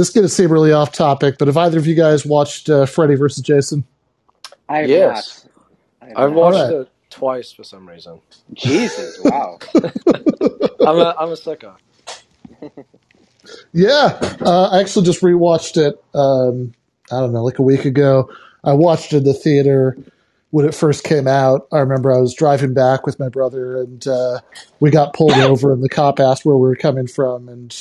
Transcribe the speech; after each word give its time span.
this 0.00 0.08
is 0.08 0.14
going 0.14 0.26
to 0.26 0.30
seem 0.34 0.52
really 0.52 0.72
off 0.72 0.92
topic, 0.92 1.36
but 1.38 1.48
have 1.48 1.58
either 1.58 1.78
of 1.78 1.86
you 1.86 1.96
guys 1.96 2.26
watched 2.26 2.70
uh, 2.70 2.86
Freddy 2.86 3.16
versus 3.16 3.44
Jason? 3.44 3.84
I 4.68 4.78
have 4.78 4.90
Yes. 4.90 4.94
not. 4.94 5.46
I 6.02 6.08
have 6.10 6.18
I've 6.18 6.32
not. 6.32 6.34
watched 6.34 6.70
Alright. 6.70 6.70
it 6.70 6.88
twice 7.10 7.52
for 7.52 7.64
some 7.64 7.88
reason. 7.88 8.20
Jesus, 8.54 9.18
wow. 9.24 9.60
I'm 10.84 10.98
a 10.98 11.14
I'm 11.18 11.30
a 11.32 11.36
sucker. 11.36 11.76
Yeah, 13.72 14.18
uh, 14.42 14.70
I 14.72 14.80
actually 14.80 15.06
just 15.06 15.22
rewatched 15.22 15.76
it. 15.76 16.02
Um, 16.14 16.74
I 17.12 17.20
don't 17.20 17.32
know, 17.32 17.44
like 17.44 17.58
a 17.58 17.62
week 17.64 17.84
ago. 17.84 18.30
I 18.64 18.72
watched 18.74 19.12
it 19.12 19.18
in 19.18 19.24
the 19.24 19.34
theater 19.34 19.96
when 20.50 20.66
it 20.66 20.74
first 20.74 21.04
came 21.04 21.28
out. 21.28 21.68
I 21.72 21.78
remember 21.78 22.12
I 22.14 22.20
was 22.20 22.34
driving 22.34 22.74
back 22.74 23.06
with 23.06 23.18
my 23.20 23.28
brother, 23.28 23.80
and 23.80 24.06
uh, 24.08 24.40
we 24.80 24.90
got 24.90 25.14
pulled 25.14 25.32
over, 25.32 25.72
and 25.72 25.82
the 25.82 25.88
cop 25.88 26.20
asked 26.20 26.44
where 26.44 26.56
we 26.56 26.68
were 26.68 26.76
coming 26.76 27.06
from, 27.06 27.48
and 27.48 27.74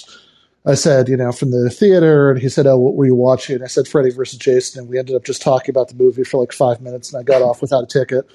I 0.66 0.76
said, 0.76 1.08
you 1.08 1.18
know, 1.18 1.32
from 1.32 1.52
the 1.52 1.70
theater, 1.70 2.32
and 2.32 2.40
he 2.42 2.50
said, 2.50 2.68
"Oh, 2.68 2.78
what 2.78 2.96
were 2.96 3.06
you 3.06 3.16
watching?" 3.16 3.56
And 3.56 3.64
I 3.64 3.68
said, 3.68 3.88
"Freddy 3.88 4.12
versus 4.12 4.38
Jason," 4.38 4.82
and 4.82 4.90
we 4.90 5.00
ended 5.00 5.16
up 5.16 5.24
just 5.24 5.42
talking 5.42 5.72
about 5.72 5.88
the 5.90 5.96
movie 5.96 6.24
for 6.24 6.40
like 6.40 6.52
five 6.52 6.82
minutes, 6.82 7.12
and 7.14 7.20
I 7.20 7.24
got 7.24 7.42
off 7.42 7.62
without 7.62 7.84
a 7.84 7.88
ticket. 7.88 8.26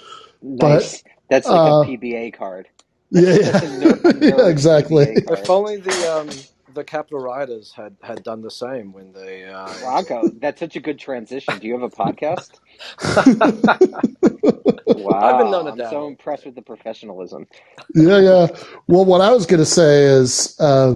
Nice. 0.43 1.03
That's 1.31 1.49
like 1.49 1.59
uh, 1.59 1.83
a 1.83 1.87
PBA 1.87 2.35
card. 2.35 2.69
Yeah, 3.11 3.21
yeah, 3.41 3.51
That's 3.51 3.65
a 3.65 3.79
ner- 3.79 4.01
yeah 4.21 4.47
exactly. 4.49 5.07
PBA 5.07 5.27
card. 5.27 5.39
If 5.41 5.51
only 5.51 5.77
the 5.77 6.13
um 6.13 6.31
the 6.75 6.85
Capitol 6.85 7.21
Riders 7.21 7.73
had 7.73 7.97
had 8.03 8.23
done 8.25 8.43
the 8.43 8.51
same 8.51 8.93
when 8.93 9.13
they 9.13 9.45
uh, 9.45 9.73
Rocco, 9.85 10.29
that's 10.41 10.61
such 10.61 10.77
a 10.77 10.81
good 10.81 10.99
transition. 10.99 11.59
Do 11.59 11.67
you 11.67 11.79
have 11.79 11.83
a 11.83 11.91
podcast? 11.91 12.59
Wow. 14.87 15.21
I've 15.21 15.39
been 15.39 15.51
known 15.51 15.65
to 15.67 15.73
I'm 15.73 15.79
dabble. 15.79 15.91
so 15.91 16.07
impressed 16.07 16.47
with 16.47 16.55
the 16.55 16.63
professionalism. 16.63 17.47
Yeah, 17.95 18.19
yeah. 18.19 18.47
Well, 18.87 19.05
what 19.05 19.21
I 19.21 19.33
was 19.33 19.47
going 19.47 19.61
to 19.61 19.67
say 19.67 20.05
is 20.05 20.57
uh, 20.61 20.95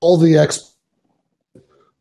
all 0.00 0.18
the 0.18 0.36
ex 0.38 0.74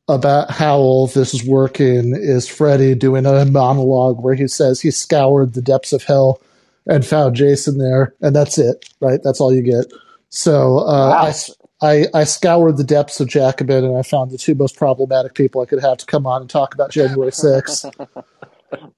about 0.07 0.51
how 0.51 0.77
all 0.77 1.07
this 1.07 1.33
is 1.33 1.45
working 1.45 2.15
is 2.15 2.47
Freddy 2.47 2.95
doing 2.95 3.25
a 3.25 3.45
monologue 3.45 4.23
where 4.23 4.35
he 4.35 4.47
says 4.47 4.81
he 4.81 4.91
scoured 4.91 5.53
the 5.53 5.61
depths 5.63 5.93
of 5.93 6.03
hell 6.03 6.41
and 6.87 7.05
found 7.05 7.35
Jason 7.35 7.79
there, 7.79 8.15
and 8.21 8.35
that's 8.35 8.59
it, 8.59 8.87
right? 9.01 9.19
That's 9.23 9.41
all 9.41 9.53
you 9.53 9.63
get. 9.63 9.85
So 10.29 10.79
uh, 10.79 11.15
Wow. 11.15 11.41
I, 11.81 11.87
I, 11.87 12.07
I 12.13 12.23
scoured 12.25 12.77
the 12.77 12.83
depths 12.83 13.19
of 13.19 13.29
Jacobin, 13.29 13.83
and 13.83 13.97
I 13.97 14.03
found 14.03 14.31
the 14.31 14.37
two 14.37 14.55
most 14.55 14.77
problematic 14.77 15.33
people 15.33 15.61
I 15.61 15.65
could 15.65 15.81
have 15.81 15.97
to 15.99 16.05
come 16.05 16.27
on 16.27 16.41
and 16.41 16.49
talk 16.49 16.75
about 16.75 16.91
January 16.91 17.31
6th. 17.31 17.87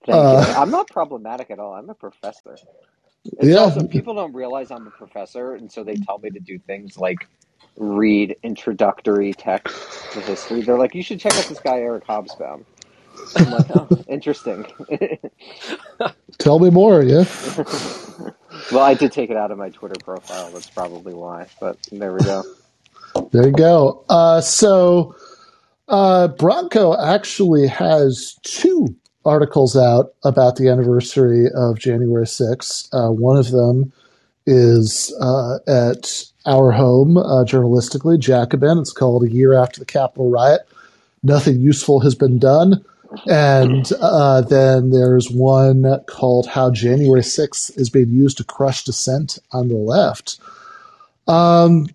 Thank 0.08 0.28
Uh. 0.28 0.56
I'm 0.56 0.72
not 0.72 0.90
problematic 0.92 1.52
at 1.52 1.60
all. 1.60 1.74
I'm 1.76 1.90
a 1.90 1.96
professor. 1.96 2.62
It's 3.38 3.56
Yeah. 3.56 3.58
also 3.58 3.84
people 3.84 4.16
don't 4.16 4.34
realize 4.34 4.72
I'm 4.72 4.88
a 4.88 4.92
professor, 4.92 5.56
and 5.56 5.72
so 5.72 5.84
they 5.84 5.98
tell 5.98 6.20
me 6.20 6.32
to 6.32 6.40
do 6.42 6.60
things 6.60 6.98
like 6.98 7.28
read 7.80 8.36
introductory 8.44 9.34
text 9.34 10.12
to 10.12 10.22
history. 10.22 10.62
They're 10.62 10.78
like, 10.78 10.94
"You 10.94 11.02
should 11.02 11.20
check 11.20 11.34
out 11.34 11.46
this 11.46 11.60
guy 11.60 11.78
Eric 11.80 12.06
Hobsbawm." 12.06 12.64
I'm 13.36 13.52
like, 13.52 13.66
"Oh, 13.76 13.88
interesting." 14.08 14.66
Tell 16.38 16.60
me 16.60 16.70
more, 16.70 17.02
yeah? 17.04 17.26
well, 18.72 18.84
I 18.84 18.94
did 18.94 19.12
take 19.12 19.30
it 19.30 19.38
out 19.38 19.52
of 19.52 19.58
my 19.58 19.70
Twitter 19.70 20.00
profile. 20.04 20.52
That's 20.52 20.70
probably 20.70 21.14
why. 21.14 21.48
But 21.60 21.78
there 21.92 22.14
we 22.14 22.20
go. 22.20 22.44
There 23.32 23.48
you 23.48 23.52
go. 23.52 24.06
Uh, 24.10 24.42
so 24.42 25.16
uh, 25.88 26.30
Branko 26.38 26.98
actually 27.02 27.68
has 27.68 28.38
two 28.44 28.96
articles 29.26 29.76
out 29.76 30.14
about 30.24 30.56
the 30.56 30.70
anniversary 30.70 31.48
of 31.54 31.80
January 31.80 32.26
6th. 32.26 32.90
Uh, 32.94 33.12
one 33.12 33.38
of 33.38 33.52
them 33.52 33.92
is 34.46 35.14
uh, 35.20 35.60
at 35.68 36.24
our 36.50 36.72
home, 36.72 37.18
uh, 37.18 37.46
journalistically, 37.46 38.20
Jacobin. 38.20 38.80
It's 38.80 38.92
called 38.92 39.24
A 39.24 39.32
Year 39.32 39.54
After 39.54 39.80
the 39.80 39.86
Capitol 39.86 40.32
Riot. 40.32 40.62
Nothing 41.22 41.60
useful 41.60 42.00
has 42.00 42.16
been 42.16 42.40
done. 42.40 42.84
And 43.28 43.90
uh, 44.02 44.42
then 44.42 44.90
there's 44.90 45.30
one 45.30 45.86
called 46.08 46.48
How 46.48 46.72
January 46.72 47.22
6th 47.22 47.78
is 47.78 47.90
being 47.90 48.10
used 48.10 48.38
to 48.38 48.44
crush 48.44 48.84
dissent 48.84 49.38
on 49.52 49.68
the 49.68 49.76
left. 49.76 50.40
Um, 51.28 51.88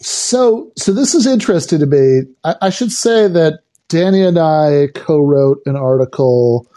so, 0.00 0.72
so 0.76 0.92
this 0.92 1.14
is 1.14 1.26
interesting 1.26 1.78
to 1.80 1.86
me. 1.86 2.22
I, 2.44 2.56
I 2.62 2.70
should 2.70 2.92
say 2.92 3.28
that 3.28 3.60
Danny 3.88 4.22
and 4.22 4.38
I 4.38 4.88
co-wrote 4.94 5.60
an 5.66 5.76
article 5.76 6.69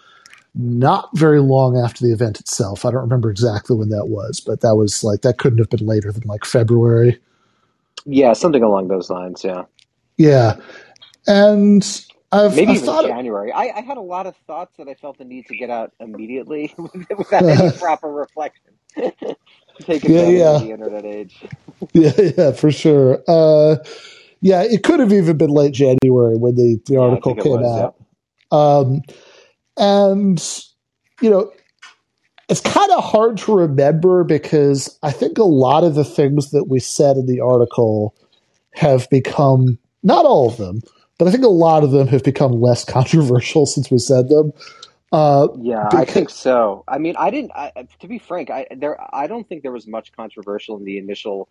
not 0.56 1.10
very 1.16 1.42
long 1.42 1.78
after 1.78 2.06
the 2.06 2.14
event 2.14 2.40
itself. 2.40 2.86
I 2.86 2.92
don't 2.92 3.02
remember 3.02 3.32
exactly 3.32 3.76
when 3.76 3.90
that 3.90 4.08
was, 4.08 4.40
but 4.40 4.62
that 4.62 4.76
was 4.76 5.04
like 5.04 5.22
that 5.22 5.38
couldn't 5.38 5.60
have 5.60 5.70
been 5.70 5.86
later 5.86 6.12
than 6.12 6.24
like 6.26 6.46
February. 6.46 7.20
Yeah, 8.06 8.34
something 8.34 8.64
along 8.64 8.90
those 8.90 9.10
lines. 9.10 9.44
Yeah, 9.44 9.64
Yeah, 10.18 10.58
and 11.28 12.06
I've, 12.32 12.54
maybe 12.56 12.68
I've 12.68 12.78
even 12.78 12.86
thought 12.86 13.06
January. 13.06 13.52
I, 13.52 13.72
I 13.78 13.82
had 13.82 13.98
a 13.98 14.02
lot 14.02 14.28
of 14.28 14.36
thoughts 14.48 14.76
that 14.78 14.88
I 14.90 14.96
felt 14.96 15.18
the 15.20 15.26
need 15.26 15.48
to 15.48 15.56
get 15.56 15.70
out 15.70 15.94
immediately 16.00 16.74
without 17.18 17.50
any 17.50 17.70
proper 17.80 18.10
reflection. 18.12 18.74
Take 19.84 20.06
Yeah, 20.06 20.06
advantage 20.06 20.28
yeah. 20.28 20.52
of 20.52 20.60
the 20.60 20.72
internet 20.72 21.06
age. 21.06 21.46
yeah, 21.94 22.12
yeah, 22.38 22.52
for 22.54 22.72
sure. 22.72 23.24
Uh, 23.28 23.78
yeah, 24.42 24.64
it 24.64 24.84
could 24.84 25.00
have 25.00 25.14
even 25.14 25.38
been 25.38 25.52
late 25.52 25.74
January 25.74 26.38
when 26.38 26.56
the, 26.56 26.82
the 26.88 26.98
article 26.98 27.36
came 27.36 27.64
was, 27.64 27.64
out. 27.64 27.96
Um, 28.52 29.02
and, 29.78 30.42
you 31.22 31.30
know, 31.30 31.52
it's 32.50 32.62
kind 32.62 32.92
of 32.92 33.04
hard 33.04 33.38
to 33.38 33.56
remember 33.56 34.24
because 34.24 34.98
I 35.02 35.12
think 35.12 35.38
a 35.38 35.44
lot 35.44 35.84
of 35.84 35.96
the 35.96 36.04
things 36.04 36.52
that 36.52 36.66
we 36.66 36.80
said 36.80 37.18
in 37.18 37.26
the 37.26 37.40
article 37.40 38.16
have 38.72 39.10
become, 39.10 39.78
not 40.04 40.26
all 40.26 40.48
of 40.48 40.58
them, 40.58 40.82
but 41.18 41.28
I 41.28 41.32
think 41.32 41.44
a 41.44 41.50
lot 41.50 41.84
of 41.84 41.92
them 41.92 42.08
have 42.08 42.24
become 42.24 42.52
less 42.52 42.84
controversial 42.98 43.66
since 43.66 43.90
we 43.90 43.98
said 43.98 44.30
them. 44.30 44.52
Uh, 45.12 45.48
Yeah, 45.60 45.90
I 45.92 46.06
think 46.06 46.32
so. 46.32 46.84
I 46.88 46.98
mean, 46.98 47.16
I 47.20 47.30
didn't. 47.30 47.52
I, 47.52 47.72
to 48.00 48.08
be 48.08 48.18
frank, 48.18 48.50
I 48.50 48.66
there. 48.76 48.98
I 49.16 49.28
don't 49.28 49.48
think 49.48 49.62
there 49.62 49.72
was 49.72 49.86
much 49.86 50.12
controversial 50.12 50.76
in 50.76 50.86
the 50.86 50.98
initial, 50.98 51.50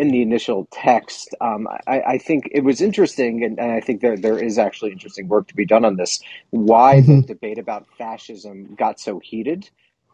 in 0.00 0.10
the 0.10 0.22
initial 0.22 0.68
text. 0.72 1.36
Um, 1.40 1.68
I, 1.88 2.02
I 2.02 2.18
think 2.18 2.48
it 2.52 2.64
was 2.64 2.82
interesting, 2.82 3.44
and, 3.44 3.60
and 3.60 3.72
I 3.72 3.80
think 3.80 4.02
there 4.02 4.18
there 4.18 4.40
is 4.40 4.58
actually 4.58 4.92
interesting 4.92 5.28
work 5.28 5.48
to 5.50 5.56
be 5.56 5.66
done 5.66 5.86
on 5.86 5.96
this. 5.98 6.20
Why 6.50 7.02
the 7.02 7.18
Mhm. 7.18 7.26
debate 7.26 7.58
about 7.58 7.86
fascism 7.98 8.76
got 8.76 9.00
so 9.00 9.20
heated? 9.24 9.70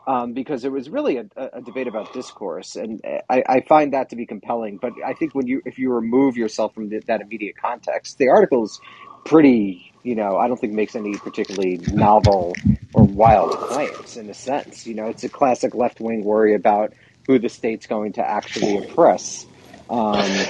Um, 0.08 0.34
because 0.34 0.64
it 0.66 0.72
was 0.72 0.90
really 0.90 1.18
a, 1.18 1.26
a 1.38 1.62
debate 1.62 1.88
about 1.88 2.12
discourse, 2.14 2.76
and 2.76 3.00
I, 3.30 3.44
I 3.48 3.62
find 3.68 3.94
that 3.94 4.10
to 4.10 4.16
be 4.16 4.26
compelling. 4.26 4.78
But 4.82 4.94
I 5.06 5.14
think 5.14 5.34
when 5.36 5.48
you 5.48 5.62
if 5.66 5.78
you 5.78 5.92
remove 5.94 6.36
yourself 6.36 6.74
from 6.74 6.90
the, 6.90 7.02
that 7.08 7.22
immediate 7.22 7.56
context, 7.62 8.18
the 8.18 8.28
article 8.30 8.64
is 8.64 8.80
pretty. 9.26 9.92
You 10.04 10.16
know, 10.16 10.38
I 10.38 10.48
don't 10.48 10.58
think 10.60 10.74
makes 10.74 10.96
any 10.96 11.18
particularly 11.18 11.78
novel 11.78 12.60
or 12.94 13.04
wild 13.04 13.52
claims 13.60 14.16
in 14.18 14.30
a 14.30 14.34
sense. 14.34 14.86
You 14.86 14.96
know, 14.96 15.08
it's 15.08 15.24
a 15.24 15.30
classic 15.30 15.76
left 15.76 16.00
wing 16.00 16.24
worry 16.24 16.54
about 16.56 16.94
who 17.28 17.38
the 17.38 17.50
state's 17.50 17.86
going 17.86 18.14
to 18.14 18.28
actually 18.28 18.76
oppress. 18.78 19.46
Um, 19.90 20.48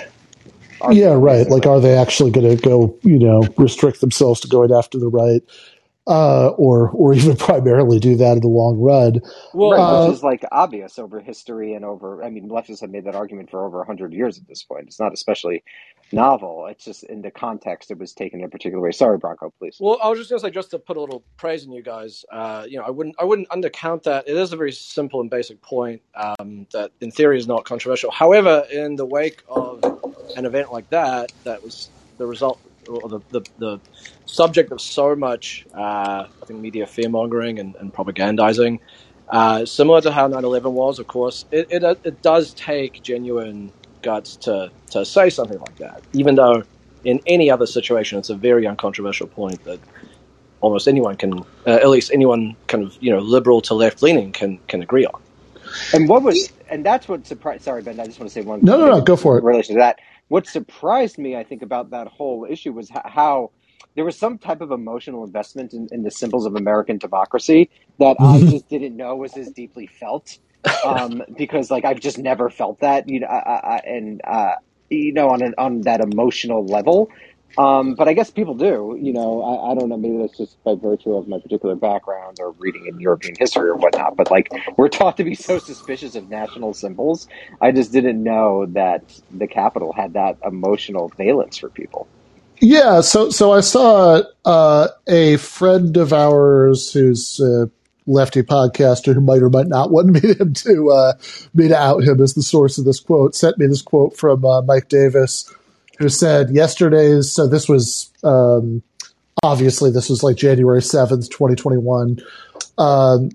are- 0.80 0.92
yeah, 0.92 1.14
right. 1.14 1.48
Like, 1.48 1.66
are 1.66 1.80
they 1.80 1.96
actually 1.96 2.30
going 2.30 2.56
to 2.56 2.62
go, 2.62 2.98
you 3.02 3.18
know, 3.18 3.48
restrict 3.58 4.00
themselves 4.00 4.40
to 4.40 4.48
going 4.48 4.72
after 4.72 4.98
the 4.98 5.08
right, 5.08 5.42
uh, 6.06 6.48
or 6.50 6.90
or 6.90 7.14
even 7.16 7.36
primarily 7.36 7.98
do 7.98 8.16
that 8.16 8.34
in 8.34 8.40
the 8.40 8.48
long 8.48 8.78
run? 8.80 9.20
well, 9.52 9.70
right, 9.70 9.78
uh, 9.78 9.88
which 9.88 10.06
is 10.06 10.22
like 10.22 10.44
obvious 10.52 10.98
over 10.98 11.20
history 11.20 11.74
and 11.74 11.84
over. 11.84 12.22
I 12.24 12.30
mean, 12.30 12.48
leftists 12.48 12.82
have 12.82 12.90
made 12.90 13.04
that 13.04 13.16
argument 13.16 13.50
for 13.50 13.64
over 13.64 13.84
hundred 13.84 14.12
years 14.12 14.38
at 14.38 14.46
this 14.48 14.62
point. 14.62 14.86
It's 14.88 15.00
not 15.00 15.12
especially 15.12 15.64
novel. 16.12 16.66
It's 16.66 16.84
just 16.84 17.04
in 17.04 17.22
the 17.22 17.30
context 17.30 17.90
it 17.90 17.98
was 17.98 18.12
taken 18.12 18.40
in 18.40 18.46
a 18.46 18.48
particular 18.48 18.82
way. 18.82 18.92
Sorry, 18.92 19.18
Branko, 19.18 19.52
please. 19.58 19.76
Well, 19.80 19.98
I 20.02 20.08
was 20.08 20.18
just 20.18 20.30
gonna 20.30 20.40
say, 20.40 20.50
just 20.50 20.70
to 20.72 20.78
put 20.78 20.96
a 20.96 21.00
little 21.00 21.24
praise 21.36 21.64
in 21.64 21.72
you 21.72 21.82
guys, 21.82 22.24
uh, 22.32 22.66
you 22.68 22.78
know, 22.78 22.84
I 22.84 22.90
wouldn't, 22.90 23.16
I 23.18 23.24
wouldn't 23.24 23.48
undercount 23.48 24.04
that. 24.04 24.28
It 24.28 24.36
is 24.36 24.52
a 24.52 24.56
very 24.56 24.72
simple 24.72 25.20
and 25.20 25.30
basic 25.30 25.60
point 25.62 26.02
um, 26.14 26.66
that, 26.72 26.92
in 27.00 27.10
theory, 27.10 27.38
is 27.38 27.46
not 27.46 27.64
controversial. 27.64 28.10
However, 28.10 28.66
in 28.70 28.96
the 28.96 29.06
wake 29.06 29.42
of 29.48 29.84
an 30.36 30.46
event 30.46 30.72
like 30.72 30.88
that, 30.90 31.32
that 31.44 31.62
was 31.62 31.90
the 32.18 32.26
result 32.26 32.60
or 32.88 33.08
the 33.08 33.20
the, 33.30 33.42
the 33.58 33.80
subject 34.26 34.72
of 34.72 34.80
so 34.80 35.16
much, 35.16 35.66
uh, 35.74 36.26
I 36.42 36.46
think, 36.46 36.60
media 36.60 36.86
fear 36.86 37.08
mongering 37.08 37.58
and, 37.58 37.74
and 37.76 37.92
propagandizing. 37.92 38.80
Uh, 39.28 39.66
similar 39.66 40.00
to 40.02 40.12
how 40.12 40.28
9/11 40.28 40.72
was, 40.72 41.00
of 41.00 41.08
course, 41.08 41.46
it, 41.50 41.66
it 41.70 41.82
it 42.04 42.22
does 42.22 42.54
take 42.54 43.02
genuine 43.02 43.72
guts 44.06 44.38
to 44.38 44.72
to 44.92 45.06
say 45.06 45.30
something 45.30 45.60
like 45.60 45.78
that, 45.80 46.02
even 46.14 46.36
though 46.36 46.64
in 47.04 47.20
any 47.26 47.50
other 47.50 47.66
situation, 47.66 48.18
it's 48.20 48.30
a 48.30 48.36
very 48.36 48.66
uncontroversial 48.68 49.28
point 49.28 49.64
that 49.64 49.82
almost 50.60 50.88
anyone 50.88 51.16
can, 51.16 51.40
uh, 51.66 51.70
at 51.82 51.90
least 51.90 52.10
anyone 52.12 52.56
kind 52.68 52.84
of 52.84 52.96
you 53.00 53.12
know 53.12 53.20
liberal 53.20 53.62
to 53.62 53.74
left 53.74 54.02
leaning 54.02 54.32
can 54.32 54.60
can 54.68 54.82
agree 54.82 55.06
on. 55.06 55.22
And 55.92 56.08
what 56.08 56.22
was, 56.22 56.50
and 56.70 56.86
that's 56.86 57.08
what 57.08 57.26
surprised. 57.26 57.64
Sorry, 57.64 57.82
Ben. 57.82 58.00
I 58.00 58.06
just 58.06 58.20
want 58.20 58.30
to 58.30 58.34
say 58.34 58.42
one. 58.42 58.62
No, 58.62 58.78
no, 58.78 58.86
thing 58.86 58.90
no, 58.90 59.02
go 59.02 59.16
for 59.16 59.38
it. 59.38 59.40
In 59.40 59.46
relation 59.46 59.76
to 59.76 59.80
that, 59.80 59.98
what 60.28 60.46
surprised 60.46 61.18
me, 61.18 61.36
I 61.36 61.44
think, 61.44 61.62
about 61.62 61.90
that 61.92 62.08
whole 62.08 62.46
issue 62.50 62.72
was 62.74 62.90
how 63.06 63.52
there 63.96 64.06
was 64.06 64.18
some 64.18 64.38
type 64.38 64.62
of 64.62 64.72
emotional 64.72 65.24
investment 65.24 65.74
in, 65.74 65.88
in 65.92 66.04
the 66.04 66.12
symbols 66.12 66.46
of 66.46 66.56
American 66.56 66.98
democracy 66.98 67.70
that 67.98 68.18
I 68.22 68.42
Mhm. 68.42 68.44
just 68.44 68.68
didn't 68.68 68.96
know 68.96 69.16
was 69.16 69.36
as 69.36 69.50
deeply 69.52 69.88
felt. 69.88 70.38
Um, 70.84 71.22
because 71.36 71.70
like 71.70 71.84
I've 71.84 72.00
just 72.00 72.18
never 72.18 72.50
felt 72.50 72.80
that, 72.80 73.08
you 73.08 73.20
know, 73.20 73.28
I, 73.28 73.76
I, 73.76 73.76
and 73.86 74.20
uh, 74.24 74.54
you 74.90 75.12
know, 75.12 75.30
on 75.30 75.42
an, 75.42 75.54
on 75.58 75.82
that 75.82 76.00
emotional 76.00 76.66
level. 76.66 77.10
Um, 77.58 77.94
but 77.94 78.06
I 78.06 78.12
guess 78.12 78.30
people 78.30 78.54
do. 78.54 78.98
You 79.00 79.12
know, 79.12 79.42
I, 79.42 79.70
I 79.70 79.74
don't 79.74 79.88
know. 79.88 79.96
Maybe 79.96 80.18
that's 80.18 80.36
just 80.36 80.62
by 80.64 80.74
virtue 80.74 81.14
of 81.14 81.26
my 81.26 81.38
particular 81.38 81.74
background 81.74 82.38
or 82.40 82.50
reading 82.58 82.86
in 82.86 83.00
European 83.00 83.34
history 83.38 83.70
or 83.70 83.76
whatnot. 83.76 84.16
But 84.16 84.30
like, 84.30 84.50
we're 84.76 84.88
taught 84.88 85.16
to 85.16 85.24
be 85.24 85.34
so 85.34 85.58
suspicious 85.58 86.16
of 86.16 86.28
national 86.28 86.74
symbols. 86.74 87.28
I 87.60 87.72
just 87.72 87.92
didn't 87.92 88.22
know 88.22 88.66
that 88.70 89.02
the 89.30 89.46
Capitol 89.46 89.92
had 89.92 90.14
that 90.14 90.36
emotional 90.44 91.08
valence 91.16 91.56
for 91.56 91.70
people. 91.70 92.06
Yeah, 92.60 93.00
so 93.02 93.30
so 93.30 93.52
I 93.52 93.60
saw 93.60 94.22
uh, 94.44 94.88
a 95.06 95.36
friend 95.36 95.96
of 95.96 96.12
ours 96.12 96.92
who's 96.92 97.38
a 97.40 97.70
lefty 98.06 98.42
podcaster 98.42 99.14
who 99.14 99.20
might 99.20 99.42
or 99.42 99.50
might 99.50 99.66
not 99.66 99.90
want 99.90 100.08
me 100.08 100.20
to 100.20 100.44
to 100.44 100.90
uh, 100.90 101.12
me 101.54 101.68
to 101.68 101.76
out 101.76 102.04
him 102.04 102.20
as 102.20 102.34
the 102.34 102.42
source 102.42 102.78
of 102.78 102.84
this 102.84 103.00
quote 103.00 103.34
sent 103.34 103.58
me 103.58 103.66
this 103.66 103.82
quote 103.82 104.16
from 104.16 104.44
uh, 104.44 104.62
Mike 104.62 104.88
Davis, 104.88 105.52
who 105.98 106.08
said 106.08 106.50
yesterday's. 106.50 107.30
So 107.30 107.46
this 107.46 107.68
was 107.68 108.12
um, 108.22 108.82
obviously 109.42 109.90
this 109.90 110.08
was 110.08 110.22
like 110.22 110.36
January 110.36 110.82
seventh, 110.82 111.30
twenty 111.30 111.54
twenty 111.54 111.78
one. 111.78 112.18
Um, 112.78 113.30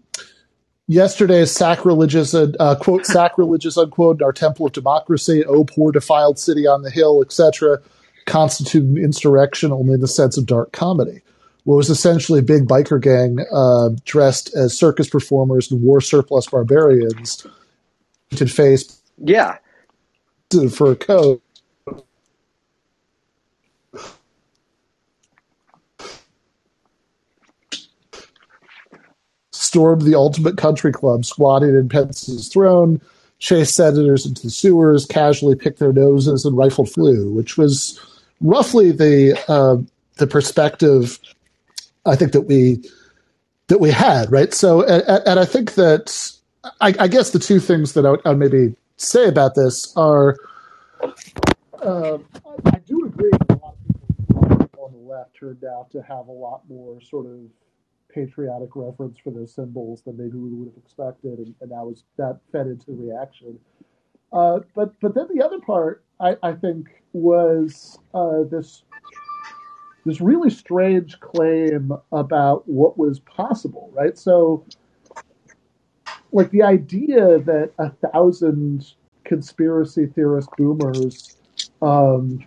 yesterday's 0.87 1.51
sacrilegious, 1.51 2.33
uh, 2.33 2.75
quote, 2.79 3.05
sacrilegious, 3.05 3.77
unquote, 3.77 4.21
our 4.21 4.33
temple 4.33 4.67
of 4.67 4.73
democracy, 4.73 5.43
oh, 5.45 5.63
poor 5.63 5.91
defiled 5.91 6.37
city 6.37 6.67
on 6.67 6.83
the 6.83 6.91
hill, 6.91 7.21
etc 7.21 7.81
constitute 8.25 8.83
an 8.83 8.97
insurrection 8.97 9.71
only 9.71 9.93
in 9.93 9.99
the 9.99 10.07
sense 10.07 10.37
of 10.37 10.45
dark 10.45 10.71
comedy. 10.71 11.21
What 11.63 11.75
was 11.75 11.89
essentially 11.89 12.39
a 12.39 12.43
big 12.43 12.67
biker 12.67 12.99
gang 12.99 13.45
uh, 13.53 13.89
dressed 14.03 14.53
as 14.55 14.77
circus 14.77 15.09
performers 15.09 15.71
and 15.71 15.81
war 15.83 16.01
surplus 16.01 16.47
barbarians 16.47 17.45
to 18.31 18.47
face 18.47 19.01
yeah 19.23 19.57
for 20.69 20.91
a 20.91 20.95
code. 20.95 21.41
Stormed 29.51 30.01
the 30.01 30.15
ultimate 30.15 30.57
country 30.57 30.91
club, 30.91 31.23
squatted 31.23 31.75
in 31.75 31.87
Pence's 31.87 32.49
throne, 32.49 32.99
chased 33.39 33.75
senators 33.75 34.25
into 34.25 34.41
the 34.41 34.49
sewers, 34.49 35.05
casually 35.05 35.55
picked 35.55 35.79
their 35.79 35.93
noses, 35.93 36.43
and 36.43 36.57
rifled 36.57 36.89
flu, 36.89 37.31
which 37.31 37.57
was 37.57 37.99
roughly 38.41 38.91
the 38.91 39.41
uh, 39.47 39.77
the 40.17 40.27
perspective 40.27 41.19
I 42.05 42.15
think 42.15 42.31
that 42.31 42.41
we 42.41 42.83
that 43.67 43.79
we 43.79 43.91
had, 43.91 44.31
right? 44.31 44.53
So, 44.53 44.81
and, 44.81 45.03
and 45.25 45.39
I 45.39 45.45
think 45.45 45.75
that 45.75 46.33
I, 46.81 46.93
I, 46.99 47.07
guess 47.07 47.29
the 47.29 47.39
two 47.39 47.59
things 47.59 47.93
that 47.93 48.05
I 48.05 48.11
would, 48.11 48.21
I 48.25 48.29
would 48.29 48.39
maybe 48.39 48.75
say 48.97 49.27
about 49.27 49.55
this 49.55 49.95
are 49.95 50.35
uh, 51.81 52.17
I 52.65 52.79
do 52.85 53.05
agree 53.05 53.31
that 53.31 53.49
a 53.49 53.53
lot 53.53 53.75
of 53.75 54.59
people 54.59 54.83
on 54.83 54.91
the 54.91 55.09
left 55.09 55.35
turned 55.39 55.63
out 55.63 55.89
to 55.91 56.01
have 56.01 56.27
a 56.27 56.31
lot 56.31 56.63
more 56.69 56.99
sort 57.01 57.25
of 57.25 57.39
patriotic 58.13 58.75
reverence 58.75 59.17
for 59.23 59.31
those 59.31 59.55
symbols 59.55 60.01
than 60.01 60.17
maybe 60.17 60.37
we 60.37 60.49
would 60.49 60.67
have 60.67 60.77
expected, 60.77 61.39
and, 61.39 61.55
and 61.61 61.71
that 61.71 61.83
was 61.83 62.03
that 62.17 62.39
fed 62.51 62.67
into 62.67 62.87
the 62.87 62.97
reaction. 62.97 63.57
Uh, 64.33 64.59
but 64.75 64.93
but 65.01 65.15
then 65.15 65.27
the 65.33 65.43
other 65.43 65.59
part 65.59 66.03
I, 66.19 66.35
I 66.43 66.53
think 66.53 66.87
was 67.13 67.99
uh, 68.13 68.43
this 68.49 68.83
this 70.05 70.21
really 70.21 70.49
strange 70.49 71.19
claim 71.19 71.91
about 72.11 72.67
what 72.67 72.97
was 72.97 73.19
possible, 73.19 73.91
right? 73.93 74.17
So, 74.17 74.65
like 76.31 76.49
the 76.51 76.63
idea 76.63 77.39
that 77.39 77.71
a 77.77 77.89
thousand 78.11 78.93
conspiracy 79.23 80.07
theorist 80.07 80.49
boomers, 80.57 81.37
um, 81.81 82.43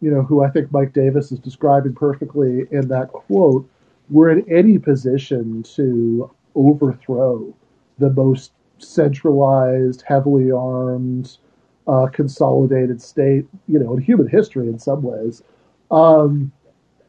you 0.00 0.10
know, 0.10 0.22
who 0.22 0.42
I 0.42 0.50
think 0.50 0.72
Mike 0.72 0.92
Davis 0.92 1.32
is 1.32 1.38
describing 1.38 1.94
perfectly 1.94 2.66
in 2.70 2.88
that 2.88 3.08
quote, 3.08 3.68
were 4.10 4.30
in 4.30 4.44
any 4.50 4.78
position 4.78 5.62
to 5.74 6.30
overthrow 6.54 7.54
the 7.98 8.10
most 8.10 8.52
centralized, 8.78 10.02
heavily 10.06 10.50
armed, 10.50 11.38
uh, 11.86 12.06
consolidated 12.12 13.00
state, 13.00 13.46
you 13.68 13.78
know, 13.78 13.94
in 13.94 14.02
human 14.02 14.28
history 14.28 14.68
in 14.68 14.78
some 14.78 15.02
ways, 15.02 15.42
um, 15.90 16.52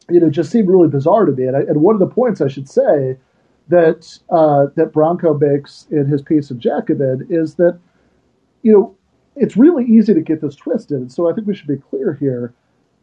you 0.10 0.20
know, 0.20 0.30
just 0.30 0.52
seemed 0.52 0.70
really 0.70 0.88
bizarre 0.88 1.26
to 1.26 1.32
me. 1.32 1.46
And, 1.46 1.56
I, 1.56 1.62
and 1.62 1.82
one 1.82 1.96
of 1.96 2.00
the 2.00 2.08
points 2.08 2.42
I 2.42 2.48
should 2.48 2.70
say 2.70 3.18
that 3.70 4.18
uh, 4.30 4.68
that 4.76 4.94
Branko 4.94 5.40
makes 5.40 5.88
in 5.92 6.06
his 6.06 6.22
piece 6.22 6.50
of 6.52 6.60
Jacobin 6.60 7.28
is 7.30 7.56
that, 7.56 7.78
you 8.64 8.72
know, 8.72 8.96
it's 9.36 9.58
really 9.58 9.86
easy 9.86 10.14
to 10.14 10.22
get 10.22 10.42
this 10.42 10.56
twisted. 10.56 10.98
And 10.98 11.12
so 11.12 11.30
I 11.30 11.34
think 11.34 11.48
we 11.48 11.56
should 11.56 11.68
be 11.68 11.78
clear 11.78 12.14
here. 12.14 12.54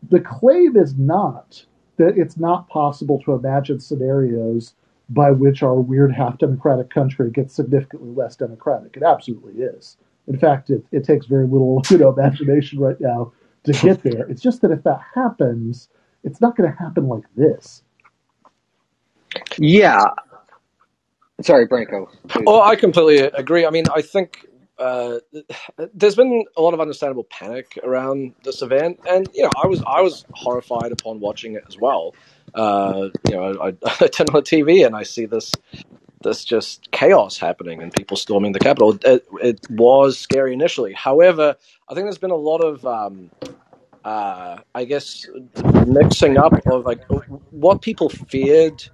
The 0.08 0.20
claim 0.20 0.76
is 0.76 0.96
not 0.96 1.64
that 1.96 2.18
it's 2.18 2.36
not 2.36 2.68
possible 2.68 3.20
to 3.24 3.32
imagine 3.32 3.80
scenarios 3.80 4.74
by 5.10 5.30
which 5.30 5.62
our 5.62 5.80
weird 5.80 6.12
half 6.12 6.38
democratic 6.38 6.90
country 6.90 7.30
gets 7.30 7.54
significantly 7.54 8.10
less 8.10 8.36
democratic. 8.36 8.96
It 8.96 9.02
absolutely 9.02 9.62
is. 9.62 9.96
In 10.26 10.38
fact, 10.38 10.70
it, 10.70 10.84
it 10.90 11.04
takes 11.04 11.26
very 11.26 11.46
little 11.46 11.82
you 11.90 11.98
know 11.98 12.12
imagination 12.12 12.78
right 12.78 13.00
now 13.00 13.32
to 13.64 13.72
get 13.72 14.02
there. 14.02 14.26
It's 14.28 14.42
just 14.42 14.62
that 14.62 14.70
if 14.70 14.82
that 14.84 15.00
happens, 15.14 15.88
it's 16.24 16.40
not 16.40 16.56
going 16.56 16.70
to 16.70 16.76
happen 16.76 17.08
like 17.08 17.24
this. 17.36 17.82
Yeah. 19.58 20.04
Sorry, 21.42 21.66
Branko. 21.68 22.08
Please. 22.28 22.44
Oh, 22.46 22.62
I 22.62 22.76
completely 22.76 23.18
agree. 23.18 23.66
I 23.66 23.70
mean, 23.70 23.84
I 23.94 24.02
think 24.02 24.46
uh, 24.78 25.18
there's 25.92 26.14
been 26.16 26.44
a 26.56 26.62
lot 26.62 26.74
of 26.74 26.80
understandable 26.80 27.24
panic 27.24 27.78
around 27.82 28.34
this 28.44 28.62
event, 28.62 29.00
and 29.08 29.28
you 29.34 29.42
know, 29.42 29.50
I 29.62 29.66
was 29.66 29.82
I 29.86 30.00
was 30.00 30.24
horrified 30.32 30.92
upon 30.92 31.20
watching 31.20 31.54
it 31.54 31.64
as 31.68 31.78
well. 31.78 32.14
Uh, 32.54 33.08
you 33.28 33.36
know, 33.36 33.60
I, 33.60 33.68
I 33.68 34.06
turn 34.08 34.28
on 34.28 34.34
the 34.34 34.42
TV 34.42 34.86
and 34.86 34.94
I 34.94 35.02
see 35.02 35.26
this 35.26 35.52
this 36.24 36.44
just 36.44 36.90
chaos 36.90 37.38
happening 37.38 37.82
and 37.82 37.92
people 37.92 38.16
storming 38.16 38.52
the 38.52 38.58
Capitol. 38.58 38.98
It, 39.04 39.26
it, 39.40 39.70
was 39.70 40.18
scary 40.18 40.52
initially. 40.54 40.92
However, 40.92 41.56
I 41.88 41.94
think 41.94 42.06
there's 42.06 42.18
been 42.18 42.30
a 42.30 42.36
lot 42.36 42.62
of, 42.62 42.84
um, 42.86 43.30
uh, 44.04 44.58
I 44.74 44.84
guess, 44.84 45.26
mixing 45.86 46.36
up 46.36 46.52
of 46.66 46.84
like 46.84 47.04
what 47.50 47.82
people 47.82 48.08
feared 48.08 48.84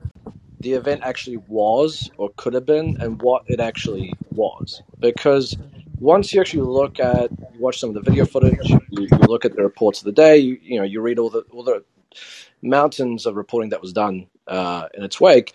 the 0.61 0.75
event 0.75 1.03
actually 1.03 1.39
was 1.49 2.11
or 2.17 2.31
could 2.37 2.55
have 2.55 2.67
been 2.67 2.97
and 3.01 3.21
what 3.23 3.45
it 3.47 3.61
actually 3.61 4.13
was. 4.31 4.83
Because 4.99 5.57
once 5.99 6.33
you 6.33 6.41
actually 6.41 6.63
look 6.63 7.01
at, 7.01 7.31
you 7.31 7.61
watch 7.61 7.81
some 7.81 7.91
of 7.91 7.95
the 7.95 8.03
video 8.03 8.25
footage, 8.25 8.69
you, 8.69 8.81
you 8.91 9.09
look 9.27 9.45
at 9.45 9.57
the 9.57 9.63
reports 9.63 10.01
of 10.01 10.05
the 10.05 10.13
day, 10.13 10.37
you, 10.39 10.59
you 10.63 10.79
know, 10.79 10.85
you 10.85 11.01
read 11.01 11.19
all 11.19 11.31
the 11.31 11.41
all 11.51 11.65
the 11.65 11.83
mountains 12.63 13.27
of 13.27 13.37
reporting 13.37 13.71
that 13.71 13.81
was 13.81 13.93
done 13.93 14.27
uh, 14.47 14.89
in 14.95 15.03
its 15.03 15.21
wake 15.21 15.55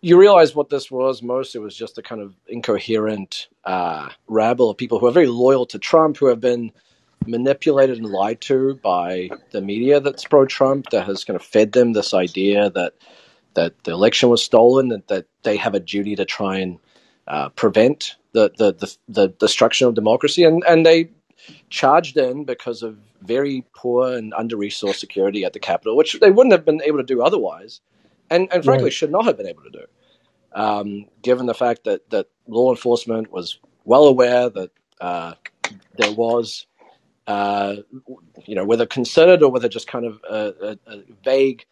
you 0.00 0.18
realize 0.18 0.54
what 0.54 0.68
this 0.68 0.90
was 0.90 1.22
most. 1.22 1.54
It 1.54 1.60
was 1.60 1.74
just 1.74 1.98
a 1.98 2.02
kind 2.02 2.20
of 2.20 2.34
incoherent 2.46 3.48
uh, 3.64 4.08
rabble 4.28 4.70
of 4.70 4.76
people 4.76 4.98
who 4.98 5.06
are 5.06 5.12
very 5.12 5.26
loyal 5.26 5.66
to 5.66 5.78
Trump, 5.78 6.16
who 6.18 6.26
have 6.26 6.40
been 6.40 6.72
manipulated 7.26 7.98
and 7.98 8.06
lied 8.06 8.40
to 8.42 8.74
by 8.82 9.30
the 9.50 9.60
media 9.60 10.00
that's 10.00 10.24
pro 10.24 10.46
Trump, 10.46 10.90
that 10.90 11.06
has 11.06 11.24
kind 11.24 11.36
of 11.36 11.42
fed 11.42 11.72
them 11.72 11.92
this 11.92 12.14
idea 12.14 12.70
that 12.70 12.94
that 13.54 13.82
the 13.84 13.90
election 13.90 14.28
was 14.28 14.42
stolen, 14.42 14.92
and 14.92 15.02
that 15.08 15.26
they 15.42 15.56
have 15.56 15.74
a 15.74 15.80
duty 15.80 16.14
to 16.16 16.24
try 16.24 16.58
and 16.58 16.78
uh, 17.26 17.48
prevent 17.50 18.16
the, 18.32 18.50
the, 18.56 18.72
the, 18.72 18.96
the 19.08 19.28
destruction 19.28 19.88
of 19.88 19.94
democracy. 19.94 20.44
And, 20.44 20.62
and 20.68 20.86
they 20.86 21.10
charged 21.68 22.16
in 22.16 22.44
because 22.44 22.82
of 22.82 22.96
very 23.22 23.64
poor 23.74 24.12
and 24.12 24.32
under 24.34 24.56
resourced 24.56 24.96
security 24.96 25.44
at 25.44 25.52
the 25.52 25.58
Capitol, 25.58 25.96
which 25.96 26.18
they 26.20 26.30
wouldn't 26.30 26.52
have 26.52 26.64
been 26.64 26.80
able 26.82 26.98
to 26.98 27.04
do 27.04 27.22
otherwise 27.22 27.80
and 28.30 28.48
and 28.52 28.64
frankly 28.64 28.84
right. 28.84 28.92
should 28.92 29.10
not 29.10 29.26
have 29.26 29.36
been 29.36 29.48
able 29.48 29.64
to 29.64 29.70
do, 29.70 29.84
um, 30.52 31.06
given 31.22 31.46
the 31.46 31.54
fact 31.54 31.84
that 31.84 32.08
that 32.10 32.28
law 32.46 32.70
enforcement 32.70 33.30
was 33.30 33.58
well 33.84 34.04
aware 34.04 34.48
that 34.48 34.70
uh, 35.00 35.34
there 35.96 36.12
was, 36.12 36.66
uh, 37.30 37.76
you 38.44 38.56
know, 38.56 38.64
whether 38.64 38.86
considered 38.86 39.40
or 39.42 39.52
whether 39.52 39.68
just 39.68 39.86
kind 39.86 40.04
of 40.04 40.20
a, 40.28 40.76
a, 40.86 40.92
a, 40.92 41.02
vague 41.24 41.64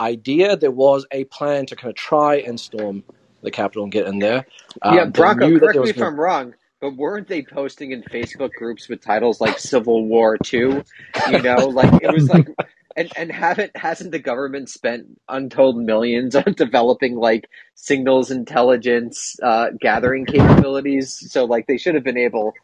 idea, 0.00 0.56
there 0.56 0.70
was 0.70 1.04
a 1.10 1.24
plan 1.24 1.66
to 1.66 1.76
kind 1.76 1.90
of 1.90 1.96
try 1.96 2.36
and 2.36 2.58
storm 2.58 3.04
the 3.42 3.50
Capitol 3.50 3.82
and 3.82 3.92
get 3.92 4.06
in 4.06 4.20
there. 4.20 4.46
Um, 4.80 4.96
yeah, 4.96 5.04
Branko, 5.04 5.58
correct 5.58 5.78
me 5.78 5.90
if. 5.90 6.00
I'm 6.00 6.18
wrong. 6.18 6.54
But 6.80 6.96
weren't 6.96 7.28
they 7.28 7.42
posting 7.42 7.92
in 7.92 8.02
Facebook 8.04 8.52
groups 8.52 8.88
with 8.88 9.02
titles 9.02 9.38
like 9.38 9.58
Civil 9.58 10.06
War 10.06 10.38
Two? 10.38 10.82
You 11.30 11.42
know, 11.42 11.56
like 11.80 12.02
it 12.02 12.10
was 12.10 12.28
like 12.28 12.48
and 12.96 13.12
and 13.16 13.30
haven't 13.30 13.76
hasn't 13.76 14.12
the 14.12 14.18
government 14.18 14.70
spent 14.70 15.20
untold 15.28 15.76
millions 15.76 16.34
on 16.34 16.54
developing 16.54 17.16
like 17.16 17.50
signals 17.74 18.30
intelligence 18.30 19.36
uh, 19.42 19.68
gathering 19.78 20.24
capabilities? 20.24 21.30
So 21.30 21.44
like 21.44 21.66
they 21.66 21.76
should 21.76 21.94
have 21.96 22.04
been 22.04 22.18
able, 22.18 22.54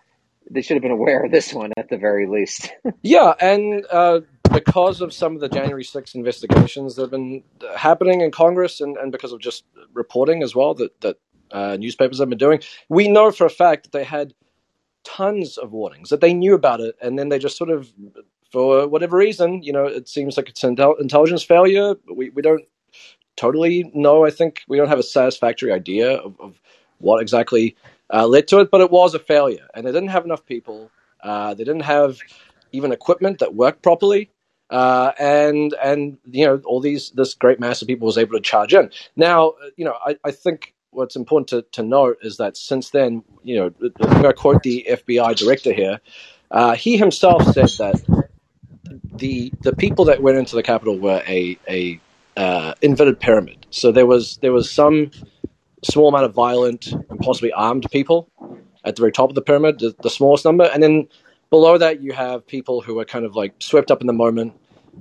they 0.51 0.63
should 0.63 0.75
have 0.75 0.83
been 0.83 0.91
aware 0.91 1.25
of 1.25 1.31
this 1.31 1.53
one 1.53 1.73
at 1.77 1.89
the 1.89 1.97
very 1.97 2.27
least. 2.27 2.73
yeah, 3.03 3.35
and 3.41 3.85
uh, 3.91 4.21
because 4.53 5.01
of 5.01 5.13
some 5.13 5.35
of 5.35 5.41
the 5.41 5.49
January 5.49 5.85
6th 5.85 6.15
investigations 6.15 6.97
that 6.97 7.03
have 7.03 7.11
been 7.11 7.43
happening 7.77 8.21
in 8.21 8.31
Congress, 8.31 8.81
and, 8.81 8.97
and 8.97 9.13
because 9.13 9.33
of 9.33 9.41
just 9.41 9.65
reporting 9.93 10.43
as 10.43 10.55
well 10.55 10.75
that 10.75 11.01
that 11.01 11.17
uh, 11.51 11.77
newspapers 11.79 12.19
have 12.19 12.29
been 12.29 12.39
doing, 12.39 12.61
we 12.89 13.09
know 13.09 13.31
for 13.31 13.47
a 13.47 13.51
fact 13.51 13.85
that 13.85 13.93
they 13.93 14.05
had 14.05 14.35
tons 15.05 15.57
of 15.57 15.73
warnings 15.73 16.11
that 16.11 16.21
they 16.21 16.35
knew 16.35 16.55
about 16.55 16.81
it, 16.81 16.97
and 17.01 17.19
then 17.19 17.29
they 17.29 17.39
just 17.39 17.57
sort 17.57 17.71
of, 17.71 17.91
for 18.51 18.87
whatever 18.87 19.17
reason, 19.17 19.63
you 19.63 19.73
know, 19.73 19.87
it 19.87 20.09
seems 20.09 20.37
like 20.37 20.49
it's 20.49 20.65
an 20.65 20.77
intel- 20.77 21.01
intelligence 21.01 21.43
failure. 21.43 21.95
We 22.15 22.31
we 22.31 22.43
don't 22.43 22.65
totally 23.37 23.91
know. 23.95 24.27
I 24.27 24.31
think 24.31 24.63
we 24.69 24.77
don't 24.77 24.89
have 24.89 24.99
a 24.99 25.05
satisfactory 25.05 25.73
idea 25.73 26.17
of, 26.17 26.39
of 26.41 26.61
what 26.99 27.23
exactly 27.23 27.77
uh, 28.13 28.27
led 28.27 28.49
to 28.49 28.59
it, 28.61 28.71
but 28.71 28.81
it 28.81 28.91
was 28.91 29.15
a 29.15 29.19
failure, 29.19 29.69
and 29.75 29.87
they 29.87 29.93
didn't 29.93 30.09
have 30.09 30.25
enough 30.25 30.45
people. 30.47 30.91
Uh, 31.23 31.55
they 31.55 31.65
didn't 31.65 31.83
have 31.83 32.19
even 32.73 32.93
equipment 32.93 33.39
that 33.39 33.55
worked 33.55 33.83
properly. 33.83 34.31
Uh, 34.71 35.13
and 35.19 35.75
and 35.83 36.19
you 36.27 36.45
know 36.45 36.61
all 36.67 36.81
these 36.81 37.11
this 37.13 37.33
great 37.33 37.59
mass 37.59 37.81
of 37.81 37.89
people 37.89 38.05
was 38.05 38.19
able 38.19 38.35
to 38.37 38.41
charge 38.41 38.75
in. 38.75 38.91
Now 39.17 39.55
you 39.77 39.85
know 39.87 39.95
I, 40.05 40.19
I 40.25 40.31
think 40.31 40.75
what's 40.91 41.17
important 41.17 41.49
to, 41.49 41.63
to 41.73 41.83
note 41.83 42.19
is 42.21 42.37
that 42.37 42.55
since 42.57 42.91
then 42.91 43.25
you 43.43 43.57
know 43.57 43.73
I'm 43.81 43.93
going 44.11 44.23
to 44.25 44.35
quote 44.35 44.63
the 44.63 44.87
FBI 44.91 45.37
director 45.37 45.73
here. 45.73 46.01
Uh, 46.51 46.75
he 46.75 46.99
himself 46.99 47.45
said 47.55 47.71
that 47.79 48.29
the 49.15 49.53
the 49.63 49.75
people 49.75 50.05
that 50.07 50.23
went 50.23 50.37
into 50.37 50.55
the 50.55 50.63
Capitol 50.63 50.99
were 50.99 51.23
a 51.27 51.59
a 51.67 51.99
uh, 52.37 52.75
inverted 52.83 53.21
pyramid. 53.21 53.67
So 53.71 53.91
there 53.91 54.07
was 54.07 54.37
there 54.43 54.53
was 54.53 54.71
some 54.71 55.11
small 55.85 56.09
amount 56.09 56.25
of 56.25 56.35
violent 56.35 56.93
and 56.93 57.21
possibly 57.21 57.53
armed 57.53 57.87
people 57.91 58.29
at 58.85 58.97
the 58.97 59.01
very 59.01 59.13
top 59.13 59.29
of 59.29 59.35
the 59.35 59.43
pyramid, 59.43 59.79
the, 59.79 59.95
the 60.03 60.11
smallest 60.11 60.45
number, 60.45 60.65
and 60.65 60.83
then 60.83 61.09
below 61.51 61.79
that 61.79 62.01
you 62.01 62.13
have 62.13 62.47
people 62.47 62.81
who 62.81 62.99
are 62.99 63.05
kind 63.05 63.25
of 63.25 63.35
like 63.35 63.55
swept 63.59 63.91
up 63.91 64.01
in 64.01 64.07
the 64.07 64.13
moment 64.13 64.55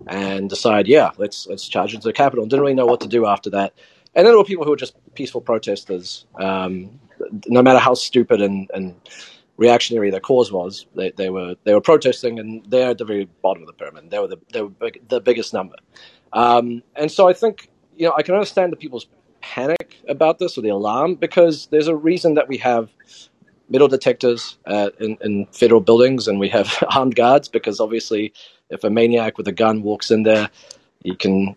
and 0.07 0.49
decide, 0.49 0.87
yeah, 0.87 1.11
let's 1.17 1.47
let's 1.47 1.67
charge 1.67 1.93
into 1.93 2.07
the 2.07 2.13
Capitol, 2.13 2.43
And 2.43 2.49
didn't 2.49 2.61
really 2.61 2.75
know 2.75 2.85
what 2.85 3.01
to 3.01 3.07
do 3.07 3.25
after 3.25 3.49
that. 3.51 3.73
And 4.15 4.25
then 4.25 4.31
there 4.31 4.37
were 4.37 4.43
people 4.43 4.63
who 4.63 4.71
were 4.71 4.77
just 4.77 4.95
peaceful 5.15 5.41
protesters. 5.41 6.25
Um, 6.39 6.99
no 7.47 7.61
matter 7.61 7.79
how 7.79 7.93
stupid 7.93 8.41
and, 8.41 8.69
and 8.73 8.95
reactionary 9.57 10.11
their 10.11 10.19
cause 10.19 10.51
was, 10.51 10.85
they, 10.95 11.11
they 11.11 11.29
were 11.29 11.55
they 11.63 11.73
were 11.73 11.81
protesting, 11.81 12.39
and 12.39 12.65
they're 12.69 12.91
at 12.91 12.97
the 12.97 13.05
very 13.05 13.25
bottom 13.41 13.63
of 13.63 13.67
the 13.67 13.73
pyramid. 13.73 14.09
They 14.09 14.19
were 14.19 14.27
the 14.27 14.37
they 14.53 14.61
were 14.61 14.69
big, 14.69 15.07
the 15.07 15.19
biggest 15.19 15.53
number. 15.53 15.75
Um, 16.33 16.83
and 16.95 17.11
so 17.11 17.27
I 17.27 17.33
think 17.33 17.69
you 17.95 18.07
know 18.07 18.13
I 18.15 18.21
can 18.21 18.35
understand 18.35 18.71
the 18.71 18.77
people's 18.77 19.07
panic 19.41 19.97
about 20.07 20.39
this 20.39 20.57
or 20.57 20.61
the 20.61 20.69
alarm 20.69 21.15
because 21.15 21.67
there's 21.67 21.87
a 21.87 21.95
reason 21.95 22.35
that 22.35 22.47
we 22.47 22.57
have 22.57 22.89
metal 23.69 23.87
detectors 23.87 24.57
uh, 24.65 24.89
in, 24.99 25.17
in 25.21 25.45
federal 25.47 25.81
buildings 25.81 26.27
and 26.27 26.39
we 26.39 26.49
have 26.49 26.83
armed 26.95 27.15
guards 27.15 27.47
because 27.47 27.79
obviously 27.79 28.33
if 28.69 28.83
a 28.83 28.89
maniac 28.89 29.37
with 29.37 29.47
a 29.47 29.51
gun 29.51 29.81
walks 29.81 30.11
in 30.11 30.23
there, 30.23 30.49
he 31.03 31.15
can, 31.15 31.55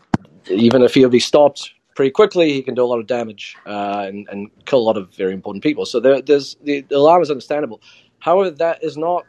even 0.48 0.82
if 0.82 0.94
he'll 0.94 1.08
be 1.08 1.20
stopped 1.20 1.72
pretty 1.94 2.10
quickly, 2.10 2.52
he 2.52 2.62
can 2.62 2.74
do 2.74 2.84
a 2.84 2.86
lot 2.86 2.98
of 2.98 3.06
damage 3.06 3.56
uh, 3.66 4.04
and, 4.06 4.28
and 4.28 4.50
kill 4.64 4.78
a 4.78 4.82
lot 4.82 4.96
of 4.96 5.14
very 5.14 5.32
important 5.32 5.62
people. 5.62 5.84
So 5.86 6.00
there, 6.00 6.22
there's 6.22 6.56
the, 6.62 6.80
the 6.82 6.96
alarm 6.96 7.22
is 7.22 7.30
understandable. 7.30 7.80
However, 8.20 8.50
that 8.50 8.82
is 8.82 8.96
not 8.96 9.26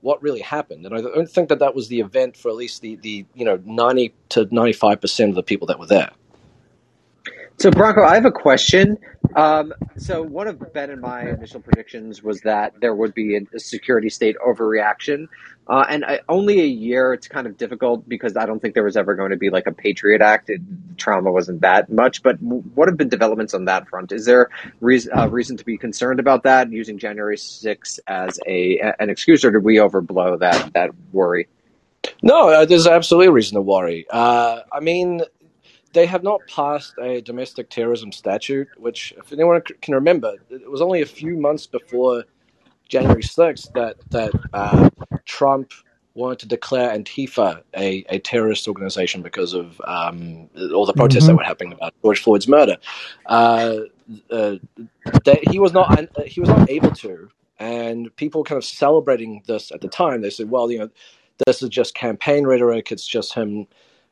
what 0.00 0.22
really 0.22 0.40
happened, 0.40 0.86
and 0.86 0.94
I 0.94 1.02
don't 1.02 1.30
think 1.30 1.50
that 1.50 1.58
that 1.58 1.74
was 1.74 1.88
the 1.88 2.00
event 2.00 2.36
for 2.36 2.48
at 2.48 2.56
least 2.56 2.80
the, 2.80 2.96
the 2.96 3.26
you 3.34 3.44
know 3.44 3.60
ninety 3.66 4.14
to 4.30 4.48
ninety 4.50 4.72
five 4.72 5.00
percent 5.00 5.28
of 5.28 5.34
the 5.34 5.42
people 5.42 5.66
that 5.66 5.78
were 5.78 5.86
there. 5.86 6.10
So, 7.60 7.70
Branko, 7.70 8.02
I 8.02 8.14
have 8.14 8.24
a 8.24 8.30
question. 8.30 8.96
Um, 9.36 9.74
so, 9.98 10.22
one 10.22 10.48
of 10.48 10.72
Ben 10.72 10.88
and 10.88 11.02
my 11.02 11.28
initial 11.28 11.60
predictions 11.60 12.22
was 12.22 12.40
that 12.40 12.72
there 12.80 12.94
would 12.94 13.12
be 13.12 13.36
a, 13.36 13.58
security 13.58 14.08
state 14.08 14.36
overreaction. 14.42 15.26
Uh, 15.68 15.84
and 15.86 16.02
I, 16.02 16.20
only 16.26 16.60
a 16.60 16.66
year, 16.66 17.12
it's 17.12 17.28
kind 17.28 17.46
of 17.46 17.58
difficult 17.58 18.08
because 18.08 18.34
I 18.34 18.46
don't 18.46 18.60
think 18.60 18.72
there 18.72 18.82
was 18.82 18.96
ever 18.96 19.14
going 19.14 19.32
to 19.32 19.36
be 19.36 19.50
like 19.50 19.66
a 19.66 19.72
Patriot 19.72 20.22
Act. 20.22 20.48
It, 20.48 20.62
trauma 20.96 21.30
wasn't 21.30 21.60
that 21.60 21.92
much. 21.92 22.22
But 22.22 22.40
what 22.40 22.88
have 22.88 22.96
been 22.96 23.10
developments 23.10 23.52
on 23.52 23.66
that 23.66 23.90
front? 23.90 24.10
Is 24.10 24.24
there 24.24 24.48
reason, 24.80 25.12
uh, 25.14 25.28
reason 25.28 25.58
to 25.58 25.64
be 25.66 25.76
concerned 25.76 26.18
about 26.18 26.44
that, 26.44 26.72
using 26.72 26.96
January 26.96 27.36
6th 27.36 28.00
as 28.06 28.40
a 28.46 28.80
an 28.98 29.10
excuse, 29.10 29.44
or 29.44 29.50
did 29.50 29.64
we 29.64 29.76
overblow 29.76 30.38
that, 30.38 30.72
that 30.72 30.92
worry? 31.12 31.46
No, 32.22 32.48
uh, 32.48 32.64
there's 32.64 32.86
absolutely 32.86 33.26
a 33.26 33.32
reason 33.32 33.56
to 33.56 33.60
worry. 33.60 34.06
Uh, 34.08 34.60
I 34.72 34.80
mean, 34.80 35.20
they 35.92 36.06
have 36.06 36.22
not 36.22 36.40
passed 36.46 36.94
a 37.00 37.20
domestic 37.20 37.68
terrorism 37.70 38.12
statute, 38.12 38.68
which, 38.78 39.12
if 39.18 39.32
anyone 39.32 39.60
can 39.80 39.94
remember, 39.94 40.34
it 40.50 40.70
was 40.70 40.80
only 40.80 41.02
a 41.02 41.06
few 41.06 41.36
months 41.36 41.66
before 41.66 42.24
January 42.88 43.22
6th 43.22 43.72
that 43.72 43.96
that 44.10 44.32
uh, 44.52 44.90
Trump 45.24 45.72
wanted 46.14 46.40
to 46.40 46.48
declare 46.48 46.96
Antifa 46.96 47.62
a, 47.76 48.04
a 48.08 48.18
terrorist 48.18 48.66
organization 48.66 49.22
because 49.22 49.54
of 49.54 49.80
um, 49.84 50.48
all 50.74 50.84
the 50.84 50.92
protests 50.92 51.20
mm-hmm. 51.20 51.28
that 51.28 51.36
were 51.36 51.44
happening 51.44 51.72
about 51.72 51.94
George 52.02 52.20
Floyd's 52.22 52.48
murder. 52.48 52.76
Uh, 53.26 53.78
uh, 54.30 54.56
that 55.24 55.38
he 55.50 55.58
was 55.58 55.72
not 55.72 56.08
he 56.26 56.40
was 56.40 56.50
not 56.50 56.68
able 56.68 56.90
to, 56.90 57.28
and 57.58 58.14
people 58.16 58.42
kind 58.42 58.58
of 58.58 58.64
celebrating 58.64 59.42
this 59.46 59.70
at 59.70 59.80
the 59.80 59.88
time. 59.88 60.20
They 60.20 60.30
said, 60.30 60.50
"Well, 60.50 60.70
you 60.70 60.80
know, 60.80 60.90
this 61.46 61.62
is 61.62 61.68
just 61.68 61.94
campaign 61.94 62.44
rhetoric. 62.44 62.90
It's 62.92 63.06
just 63.06 63.34
him." 63.34 63.66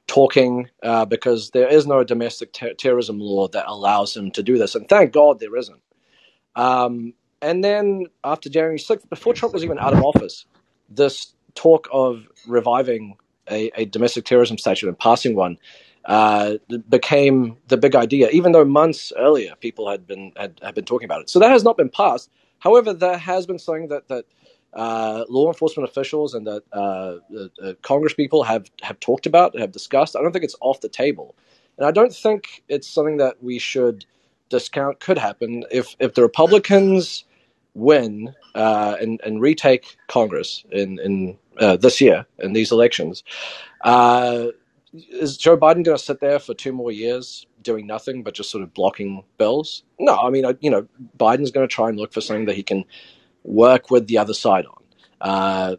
Talking 0.09 0.71
uh, 0.85 1.07
because 1.07 1.53
there 1.53 1.69
is 1.69 1.87
no 1.87 2.05
domestic 2.05 2.53
ter- 2.55 2.75
terrorism 2.75 3.21
law 3.21 3.49
that 3.51 3.67
allows 3.69 4.17
him 4.17 4.33
to 4.33 4.45
do 4.45 4.59
this. 4.59 4.77
And 4.77 4.89
thank 4.89 5.13
God 5.15 5.41
there 5.41 5.57
isn't. 5.57 5.83
Um, 6.57 7.15
and 7.43 7.65
then 7.65 8.07
after 8.25 8.49
January 8.51 8.79
6th, 8.79 9.09
before 9.09 9.35
Trump 9.35 9.55
was 9.55 9.65
even 9.65 9.79
out 9.79 9.95
of 9.95 10.03
office, 10.03 10.47
this 10.89 11.35
talk 11.55 11.89
of 11.93 12.27
reviving 12.47 13.17
a, 13.51 13.71
a 13.81 13.85
domestic 13.87 14.25
terrorism 14.25 14.59
statute 14.59 14.89
and 14.89 14.99
passing 14.99 15.35
one 15.37 15.59
uh, 16.05 16.55
became 16.89 17.57
the 17.69 17.77
big 17.77 17.95
idea, 17.95 18.29
even 18.31 18.53
though 18.53 18.65
months 18.65 19.13
earlier 19.19 19.55
people 19.61 19.91
had 19.91 20.07
been 20.07 20.33
had, 20.37 20.61
had 20.63 20.75
been 20.75 20.85
talking 20.85 21.07
about 21.07 21.23
it. 21.23 21.31
So 21.31 21.39
that 21.39 21.51
has 21.51 21.65
not 21.65 21.77
been 21.77 21.91
passed. 21.91 22.31
However, 22.61 22.93
there 22.93 23.19
has 23.19 23.47
been 23.47 23.59
something 23.59 23.89
that 23.89 24.09
that 24.09 24.25
uh, 24.75 25.25
law 25.29 25.49
enforcement 25.49 25.89
officials 25.89 26.35
and 26.35 26.47
that 26.47 26.63
uh, 26.73 27.17
uh, 27.63 27.75
Congress 27.83 28.15
people 28.15 28.43
have, 28.43 28.71
have 28.83 29.01
talked 29.01 29.27
about, 29.27 29.59
have 29.59 29.73
discussed. 29.73 30.17
I 30.17 30.23
don't 30.23 30.33
think 30.33 30.45
it's 30.45 30.57
off 30.61 30.81
the 30.81 30.89
table. 30.89 31.35
And 31.77 31.87
I 31.87 31.91
don't 31.91 32.15
think 32.15 32.63
it's 32.69 32.89
something 32.89 33.19
that 33.19 33.43
we 33.43 33.59
should 33.59 34.05
discount 34.49 35.01
could 35.01 35.19
happen 35.19 35.65
if, 35.71 35.95
if 35.99 36.15
the 36.15 36.23
Republicans 36.23 37.25
win 37.75 38.35
uh, 38.55 38.97
and, 39.01 39.21
and 39.25 39.41
retake 39.41 39.97
Congress 40.09 40.65
in, 40.71 40.99
in 40.99 41.39
uh, 41.59 41.77
this 41.77 42.01
year 42.01 42.27
in 42.39 42.53
these 42.53 42.73
elections. 42.73 43.23
Uh, 43.83 44.49
is 44.93 45.37
Joe 45.37 45.57
Biden 45.57 45.85
going 45.85 45.97
to 45.97 45.99
sit 45.99 46.21
there 46.21 46.39
for 46.39 46.55
two 46.55 46.73
more 46.73 46.91
years 46.91 47.47
doing 47.63 47.87
nothing 47.87 48.23
but 48.23 48.35
just 48.35 48.51
sort 48.51 48.63
of 48.63 48.73
blocking 48.75 49.23
bills? 49.37 49.83
No, 49.99 50.17
I 50.17 50.31
mean, 50.31 50.45
you 50.61 50.71
know, 50.71 50.87
Biden's 51.19 51.51
going 51.51 51.69
to 51.69 51.73
try 51.73 51.89
and 51.89 51.99
look 51.99 52.13
for 52.13 52.21
something 52.21 52.47
that 52.47 52.57
he 52.57 52.63
can 52.63 52.85
work 53.49 53.91
with 53.91 54.07
the 54.07 54.19
other 54.19 54.35
side 54.35 54.67
on. 54.67 54.83
Uh, 55.21 55.77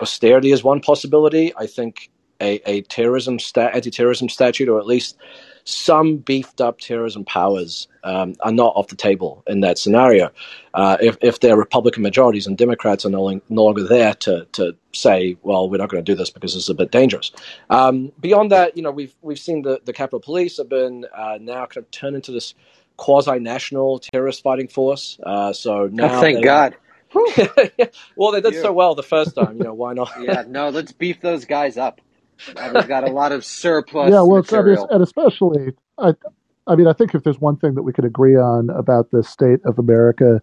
austerity 0.00 0.52
is 0.52 0.62
one 0.62 0.80
possibility. 0.80 1.52
I 1.56 1.66
think 1.66 2.10
a, 2.40 2.60
a 2.68 2.82
terrorism 2.82 3.38
sta- 3.38 3.70
anti-terrorism 3.72 4.28
statute, 4.28 4.68
or 4.68 4.78
at 4.78 4.86
least 4.86 5.16
some 5.64 6.16
beefed 6.16 6.60
up 6.60 6.80
terrorism 6.80 7.24
powers, 7.24 7.86
um, 8.02 8.34
are 8.40 8.50
not 8.50 8.72
off 8.74 8.88
the 8.88 8.96
table 8.96 9.44
in 9.46 9.60
that 9.60 9.78
scenario. 9.78 10.28
Uh, 10.74 10.96
if, 11.00 11.16
if 11.20 11.38
there 11.38 11.54
are 11.54 11.58
Republican 11.58 12.02
majorities 12.02 12.48
and 12.48 12.58
Democrats 12.58 13.06
are 13.06 13.10
no, 13.10 13.40
no, 13.48 13.64
longer 13.64 13.84
there 13.84 14.14
to, 14.14 14.44
to 14.52 14.74
say, 14.92 15.36
well, 15.42 15.70
we're 15.70 15.76
not 15.76 15.88
going 15.88 16.04
to 16.04 16.12
do 16.12 16.16
this 16.16 16.30
because 16.30 16.56
it's 16.56 16.68
a 16.68 16.74
bit 16.74 16.90
dangerous. 16.90 17.30
Um, 17.70 18.10
beyond 18.20 18.50
that, 18.50 18.76
you 18.76 18.82
know, 18.82 18.90
we've 18.90 19.14
we've 19.22 19.38
seen 19.38 19.62
the, 19.62 19.80
the 19.84 19.92
Capitol 19.92 20.18
Police 20.18 20.56
have 20.56 20.68
been 20.68 21.06
uh, 21.16 21.38
now 21.40 21.66
kind 21.66 21.84
of 21.84 21.90
turned 21.92 22.16
into 22.16 22.32
this 22.32 22.54
quasi-national 22.96 24.00
terrorist 24.00 24.42
fighting 24.42 24.68
force. 24.68 25.18
Uh, 25.24 25.52
so 25.52 25.88
now, 25.92 26.16
oh, 26.16 26.20
thank 26.20 26.44
God. 26.44 26.74
well, 28.16 28.32
they 28.32 28.40
did 28.40 28.54
so 28.60 28.72
well 28.72 28.94
the 28.94 29.02
first 29.02 29.34
time. 29.34 29.56
You 29.58 29.64
know, 29.64 29.74
why 29.74 29.94
not? 29.94 30.10
yeah, 30.20 30.44
no, 30.48 30.68
let's 30.70 30.92
beef 30.92 31.20
those 31.20 31.44
guys 31.44 31.76
up. 31.76 32.00
We've 32.48 32.88
got 32.88 33.04
a 33.04 33.12
lot 33.12 33.32
of 33.32 33.44
surplus. 33.44 34.10
Yeah, 34.10 34.22
well, 34.22 34.44
I 34.52 34.62
mean, 34.62 34.78
and 34.90 35.02
especially, 35.02 35.72
I, 35.98 36.14
I 36.66 36.74
mean, 36.74 36.86
I 36.86 36.92
think 36.92 37.14
if 37.14 37.22
there's 37.22 37.40
one 37.40 37.56
thing 37.56 37.74
that 37.74 37.82
we 37.82 37.92
could 37.92 38.04
agree 38.04 38.36
on 38.36 38.70
about 38.70 39.10
the 39.10 39.22
state 39.22 39.60
of 39.64 39.78
America 39.78 40.40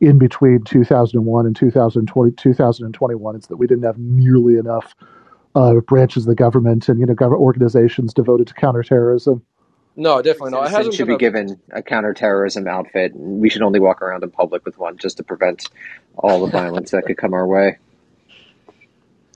in 0.00 0.18
between 0.18 0.62
2001 0.64 1.46
and 1.46 1.56
2020, 1.56 2.32
2021, 2.32 3.36
it's 3.36 3.46
that 3.46 3.56
we 3.56 3.66
didn't 3.66 3.84
have 3.84 3.98
nearly 3.98 4.58
enough 4.58 4.94
uh, 5.54 5.74
branches 5.80 6.24
of 6.24 6.28
the 6.28 6.34
government 6.34 6.88
and 6.88 7.00
you 7.00 7.06
know 7.06 7.14
government 7.14 7.42
organizations 7.42 8.12
devoted 8.12 8.46
to 8.46 8.54
counterterrorism. 8.54 9.42
No, 9.96 10.20
definitely 10.20 10.50
not. 10.50 10.66
It 10.66 10.70
hasn't 10.72 10.94
should 10.94 11.06
be 11.06 11.14
a... 11.14 11.18
given 11.18 11.58
a 11.70 11.82
counterterrorism 11.82 12.68
outfit. 12.68 13.12
We 13.16 13.48
should 13.48 13.62
only 13.62 13.80
walk 13.80 14.02
around 14.02 14.22
in 14.22 14.30
public 14.30 14.64
with 14.66 14.78
one 14.78 14.98
just 14.98 15.16
to 15.16 15.22
prevent 15.22 15.70
all 16.16 16.44
the 16.44 16.52
violence 16.52 16.90
that 16.90 17.06
could 17.06 17.16
come 17.16 17.32
our 17.32 17.46
way. 17.46 17.78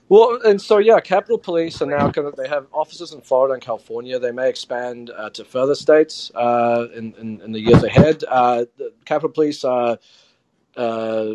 Well, 0.07 0.39
and 0.43 0.61
so 0.61 0.77
yeah, 0.77 0.99
Capitol 0.99 1.37
Police 1.37 1.81
are 1.81 1.85
now 1.85 2.11
kind 2.11 2.27
of 2.27 2.35
they 2.35 2.47
have 2.47 2.67
offices 2.73 3.13
in 3.13 3.21
Florida 3.21 3.53
and 3.53 3.63
California. 3.63 4.19
They 4.19 4.33
may 4.33 4.49
expand 4.49 5.09
uh, 5.09 5.29
to 5.31 5.45
further 5.45 5.73
states 5.73 6.31
uh, 6.35 6.87
in, 6.93 7.15
in, 7.17 7.41
in, 7.41 7.53
the 7.53 7.61
years 7.61 7.81
ahead. 7.81 8.23
Uh, 8.27 8.65
the 8.77 8.91
Capitol 9.05 9.29
Police 9.29 9.63
are 9.63 9.97
uh, 10.75 11.29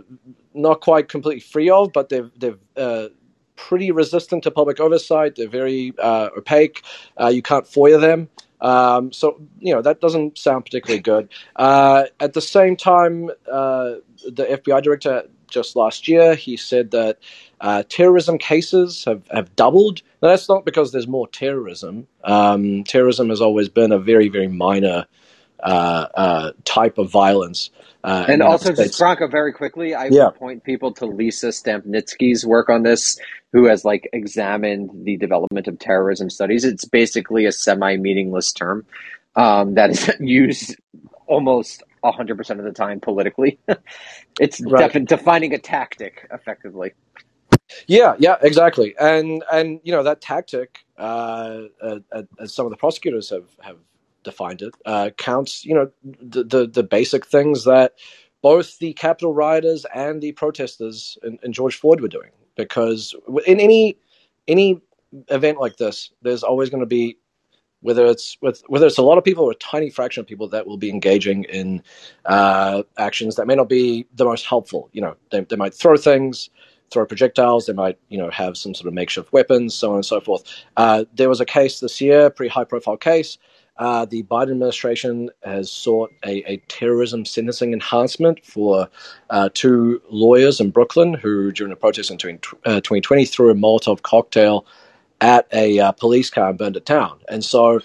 not 0.52 0.82
quite 0.82 1.08
completely 1.08 1.40
free 1.40 1.70
of, 1.70 1.92
but 1.94 2.10
they've 2.10 2.30
they've 2.36 2.58
uh, 2.76 3.08
pretty 3.56 3.90
resistant 3.92 4.42
to 4.42 4.50
public 4.50 4.78
oversight. 4.78 5.36
They're 5.36 5.48
very 5.48 5.94
uh, 5.98 6.28
opaque. 6.36 6.82
you 7.30 7.40
can't 7.40 7.64
FOIA 7.64 7.98
them. 7.98 8.28
Um, 8.60 9.12
so 9.12 9.40
you 9.58 9.74
know 9.74 9.82
that 9.82 10.00
doesn't 10.00 10.38
sound 10.38 10.64
particularly 10.64 11.02
good. 11.02 11.28
Uh, 11.54 12.04
at 12.20 12.32
the 12.32 12.40
same 12.40 12.76
time, 12.76 13.30
uh, 13.50 13.96
the 14.24 14.44
FBI 14.44 14.82
director 14.82 15.24
just 15.48 15.76
last 15.76 16.08
year. 16.08 16.34
He 16.34 16.56
said 16.56 16.90
that 16.92 17.18
uh, 17.60 17.82
terrorism 17.88 18.38
cases 18.38 19.04
have, 19.04 19.22
have 19.30 19.54
doubled. 19.56 20.02
Now, 20.22 20.28
that's 20.28 20.48
not 20.48 20.64
because 20.64 20.92
there's 20.92 21.08
more 21.08 21.28
terrorism. 21.28 22.06
Um, 22.24 22.84
terrorism 22.84 23.28
has 23.30 23.40
always 23.40 23.68
been 23.68 23.92
a 23.92 23.98
very, 23.98 24.28
very 24.28 24.48
minor 24.48 25.06
uh, 25.60 26.06
uh, 26.14 26.52
type 26.64 26.98
of 26.98 27.10
violence. 27.10 27.70
Uh, 28.04 28.24
and 28.28 28.42
also, 28.42 28.72
just 28.72 29.00
Branko, 29.00 29.30
very 29.30 29.52
quickly, 29.52 29.94
I 29.94 30.06
yeah. 30.06 30.26
would 30.26 30.34
point 30.36 30.64
people 30.64 30.92
to 30.94 31.06
Lisa 31.06 31.48
Stampnitzky's 31.48 32.46
work 32.46 32.68
on 32.68 32.84
this, 32.84 33.18
who 33.56 33.64
has 33.64 33.86
like 33.86 34.06
examined 34.12 34.90
the 35.04 35.16
development 35.16 35.66
of 35.66 35.78
terrorism 35.78 36.28
studies. 36.28 36.62
It's 36.62 36.84
basically 36.84 37.46
a 37.46 37.52
semi-meaningless 37.52 38.52
term 38.52 38.84
um, 39.34 39.76
that 39.76 39.88
is 39.88 40.10
used 40.20 40.76
almost 41.26 41.82
100% 42.04 42.50
of 42.58 42.64
the 42.66 42.72
time 42.72 43.00
politically. 43.00 43.58
it's 44.38 44.60
right. 44.60 44.92
defi- 44.92 45.06
defining 45.06 45.54
a 45.54 45.58
tactic 45.58 46.28
effectively. 46.30 46.92
Yeah, 47.86 48.14
yeah, 48.18 48.36
exactly. 48.42 48.94
And 49.00 49.42
and 49.50 49.80
you 49.82 49.92
know 49.92 50.02
that 50.02 50.20
tactic, 50.20 50.80
uh, 50.98 51.62
uh, 51.82 52.00
uh, 52.12 52.22
as 52.38 52.54
some 52.54 52.66
of 52.66 52.70
the 52.70 52.76
prosecutors 52.76 53.30
have 53.30 53.48
have 53.62 53.78
defined 54.22 54.60
it, 54.60 54.74
uh, 54.84 55.10
counts. 55.16 55.64
You 55.64 55.74
know 55.76 55.90
the, 56.04 56.44
the, 56.44 56.66
the 56.66 56.82
basic 56.82 57.26
things 57.26 57.64
that 57.64 57.94
both 58.42 58.78
the 58.78 58.92
Capitol 58.92 59.32
rioters 59.32 59.86
and 59.94 60.20
the 60.20 60.32
protesters 60.32 61.16
and, 61.22 61.38
and 61.42 61.54
George 61.54 61.80
Floyd 61.80 62.02
were 62.02 62.08
doing. 62.08 62.30
Because 62.56 63.14
in 63.46 63.60
any 63.60 63.98
any 64.48 64.80
event 65.28 65.58
like 65.58 65.76
this, 65.76 66.10
there's 66.22 66.42
always 66.42 66.70
going 66.70 66.80
to 66.82 66.86
be 66.86 67.18
whether 67.80 68.06
it's 68.06 68.36
with 68.42 68.62
whether 68.68 68.86
it's 68.86 68.98
a 68.98 69.02
lot 69.02 69.18
of 69.18 69.24
people 69.24 69.44
or 69.44 69.52
a 69.52 69.56
tiny 69.56 69.90
fraction 69.90 70.20
of 70.20 70.26
people 70.26 70.48
that 70.48 70.66
will 70.66 70.78
be 70.78 70.90
engaging 70.90 71.44
in 71.44 71.82
uh, 72.24 72.82
actions 72.98 73.36
that 73.36 73.46
may 73.46 73.54
not 73.54 73.68
be 73.68 74.06
the 74.14 74.24
most 74.24 74.46
helpful. 74.46 74.88
You 74.92 75.02
know, 75.02 75.16
they, 75.30 75.40
they 75.42 75.56
might 75.56 75.74
throw 75.74 75.96
things, 75.96 76.50
throw 76.90 77.06
projectiles, 77.06 77.66
they 77.66 77.72
might 77.72 77.98
you 78.08 78.18
know 78.18 78.30
have 78.30 78.56
some 78.56 78.74
sort 78.74 78.88
of 78.88 78.94
makeshift 78.94 79.32
weapons, 79.32 79.74
so 79.74 79.90
on 79.90 79.96
and 79.96 80.06
so 80.06 80.20
forth. 80.20 80.44
Uh, 80.76 81.04
there 81.14 81.28
was 81.28 81.40
a 81.40 81.46
case 81.46 81.80
this 81.80 82.00
year, 82.00 82.30
pretty 82.30 82.50
high 82.50 82.64
profile 82.64 82.96
case. 82.96 83.38
Uh, 83.78 84.04
the 84.06 84.22
Biden 84.24 84.52
administration 84.52 85.30
has 85.44 85.70
sought 85.70 86.12
a, 86.24 86.50
a 86.50 86.56
terrorism 86.68 87.24
sentencing 87.24 87.72
enhancement 87.72 88.44
for 88.44 88.88
uh, 89.30 89.48
two 89.52 90.00
lawyers 90.10 90.60
in 90.60 90.70
Brooklyn 90.70 91.14
who, 91.14 91.52
during 91.52 91.72
a 91.72 91.76
protest 91.76 92.10
in 92.10 92.18
2020, 92.18 93.22
uh, 93.22 93.26
threw 93.26 93.50
a 93.50 93.54
Molotov 93.54 94.02
cocktail 94.02 94.64
at 95.20 95.46
a 95.52 95.78
uh, 95.78 95.92
police 95.92 96.30
car 96.30 96.50
and 96.50 96.58
burned 96.58 96.76
it 96.76 96.84
down. 96.84 97.18
And 97.28 97.44
so 97.44 97.80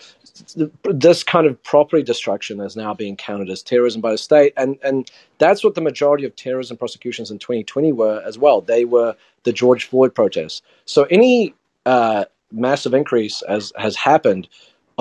this 0.86 1.24
kind 1.24 1.46
of 1.46 1.62
property 1.64 2.04
destruction 2.04 2.60
is 2.62 2.76
now 2.76 2.94
being 2.94 3.16
counted 3.16 3.50
as 3.50 3.62
terrorism 3.62 4.02
by 4.02 4.12
the 4.12 4.18
state. 4.18 4.54
And, 4.58 4.78
and 4.84 5.10
that's 5.38 5.64
what 5.64 5.76
the 5.76 5.82
majority 5.82 6.26
of 6.26 6.36
terrorism 6.36 6.78
prosecutions 6.78 7.32
in 7.32 7.40
2020 7.40 7.92
were 7.92 8.22
as 8.26 8.38
well. 8.38 8.62
They 8.62 8.86
were 8.86 9.16
the 9.44 9.54
George 9.54 9.86
Floyd 9.86 10.16
protests. 10.16 10.62
So 10.86 11.04
any 11.06 11.54
uh, 11.86 12.26
massive 12.52 12.94
increase 12.94 13.42
as 13.44 13.72
has 13.78 13.96
happened 13.96 14.48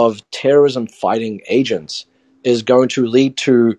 of 0.07 0.29
terrorism 0.31 0.87
fighting 0.87 1.43
agents 1.49 2.07
is 2.43 2.63
going 2.63 2.89
to 2.89 3.07
lead 3.07 3.37
to 3.37 3.77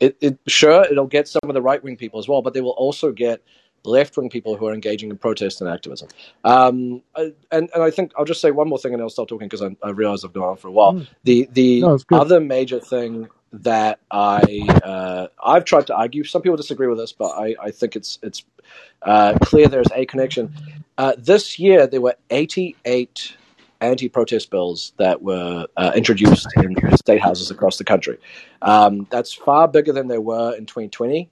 it, 0.00 0.16
it 0.20 0.38
sure 0.46 0.84
it'll 0.84 1.06
get 1.06 1.26
some 1.28 1.40
of 1.44 1.54
the 1.54 1.62
right 1.62 1.82
wing 1.82 1.96
people 1.96 2.18
as 2.18 2.28
well, 2.28 2.42
but 2.42 2.54
they 2.54 2.60
will 2.60 2.78
also 2.86 3.10
get 3.12 3.42
left 3.84 4.16
wing 4.16 4.30
people 4.30 4.56
who 4.56 4.66
are 4.66 4.74
engaging 4.74 5.10
in 5.10 5.18
protest 5.18 5.60
and 5.60 5.68
activism. 5.68 6.08
Um, 6.44 7.02
and, 7.16 7.34
and 7.50 7.70
I 7.76 7.90
think 7.90 8.12
I'll 8.16 8.24
just 8.24 8.40
say 8.40 8.50
one 8.50 8.68
more 8.68 8.78
thing 8.78 8.92
and 8.92 9.02
I'll 9.02 9.10
stop 9.10 9.28
talking 9.28 9.48
because 9.48 9.62
I, 9.62 9.76
I 9.82 9.90
realize 9.90 10.24
I've 10.24 10.32
gone 10.32 10.50
on 10.50 10.56
for 10.56 10.68
a 10.68 10.72
while. 10.72 10.94
Mm. 10.94 11.06
The, 11.24 11.48
the 11.52 11.80
no, 11.80 11.98
other 12.12 12.40
major 12.40 12.80
thing 12.80 13.28
that 13.52 14.00
I 14.10 14.66
uh, 14.84 15.28
I've 15.42 15.64
tried 15.64 15.86
to 15.88 15.94
argue. 15.94 16.24
Some 16.24 16.42
people 16.42 16.56
disagree 16.56 16.88
with 16.88 16.98
this, 16.98 17.12
but 17.12 17.30
I, 17.30 17.54
I 17.62 17.70
think 17.70 17.94
it's 17.94 18.18
it's 18.22 18.44
uh, 19.02 19.38
clear 19.42 19.68
there's 19.68 19.92
a 19.94 20.06
connection. 20.06 20.52
Uh, 20.98 21.12
this 21.16 21.58
year 21.58 21.86
there 21.86 22.00
were 22.00 22.16
88 22.30 23.36
anti-protest 23.84 24.50
bills 24.50 24.92
that 24.96 25.22
were 25.22 25.66
uh, 25.76 25.92
introduced 25.94 26.48
in 26.56 26.74
state 26.96 27.20
houses 27.20 27.50
across 27.50 27.78
the 27.78 27.84
country. 27.84 28.18
Um, 28.62 29.06
that's 29.10 29.32
far 29.32 29.68
bigger 29.68 29.92
than 29.92 30.08
there 30.08 30.20
were 30.20 30.54
in 30.54 30.66
2020, 30.66 31.30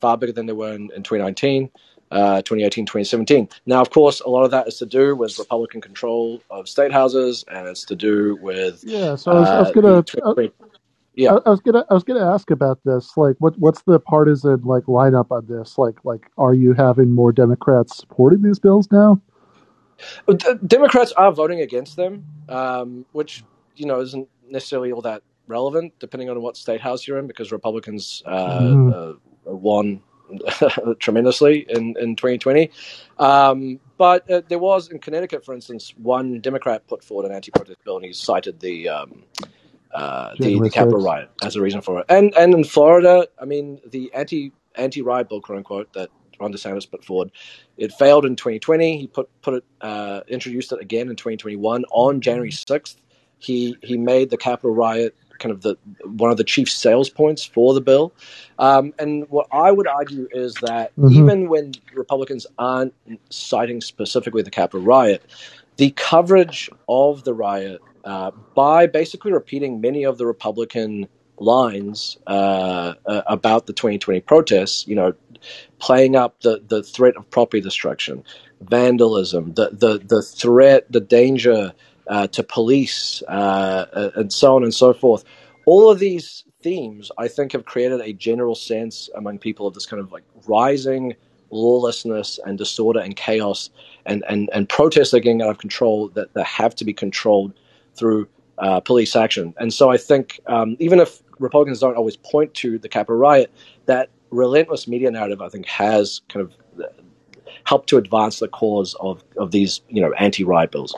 far 0.00 0.16
bigger 0.16 0.32
than 0.32 0.46
there 0.46 0.54
were 0.54 0.72
in, 0.72 0.90
in 0.94 1.02
2019 1.02 1.70
uh, 2.14 2.42
2018, 2.42 2.86
2017. 2.86 3.48
Now, 3.66 3.80
of 3.80 3.90
course, 3.90 4.20
a 4.20 4.28
lot 4.28 4.44
of 4.44 4.50
that 4.52 4.68
is 4.68 4.78
to 4.78 4.86
do 4.86 5.16
with 5.16 5.38
Republican 5.38 5.80
control 5.80 6.40
of 6.50 6.68
state 6.68 6.92
houses, 6.92 7.44
and 7.50 7.66
it's 7.66 7.84
to 7.86 7.96
do 7.96 8.38
with 8.40 8.82
yeah. 8.84 9.16
So 9.16 9.32
I 9.32 9.40
was, 9.40 9.48
uh, 9.48 9.52
I 9.52 9.60
was 9.60 9.70
gonna. 9.72 10.50
yeah, 11.14 11.36
I, 11.44 11.50
was 11.50 11.60
gonna 11.60 11.84
I 11.90 11.94
was 11.94 12.04
gonna 12.04 12.32
ask 12.32 12.50
about 12.50 12.78
this. 12.84 13.16
Like, 13.16 13.36
what 13.38 13.58
what's 13.58 13.82
the 13.82 13.98
partisan 13.98 14.60
like 14.62 14.84
lineup 14.84 15.30
on 15.30 15.46
this? 15.46 15.76
Like, 15.76 16.04
like 16.04 16.30
are 16.38 16.54
you 16.54 16.72
having 16.72 17.10
more 17.10 17.32
Democrats 17.32 17.96
supporting 17.96 18.42
these 18.42 18.58
bills 18.58 18.88
now? 18.92 19.20
Democrats 20.66 21.12
are 21.12 21.32
voting 21.32 21.60
against 21.60 21.96
them, 21.96 22.24
um, 22.48 23.06
which 23.12 23.44
you 23.76 23.86
know 23.86 24.00
isn't 24.00 24.28
necessarily 24.48 24.92
all 24.92 25.02
that 25.02 25.22
relevant, 25.46 25.92
depending 25.98 26.30
on 26.30 26.40
what 26.40 26.56
state 26.56 26.80
house 26.80 27.06
you're 27.06 27.18
in, 27.18 27.26
because 27.26 27.52
Republicans 27.52 28.22
uh, 28.26 28.60
mm. 28.60 29.16
uh, 29.46 29.54
won 29.54 30.02
tremendously 30.98 31.66
in, 31.68 31.94
in 31.98 32.16
2020. 32.16 32.70
Um, 33.18 33.80
but 33.96 34.28
uh, 34.30 34.42
there 34.48 34.58
was 34.58 34.88
in 34.88 34.98
Connecticut, 34.98 35.44
for 35.44 35.54
instance, 35.54 35.92
one 35.96 36.40
Democrat 36.40 36.86
put 36.86 37.04
forward 37.04 37.26
an 37.26 37.32
anti-protest 37.32 37.84
bill, 37.84 37.96
and 37.96 38.04
he 38.04 38.12
cited 38.12 38.60
the 38.60 38.88
um, 38.88 39.22
uh, 39.92 40.34
the, 40.38 40.58
the 40.58 40.70
Capitol 40.70 41.00
riot 41.00 41.30
as 41.42 41.56
a 41.56 41.60
reason 41.60 41.80
for 41.80 42.00
it. 42.00 42.06
And 42.08 42.34
and 42.36 42.54
in 42.54 42.64
Florida, 42.64 43.28
I 43.40 43.44
mean, 43.44 43.80
the 43.86 44.12
anti 44.14 44.52
anti 44.74 45.02
riot 45.02 45.28
bill, 45.28 45.40
quote 45.40 45.58
unquote, 45.58 45.92
that 45.92 46.10
Ron 46.40 46.52
DeSantis 46.52 46.90
put 46.90 47.04
forward, 47.04 47.30
it 47.76 47.92
failed 47.92 48.24
in 48.24 48.36
2020. 48.36 48.98
He 48.98 49.06
put 49.06 49.28
put 49.42 49.54
it 49.54 49.64
uh, 49.80 50.20
introduced 50.28 50.72
it 50.72 50.80
again 50.80 51.08
in 51.08 51.16
2021 51.16 51.84
on 51.90 52.20
January 52.20 52.50
6th. 52.50 52.96
He 53.38 53.76
he 53.82 53.96
made 53.96 54.30
the 54.30 54.36
Capitol 54.36 54.74
riot 54.74 55.14
kind 55.38 55.52
of 55.52 55.62
the 55.62 55.76
one 56.04 56.30
of 56.30 56.36
the 56.36 56.44
chief 56.44 56.70
sales 56.70 57.10
points 57.10 57.44
for 57.44 57.74
the 57.74 57.80
bill. 57.80 58.12
Um, 58.58 58.94
and 58.98 59.28
what 59.30 59.46
I 59.52 59.70
would 59.70 59.86
argue 59.86 60.28
is 60.32 60.54
that 60.62 60.92
mm-hmm. 60.96 61.12
even 61.12 61.48
when 61.48 61.72
Republicans 61.94 62.46
aren't 62.58 62.94
citing 63.30 63.80
specifically 63.80 64.42
the 64.42 64.50
Capitol 64.50 64.80
riot, 64.80 65.22
the 65.76 65.90
coverage 65.90 66.70
of 66.88 67.24
the 67.24 67.34
riot 67.34 67.80
uh, 68.04 68.30
by 68.54 68.86
basically 68.86 69.32
repeating 69.32 69.80
many 69.80 70.04
of 70.04 70.18
the 70.18 70.26
Republican 70.26 71.08
lines 71.38 72.18
uh, 72.26 72.94
uh, 73.06 73.22
about 73.26 73.66
the 73.66 73.72
2020 73.72 74.20
protests, 74.20 74.86
you 74.86 74.94
know, 74.94 75.14
playing 75.78 76.16
up 76.16 76.40
the, 76.40 76.62
the 76.66 76.82
threat 76.82 77.16
of 77.16 77.28
property 77.30 77.60
destruction, 77.60 78.24
vandalism, 78.60 79.52
the, 79.54 79.70
the, 79.70 79.98
the 79.98 80.22
threat, 80.22 80.90
the 80.90 81.00
danger 81.00 81.72
uh, 82.08 82.26
to 82.28 82.42
police, 82.42 83.22
uh, 83.28 83.86
uh, 83.92 84.10
and 84.16 84.32
so 84.32 84.56
on 84.56 84.62
and 84.62 84.74
so 84.74 84.92
forth. 84.92 85.24
All 85.66 85.90
of 85.90 85.98
these 85.98 86.44
themes, 86.62 87.10
I 87.18 87.28
think, 87.28 87.52
have 87.52 87.64
created 87.64 88.00
a 88.00 88.12
general 88.12 88.54
sense 88.54 89.10
among 89.14 89.38
people 89.38 89.66
of 89.66 89.74
this 89.74 89.86
kind 89.86 90.00
of 90.00 90.12
like 90.12 90.24
rising 90.46 91.14
lawlessness 91.50 92.40
and 92.44 92.58
disorder 92.58 93.00
and 93.00 93.14
chaos 93.14 93.70
and, 94.06 94.24
and, 94.28 94.50
and 94.52 94.68
protests 94.68 95.14
are 95.14 95.20
getting 95.20 95.40
out 95.40 95.50
of 95.50 95.58
control 95.58 96.08
that, 96.10 96.34
that 96.34 96.44
have 96.44 96.74
to 96.74 96.84
be 96.84 96.92
controlled 96.92 97.52
through 97.94 98.26
uh, 98.58 98.80
police 98.80 99.16
action. 99.16 99.54
And 99.58 99.72
so 99.72 99.90
I 99.90 99.96
think 99.96 100.40
um, 100.46 100.76
even 100.80 101.00
if 101.00 101.22
Republicans 101.38 101.80
don't 101.80 101.96
always 101.96 102.16
point 102.16 102.54
to 102.54 102.78
the 102.78 102.88
Capitol 102.88 103.16
riot, 103.16 103.52
that 103.86 104.10
relentless 104.30 104.88
media 104.88 105.10
narrative, 105.10 105.40
I 105.40 105.48
think, 105.48 105.66
has 105.66 106.20
kind 106.28 106.46
of 106.46 106.54
uh, 106.82 106.88
helped 107.64 107.88
to 107.90 107.96
advance 107.96 108.38
the 108.40 108.48
cause 108.48 108.94
of, 109.00 109.22
of 109.36 109.50
these, 109.50 109.80
you 109.88 110.00
know, 110.00 110.12
anti-riot 110.14 110.70
bills. 110.70 110.94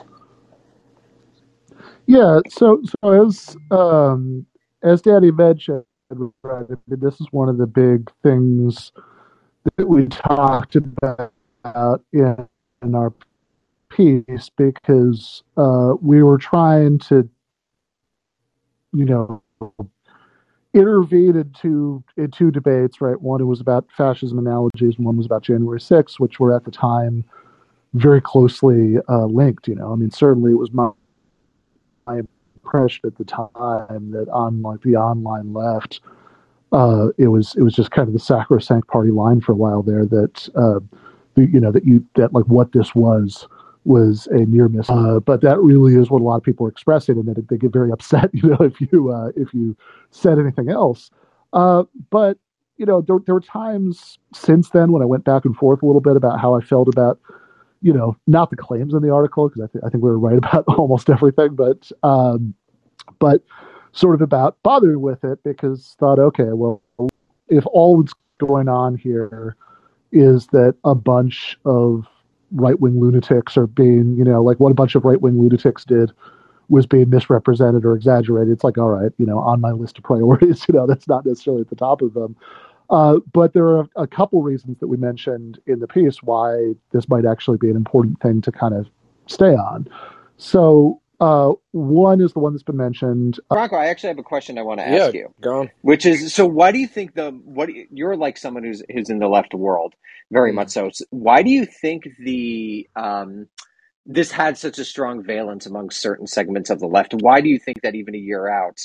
Yeah, 2.07 2.39
so 2.49 2.81
so 3.03 3.27
as 3.27 3.57
um, 3.69 4.45
as 4.81 5.01
Danny 5.01 5.29
mentioned, 5.29 5.83
right, 6.41 6.65
this 6.87 7.19
is 7.19 7.27
one 7.31 7.49
of 7.49 7.57
the 7.57 7.67
big 7.67 8.09
things 8.23 8.93
that 9.75 9.87
we 9.87 10.07
talked 10.07 10.77
about 10.77 11.33
in, 12.13 12.47
in 12.81 12.95
our 12.95 13.13
piece 13.89 14.49
because 14.55 15.43
uh, 15.57 15.95
we 16.01 16.23
were 16.23 16.37
trying 16.37 16.99
to, 16.99 17.27
you 18.93 19.05
know, 19.05 19.43
intervene 20.77 21.35
in 21.35 21.51
two 21.59 22.03
in 22.15 22.31
two 22.31 22.51
debates. 22.51 23.01
Right, 23.01 23.19
one 23.19 23.45
was 23.47 23.59
about 23.59 23.87
fascism 23.95 24.39
analogies, 24.39 24.95
and 24.97 25.05
one 25.05 25.17
was 25.17 25.25
about 25.25 25.43
January 25.43 25.79
6th, 25.79 26.19
which 26.19 26.39
were 26.39 26.55
at 26.55 26.65
the 26.65 26.71
time 26.71 27.23
very 27.93 28.21
closely 28.21 28.97
uh, 29.09 29.25
linked. 29.25 29.67
You 29.67 29.75
know, 29.75 29.91
I 29.91 29.95
mean, 29.95 30.11
certainly 30.11 30.51
it 30.51 30.57
was 30.57 30.71
my 30.71 30.89
my 32.05 32.21
impression 32.63 33.01
at 33.05 33.17
the 33.17 33.25
time 33.25 34.11
that 34.11 34.27
on 34.31 34.61
like 34.61 34.81
the 34.81 34.95
online 34.95 35.53
left, 35.53 36.01
uh, 36.71 37.07
it 37.17 37.27
was 37.27 37.55
it 37.55 37.63
was 37.63 37.73
just 37.73 37.91
kind 37.91 38.07
of 38.07 38.13
the 38.13 38.19
sacrosanct 38.19 38.87
party 38.87 39.11
line 39.11 39.41
for 39.41 39.53
a 39.53 39.55
while 39.55 39.81
there 39.81 40.05
that 40.05 40.49
uh, 40.55 40.79
you 41.35 41.59
know 41.59 41.71
that 41.71 41.85
you 41.85 42.05
that 42.15 42.33
like 42.33 42.45
what 42.45 42.71
this 42.71 42.93
was 42.93 43.47
was 43.87 44.27
a 44.27 44.39
near 44.45 44.67
miss. 44.67 44.89
Uh, 44.89 45.19
but 45.21 45.41
that 45.41 45.59
really 45.59 45.95
is 45.95 46.09
what 46.09 46.21
a 46.21 46.23
lot 46.23 46.35
of 46.35 46.43
people 46.43 46.65
are 46.65 46.69
expressing, 46.69 47.17
and 47.17 47.25
that 47.27 47.47
they 47.47 47.57
get 47.57 47.71
very 47.71 47.91
upset, 47.97 48.29
you 48.33 48.49
know, 48.49 48.57
if 48.59 48.79
you 48.81 49.11
uh, 49.11 49.31
if 49.35 49.53
you 49.53 49.75
said 50.11 50.37
anything 50.37 50.69
else. 50.69 51.09
Uh, 51.53 51.83
but 52.09 52.37
you 52.77 52.85
know, 52.85 53.01
there, 53.01 53.17
there 53.25 53.35
were 53.35 53.41
times 53.41 54.19
since 54.33 54.69
then 54.69 54.91
when 54.91 55.01
I 55.01 55.05
went 55.05 55.23
back 55.23 55.45
and 55.45 55.55
forth 55.55 55.81
a 55.81 55.85
little 55.85 56.01
bit 56.01 56.15
about 56.15 56.39
how 56.39 56.53
I 56.53 56.61
felt 56.61 56.87
about, 56.87 57.19
you 57.81 57.91
know, 57.91 58.15
not 58.27 58.51
the 58.51 58.55
claims 58.55 58.93
in 58.93 59.01
the 59.01 59.09
article 59.09 59.49
because 59.49 59.63
I, 59.63 59.67
th- 59.71 59.83
I 59.83 59.89
think 59.89 60.03
we 60.03 60.11
were 60.11 60.19
right 60.19 60.37
about 60.43 60.65
almost 60.67 61.09
everything, 61.09 61.55
but 61.55 61.91
um, 62.03 62.53
but 63.19 63.41
sort 63.93 64.13
of 64.13 64.21
about 64.21 64.61
bothering 64.63 65.01
with 65.01 65.23
it 65.23 65.43
because 65.43 65.95
thought, 65.97 66.19
okay, 66.19 66.49
well, 66.51 66.81
if 67.47 67.65
all 67.67 68.03
that's 68.03 68.13
going 68.37 68.67
on 68.67 68.95
here 68.95 69.55
is 70.11 70.47
that 70.47 70.75
a 70.83 70.93
bunch 70.93 71.57
of 71.65 72.05
right 72.51 72.79
wing 72.79 72.99
lunatics 72.99 73.57
are 73.57 73.67
being, 73.67 74.15
you 74.17 74.23
know, 74.23 74.41
like 74.41 74.59
what 74.59 74.71
a 74.71 74.75
bunch 74.75 74.95
of 74.95 75.05
right 75.05 75.21
wing 75.21 75.39
lunatics 75.41 75.85
did 75.85 76.11
was 76.69 76.85
being 76.85 77.09
misrepresented 77.09 77.85
or 77.85 77.95
exaggerated. 77.95 78.53
It's 78.53 78.63
like, 78.63 78.77
all 78.77 78.89
right, 78.89 79.11
you 79.17 79.25
know, 79.25 79.39
on 79.39 79.61
my 79.61 79.71
list 79.71 79.97
of 79.97 80.03
priorities, 80.03 80.65
you 80.67 80.73
know, 80.73 80.85
that's 80.85 81.07
not 81.07 81.25
necessarily 81.25 81.61
at 81.61 81.69
the 81.69 81.75
top 81.75 82.01
of 82.01 82.13
them. 82.13 82.35
Uh, 82.89 83.19
but 83.33 83.53
there 83.53 83.67
are 83.67 83.87
a 83.95 84.07
couple 84.07 84.41
reasons 84.41 84.77
that 84.79 84.87
we 84.87 84.97
mentioned 84.97 85.59
in 85.67 85.79
the 85.79 85.87
piece 85.87 86.23
why 86.23 86.73
this 86.91 87.09
might 87.09 87.25
actually 87.25 87.57
be 87.57 87.69
an 87.69 87.75
important 87.75 88.19
thing 88.21 88.41
to 88.41 88.51
kind 88.51 88.73
of 88.73 88.87
stay 89.25 89.53
on. 89.53 89.87
So 90.37 91.01
uh, 91.19 91.53
one 91.71 92.21
is 92.21 92.33
the 92.33 92.39
one 92.39 92.53
that's 92.53 92.63
been 92.63 92.77
mentioned. 92.77 93.39
Uh, 93.51 93.55
Branko, 93.55 93.73
I 93.79 93.87
actually 93.87 94.09
have 94.09 94.19
a 94.19 94.23
question 94.23 94.57
I 94.57 94.63
want 94.63 94.79
to 94.81 94.87
ask 94.87 95.05
Yeah, 95.05 95.13
you, 95.13 95.33
go 95.41 95.61
on. 95.61 95.71
which 95.81 96.05
is 96.05 96.33
so 96.33 96.45
why 96.47 96.71
do 96.71 96.79
you 96.79 96.87
think 96.87 97.15
the 97.15 97.31
what 97.31 97.69
you're 97.91 98.17
like 98.17 98.37
someone 98.37 98.63
who's 98.63 98.83
who's 98.91 99.09
in 99.09 99.19
the 99.19 99.27
left 99.29 99.53
world 99.53 99.95
very 100.31 100.53
much 100.53 100.69
Mm. 100.69 100.71
so. 100.71 100.89
So 100.93 101.05
Why 101.11 101.43
do 101.43 101.51
you 101.51 101.65
think 101.65 102.07
the 102.19 102.89
um, 102.95 103.47
this 104.05 104.31
had 104.31 104.57
such 104.57 104.79
a 104.79 104.85
strong 104.85 105.23
valence 105.23 105.65
among 105.67 105.91
certain 105.91 106.27
segments 106.27 106.69
of 106.71 106.79
the 106.79 106.87
left? 106.87 107.13
Why 107.13 107.41
do 107.41 107.49
you 107.49 107.59
think 107.59 107.81
that 107.83 107.95
even 107.95 108.15
a 108.15 108.19
year 108.19 108.49
out, 108.49 108.79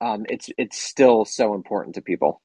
um, 0.00 0.26
it's 0.28 0.50
it's 0.58 0.78
still 0.78 1.24
so 1.26 1.54
important 1.54 1.96
to 1.96 2.02
people? 2.02 2.42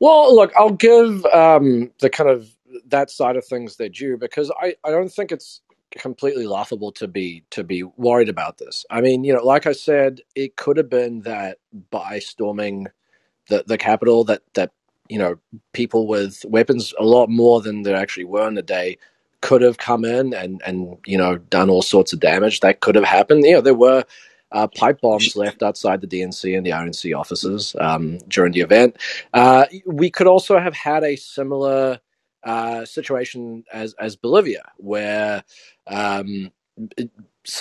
Well, 0.00 0.34
look, 0.34 0.52
I'll 0.56 0.70
give 0.70 1.24
um, 1.26 1.90
the 2.00 2.10
kind 2.10 2.30
of 2.30 2.48
that 2.88 3.10
side 3.10 3.36
of 3.36 3.46
things 3.46 3.76
their 3.76 3.88
due 3.88 4.18
because 4.18 4.50
I, 4.60 4.74
I 4.84 4.90
don't 4.90 5.08
think 5.12 5.32
it's 5.32 5.60
completely 5.92 6.46
laughable 6.46 6.92
to 6.92 7.08
be 7.08 7.44
to 7.50 7.64
be 7.64 7.82
worried 7.82 8.28
about 8.28 8.58
this. 8.58 8.86
I 8.90 9.00
mean, 9.00 9.24
you 9.24 9.34
know, 9.34 9.44
like 9.44 9.66
I 9.66 9.72
said, 9.72 10.20
it 10.34 10.56
could 10.56 10.76
have 10.76 10.90
been 10.90 11.22
that 11.22 11.58
by 11.90 12.18
storming 12.18 12.88
the 13.48 13.64
the 13.66 13.78
Capitol 13.78 14.24
that 14.24 14.42
that 14.54 14.72
you 15.08 15.18
know 15.18 15.36
people 15.72 16.06
with 16.06 16.44
weapons 16.48 16.94
a 16.98 17.04
lot 17.04 17.28
more 17.28 17.60
than 17.60 17.82
there 17.82 17.96
actually 17.96 18.24
were 18.24 18.48
in 18.48 18.54
the 18.54 18.62
day 18.62 18.98
could 19.40 19.62
have 19.62 19.78
come 19.78 20.04
in 20.04 20.34
and 20.34 20.62
and 20.66 20.98
you 21.06 21.18
know 21.18 21.38
done 21.38 21.70
all 21.70 21.82
sorts 21.82 22.12
of 22.12 22.20
damage. 22.20 22.60
That 22.60 22.80
could 22.80 22.94
have 22.96 23.04
happened. 23.04 23.44
You 23.44 23.54
know, 23.54 23.60
there 23.60 23.74
were. 23.74 24.04
Uh, 24.52 24.66
pipe 24.68 25.00
bombs 25.00 25.34
left 25.36 25.62
outside 25.62 26.00
the 26.00 26.06
DNC 26.06 26.56
and 26.56 26.66
the 26.66 26.70
RNC 26.70 27.18
offices 27.18 27.74
um, 27.80 28.18
during 28.28 28.52
the 28.52 28.60
event. 28.60 28.96
Uh, 29.32 29.64
we 29.86 30.10
could 30.10 30.26
also 30.26 30.58
have 30.58 30.74
had 30.74 31.04
a 31.04 31.16
similar 31.16 32.00
uh, 32.44 32.84
situation 32.84 33.64
as 33.72 33.94
as 34.00 34.16
Bolivia, 34.16 34.64
where 34.78 35.44
um, 35.88 36.52
it, 36.98 37.10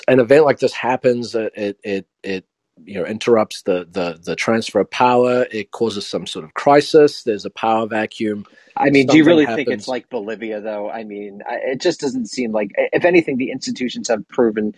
an 0.08 0.20
event 0.20 0.46
like 0.46 0.60
this 0.60 0.74
happens. 0.74 1.36
uh, 1.36 1.50
It 1.56 1.80
it 1.84 2.08
it 2.24 2.46
you 2.86 2.96
know 2.96 3.06
interrupts 3.06 3.64
the 3.64 3.88
the 3.90 4.20
the 4.24 4.36
transfer 4.36 4.82
of 4.82 4.92
power. 4.92 5.48
It 5.52 5.72
causes 5.72 6.08
some 6.08 6.28
sort 6.28 6.46
of 6.46 6.54
crisis. 6.56 7.24
There's 7.24 7.46
a 7.46 7.52
power 7.52 7.88
vacuum. 7.88 8.46
I 8.76 8.90
mean, 8.90 9.08
do 9.08 9.18
you 9.18 9.26
really 9.26 9.48
think 9.48 9.70
it's 9.70 9.88
like 9.88 10.10
Bolivia, 10.10 10.62
though? 10.62 10.90
I 10.90 11.04
mean, 11.04 11.42
it 11.50 11.82
just 11.82 12.00
doesn't 12.02 12.28
seem 12.28 12.52
like. 12.52 12.72
If 12.78 13.06
anything, 13.06 13.38
the 13.38 13.52
institutions 13.52 14.10
have 14.10 14.28
proven 14.30 14.74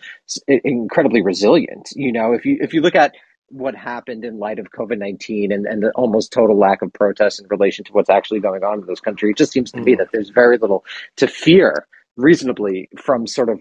incredibly 0.64 1.22
resilient. 1.22 1.90
You 1.96 2.12
know, 2.12 2.34
if 2.34 2.44
you 2.46 2.58
if 2.60 2.74
you 2.74 2.82
look 2.82 2.94
at 2.96 3.14
what 3.54 3.74
happened 3.76 4.24
in 4.24 4.38
light 4.38 4.58
of 4.60 4.72
COVID 4.72 4.98
nineteen 4.98 5.52
and 5.52 5.66
and 5.66 5.82
the 5.82 5.92
almost 5.92 6.32
total 6.32 6.58
lack 6.58 6.82
of 6.82 6.92
protest 6.92 7.40
in 7.40 7.46
relation 7.48 7.84
to 7.86 7.92
what's 7.92 8.10
actually 8.10 8.40
going 8.40 8.64
on 8.64 8.80
in 8.80 8.86
this 8.86 9.00
country, 9.00 9.30
it 9.30 9.38
just 9.38 9.52
seems 9.52 9.72
to 9.72 9.82
me 9.82 9.94
Mhm. 9.94 9.98
that 9.98 10.08
there's 10.12 10.30
very 10.30 10.58
little 10.58 10.84
to 11.16 11.28
fear, 11.28 11.86
reasonably, 12.16 12.88
from 12.98 13.26
sort 13.28 13.50
of 13.50 13.60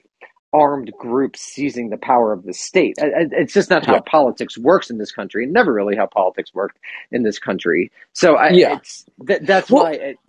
armed 0.54 0.92
groups 1.00 1.42
seizing 1.42 1.90
the 1.92 1.98
power 1.98 2.34
of 2.34 2.44
the 2.44 2.54
state. 2.54 2.96
I- 3.02 3.08
I- 3.08 3.30
It's 3.32 3.54
just 3.54 3.70
not 3.72 3.86
how 3.86 3.96
Yeah. 3.96 4.02
politics 4.06 4.58
works 4.58 4.90
in 4.92 4.98
this 5.00 5.12
country, 5.12 5.46
and 5.46 5.54
never 5.54 5.74
really 5.74 5.96
how 5.96 6.08
politics 6.08 6.54
worked 6.54 6.80
in 7.12 7.24
this 7.24 7.40
country. 7.40 7.92
So 8.14 8.36
I, 8.36 8.52
Yeah. 8.52 8.78
it's 8.78 9.06
that, 9.20 9.46
that's 9.46 9.72
Well, 9.72 9.84
why. 9.86 9.94
It, 9.94 10.20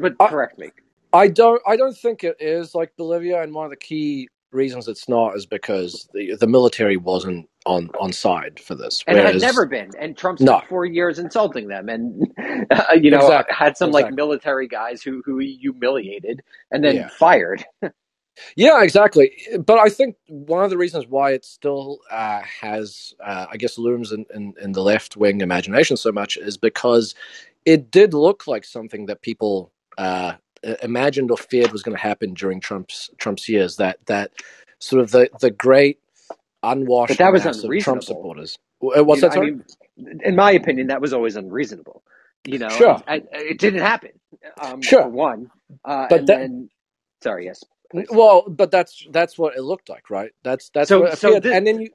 but 0.00 0.16
I, 0.20 0.28
correct 0.28 0.58
me. 0.58 0.70
I 1.12 1.28
don't 1.28 1.62
I 1.66 1.76
don't 1.76 1.96
think 1.96 2.24
it 2.24 2.36
is 2.40 2.74
like 2.74 2.96
Bolivia, 2.96 3.42
and 3.42 3.54
one 3.54 3.66
of 3.66 3.70
the 3.70 3.76
key 3.76 4.28
reasons 4.52 4.88
it's 4.88 5.08
not 5.08 5.36
is 5.36 5.46
because 5.46 6.08
the 6.14 6.36
the 6.36 6.46
military 6.46 6.96
wasn't 6.96 7.48
on 7.66 7.90
on 8.00 8.12
side 8.12 8.60
for 8.60 8.74
this, 8.74 9.02
And 9.06 9.18
had 9.18 9.40
never 9.40 9.66
been. 9.66 9.90
And 9.98 10.16
Trump 10.16 10.40
no, 10.40 10.56
spent 10.56 10.68
four 10.68 10.84
years 10.84 11.18
insulting 11.18 11.68
them, 11.68 11.88
and 11.88 12.32
uh, 12.70 12.94
you 12.94 13.10
know 13.10 13.20
exactly, 13.20 13.54
had 13.54 13.76
some 13.76 13.90
like 13.90 14.12
military 14.12 14.68
guys 14.68 15.02
who 15.02 15.22
who 15.24 15.38
he 15.38 15.56
humiliated 15.56 16.42
and 16.70 16.84
then 16.84 16.96
yeah. 16.96 17.08
fired. 17.08 17.64
Yeah, 18.56 18.82
exactly. 18.82 19.30
But 19.64 19.78
I 19.78 19.88
think 19.88 20.16
one 20.26 20.64
of 20.64 20.70
the 20.70 20.76
reasons 20.76 21.06
why 21.06 21.30
it 21.32 21.44
still 21.44 22.00
uh, 22.10 22.40
has, 22.40 23.14
uh, 23.24 23.46
I 23.50 23.56
guess, 23.56 23.78
looms 23.78 24.10
in, 24.10 24.26
in, 24.34 24.54
in 24.60 24.72
the 24.72 24.82
left 24.82 25.16
wing 25.16 25.40
imagination 25.40 25.96
so 25.96 26.10
much 26.10 26.36
is 26.36 26.56
because 26.56 27.14
it 27.64 27.92
did 27.92 28.12
look 28.12 28.48
like 28.48 28.64
something 28.64 29.06
that 29.06 29.22
people 29.22 29.72
uh, 29.98 30.32
imagined 30.82 31.30
or 31.30 31.36
feared 31.36 31.72
was 31.72 31.82
going 31.82 31.96
to 31.96 32.02
happen 32.02 32.34
during 32.34 32.60
Trump's 32.60 33.10
Trump's 33.18 33.48
years. 33.48 33.76
That 33.76 33.98
that 34.06 34.32
sort 34.78 35.02
of 35.02 35.10
the 35.12 35.30
the 35.40 35.50
great 35.50 35.98
But 37.08 37.18
unwashed 37.18 37.18
that 37.18 37.32
was 37.32 37.46
of 37.46 37.78
Trump 37.78 38.04
supporters. 38.04 38.58
W- 38.82 39.04
What's 39.04 39.20
You 39.20 39.22
know. 39.22 39.28
I 39.30 39.38
mean, 39.38 39.64
in 40.24 40.36
my 40.36 40.52
opinion, 40.52 40.88
that 40.88 41.00
was 41.02 41.12
always 41.14 41.36
unreasonable. 41.36 42.04
You 42.44 42.58
know, 42.58 42.80
Sure, 42.80 43.02
it, 43.06 43.06
it, 43.08 43.28
it 43.32 43.58
didn't 43.60 43.80
happen 43.82 44.12
um, 44.60 44.88
sure. 44.88 45.10
one, 45.12 45.50
uh, 45.84 46.08
But 46.08 46.26
and 46.26 46.28
that 46.28 46.40
then 46.40 46.70
sorry, 47.22 47.46
yes, 47.46 47.64
well, 48.10 48.42
but 48.48 48.70
that's 48.70 49.06
that's 49.12 49.38
what 49.38 49.56
it 49.56 49.62
looked 49.62 49.88
like, 49.90 50.10
right? 50.10 50.32
That's 50.44 50.70
that's 50.70 50.94
So 50.94 50.96
what 50.96 51.08
it 51.08 51.14
so 51.14 51.14
appeared. 51.14 51.44
this 51.44 51.52
And 51.52 51.66
then 51.66 51.80
you, 51.82 51.90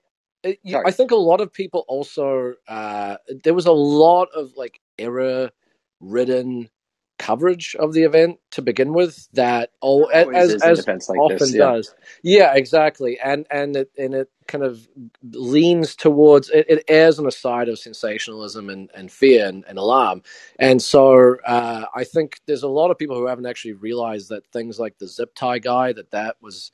you 0.64 0.80
I 0.86 0.92
think 0.92 1.12
a 1.12 1.16
lot 1.18 1.42
of 1.42 1.54
people 1.54 1.86
also 1.88 2.56
uh, 2.68 3.18
there 3.44 3.54
was 3.56 3.68
a 3.68 3.72
lot 3.74 4.30
of 4.36 4.54
like 4.58 4.82
error 5.00 5.52
ridden 6.02 6.70
coverage 7.20 7.76
of 7.80 7.94
the 7.94 8.04
event 8.04 8.40
to 8.52 8.64
begin 8.64 8.94
with 8.94 9.30
that 9.34 9.72
There 9.96 10.08
a- 10.14 10.18
always 10.18 10.36
as 10.36 10.56
as 10.64 10.86
like 11.10 11.18
often 11.18 11.38
this. 11.38 11.56
Yeah. 11.56 11.74
does 11.74 11.96
yeah 12.24 12.56
exactly 12.56 13.20
and 13.24 13.48
and 13.52 13.78
it 13.78 13.92
and 13.98 14.16
it 14.16 14.30
kind 14.48 14.64
of 14.66 14.88
leans 15.34 15.96
towards 15.96 16.50
it, 16.52 16.66
it 16.70 16.86
airs 16.90 17.20
on 17.20 17.28
a 17.28 17.32
side 17.32 17.70
of 17.70 17.80
sensationalism 17.80 18.70
and, 18.70 18.92
and 18.96 19.12
fear 19.12 19.48
and, 19.48 19.66
and 19.68 19.80
alarm 19.80 20.24
and 20.60 20.82
so 20.82 21.38
uh, 21.46 21.86
i 21.96 22.04
think 22.06 22.40
there's 22.48 22.64
a 22.64 22.70
lot 22.70 22.92
of 22.92 22.98
people 23.00 23.18
who 23.18 23.28
haven't 23.28 23.48
actually 23.48 23.74
realized 23.74 24.30
that 24.30 24.46
things 24.54 24.80
like 24.80 24.98
the 25.00 25.08
zip 25.08 25.36
tie 25.36 25.60
guy 25.60 25.94
that 25.94 26.12
that 26.12 26.38
was 26.42 26.72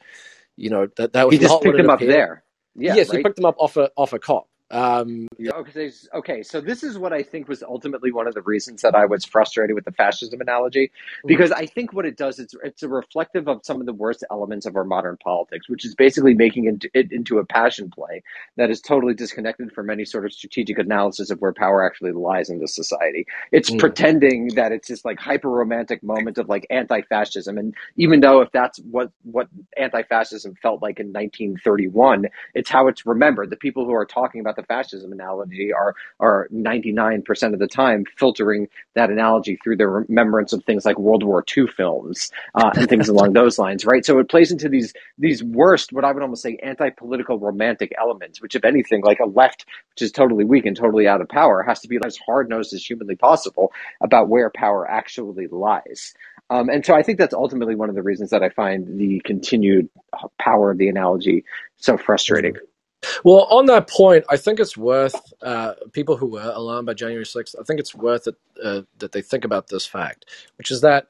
you 0.57 0.69
know 0.69 0.87
that 0.97 1.13
that 1.13 1.27
He 1.29 1.37
just 1.39 1.61
picked 1.61 1.79
him 1.79 1.89
up 1.89 1.99
there. 2.07 2.43
Yeah, 2.75 2.93
yes 2.95 3.11
he 3.11 3.19
picked 3.19 3.39
him 3.39 3.45
up 3.45 3.55
off 3.59 3.77
a 3.77 3.91
off 3.97 4.13
a 4.13 4.19
cop 4.19 4.47
um 4.71 5.27
Okay, 5.53 5.91
okay, 6.13 6.43
so 6.43 6.61
this 6.61 6.83
is 6.83 6.97
what 6.97 7.13
I 7.13 7.21
think 7.21 7.47
was 7.49 7.61
ultimately 7.61 8.11
one 8.11 8.27
of 8.27 8.33
the 8.33 8.41
reasons 8.41 8.81
that 8.83 8.95
I 8.95 9.05
was 9.05 9.25
frustrated 9.25 9.75
with 9.75 9.85
the 9.85 9.91
fascism 9.91 10.41
analogy, 10.41 10.91
mhm, 11.23 11.27
because 11.27 11.51
I 11.51 11.65
think 11.67 11.93
what 11.93 12.05
it 12.05 12.17
does 12.17 12.39
is 12.39 12.55
it's 12.63 12.83
a 12.83 12.87
reflective 12.87 13.47
of 13.49 13.61
some 13.63 13.81
of 13.81 13.85
the 13.85 13.93
worst 13.93 14.23
elements 14.31 14.65
of 14.65 14.75
our 14.77 14.85
modern 14.85 15.17
politics, 15.17 15.69
which 15.69 15.85
is 15.85 15.93
basically 15.95 16.33
making 16.35 16.65
it, 16.67 16.85
it 16.93 17.11
into 17.11 17.39
a 17.39 17.45
passion 17.45 17.91
play 17.91 18.23
that 18.57 18.69
is 18.71 18.81
totally 18.81 19.13
disconnected 19.13 19.73
from 19.73 19.89
any 19.89 20.05
sort 20.05 20.25
of 20.25 20.33
strategic 20.33 20.79
analysis 20.79 21.31
of 21.31 21.39
where 21.41 21.53
power 21.53 21.85
actually 21.85 22.13
lies 22.13 22.49
in 22.49 22.59
this 22.59 22.73
society. 22.75 23.25
It's 23.51 23.69
mhm, 23.69 23.71
pretending 23.71 24.55
that 24.55 24.71
it's 24.71 24.87
this 24.87 25.05
like 25.05 25.19
hyper 25.19 25.49
romantic 25.49 26.01
moment 26.01 26.37
of 26.39 26.49
like 26.49 26.65
anti-fascism, 26.69 27.57
and 27.57 27.75
even 27.97 28.21
though 28.21 28.41
if 28.41 28.51
that's 28.53 28.79
what 28.79 29.11
what 29.23 29.49
anti-fascism 29.77 30.55
felt 30.63 30.81
like 30.81 30.99
in 30.99 31.07
1931 31.13 32.25
it's 32.55 32.69
how 32.69 32.87
it's 32.87 33.05
remembered. 33.05 33.49
The 33.51 33.57
people 33.57 33.85
who 33.85 33.93
are 33.93 34.05
talking 34.05 34.41
about 34.41 34.54
the 34.55 34.63
fascism 34.63 35.11
analogy 35.11 35.71
are 35.73 35.95
are 36.19 36.47
99% 36.53 37.53
of 37.53 37.59
the 37.59 37.67
time 37.67 38.05
filtering 38.17 38.67
that 38.95 39.09
analogy 39.09 39.57
through 39.63 39.77
their 39.77 39.89
remembrance 39.89 40.53
of 40.53 40.63
things 40.63 40.85
like 40.85 40.99
World 40.99 41.23
War 41.23 41.43
II 41.55 41.67
films 41.67 42.31
uh, 42.55 42.71
and 42.75 42.89
things 42.89 43.09
along 43.09 43.33
those 43.35 43.59
lines, 43.59 43.85
right? 43.85 44.05
So 44.05 44.19
it 44.19 44.29
plays 44.29 44.51
into 44.51 44.69
these 44.69 44.93
these 45.17 45.43
worst, 45.43 45.93
what 45.93 46.05
I 46.05 46.11
would 46.11 46.23
almost 46.23 46.43
say, 46.43 46.57
anti-political 46.63 47.39
romantic 47.39 47.93
elements, 47.99 48.41
which, 48.41 48.55
if 48.55 48.65
anything, 48.65 49.03
like 49.03 49.19
a 49.19 49.25
left 49.25 49.65
which 49.91 50.01
is 50.01 50.11
totally 50.11 50.45
weak 50.45 50.65
and 50.65 50.75
totally 50.75 51.07
out 51.07 51.21
of 51.21 51.29
power, 51.29 51.63
has 51.63 51.79
to 51.81 51.87
be 51.87 51.97
as 52.05 52.17
hard 52.17 52.49
nosed 52.49 52.73
as 52.73 52.85
humanly 52.85 53.15
possible 53.15 53.71
about 54.01 54.29
where 54.29 54.49
power 54.49 54.89
actually 54.89 55.47
lies. 55.47 56.13
Um, 56.49 56.69
and 56.69 56.85
so 56.85 56.93
I 56.93 57.01
think 57.01 57.17
that's 57.17 57.33
ultimately 57.33 57.75
one 57.75 57.89
of 57.89 57.95
the 57.95 58.03
reasons 58.03 58.29
that 58.31 58.43
I 58.43 58.49
find 58.49 58.99
the 58.99 59.21
continued 59.25 59.89
power 60.39 60.71
of 60.71 60.77
the 60.77 60.89
analogy 60.89 61.45
so 61.77 61.97
frustrating. 61.97 62.55
Well, 63.23 63.47
on 63.49 63.65
that 63.67 63.89
point, 63.89 64.25
I 64.29 64.37
think 64.37 64.59
it's 64.59 64.77
worth 64.77 65.15
uh, 65.41 65.73
people 65.91 66.17
who 66.17 66.27
were 66.27 66.51
alarmed 66.53 66.85
by 66.87 66.93
January 66.93 67.25
6th. 67.25 67.55
I 67.59 67.63
think 67.63 67.79
it's 67.79 67.95
worth 67.95 68.27
it 68.27 68.35
uh, 68.63 68.81
that 68.99 69.11
they 69.11 69.21
think 69.21 69.45
about 69.45 69.67
this 69.67 69.85
fact, 69.85 70.25
which 70.57 70.71
is 70.71 70.81
that 70.81 71.07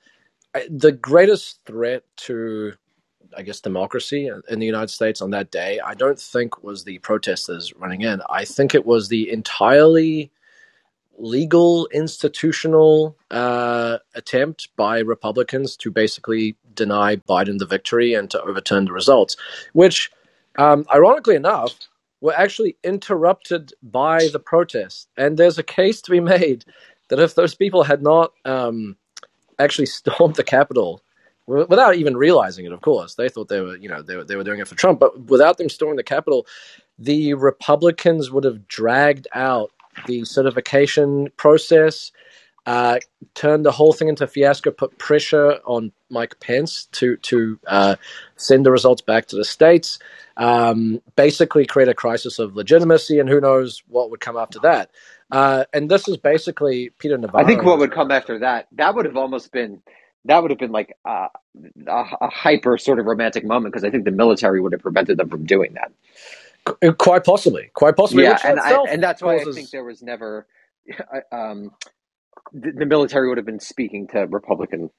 uh, 0.54 0.62
the 0.70 0.92
greatest 0.92 1.60
threat 1.66 2.04
to, 2.18 2.74
I 3.38 3.42
guess, 3.44 3.62
democracy 3.62 4.30
in 4.50 4.60
the 4.60 4.66
United 4.66 4.90
States 4.90 5.22
on 5.22 5.32
that 5.32 5.52
day, 5.52 5.80
I 5.80 5.94
don't 5.94 6.20
think 6.20 6.64
was 6.64 6.84
the 6.84 7.00
protesters 7.00 7.74
running 7.76 8.02
in. 8.02 8.22
I 8.30 8.46
think 8.46 8.76
it 8.76 8.86
was 8.86 9.10
the 9.10 9.30
entirely 9.32 10.32
legal 11.18 11.88
institutional 11.88 13.18
uh, 13.32 13.98
attempt 14.16 14.70
by 14.76 15.00
Republicans 15.00 15.76
to 15.78 15.92
basically 15.92 16.58
deny 16.74 17.16
Biden 17.16 17.58
the 17.58 17.66
victory 17.66 18.14
and 18.14 18.30
to 18.32 18.42
overturn 18.42 18.86
the 18.86 18.94
results, 18.94 19.38
which, 19.74 20.12
um, 20.58 20.86
ironically 20.94 21.36
enough, 21.36 21.76
were 22.22 22.34
actually 22.36 22.78
interrupted 22.84 23.74
by 23.84 24.28
the 24.32 24.40
protest. 24.40 25.10
And 25.18 25.38
there's 25.38 25.58
a 25.58 25.64
case 25.64 26.02
to 26.04 26.12
be 26.12 26.20
made 26.20 26.66
that 27.10 27.20
if 27.20 27.36
those 27.36 27.56
people 27.56 27.84
had 27.84 28.02
not 28.02 28.34
um, 28.46 28.98
actually 29.60 29.86
stormed 29.88 30.36
the 30.36 30.44
Capitol, 30.44 31.02
without 31.48 31.96
even 31.96 32.18
realizing 32.18 32.66
it, 32.66 32.72
of 32.72 32.82
course, 32.82 33.16
they 33.16 33.30
thought 33.30 33.50
they 33.50 33.62
were, 33.62 33.78
you 33.78 33.90
know, 33.90 34.02
they 34.02 34.16
were, 34.16 34.24
they 34.24 34.36
were 34.36 34.44
doing 34.44 34.60
it 34.60 34.68
for 34.68 34.76
Trump, 34.76 35.00
but 35.00 35.28
without 35.28 35.58
them 35.58 35.70
storming 35.70 35.98
the 35.98 36.04
Capitol, 36.04 36.48
the 36.98 37.34
Republicans 37.36 38.32
would 38.32 38.44
have 38.44 38.68
dragged 38.68 39.28
out 39.34 39.72
the 40.08 40.26
certification 40.26 41.30
process, 41.38 42.12
uh, 42.66 43.00
turned 43.34 43.66
the 43.66 43.72
whole 43.72 43.94
thing 43.94 44.08
into 44.08 44.24
a 44.24 44.28
fiasco, 44.28 44.72
put 44.72 44.98
pressure 44.98 45.60
on 45.66 45.92
Mike 46.10 46.40
Pence 46.40 46.86
to 46.94 47.18
to 47.18 47.60
uh, 47.68 47.96
send 48.36 48.66
the 48.66 48.72
results 48.72 49.02
back 49.02 49.28
to 49.28 49.36
the 49.36 49.46
states, 49.46 50.00
um, 50.38 51.02
basically 51.16 51.66
create 51.66 51.90
a 51.90 51.94
crisis 51.94 52.40
of 52.40 52.56
legitimacy, 52.56 53.20
and 53.20 53.30
who 53.30 53.40
knows 53.40 53.84
what 53.88 54.10
would 54.10 54.20
come 54.20 54.38
after 54.38 54.60
that. 54.60 54.90
Uh, 55.32 55.66
and 55.74 55.90
this 55.90 56.08
is 56.08 56.18
basically 56.18 56.92
Peter 57.00 57.18
Navarro. 57.18 57.44
I 57.44 57.48
think 57.48 57.64
what 57.64 57.80
would 57.80 57.92
come 57.92 58.12
after 58.12 58.40
that, 58.40 58.68
that 58.74 58.96
would 58.96 59.06
have 59.06 59.18
almost 59.18 59.52
been 59.52 59.82
that 60.26 60.42
would 60.42 60.52
have 60.52 60.60
been 60.60 60.72
like 60.72 60.98
a, 61.06 61.28
a, 61.88 62.04
a 62.22 62.30
hyper 62.30 62.78
sort 62.78 63.00
of 63.00 63.06
romantic 63.06 63.46
moment 63.46 63.74
because 63.74 63.84
I 63.84 63.92
think 63.92 64.06
the 64.06 64.12
military 64.12 64.60
would 64.60 64.72
have 64.74 64.82
prevented 64.82 65.18
them 65.18 65.30
from 65.30 65.46
doing 65.46 65.76
that. 65.76 66.98
Quite 66.98 67.24
possibly, 67.24 67.70
quite 67.76 67.96
possibly. 67.96 68.24
Yeah, 68.24 68.40
and, 68.44 68.60
I, 68.60 68.76
and 68.90 69.04
that's 69.04 69.22
why 69.22 69.38
causes... 69.38 69.56
I 69.56 69.60
think 69.60 69.70
there 69.70 69.84
was 69.84 70.02
never. 70.02 70.48
Um, 71.32 71.72
the, 72.56 72.72
the, 72.72 72.86
military 72.86 73.28
would 73.30 73.38
have 73.38 73.46
been 73.46 73.60
speaking 73.60 74.08
to 74.08 74.22
Republican 74.28 74.90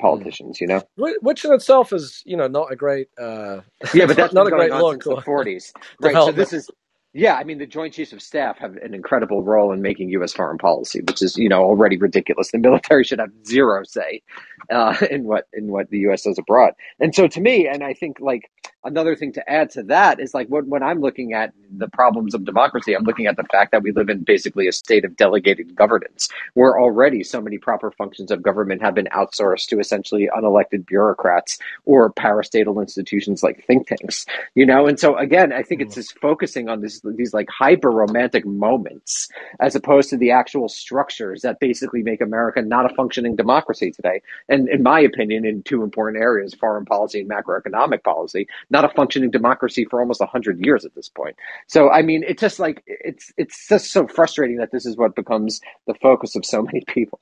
politicians, 0.00 0.60
you 0.60 0.66
know, 0.66 0.82
which 0.96 1.44
in 1.44 1.52
itself 1.52 1.92
is, 1.92 2.22
you 2.24 2.36
know, 2.36 2.46
not 2.46 2.72
a 2.72 2.76
great. 2.76 3.08
Uh, 3.18 3.60
yeah, 3.94 4.06
but 4.06 4.16
that's 4.16 4.32
not 4.34 4.46
a 4.46 4.50
great 4.50 4.72
look. 4.72 5.02
the 5.02 5.20
forties, 5.24 5.72
right? 6.00 6.14
So 6.14 6.32
this 6.32 6.52
is 6.52 6.70
yeah, 7.12 7.34
I 7.34 7.44
mean, 7.44 7.58
the 7.58 7.66
Joint 7.66 7.92
Chiefs 7.92 8.12
of 8.12 8.22
Staff 8.22 8.58
have 8.58 8.76
an 8.76 8.94
incredible 8.94 9.42
role 9.42 9.72
in 9.72 9.82
making 9.82 10.10
U.S. 10.10 10.32
foreign 10.32 10.58
policy, 10.58 11.00
which 11.00 11.20
is, 11.22 11.36
you 11.36 11.48
know, 11.48 11.64
already 11.64 11.96
ridiculous. 11.96 12.52
The 12.52 12.58
military 12.58 13.02
should 13.02 13.18
have 13.18 13.32
zero 13.44 13.82
say 13.82 14.22
uh, 14.70 14.96
in 15.10 15.24
what 15.24 15.48
in 15.52 15.72
what 15.72 15.90
the 15.90 15.98
U.S. 16.00 16.22
does 16.22 16.38
abroad. 16.38 16.74
And 17.00 17.12
so, 17.12 17.26
to 17.26 17.40
me, 17.40 17.66
and 17.66 17.82
I 17.82 17.94
think 17.94 18.20
like 18.20 18.48
another 18.84 19.14
thing 19.14 19.32
to 19.32 19.50
add 19.50 19.70
to 19.70 19.82
that 19.84 20.20
is 20.20 20.34
like 20.34 20.48
when, 20.48 20.68
when 20.68 20.82
I'm 20.82 21.00
looking 21.00 21.32
at 21.32 21.52
the 21.70 21.88
problems 21.88 22.34
of 22.34 22.44
democracy, 22.44 22.94
I'm 22.94 23.04
looking 23.04 23.26
at 23.26 23.36
the 23.36 23.44
fact 23.44 23.72
that 23.72 23.82
we 23.82 23.92
live 23.92 24.08
in 24.08 24.24
basically 24.24 24.68
a 24.68 24.72
state 24.72 25.04
of 25.04 25.16
delegated 25.16 25.74
governance, 25.74 26.28
where 26.54 26.80
already 26.80 27.22
so 27.22 27.40
many 27.40 27.58
proper 27.58 27.90
functions 27.90 28.30
of 28.30 28.42
government 28.42 28.82
have 28.82 28.94
been 28.94 29.08
outsourced 29.12 29.66
to 29.68 29.78
essentially 29.78 30.28
unelected 30.34 30.86
bureaucrats 30.86 31.58
or 31.84 32.12
parastatal 32.12 32.80
institutions 32.80 33.42
like 33.42 33.64
think 33.66 33.86
tanks. 33.86 34.26
You 34.54 34.66
know, 34.66 34.86
and 34.86 34.98
so 34.98 35.16
again, 35.16 35.52
I 35.52 35.62
think 35.62 35.80
it's 35.80 35.92
mm. 35.92 35.96
just 35.96 36.18
focusing 36.18 36.68
on 36.68 36.80
this 36.80 37.00
these 37.16 37.34
like 37.34 37.48
hyper 37.50 37.90
romantic 37.90 38.46
moments 38.46 39.28
as 39.60 39.74
opposed 39.74 40.10
to 40.10 40.16
the 40.16 40.30
actual 40.30 40.68
structures 40.68 41.42
that 41.42 41.60
basically 41.60 42.02
make 42.02 42.20
America 42.20 42.62
not 42.62 42.90
a 42.90 42.94
functioning 42.94 43.36
democracy 43.36 43.90
today. 43.90 44.22
And 44.48 44.68
in 44.68 44.82
my 44.82 45.00
opinion, 45.00 45.44
in 45.44 45.62
two 45.62 45.82
important 45.82 46.22
areas, 46.22 46.54
foreign 46.54 46.84
policy 46.84 47.20
and 47.20 47.30
macroeconomic 47.30 48.02
policy, 48.02 48.46
not 48.70 48.84
a 48.84 48.88
functioning 48.88 49.30
democracy 49.30 49.84
for 49.84 50.00
almost 50.00 50.20
100 50.20 50.64
years 50.64 50.84
at 50.84 50.94
this 50.94 51.08
point. 51.08 51.36
So, 51.66 51.90
I 51.90 52.02
mean, 52.02 52.24
it's 52.26 52.40
just 52.40 52.58
like, 52.58 52.82
it's, 52.86 53.32
it's 53.36 53.68
just 53.68 53.92
so 53.92 54.06
frustrating 54.06 54.58
that 54.58 54.72
this 54.72 54.86
is 54.86 54.96
what 54.96 55.14
becomes 55.14 55.60
the 55.86 55.94
focus 55.94 56.36
of 56.36 56.44
so 56.46 56.62
many 56.72 56.82
people. 56.86 57.20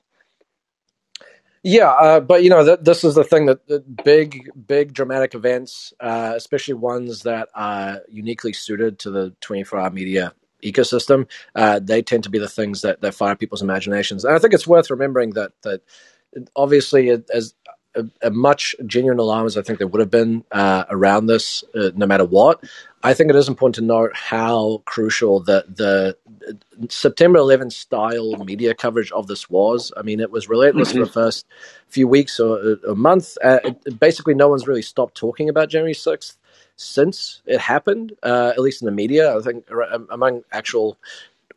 Yeah, 1.63 1.89
uh, 1.89 2.19
but 2.21 2.43
you 2.43 2.49
know, 2.49 2.63
th- 2.63 2.79
this 2.81 3.03
is 3.03 3.15
the 3.15 3.23
thing 3.23 3.47
that, 3.47 3.67
that 3.67 4.03
big, 4.03 4.49
big 4.67 4.93
dramatic 4.93 5.35
events, 5.35 5.93
uh, 5.99 6.33
especially 6.35 6.75
ones 6.75 7.23
that 7.23 7.49
are 7.53 8.01
uniquely 8.09 8.53
suited 8.53 8.99
to 8.99 9.11
the 9.11 9.35
24 9.41 9.79
hour 9.79 9.89
media 9.89 10.33
ecosystem, 10.63 11.27
uh, 11.55 11.79
they 11.83 12.01
tend 12.01 12.23
to 12.23 12.29
be 12.29 12.39
the 12.39 12.47
things 12.47 12.81
that, 12.81 13.01
that 13.01 13.13
fire 13.13 13.35
people's 13.35 13.61
imaginations. 13.61 14.23
And 14.23 14.35
I 14.35 14.39
think 14.39 14.53
it's 14.53 14.67
worth 14.67 14.89
remembering 14.89 15.31
that, 15.31 15.51
that 15.63 15.81
obviously, 16.55 17.09
as 17.09 17.53
a, 17.95 18.05
a 18.21 18.29
much 18.29 18.75
genuine 18.85 19.19
alarm 19.19 19.45
as 19.45 19.57
I 19.57 19.61
think 19.61 19.79
there 19.79 19.87
would 19.87 19.99
have 19.99 20.11
been 20.11 20.43
uh, 20.51 20.85
around 20.89 21.27
this, 21.27 21.63
uh, 21.75 21.91
no 21.95 22.05
matter 22.05 22.25
what. 22.25 22.63
I 23.01 23.13
think 23.13 23.29
it 23.29 23.35
is 23.35 23.47
important 23.47 23.75
to 23.75 23.81
note 23.81 24.11
how 24.13 24.81
crucial 24.85 25.39
that 25.41 25.77
the 25.77 26.17
September 26.89 27.39
11 27.39 27.69
style 27.69 28.35
media 28.43 28.73
coverage 28.73 29.11
of 29.11 29.27
this 29.27 29.49
was. 29.49 29.93
I 29.95 30.01
mean, 30.01 30.19
it 30.19 30.31
was 30.31 30.49
relentless 30.49 30.89
mm-hmm. 30.89 30.99
for 30.99 31.05
the 31.05 31.11
first 31.11 31.45
few 31.87 32.07
weeks 32.07 32.39
or 32.39 32.77
a 32.87 32.95
month. 32.95 33.37
Uh, 33.43 33.59
it, 33.63 33.99
basically, 33.99 34.33
no 34.33 34.49
one's 34.49 34.67
really 34.67 34.81
stopped 34.81 35.15
talking 35.15 35.49
about 35.49 35.69
January 35.69 35.93
6th 35.93 36.35
since 36.75 37.41
it 37.45 37.59
happened, 37.59 38.13
uh, 38.23 38.51
at 38.53 38.59
least 38.59 38.81
in 38.81 38.85
the 38.85 38.91
media. 38.91 39.35
I 39.35 39.41
think 39.41 39.65
among 40.09 40.43
actual 40.51 40.97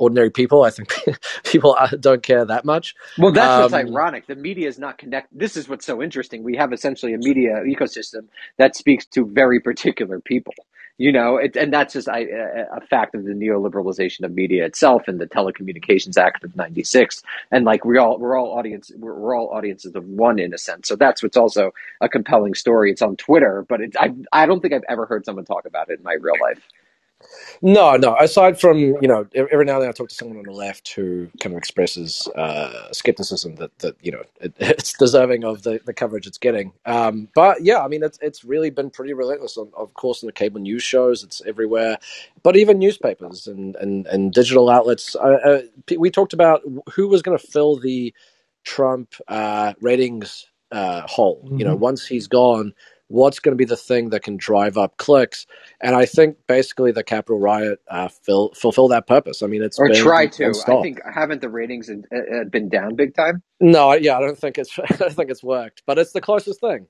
ordinary 0.02 0.30
people. 0.30 0.64
I 0.64 0.70
think 0.70 0.92
people 1.44 1.76
uh, 1.78 1.88
don't 1.98 2.22
care 2.22 2.44
that 2.44 2.64
much. 2.64 2.94
Well, 3.16 3.32
that's 3.32 3.48
um, 3.48 3.62
what's 3.62 3.74
ironic. 3.74 4.26
The 4.26 4.34
media 4.34 4.68
is 4.68 4.78
not 4.78 4.98
connected. 4.98 5.38
This 5.38 5.56
is 5.56 5.68
what's 5.68 5.86
so 5.86 6.02
interesting. 6.02 6.42
We 6.42 6.56
have 6.56 6.72
essentially 6.72 7.14
a 7.14 7.18
media 7.18 7.62
ecosystem 7.64 8.26
that 8.58 8.74
speaks 8.76 9.06
to 9.06 9.24
very 9.26 9.60
particular 9.60 10.20
people. 10.20 10.54
You 10.98 11.10
know, 11.10 11.36
it, 11.36 11.56
and 11.56 11.72
that's 11.72 11.94
just 11.94 12.08
I, 12.08 12.20
a 12.20 12.80
fact 12.82 13.14
of 13.14 13.24
the 13.24 13.32
neoliberalization 13.32 14.24
of 14.24 14.32
media 14.32 14.66
itself 14.66 15.08
and 15.08 15.18
the 15.18 15.26
Telecommunications 15.26 16.18
Act 16.18 16.44
of 16.44 16.54
'96. 16.54 17.22
And 17.50 17.64
like 17.64 17.84
we 17.84 17.96
all, 17.96 18.18
we're 18.18 18.38
all 18.38 18.52
audience, 18.58 18.92
we're, 18.96 19.14
we're 19.14 19.36
all 19.36 19.48
audiences 19.48 19.94
of 19.94 20.04
one 20.06 20.38
in 20.38 20.52
a 20.52 20.58
sense. 20.58 20.88
So 20.88 20.96
that's 20.96 21.22
what's 21.22 21.36
also 21.36 21.72
a 22.02 22.08
compelling 22.08 22.54
story. 22.54 22.90
It's 22.90 23.02
on 23.02 23.16
Twitter, 23.16 23.64
but 23.68 23.80
it, 23.80 23.96
I, 23.98 24.14
I 24.32 24.46
don't 24.46 24.60
think 24.60 24.74
I've 24.74 24.84
ever 24.88 25.06
heard 25.06 25.24
someone 25.24 25.46
talk 25.46 25.64
about 25.64 25.88
it 25.88 25.98
in 25.98 26.04
my 26.04 26.14
real 26.20 26.36
life. 26.40 26.62
No, 27.60 27.96
no. 27.96 28.16
Aside 28.16 28.60
from 28.60 28.78
you 28.78 29.08
know, 29.08 29.26
every 29.34 29.64
now 29.64 29.74
and 29.74 29.82
then 29.82 29.88
I 29.88 29.92
talk 29.92 30.08
to 30.08 30.14
someone 30.14 30.38
on 30.38 30.44
the 30.44 30.52
left 30.52 30.92
who 30.92 31.28
kind 31.40 31.54
of 31.54 31.58
expresses 31.58 32.28
uh, 32.36 32.92
skepticism 32.92 33.56
that 33.56 33.76
that 33.78 33.96
you 34.02 34.12
know 34.12 34.22
it, 34.40 34.54
it's 34.58 34.92
deserving 34.92 35.44
of 35.44 35.62
the, 35.62 35.80
the 35.84 35.92
coverage 35.92 36.26
it's 36.26 36.38
getting. 36.38 36.72
Um, 36.86 37.28
but 37.34 37.62
yeah, 37.62 37.80
I 37.80 37.88
mean, 37.88 38.02
it's 38.02 38.18
it's 38.22 38.44
really 38.44 38.70
been 38.70 38.90
pretty 38.90 39.12
relentless. 39.12 39.56
On, 39.56 39.70
of 39.76 39.94
course, 39.94 40.22
in 40.22 40.26
the 40.26 40.32
cable 40.32 40.60
news 40.60 40.82
shows, 40.82 41.22
it's 41.22 41.42
everywhere. 41.46 41.98
But 42.42 42.56
even 42.56 42.78
newspapers 42.78 43.46
and 43.46 43.76
and, 43.76 44.06
and 44.06 44.32
digital 44.32 44.70
outlets. 44.70 45.16
Uh, 45.16 45.38
uh, 45.44 45.60
we 45.98 46.10
talked 46.10 46.32
about 46.32 46.62
who 46.94 47.08
was 47.08 47.22
going 47.22 47.38
to 47.38 47.46
fill 47.46 47.76
the 47.76 48.14
Trump 48.64 49.14
uh, 49.28 49.74
ratings 49.80 50.46
uh, 50.70 51.06
hole. 51.06 51.42
Mm-hmm. 51.44 51.58
You 51.58 51.64
know, 51.64 51.74
mm-hmm. 51.74 51.82
once 51.82 52.06
he's 52.06 52.26
gone, 52.26 52.74
what's 53.12 53.38
going 53.38 53.52
to 53.52 53.56
be 53.56 53.64
the 53.64 53.76
thing 53.76 54.08
that 54.10 54.22
can 54.22 54.36
drive 54.36 54.78
up 54.78 54.96
clicks. 54.96 55.46
And 55.80 55.94
i 55.94 56.06
think 56.06 56.36
basically 56.48 56.92
the 56.92 57.04
capitol 57.04 57.38
riot 57.38 57.80
uh, 57.88 58.08
fill, 58.08 58.52
fulfill 58.54 58.88
that 58.88 59.06
purpose. 59.06 59.42
I 59.42 59.46
mean 59.46 59.62
it's 59.62 59.78
or 59.78 59.88
try 59.90 60.26
to. 60.26 60.46
I 60.66 60.82
think 60.82 61.00
haven't 61.04 61.42
the 61.42 61.50
ratings 61.50 61.90
uh, 61.90 61.94
uh, 62.16 62.44
been 62.50 62.68
down 62.68 62.96
big 62.96 63.14
time? 63.14 63.42
No 63.60 63.92
yeah 63.92 64.16
i 64.16 64.20
don't 64.20 64.38
think 64.38 64.58
it's 64.58 64.78
i 64.90 64.96
don't 64.96 65.12
think 65.12 65.30
it's 65.30 65.42
worked 65.44 65.82
but 65.86 65.98
it's 65.98 66.12
the 66.12 66.20
closest 66.20 66.60
thing. 66.60 66.86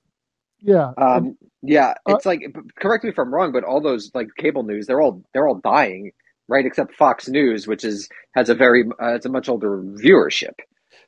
Yeah. 0.61 0.93
Um, 0.97 1.37
yeah 1.63 1.95
uh, 2.09 2.15
it's 2.15 2.27
uh, 2.27 2.31
like 2.31 2.41
correct 2.79 3.03
me 3.03 3.11
if 3.11 3.19
i'm 3.19 3.35
wrong 3.35 3.51
but 3.53 3.65
all 3.65 3.81
those 3.81 4.11
like 4.15 4.29
cable 4.39 4.63
news 4.63 4.87
they're 4.87 5.01
all 5.01 5.25
they're 5.35 5.49
all 5.49 5.61
dying 5.63 6.13
right? 6.49 6.67
Except 6.67 6.95
fox 6.95 7.29
news 7.29 7.67
which 7.67 7.85
is 7.85 8.09
has 8.35 8.49
a 8.49 8.55
very 8.55 8.85
uh, 9.03 9.15
it's 9.15 9.27
a 9.27 9.31
much 9.31 9.49
older 9.49 9.83
viewership 9.83 10.55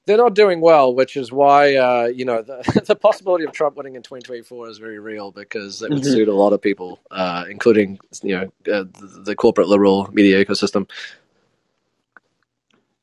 they're 0.07 0.19
not 0.19 0.35
doing 0.35 0.61
well, 0.61 0.95
which 0.95 1.17
is 1.17 1.33
why 1.33 1.77
uh, 1.77 2.07
you 2.07 2.25
know 2.25 2.43
the, 2.43 2.83
the, 2.87 2.97
possibility 2.97 3.45
of 3.45 3.53
Trump 3.53 3.77
winning 3.77 3.97
in 3.97 4.03
2024 4.03 4.69
is 4.69 4.79
very 4.79 4.99
real 4.99 5.31
because 5.31 5.83
it 5.83 5.91
would 5.91 6.03
mm-hmm. 6.03 6.13
suit 6.13 6.29
a 6.29 6.35
lot 6.35 6.53
of 6.53 6.61
people, 6.61 7.01
uh, 7.11 7.45
including 7.51 7.99
you 8.23 8.37
know 8.37 8.43
uh, 8.73 8.85
the, 9.01 9.23
the, 9.25 9.37
corporate 9.37 9.69
liberal 9.69 10.09
media 10.13 10.45
ecosystem. 10.45 10.89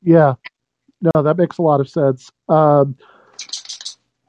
Yeah, 0.02 0.34
no, 1.00 1.22
that 1.22 1.36
makes 1.36 1.58
a 1.58 1.62
lot 1.62 1.80
of 1.80 1.88
sense. 1.88 2.30
Um, 2.48 2.96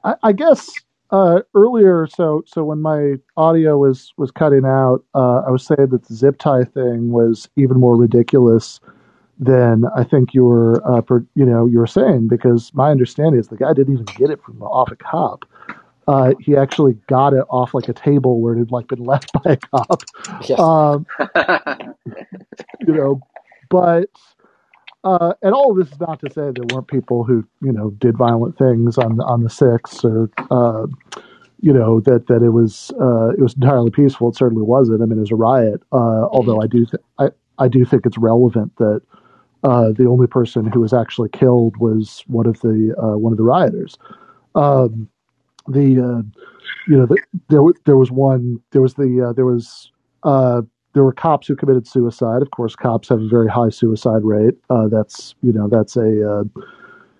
I, 0.04 0.16
I, 0.24 0.32
guess 0.32 0.70
uh, 1.10 1.42
earlier, 1.56 2.08
so 2.08 2.44
so 2.46 2.64
when 2.64 2.82
my 2.82 3.16
audio 3.38 3.78
was 3.78 4.14
was 4.18 4.32
cutting 4.32 4.66
out, 4.66 5.04
uh, 5.16 5.44
I 5.48 5.52
was 5.52 5.66
saying 5.66 5.90
that 5.90 6.08
the 6.08 6.14
zip 6.14 6.38
tie 6.38 6.64
thing 6.64 7.12
was 7.12 7.50
even 7.56 7.80
more 7.80 7.96
ridiculous 7.96 8.80
than 9.44 9.84
I 9.96 10.04
think 10.04 10.34
you 10.34 10.46
were, 10.46 10.82
uh, 10.90 11.02
per, 11.02 11.26
you 11.36 11.46
know, 11.46 11.66
you 11.66 11.80
were 11.80 11.88
saying 11.88 12.28
because 12.28 12.72
my 12.74 12.92
understanding 12.92 13.40
is 13.40 13.48
the 13.48 13.58
guy 13.58 13.74
didn't 13.74 13.94
even 13.94 14.06
get 14.18 14.30
it 14.30 14.42
from 14.44 14.62
off 14.62 14.92
a 14.92 14.96
cop. 14.96 15.46
Uh, 16.08 16.34
he 16.40 16.56
actually 16.58 16.94
got 17.08 17.34
it 17.34 17.46
off 17.50 17.74
like 17.74 17.88
a 17.88 17.94
table 17.94 18.42
where 18.42 18.56
it 18.56 18.60
had 18.60 18.72
like 18.72 18.88
been 18.88 19.04
left 19.06 19.32
by 19.44 19.54
a 19.54 19.58
cop. 19.58 20.04
Yes. 20.48 20.60
Um, 20.60 21.06
you 22.86 22.94
know, 22.94 23.22
but 23.70 24.10
uh, 25.04 25.34
and 25.42 25.54
all 25.54 25.72
of 25.72 25.78
this 25.78 25.94
is 25.94 26.00
not 26.00 26.20
to 26.22 26.30
say 26.30 26.52
there 26.52 26.66
weren't 26.74 26.88
people 26.88 27.24
who 27.24 27.46
you 27.62 27.72
know 27.72 27.92
did 27.92 28.18
violent 28.18 28.58
things 28.58 28.98
on 28.98 29.20
on 29.22 29.44
the 29.44 29.50
six 29.50 30.04
or 30.04 30.30
uh, 30.52 30.86
you 31.60 31.74
know 31.74 32.00
that 32.02 32.28
that 32.28 32.44
it 32.44 32.50
was 32.50 32.92
uh, 33.02 33.30
it 33.30 33.40
was 33.40 33.56
entirely 33.56 33.92
peaceful. 33.92 34.30
It 34.30 34.36
certainly 34.36 34.64
wasn't. 34.64 35.02
I 35.02 35.06
mean, 35.06 35.18
it 35.18 35.22
was 35.22 35.32
a 35.32 35.36
riot. 35.36 35.82
Uh, 35.92 36.28
although 36.32 36.58
mm-hmm. 36.58 36.64
I 36.64 36.68
do 36.68 36.86
th- 36.86 37.04
I 37.20 37.30
I 37.64 37.68
do 37.68 37.86
think 37.86 38.06
it's 38.06 38.18
relevant 38.18 38.76
that 38.78 39.02
Uh, 39.64 39.92
the 39.92 40.06
only 40.08 40.28
person 40.28 40.66
who 40.66 40.82
was 40.82 40.94
actually 40.94 41.30
killed 41.30 41.78
was 41.78 42.24
one 42.28 42.46
of 42.46 42.60
the 42.62 42.94
uh, 43.02 43.18
one 43.18 43.32
of 43.32 43.38
the 43.38 43.44
rioters. 43.44 43.98
Um, 44.56 45.10
the 45.68 46.00
uh, 46.00 46.22
you 46.88 46.98
know 46.98 47.06
the, 47.06 47.18
there 47.50 47.62
there 47.86 47.98
was 47.98 48.12
one 48.12 48.60
there 48.72 48.82
was 48.82 48.96
the 48.96 49.28
uh, 49.30 49.34
there 49.34 49.46
was 49.46 49.92
uh, 50.24 50.62
there 50.94 51.04
were 51.04 51.14
cops 51.14 51.48
who 51.48 51.56
committed 51.56 51.88
suicide. 51.88 52.42
Of 52.42 52.52
course, 52.52 52.76
cops 52.76 53.10
have 53.10 53.22
a 53.22 53.28
very 53.28 53.48
high 53.48 53.70
suicide 53.70 54.24
rate. 54.24 54.56
Uh, 54.70 54.88
that's 54.90 55.36
you 55.42 55.54
know 55.54 55.68
that's 55.70 55.96
a 55.96 56.02
uh, 56.02 56.44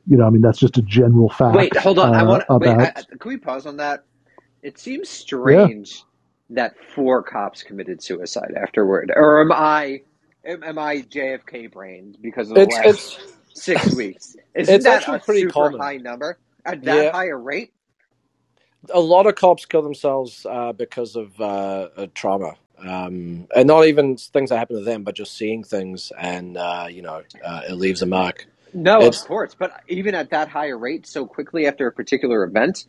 you 0.08 0.18
know 0.18 0.26
I 0.26 0.30
mean 0.30 0.42
that's 0.42 0.60
just 0.60 0.78
a 0.78 0.82
general 0.82 1.30
fact. 1.30 1.56
Wait, 1.56 1.78
hold 1.78 2.00
on. 2.00 2.14
I 2.14 2.24
want. 2.24 2.44
About 2.50 2.80
I- 2.80 3.02
can 3.18 3.30
we 3.30 3.38
pause 3.38 3.66
on 3.66 3.78
that? 3.78 4.04
It 4.62 4.78
seems 4.78 5.10
strange 5.10 6.04
that 6.50 6.76
four 6.94 7.24
cops 7.24 7.64
committed 7.64 8.02
suicide 8.02 8.54
afterward, 8.62 9.12
or 9.16 9.42
am 9.42 9.52
I? 9.52 10.02
Am, 10.46 10.64
am 10.64 10.80
I 10.80 10.98
JFK 11.04 11.72
brained 11.72 12.18
because 12.22 12.52
of 12.52 12.58
the 12.60 12.66
It's 12.66 12.80
last 12.82 13.06
it's 13.06 13.20
six 13.54 13.90
weeks? 13.92 14.36
Isn't 14.56 14.84
it's 14.84 14.86
that 14.86 15.04
actually 15.04 15.18
a 15.18 15.20
pretty 15.20 15.46
super 15.46 15.46
common. 15.46 15.80
high 15.80 15.98
number 15.98 16.40
at 16.66 16.86
that 16.86 17.08
Yeah, 17.08 17.14
high 17.14 17.28
a 17.30 17.38
rate? 17.38 17.72
a 18.92 19.00
lot 19.02 19.28
of 19.28 19.36
cops 19.36 19.66
kill 19.66 19.82
themselves 19.84 20.46
uh, 20.50 20.74
because 20.74 21.16
of 21.16 21.40
uh, 21.42 21.90
trauma, 22.16 22.56
um, 22.80 23.48
and 23.56 23.68
not 23.68 23.86
even 23.88 24.18
things 24.18 24.50
that 24.52 24.58
happen 24.60 24.78
to 24.78 24.84
them, 24.84 25.04
but 25.04 25.16
just 25.16 25.38
seeing 25.38 25.64
things, 25.64 26.12
and 26.20 26.58
uh, 26.58 26.88
you 26.90 27.02
know, 27.04 27.24
uh, 27.46 27.62
it 27.70 27.76
leaves 27.76 28.02
a 28.04 28.08
mark. 28.08 28.48
No, 28.74 29.08
of 29.08 29.20
course, 29.20 29.56
but 29.58 29.72
even 29.90 30.16
at 30.16 30.32
that 30.32 30.50
higher 30.50 30.78
rate, 30.78 31.08
so 31.08 31.26
quickly 31.26 31.68
after 31.68 31.88
a 31.88 31.92
particular 31.94 32.44
event, 32.44 32.86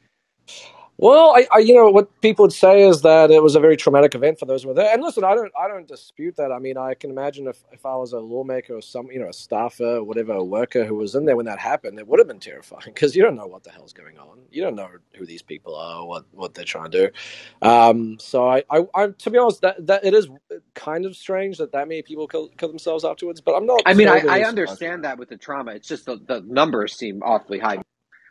Well, 0.99 1.35
I, 1.37 1.47
I, 1.53 1.59
you 1.61 1.75
know, 1.75 1.91
what 1.91 2.21
people 2.23 2.45
would 2.45 2.55
say 2.55 2.83
is 2.89 3.03
that 3.03 3.31
it 3.31 3.43
was 3.43 3.57
a 3.57 3.61
very 3.61 3.77
traumatic 3.77 4.15
event 4.15 4.39
for 4.41 4.47
those 4.47 4.63
who 4.63 4.71
were 4.71 4.75
there. 4.75 4.93
And 4.95 5.03
listen, 5.03 5.25
I 5.25 5.35
don't, 5.35 5.53
I 5.61 5.69
don't 5.69 5.89
dispute 5.89 6.37
that. 6.39 6.53
I 6.53 6.61
mean, 6.61 6.79
I 6.79 6.95
can 6.95 7.11
imagine 7.11 7.49
if, 7.49 7.63
if 7.73 7.87
I 7.87 7.97
was 7.97 8.15
a 8.15 8.21
lawmaker 8.21 8.77
or 8.77 8.83
some, 8.83 9.09
you 9.13 9.21
know, 9.21 9.29
a 9.29 9.33
staffer, 9.35 9.97
or 9.99 10.05
whatever, 10.05 10.33
a 10.35 10.45
worker 10.45 10.87
who 10.87 10.97
was 10.97 11.15
in 11.17 11.27
there 11.27 11.37
when 11.37 11.47
that 11.47 11.61
happened, 11.61 11.99
it 11.99 12.09
would 12.09 12.21
have 12.21 12.29
been 12.29 12.41
terrifying 12.41 12.83
because 12.87 13.15
you 13.17 13.23
don't 13.23 13.37
know 13.37 13.47
what 13.47 13.65
the 13.65 13.71
hell's 13.73 13.93
going 13.93 14.19
on. 14.19 14.39
You 14.53 14.63
don't 14.63 14.77
know 14.77 14.89
who 15.19 15.27
these 15.27 15.43
people 15.43 15.77
are, 15.77 16.01
or 16.03 16.09
what, 16.09 16.27
what 16.33 16.55
they're 16.55 16.65
trying 16.65 16.93
to 16.93 17.09
do. 17.09 17.69
Um, 17.69 18.19
so 18.21 18.49
I, 18.49 18.65
I, 18.71 18.85
I, 18.95 19.09
to 19.09 19.31
be 19.31 19.39
honest, 19.39 19.63
that, 19.63 19.87
that 19.89 20.07
it 20.07 20.15
is 20.15 20.29
kind 20.75 21.07
of 21.07 21.17
strange 21.17 21.59
that 21.59 21.73
that 21.73 21.89
many 21.89 22.03
people 22.03 22.29
kill, 22.29 22.49
kill 22.57 22.71
themselves 22.71 23.05
afterwards. 23.05 23.43
But 23.43 23.57
I'm 23.57 23.67
not 23.67 23.83
I 23.85 23.95
mean, 23.95 24.09
I, 24.09 24.25
I 24.29 24.45
understand 24.45 25.05
that 25.05 25.19
with 25.19 25.29
the 25.31 25.37
trauma. 25.39 25.73
It's 25.73 25.89
just 25.89 26.07
the, 26.07 26.17
the 26.27 26.43
numbers 26.47 26.97
seem 26.97 27.23
awfully 27.23 27.59
high. 27.59 27.81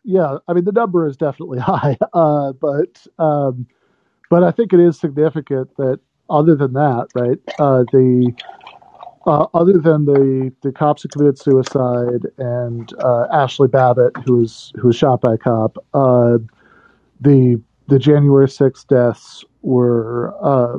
Yeah, 0.03 0.37
I 0.47 0.53
mean 0.53 0.65
the 0.65 0.71
number 0.71 1.07
is 1.07 1.17
definitely 1.17 1.59
high, 1.61 1.97
uh, 2.13 2.53
but 2.53 3.05
um, 3.19 3.67
but 4.29 4.43
I 4.43 4.51
think 4.51 4.73
it 4.73 4.79
is 4.79 4.99
significant 4.99 5.75
that 5.77 5.99
other 6.29 6.55
than 6.55 6.73
that, 6.73 7.07
right? 7.15 7.37
Uh, 7.59 7.83
the 7.91 8.33
uh, 9.25 9.47
other 9.53 9.77
than 9.77 10.05
the 10.05 10.51
the 10.61 10.71
cops 10.71 11.03
who 11.03 11.09
committed 11.09 11.37
suicide 11.37 12.27
and 12.37 12.93
uh, 13.03 13.27
Ashley 13.31 13.67
Babbitt, 13.67 14.15
who 14.25 14.37
was 14.37 14.73
who 14.75 14.87
was 14.87 14.95
shot 14.95 15.21
by 15.21 15.35
a 15.35 15.37
cop, 15.37 15.77
uh, 15.93 16.37
the 17.21 17.61
the 17.87 17.99
January 17.99 18.49
sixth 18.49 18.87
deaths 18.87 19.45
were 19.61 20.33
uh, 20.41 20.77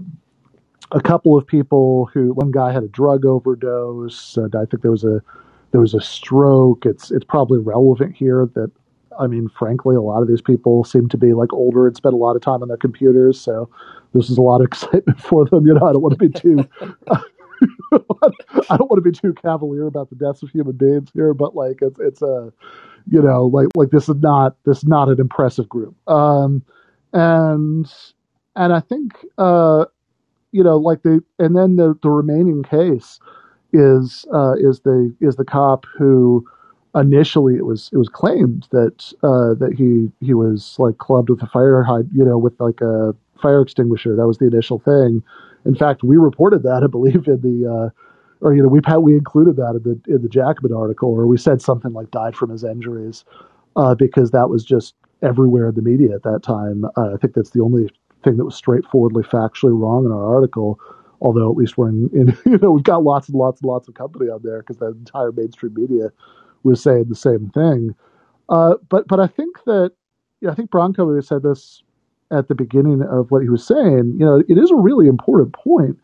a 0.92 1.00
couple 1.00 1.36
of 1.36 1.46
people 1.46 2.10
who 2.12 2.32
one 2.34 2.50
guy 2.50 2.72
had 2.72 2.82
a 2.82 2.88
drug 2.88 3.24
overdose, 3.24 4.36
and 4.36 4.54
I 4.54 4.64
think 4.66 4.82
there 4.82 4.90
was 4.90 5.04
a 5.04 5.22
there 5.70 5.80
was 5.80 5.94
a 5.94 6.00
stroke. 6.00 6.84
It's 6.84 7.10
it's 7.10 7.24
probably 7.24 7.58
relevant 7.58 8.14
here 8.14 8.46
that 8.54 8.70
I 9.18 9.26
mean, 9.26 9.48
frankly, 9.48 9.96
a 9.96 10.00
lot 10.00 10.22
of 10.22 10.28
these 10.28 10.42
people 10.42 10.84
seem 10.84 11.08
to 11.08 11.16
be 11.16 11.32
like 11.32 11.52
older 11.52 11.86
and 11.86 11.96
spend 11.96 12.14
a 12.14 12.18
lot 12.18 12.36
of 12.36 12.42
time 12.42 12.62
on 12.62 12.68
their 12.68 12.76
computers, 12.76 13.40
so 13.40 13.68
this 14.12 14.30
is 14.30 14.38
a 14.38 14.42
lot 14.42 14.60
of 14.60 14.66
excitement 14.68 15.20
for 15.20 15.44
them. 15.44 15.66
You 15.66 15.74
know, 15.74 15.86
I 15.86 15.92
don't 15.92 16.02
want 16.02 16.18
to 16.18 16.28
be 16.28 16.40
too 16.40 16.68
I 18.70 18.76
don't 18.76 18.90
want 18.90 19.02
to 19.02 19.10
be 19.10 19.12
too 19.12 19.32
cavalier 19.34 19.86
about 19.86 20.10
the 20.10 20.16
deaths 20.16 20.42
of 20.42 20.50
human 20.50 20.76
beings 20.76 21.10
here, 21.14 21.34
but 21.34 21.54
like 21.54 21.78
it's 21.82 21.98
it's 22.00 22.22
a 22.22 22.52
you 23.10 23.22
know 23.22 23.46
like 23.46 23.68
like 23.76 23.90
this 23.90 24.08
is 24.08 24.16
not 24.16 24.56
this 24.64 24.78
is 24.78 24.84
not 24.84 25.08
an 25.08 25.20
impressive 25.20 25.68
group. 25.68 25.94
Um, 26.08 26.62
and 27.12 27.92
and 28.56 28.72
I 28.72 28.80
think 28.80 29.12
uh, 29.38 29.86
you 30.52 30.64
know 30.64 30.76
like 30.76 31.02
the 31.02 31.22
and 31.38 31.56
then 31.56 31.76
the 31.76 31.96
the 32.02 32.10
remaining 32.10 32.62
case 32.62 33.18
is 33.72 34.24
uh, 34.32 34.54
is 34.58 34.80
the 34.80 35.14
is 35.20 35.36
the 35.36 35.44
cop 35.44 35.86
who 35.96 36.46
initially 36.94 37.56
it 37.56 37.66
was 37.66 37.90
it 37.92 37.96
was 37.96 38.08
claimed 38.08 38.66
that 38.70 39.12
uh, 39.22 39.54
that 39.54 39.74
he 39.76 40.10
he 40.24 40.34
was 40.34 40.76
like 40.78 40.98
clubbed 40.98 41.30
with 41.30 41.42
a 41.42 41.46
fire 41.46 41.84
you 42.12 42.24
know 42.24 42.38
with 42.38 42.58
like 42.60 42.80
a 42.80 43.14
fire 43.40 43.60
extinguisher. 43.60 44.14
That 44.16 44.26
was 44.26 44.38
the 44.38 44.46
initial 44.46 44.78
thing. 44.78 45.22
In 45.64 45.74
fact 45.74 46.02
we 46.02 46.16
reported 46.16 46.62
that 46.62 46.82
i 46.84 46.86
believe 46.86 47.26
in 47.26 47.40
the 47.40 47.70
uh, 47.70 47.90
or 48.44 48.54
you 48.54 48.62
know 48.62 48.68
we 48.68 48.80
we 49.00 49.14
included 49.14 49.56
that 49.56 49.74
in 49.76 49.82
the 49.82 50.14
in 50.14 50.22
the 50.22 50.28
Jacobin 50.28 50.72
article 50.72 51.10
or 51.10 51.26
we 51.26 51.38
said 51.38 51.62
something 51.62 51.92
like 51.92 52.10
died 52.10 52.36
from 52.36 52.50
his 52.50 52.62
injuries 52.64 53.24
uh, 53.76 53.94
because 53.94 54.30
that 54.30 54.50
was 54.50 54.64
just 54.64 54.94
everywhere 55.22 55.70
in 55.70 55.74
the 55.74 55.82
media 55.82 56.14
at 56.14 56.22
that 56.22 56.42
time. 56.42 56.84
Uh, 56.96 57.14
i 57.14 57.16
think 57.16 57.34
that's 57.34 57.50
the 57.50 57.62
only 57.62 57.88
thing 58.22 58.36
that 58.36 58.44
was 58.44 58.54
straightforwardly 58.54 59.22
factually 59.22 59.78
wrong 59.78 60.04
in 60.04 60.12
our 60.12 60.34
article 60.34 60.78
although 61.20 61.50
at 61.50 61.56
least 61.56 61.78
we're 61.78 61.88
in, 61.88 62.10
in 62.12 62.36
you 62.52 62.58
know 62.58 62.70
we've 62.70 62.84
got 62.84 63.02
lots 63.02 63.28
and 63.28 63.38
lots 63.38 63.60
and 63.62 63.68
lots 63.68 63.88
of 63.88 63.94
company 63.94 64.30
on 64.30 64.40
there 64.44 64.60
because 64.60 64.76
the 64.76 64.88
entire 64.88 65.32
mainstream 65.32 65.72
media 65.74 66.10
was 66.64 66.82
saying 66.82 67.06
the 67.08 67.14
same 67.14 67.50
thing. 67.50 67.94
Uh, 68.48 68.74
but 68.88 69.06
but 69.08 69.20
I 69.20 69.26
think 69.26 69.64
that 69.64 69.92
yeah, 70.40 70.50
I 70.50 70.54
think 70.54 70.70
Branko 70.70 71.22
said 71.24 71.42
this 71.42 71.82
at 72.30 72.48
the 72.48 72.54
beginning 72.54 73.02
of 73.02 73.30
what 73.30 73.42
he 73.42 73.48
was 73.48 73.66
saying. 73.66 74.16
You 74.18 74.26
know, 74.26 74.42
it 74.48 74.58
is 74.58 74.70
a 74.70 74.76
really 74.76 75.06
important 75.06 75.52
point 75.52 75.98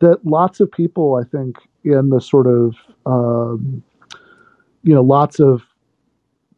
that 0.00 0.24
lots 0.24 0.60
of 0.60 0.70
people, 0.70 1.20
I 1.20 1.24
think, 1.24 1.56
in 1.84 2.10
the 2.10 2.20
sort 2.20 2.46
of 2.46 2.76
um, 3.06 3.82
you 4.82 4.94
know, 4.94 5.02
lots 5.02 5.40
of 5.40 5.62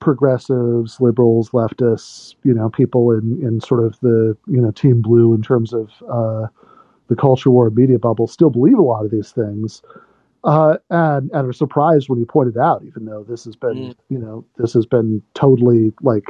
progressives, 0.01 1.01
liberals, 1.01 1.51
leftists, 1.51 2.35
you 2.43 2.53
know, 2.53 2.69
people 2.69 3.11
in 3.13 3.41
in 3.43 3.61
sort 3.61 3.85
of 3.85 3.99
the 4.01 4.37
you 4.47 4.61
know 4.61 4.71
Team 4.71 5.01
Blue 5.01 5.35
in 5.35 5.43
terms 5.43 5.73
of 5.73 5.91
uh, 6.11 6.47
the 7.09 7.17
culture 7.17 7.51
war 7.51 7.71
media 7.71 7.99
bubble 7.99 8.27
still 8.27 8.51
believe 8.51 8.79
a 8.79 8.83
lot 8.83 9.05
of 9.05 9.11
these 9.11 9.33
things 9.33 9.83
uh, 10.45 10.79
and 10.91 11.31
and 11.33 11.49
are 11.49 11.53
surprised 11.55 12.09
when 12.11 12.21
you 12.21 12.27
point 12.27 12.51
it 12.51 12.59
out, 12.59 12.85
even 12.85 13.07
though 13.07 13.25
this 13.25 13.45
has 13.47 13.57
been, 13.57 13.77
Mm. 13.77 13.97
you 14.11 14.19
know, 14.19 14.45
this 14.59 14.75
has 14.75 14.87
been 14.87 15.23
totally 15.35 15.93
like 16.03 16.25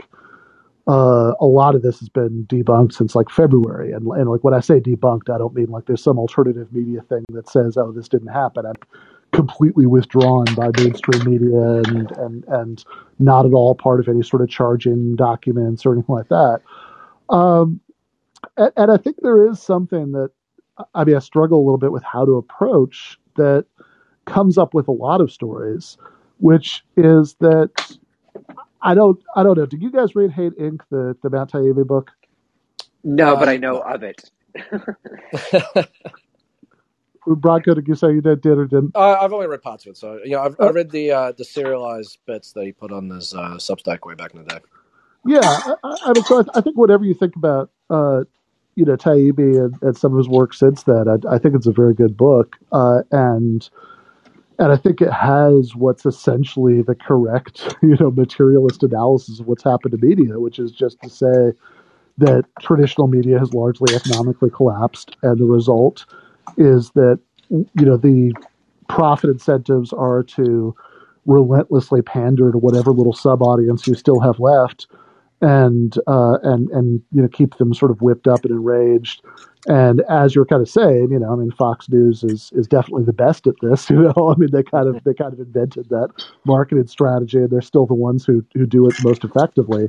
uh, 0.89 1.33
a 1.41 1.47
lot 1.47 1.75
of 1.75 1.83
this 1.83 2.01
has 2.01 2.11
been 2.11 2.47
debunked 2.47 2.93
since 2.95 3.15
like 3.17 3.31
February, 3.31 3.93
and 3.93 4.07
and 4.09 4.31
like 4.31 4.45
when 4.45 4.55
I 4.55 4.61
say 4.61 4.81
debunked, 4.81 5.31
I 5.35 5.39
don't 5.39 5.55
mean 5.55 5.69
like 5.69 5.87
there's 5.87 6.03
some 6.05 6.19
alternative 6.19 6.73
media 6.73 7.03
thing 7.03 7.25
that 7.31 7.49
says, 7.49 7.77
oh, 7.79 7.93
this 7.93 8.09
didn't 8.09 8.29
happen. 8.29 8.67
I'm 8.67 8.75
completely 9.33 9.87
withdrawn 9.87 10.55
by 10.55 10.73
mainstream 10.73 11.25
media 11.25 11.61
and 11.61 12.11
and 12.13 12.45
and 12.49 12.85
not 13.19 13.47
at 13.47 13.55
all 13.55 13.75
part 13.75 14.01
of 14.01 14.09
any 14.09 14.23
sort 14.23 14.43
of 14.43 14.49
charging 14.51 15.17
documents 15.17 15.87
or 15.87 15.95
anything 15.95 16.15
like 16.15 16.29
that. 16.29 16.61
Um, 17.31 17.81
and, 18.57 18.73
and 18.77 18.93
I 18.93 18.97
think 18.99 19.17
there 19.23 19.49
is 19.51 19.61
something 19.63 20.13
that 20.13 20.31
I 20.95 21.05
mean 21.05 21.17
I 21.17 21.21
struggle 21.21 21.59
a 21.61 21.65
little 21.65 21.79
bit 21.79 21.93
with 21.93 22.05
how 22.05 22.25
to 22.27 22.37
approach 22.37 23.19
that 23.37 23.67
comes 24.27 24.59
up 24.59 24.75
with 24.75 24.89
a 24.89 24.93
lot 24.93 25.21
of 25.21 25.33
stories, 25.33 25.99
which 26.39 26.85
is 26.97 27.37
that 27.41 27.71
I 28.83 28.95
don't 28.95 29.23
I 29.37 29.43
don't 29.45 29.59
know. 29.59 29.67
Did 29.67 29.83
you 29.83 29.91
guys 29.93 30.17
read 30.17 30.33
Hate 30.33 30.59
Inc. 30.59 30.81
the 30.91 31.17
the 31.23 31.31
Matt 31.31 31.51
Taibbi 31.53 31.87
book? 31.87 32.11
No, 33.05 33.37
but 33.37 33.49
Uh, 33.49 33.51
I 33.51 33.57
know 33.59 33.81
of 33.81 34.03
it. 34.03 34.31
Branko, 37.29 37.75
did 37.75 37.89
you 37.89 37.95
say 37.97 38.13
you 38.13 38.23
did, 38.23 38.43
did 38.43 38.59
or 38.59 38.67
didn't? 38.67 38.95
I, 38.95 39.17
I've 39.17 39.33
only 39.35 39.49
read 39.49 39.63
parts 39.63 39.87
of 39.87 39.93
it, 39.93 39.99
so 39.99 40.21
you 40.25 40.33
know, 40.33 40.43
I've, 40.43 40.57
I 40.63 40.69
Uh, 40.69 40.71
read 40.71 40.91
the 40.91 41.13
uh, 41.13 41.33
the 41.33 41.45
serialized 41.45 42.19
bits 42.27 42.53
that 42.55 42.65
he 42.65 42.73
put 42.73 42.93
on 42.93 43.11
his 43.11 43.35
uh, 43.35 43.57
Substack 43.59 44.07
way 44.07 44.15
back 44.17 44.35
in 44.35 44.45
the 44.45 44.47
day. 44.47 44.61
yeah, 45.25 45.61
I, 45.65 45.75
I 45.85 45.97
I 46.07 46.15
mean, 46.15 46.25
so 46.25 46.41
I, 46.41 46.59
I 46.59 46.63
think 46.63 46.79
whatever 46.79 47.05
you 47.05 47.15
think 47.15 47.37
about, 47.37 47.71
uh, 47.91 48.25
you 48.77 48.85
know, 48.87 48.97
Taibbi 48.97 49.65
and, 49.65 49.77
and 49.83 49.97
some 49.97 50.13
of 50.13 50.19
his 50.19 50.29
work 50.29 50.55
since 50.55 50.85
then, 50.85 51.07
I, 51.09 51.35
I 51.35 51.39
think 51.39 51.55
it's 51.57 51.67
a 51.69 51.73
very 51.73 51.95
good 51.95 52.17
book, 52.17 52.57
uh, 52.73 53.03
and 53.13 53.69
and 54.59 54.73
I 54.73 54.77
think 54.77 55.01
it 55.01 55.13
has 55.13 55.75
what's 55.75 56.07
essentially 56.07 56.83
the 56.83 56.95
correct, 56.95 57.77
you 57.83 57.97
know, 57.99 58.11
materialist 58.11 58.83
analysis 58.83 59.41
of 59.41 59.47
what's 59.47 59.65
happened 59.65 59.93
to 59.99 60.07
media, 60.07 60.39
which 60.39 60.59
is 60.59 60.73
just 60.73 61.01
to 61.03 61.11
say 61.11 61.53
that 62.19 62.45
traditional 62.61 63.09
media 63.09 63.39
has 63.39 63.53
largely 63.53 63.95
economically 63.95 64.51
collapsed, 64.51 65.17
and 65.23 65.39
the 65.39 65.45
result 65.45 66.07
is 66.57 66.91
that 66.91 67.19
you 67.51 67.85
know 67.85 67.97
the 67.97 68.33
profit 68.89 69.31
incentives 69.31 69.93
are 69.93 70.23
to 70.23 70.75
relentlessly 71.27 72.03
pander 72.03 72.53
to 72.53 72.59
whatever 72.59 72.93
little 72.93 73.13
sub 73.13 73.43
audience 73.43 73.87
you 73.87 73.95
still 73.95 74.21
have 74.21 74.39
left, 74.39 74.87
and 75.45 75.99
uh, 76.07 76.39
and 76.43 76.71
and 76.71 77.03
you 77.13 77.21
know 77.21 77.29
keep 77.29 77.59
them 77.59 77.75
sort 77.75 77.91
of 77.91 78.01
whipped 78.01 78.27
up 78.27 78.45
and 78.45 78.53
enraged. 78.53 79.23
And 79.67 80.03
as 80.11 80.35
you're 80.35 80.45
kind 80.45 80.61
of 80.61 80.69
saying, 80.69 81.09
you 81.11 81.19
know, 81.19 81.33
I 81.33 81.37
mean, 81.37 81.51
Fox 81.51 81.89
News 81.89 82.23
is 82.23 82.51
is 82.55 82.67
definitely 82.67 83.05
the 83.05 83.13
best 83.13 83.47
at 83.47 83.55
this. 83.61 83.91
You 83.95 84.13
know, 84.17 84.35
I 84.35 84.39
mean, 84.39 84.51
they 84.51 84.63
kind 84.63 84.89
of 84.89 85.05
they 85.05 85.15
kind 85.15 85.33
of 85.33 85.39
invented 85.39 85.89
that 85.91 86.09
marketing 86.45 86.87
strategy, 86.87 87.39
and 87.39 87.51
they're 87.51 87.61
still 87.61 87.87
the 87.87 87.95
ones 87.95 88.25
who 88.25 88.45
who 88.55 88.67
do 88.67 88.89
it 88.89 88.95
most 89.05 89.23
effectively. 89.23 89.89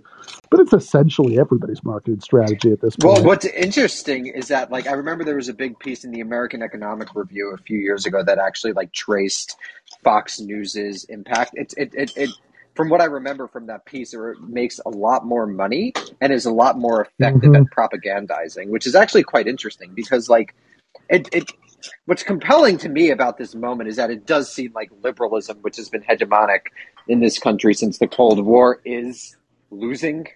But 0.52 0.60
it's 0.60 0.74
essentially 0.74 1.40
everybody's 1.40 1.84
marketing 1.84 2.20
strategy 2.20 2.72
at 2.72 2.82
this 2.82 2.96
point. 2.96 3.16
Well, 3.16 3.24
what's 3.26 3.46
interesting 3.46 4.28
is 4.28 4.50
that, 4.50 4.72
like, 4.72 4.88
I 4.88 4.92
remember 4.92 5.24
there 5.24 5.36
was 5.36 5.50
a 5.50 5.54
big 5.54 5.80
piece 5.80 6.04
in 6.04 6.12
the 6.12 6.22
American 6.22 6.62
Economic 6.62 7.16
Review 7.16 7.52
a 7.54 7.58
few 7.58 7.80
years 7.80 8.06
ago 8.06 8.24
that 8.24 8.38
actually, 8.38 8.74
like, 8.74 8.92
traced 8.94 9.58
Fox 10.04 10.40
News's 10.40 11.04
impact. 11.06 11.52
It, 11.56 11.74
it, 11.78 11.94
it, 11.96 12.14
it, 12.16 12.30
from 12.76 12.90
what 12.90 13.02
I 13.02 13.06
remember 13.06 13.48
from 13.48 13.68
that 13.68 13.86
piece, 13.86 14.14
it 14.14 14.20
makes 14.42 14.80
a 14.86 14.90
lot 14.90 15.26
more 15.26 15.48
money 15.48 15.94
and 16.22 16.34
is 16.34 16.46
a 16.46 16.52
lot 16.52 16.78
more 16.78 17.02
effective 17.02 17.52
Mhm. 17.52 17.62
at 17.62 17.64
propagandizing, 17.72 18.70
which 18.70 18.86
is 18.86 18.96
actually 18.96 19.24
quite 19.24 19.48
interesting 19.48 19.94
because, 19.94 20.30
like, 20.30 20.54
it, 21.10 21.30
it 21.34 21.52
what's 22.06 22.24
compelling 22.24 22.78
to 22.80 22.90
me 22.90 23.12
about 23.12 23.38
this 23.38 23.56
moment 23.56 23.90
is 23.90 23.96
that 23.98 24.10
it 24.12 24.26
does 24.26 24.52
seem 24.52 24.72
like 24.74 24.92
liberalism, 25.04 25.58
which 25.62 25.78
has 25.78 25.90
been 25.90 26.02
hegemonic 26.02 26.62
in 27.08 27.20
this 27.20 27.40
country 27.40 27.74
since 27.74 28.00
the 28.00 28.08
Cold 28.08 28.44
War, 28.46 28.82
is 28.86 29.38
losing 29.72 30.28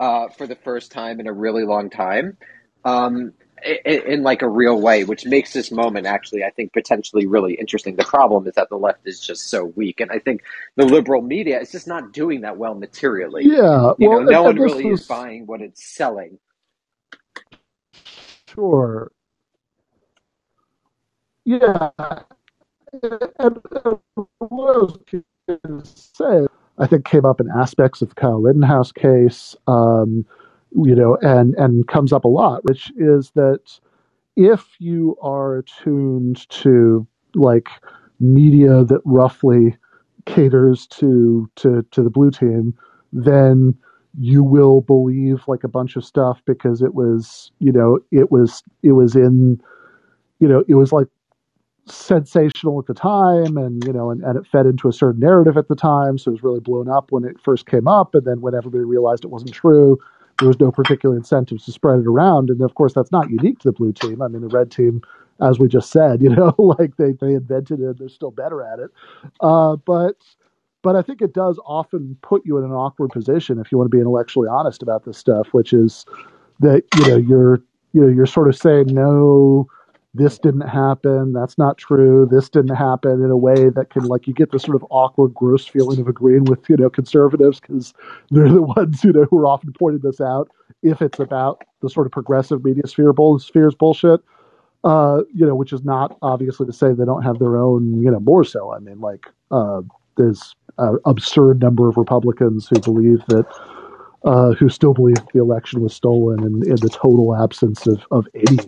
uh, 0.00 0.28
for 0.28 0.46
the 0.46 0.56
first 0.56 0.92
time 0.92 1.20
in 1.20 1.26
a 1.26 1.32
really 1.32 1.64
long 1.64 1.90
time. 1.90 2.36
Um, 2.84 3.32
in, 3.64 4.02
in 4.12 4.22
like 4.22 4.42
a 4.42 4.48
real 4.48 4.80
way, 4.80 5.04
which 5.04 5.26
makes 5.26 5.52
this 5.52 5.70
moment 5.72 6.06
actually, 6.06 6.44
I 6.44 6.50
think, 6.50 6.72
potentially 6.72 7.26
really 7.26 7.54
interesting. 7.54 7.96
The 7.96 8.04
problem 8.04 8.46
is 8.48 8.54
that 8.54 8.68
the 8.70 8.76
left 8.78 9.06
is 9.06 9.20
just 9.20 9.48
so 9.50 9.66
weak, 9.66 10.00
and 10.00 10.10
I 10.12 10.18
think 10.20 10.42
the 10.76 10.86
liberal 10.86 11.22
media 11.22 11.60
is 11.60 11.72
just 11.72 11.88
not 11.88 12.12
doing 12.12 12.42
that 12.42 12.58
well 12.58 12.74
materially. 12.74 13.46
Yeah, 13.46 13.92
You 13.98 14.10
well, 14.10 14.20
know, 14.22 14.24
no 14.24 14.44
one 14.44 14.58
really 14.58 14.88
is 14.90 15.02
buying 15.02 15.46
what 15.46 15.62
it's 15.62 15.84
selling. 15.84 16.38
sure. 18.48 19.12
Yeah, 21.44 21.90
and, 22.92 23.30
and 23.40 23.60
what 24.38 24.76
I 24.76 24.78
was 24.78 24.98
say, 25.84 26.46
I 26.78 26.86
think 26.86 27.04
came 27.06 27.24
up 27.24 27.40
in 27.40 27.48
aspects 27.50 28.02
of 28.02 28.10
the 28.10 28.14
Kyle 28.16 28.40
Rittenhouse 28.40 28.92
case, 28.92 29.56
um, 29.66 30.26
you 30.74 30.94
know, 30.94 31.16
and 31.22 31.54
and 31.56 31.86
comes 31.88 32.12
up 32.12 32.24
a 32.24 32.28
lot, 32.28 32.64
which 32.64 32.92
is 32.96 33.30
that 33.34 33.78
if 34.36 34.76
you 34.78 35.16
are 35.22 35.56
attuned 35.58 36.48
to 36.50 37.06
like 37.34 37.68
media 38.20 38.84
that 38.84 39.00
roughly 39.04 39.76
caters 40.26 40.86
to 40.86 41.50
to 41.56 41.84
to 41.90 42.02
the 42.02 42.10
blue 42.10 42.30
team, 42.30 42.74
then 43.12 43.74
you 44.18 44.42
will 44.42 44.80
believe 44.82 45.42
like 45.48 45.64
a 45.64 45.68
bunch 45.68 45.96
of 45.96 46.04
stuff 46.04 46.42
because 46.46 46.82
it 46.82 46.94
was 46.94 47.50
you 47.60 47.72
know 47.72 47.98
it 48.10 48.30
was 48.30 48.62
it 48.82 48.92
was 48.92 49.16
in 49.16 49.60
you 50.38 50.48
know 50.48 50.64
it 50.68 50.74
was 50.74 50.92
like 50.92 51.08
sensational 51.86 52.78
at 52.78 52.86
the 52.86 52.94
time 52.94 53.56
and 53.56 53.84
you 53.84 53.92
know 53.92 54.10
and, 54.10 54.22
and 54.22 54.38
it 54.38 54.46
fed 54.46 54.66
into 54.66 54.88
a 54.88 54.92
certain 54.92 55.20
narrative 55.20 55.56
at 55.56 55.66
the 55.68 55.74
time 55.74 56.16
so 56.16 56.30
it 56.30 56.32
was 56.32 56.42
really 56.42 56.60
blown 56.60 56.88
up 56.88 57.10
when 57.10 57.24
it 57.24 57.40
first 57.40 57.66
came 57.66 57.88
up 57.88 58.14
and 58.14 58.24
then 58.24 58.40
when 58.40 58.54
everybody 58.54 58.84
realized 58.84 59.24
it 59.24 59.30
wasn't 59.30 59.52
true 59.52 59.98
there 60.38 60.48
was 60.48 60.60
no 60.60 60.70
particular 60.70 61.16
incentives 61.16 61.64
to 61.66 61.72
spread 61.72 62.00
it 62.00 62.06
around. 62.06 62.50
And 62.50 62.60
of 62.62 62.74
course 62.74 62.92
that's 62.94 63.12
not 63.12 63.30
unique 63.30 63.58
to 63.60 63.68
the 63.68 63.72
blue 63.72 63.92
team. 63.92 64.22
I 64.22 64.28
mean 64.28 64.42
the 64.42 64.48
red 64.48 64.70
team 64.70 65.02
as 65.40 65.58
we 65.58 65.66
just 65.68 65.90
said 65.90 66.22
you 66.22 66.28
know 66.28 66.54
like 66.58 66.96
they, 66.96 67.12
they 67.12 67.34
invented 67.34 67.80
it 67.80 67.98
they're 67.98 68.08
still 68.08 68.30
better 68.30 68.62
at 68.62 68.78
it. 68.78 68.90
Uh, 69.40 69.76
but 69.76 70.16
but 70.82 70.96
i 70.96 71.02
think 71.02 71.22
it 71.22 71.32
does 71.32 71.58
often 71.64 72.16
put 72.22 72.42
you 72.44 72.58
in 72.58 72.64
an 72.64 72.72
awkward 72.72 73.10
position 73.10 73.58
if 73.58 73.70
you 73.70 73.78
want 73.78 73.90
to 73.90 73.96
be 73.96 74.00
intellectually 74.00 74.48
honest 74.48 74.82
about 74.82 75.04
this 75.04 75.16
stuff 75.16 75.48
which 75.52 75.72
is 75.72 76.04
that 76.60 76.82
you 76.92 77.04
know 77.04 77.16
you're 77.16 77.62
you 77.92 78.00
know 78.00 78.08
you're 78.08 78.26
sort 78.26 78.48
of 78.48 78.56
saying 78.56 78.86
no 78.88 79.66
this 80.14 80.38
didn't 80.38 80.68
happen 80.68 81.32
that's 81.32 81.56
not 81.56 81.78
true 81.78 82.28
this 82.30 82.48
didn't 82.48 82.76
happen 82.76 83.24
in 83.24 83.30
a 83.30 83.36
way 83.36 83.70
that 83.70 83.90
can 83.90 84.04
like 84.04 84.26
you 84.26 84.34
get 84.34 84.50
this 84.52 84.62
sort 84.62 84.74
of 84.74 84.84
awkward 84.90 85.32
gross 85.34 85.66
feeling 85.66 86.00
of 86.00 86.08
agreeing 86.08 86.44
with 86.44 86.68
you 86.68 86.76
know 86.76 86.90
conservatives 86.90 87.60
because 87.60 87.94
they're 88.30 88.48
the 88.48 88.62
ones 88.76 89.02
you 89.02 89.12
know 89.12 89.26
who 89.30 89.38
are 89.38 89.46
often 89.46 89.72
pointing 89.78 90.02
this 90.02 90.20
out 90.20 90.50
if 90.82 91.00
it's 91.00 91.18
about 91.18 91.62
the 91.80 91.88
sort 91.88 92.06
of 92.06 92.12
progressive 92.12 92.64
media 92.64 92.86
sphere 92.86 93.12
bull, 93.12 93.38
spheres 93.38 93.74
bullshit. 93.74 94.20
Uh 94.84 95.20
you 95.32 95.46
know 95.46 95.54
which 95.54 95.72
is 95.72 95.84
not 95.84 96.18
obviously 96.22 96.66
to 96.66 96.72
say 96.72 96.92
they 96.92 97.04
don't 97.04 97.22
have 97.22 97.38
their 97.38 97.56
own 97.56 98.02
you 98.02 98.10
know 98.10 98.20
more 98.20 98.44
so 98.44 98.72
i 98.72 98.78
mean 98.80 99.00
like 99.00 99.26
uh 99.50 99.80
there's 100.16 100.54
an 100.78 100.98
absurd 101.06 101.60
number 101.60 101.88
of 101.88 101.96
republicans 101.96 102.68
who 102.68 102.80
believe 102.80 103.24
that 103.28 103.46
uh, 104.24 104.52
who 104.52 104.68
still 104.68 104.94
believe 104.94 105.16
the 105.32 105.40
election 105.40 105.80
was 105.80 105.92
stolen 105.92 106.40
in, 106.40 106.62
in 106.68 106.76
the 106.76 106.88
total 106.88 107.34
absence 107.34 107.86
of, 107.88 108.04
of 108.12 108.26
any 108.34 108.58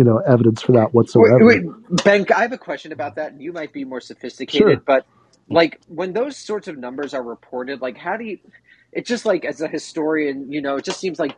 you 0.00 0.04
know 0.04 0.16
evidence 0.26 0.62
for 0.62 0.72
that 0.72 0.94
Wait, 0.94 0.94
whatsoever. 0.94 1.44
wait, 1.44 1.62
Ben, 2.04 2.24
I 2.34 2.40
have 2.40 2.52
a 2.52 2.58
question 2.58 2.90
about 2.90 3.16
that, 3.16 3.32
and 3.32 3.42
you 3.42 3.52
might 3.52 3.70
be 3.74 3.84
more 3.84 4.00
sophisticated, 4.00 4.78
Sure. 4.78 4.82
but 4.86 5.06
like 5.50 5.78
when 5.88 6.14
those 6.14 6.38
sorts 6.38 6.68
of 6.68 6.78
numbers 6.78 7.12
are 7.12 7.22
reported, 7.22 7.82
like 7.82 7.98
how 7.98 8.16
do 8.16 8.24
you? 8.24 8.38
It's 8.92 9.06
just 9.08 9.26
like 9.26 9.44
as 9.44 9.60
a 9.60 9.68
historian, 9.68 10.50
you 10.50 10.62
know, 10.62 10.76
it 10.76 10.84
just 10.86 10.98
seems 11.00 11.18
like 11.18 11.36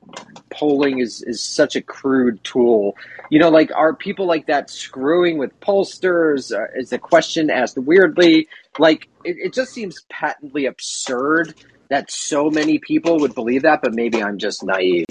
polling 0.50 1.00
is 1.00 1.24
is 1.26 1.42
such 1.42 1.74
a 1.74 1.82
crude 1.82 2.42
tool. 2.44 2.96
You 3.30 3.40
know, 3.40 3.48
like 3.50 3.72
are 3.74 3.96
people 3.96 4.26
like 4.26 4.46
that 4.46 4.70
screwing 4.70 5.38
with 5.38 5.58
pollsters? 5.58 6.56
Uh, 6.56 6.66
is 6.76 6.90
the 6.90 6.98
question 7.00 7.50
asked 7.50 7.76
weirdly? 7.76 8.46
Like 8.78 9.08
it, 9.24 9.36
it 9.46 9.54
just 9.54 9.72
seems 9.72 10.04
patently 10.08 10.66
absurd 10.66 11.54
that 11.90 12.12
so 12.12 12.48
many 12.48 12.78
people 12.78 13.18
would 13.18 13.34
believe 13.34 13.62
that, 13.62 13.82
but 13.82 13.92
maybe 13.92 14.22
I'm 14.22 14.38
just 14.38 14.62
naive 14.62 15.06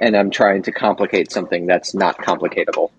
and 0.00 0.16
I'm 0.16 0.30
trying 0.30 0.62
to 0.62 0.72
complicate 0.72 1.30
something 1.32 1.66
that's 1.66 1.94
not 1.94 2.18
complicatable. 2.18 2.90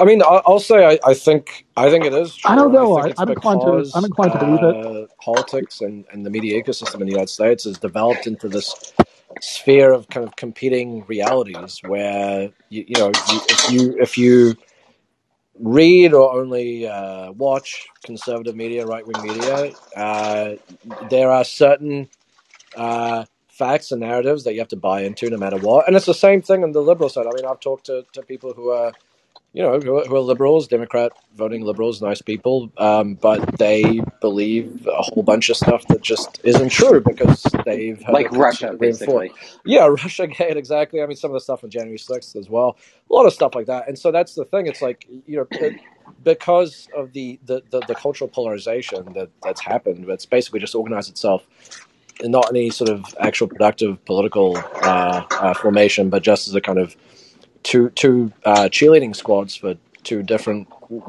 I 0.00 0.04
mean, 0.04 0.22
I- 0.22 0.42
I'll 0.46 0.60
say 0.60 0.84
I, 0.86 0.98
I 1.04 1.14
think 1.14 1.66
I 1.76 1.90
think 1.90 2.04
it 2.06 2.14
is 2.14 2.34
true. 2.34 2.50
I 2.50 2.54
don't 2.56 2.72
know. 2.72 2.94
think 2.94 3.18
I, 3.18 3.22
I'm, 3.22 3.28
inclined 3.30 3.60
to 3.62 3.68
I'm 3.94 4.04
because 4.04 4.04
inclined 4.04 4.32
to 4.32 4.38
believe 4.38 4.62
it. 4.62 4.76
uh, 4.86 5.06
politics 5.22 5.80
and, 5.82 6.04
and 6.12 6.24
the 6.24 6.30
media 6.30 6.62
ecosystem 6.62 6.94
in 6.94 7.00
the 7.06 7.12
United 7.12 7.28
States 7.28 7.64
has 7.64 7.78
developed 7.78 8.26
into 8.26 8.48
this 8.48 8.74
sphere 9.40 9.92
of 9.92 10.08
kind 10.08 10.26
of 10.26 10.36
competing 10.36 11.04
realities 11.06 11.80
where 11.86 12.50
you, 12.70 12.84
you 12.88 12.96
know 12.98 13.08
you, 13.08 13.40
if 13.48 13.70
you 13.70 13.96
if 14.00 14.18
you 14.18 14.54
read 15.58 16.12
or 16.14 16.32
only 16.40 16.86
uh, 16.88 17.32
watch 17.32 17.86
conservative 18.04 18.56
media, 18.56 18.86
right 18.86 19.06
wing 19.06 19.22
media, 19.22 19.72
uh, 19.96 20.52
there 21.10 21.30
are 21.30 21.44
certain 21.44 22.08
uh, 22.76 23.24
facts 23.48 23.92
and 23.92 24.00
narratives 24.00 24.44
that 24.44 24.54
you 24.54 24.60
have 24.60 24.68
to 24.68 24.76
buy 24.76 25.02
into 25.02 25.30
no 25.30 25.36
matter 25.38 25.58
what. 25.58 25.86
And 25.86 25.96
it's 25.96 26.06
the 26.06 26.14
same 26.14 26.42
thing 26.42 26.64
on 26.64 26.72
the 26.72 26.82
liberal 26.82 27.08
side. 27.08 27.26
I 27.26 27.32
mean, 27.34 27.44
I've 27.46 27.60
talked 27.60 27.86
to, 27.86 28.04
to 28.14 28.22
people 28.22 28.54
who 28.54 28.70
are, 28.70 28.92
you 29.52 29.62
know, 29.62 29.80
who 29.80 29.98
are, 29.98 30.04
who 30.04 30.16
are 30.16 30.20
liberals, 30.20 30.68
Democrat 30.68 31.12
voting 31.36 31.64
liberals, 31.64 32.02
nice 32.02 32.22
people, 32.22 32.72
um, 32.78 33.14
but 33.14 33.58
they 33.58 34.02
believe 34.20 34.86
a 34.86 35.02
whole 35.02 35.22
bunch 35.24 35.50
of 35.50 35.56
stuff 35.56 35.86
that 35.88 36.02
just 36.02 36.40
isn't 36.44 36.70
true 36.70 37.00
because 37.00 37.42
they've 37.64 38.02
Like 38.08 38.30
Russia, 38.32 38.76
reinforced. 38.78 38.80
basically. 39.00 39.32
Yeah, 39.64 39.86
Russia 39.88 40.26
Gate, 40.28 40.56
exactly. 40.56 41.02
I 41.02 41.06
mean, 41.06 41.16
some 41.16 41.30
of 41.30 41.34
the 41.34 41.40
stuff 41.40 41.64
on 41.64 41.70
January 41.70 41.98
6th 41.98 42.36
as 42.36 42.48
well. 42.50 42.76
A 43.10 43.14
lot 43.14 43.26
of 43.26 43.32
stuff 43.34 43.54
like 43.54 43.66
that. 43.66 43.88
And 43.88 43.98
so 43.98 44.12
that's 44.12 44.34
the 44.34 44.44
thing. 44.46 44.66
It's 44.68 44.82
like, 44.82 45.06
you 45.26 45.38
know, 45.38 45.46
it, 45.52 45.80
because 46.24 46.88
of 46.96 47.12
the, 47.12 47.40
the, 47.46 47.62
the, 47.70 47.80
the 47.88 47.94
cultural 47.96 48.28
polarization 48.28 49.12
that, 49.14 49.30
that's 49.42 49.60
happened, 49.62 50.08
it's 50.10 50.26
basically 50.26 50.60
just 50.60 50.74
organized 50.76 51.10
itself 51.10 51.46
not 52.24 52.48
any 52.50 52.70
sort 52.70 52.90
of 52.90 53.04
actual 53.18 53.48
productive 53.48 54.04
political 54.04 54.56
uh, 54.82 55.22
uh, 55.30 55.54
formation, 55.54 56.10
but 56.10 56.22
just 56.22 56.48
as 56.48 56.54
a 56.54 56.60
kind 56.60 56.78
of 56.78 56.94
two, 57.62 57.90
two 57.90 58.32
uh, 58.44 58.64
cheerleading 58.64 59.14
squads 59.14 59.56
for 59.56 59.74
two 60.02 60.22
different 60.22 60.68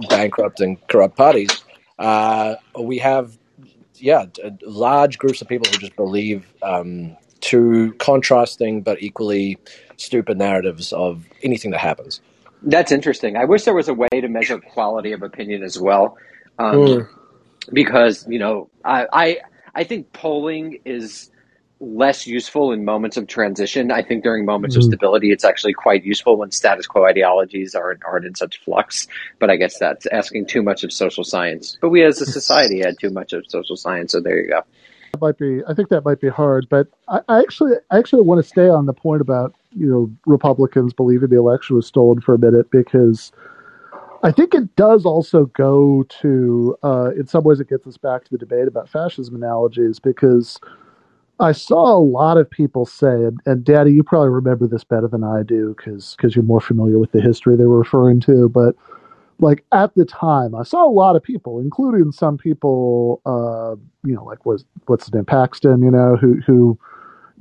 bankrupt 0.10 0.60
and 0.60 0.86
corrupt 0.88 1.16
parties. 1.18 1.64
Uh, 1.98 2.56
we 2.80 2.98
have, 2.98 3.38
yeah, 3.96 4.26
large 4.64 5.18
groups 5.18 5.42
of 5.42 5.48
people 5.48 5.72
who 5.72 5.78
just 5.78 5.96
believe 5.96 6.46
um, 6.62 7.16
two 7.40 7.94
contrasting 8.00 8.82
but 8.82 9.02
equally 9.02 9.58
stupid 9.98 10.38
narratives 10.38 10.92
of 10.94 11.26
anything 11.44 11.72
that 11.72 11.80
happens. 11.80 12.22
That's 12.64 12.92
interesting. 12.92 13.38
I 13.38 13.46
wish 13.46 13.64
there 13.64 13.74
was 13.74 13.88
a 13.88 13.94
way 13.94 14.08
to 14.12 14.28
measure 14.28 14.60
quality 14.60 15.14
of 15.14 15.24
opinion 15.24 15.64
as 15.64 15.80
well, 15.80 16.18
um, 16.60 16.76
Mm. 16.76 17.08
because 17.74 18.28
you 18.28 18.38
know, 18.40 18.70
I, 18.86 19.08
I 19.12 19.38
I 19.76 19.84
think 19.84 20.12
polling 20.14 20.80
is 20.86 21.32
less 21.82 22.28
useful 22.28 22.72
in 22.72 22.86
moments 22.86 23.18
of 23.18 23.28
transition. 23.28 23.92
I 23.92 24.04
think 24.04 24.24
during 24.24 24.46
moments 24.46 24.76
of 24.76 24.84
Mm. 24.84 24.88
stability, 24.88 25.32
it's 25.32 25.44
actually 25.44 25.74
quite 25.74 26.04
useful 26.04 26.38
when 26.38 26.52
status 26.52 26.86
quo 26.86 27.06
ideologies 27.06 27.74
aren't 27.74 28.04
aren't 28.06 28.26
in 28.26 28.36
such 28.36 28.64
flux. 28.64 29.08
But 29.40 29.50
I 29.50 29.56
guess 29.56 29.80
that's 29.80 30.06
asking 30.06 30.46
too 30.46 30.62
much 30.62 30.84
of 30.84 30.94
social 30.94 31.24
science. 31.24 31.78
But 31.82 31.90
we 31.90 32.04
as 32.04 32.22
a 32.22 32.26
society 32.40 32.80
had 32.80 33.00
too 33.00 33.10
much 33.10 33.34
of 33.34 33.46
social 33.48 33.76
science, 33.76 34.12
so 34.12 34.22
there 34.22 34.40
you 34.40 34.50
go. 34.50 34.62
That 35.14 35.22
might 35.22 35.38
be. 35.38 35.62
I 35.68 35.74
think 35.74 35.90
that 35.90 36.06
might 36.06 36.22
be 36.22 36.30
hard, 36.30 36.68
but 36.70 36.88
I, 37.08 37.22
I 37.28 37.40
actually, 37.40 37.74
I 37.90 37.98
actually 37.98 38.22
want 38.22 38.42
to 38.42 38.48
stay 38.48 38.70
on 38.70 38.86
the 38.86 38.94
point 38.94 39.22
about 39.22 39.56
you 39.76 39.88
know 39.88 40.12
Republicans 40.26 40.94
believing 40.94 41.30
the 41.30 41.38
election 41.38 41.76
was 41.76 41.88
stolen 41.88 42.22
for 42.22 42.36
a 42.36 42.40
minute 42.40 42.70
because 42.70 43.32
I 44.24 44.32
think 44.32 44.54
it 44.54 44.76
does 44.76 45.06
also 45.06 45.46
go 45.48 46.04
to, 46.22 46.78
uh, 46.84 47.12
in 47.18 47.28
some 47.28 47.44
ways, 47.44 47.60
it 47.60 47.70
gets 47.70 47.88
us 47.88 47.98
back 47.98 48.24
to 48.26 48.32
the 48.32 48.38
debate 48.38 48.68
about 48.68 48.90
fascism 48.90 49.36
analogies 49.36 50.00
because 50.00 50.60
I 51.40 51.54
saw 51.54 51.96
a 51.98 52.00
lot 52.00 52.38
of 52.38 52.50
people 52.50 52.86
say, 52.86 53.08
and, 53.12 53.40
and 53.48 53.64
Danny, 53.64 53.92
you 53.92 54.04
probably 54.04 54.30
remember 54.30 54.68
this 54.68 54.84
better 54.84 55.08
than 55.08 55.24
I 55.24 55.44
do 55.44 55.76
because 55.76 56.16
you're 56.36 56.44
more 56.44 56.62
familiar 56.62 57.00
with 57.00 57.12
the 57.14 57.22
history 57.22 57.56
they 57.56 57.66
were 57.66 57.80
referring 57.80 58.20
to, 58.22 58.48
but 58.50 58.76
like 59.40 59.66
at 59.72 59.94
the 59.96 60.06
time, 60.06 60.54
I 60.54 60.64
saw 60.64 60.88
a 60.88 60.92
lot 60.92 61.16
of 61.16 61.24
people, 61.24 61.60
including 61.60 62.12
some 62.12 62.38
people, 62.38 63.22
uh, 63.26 63.76
you 64.08 64.16
know, 64.16 64.24
like 64.24 64.46
was 64.46 64.66
what's 64.86 65.06
his 65.06 65.14
name, 65.14 65.26
Paxton, 65.26 65.82
you 65.82 65.92
know, 65.92 66.16
who 66.16 66.40
who 66.46 66.78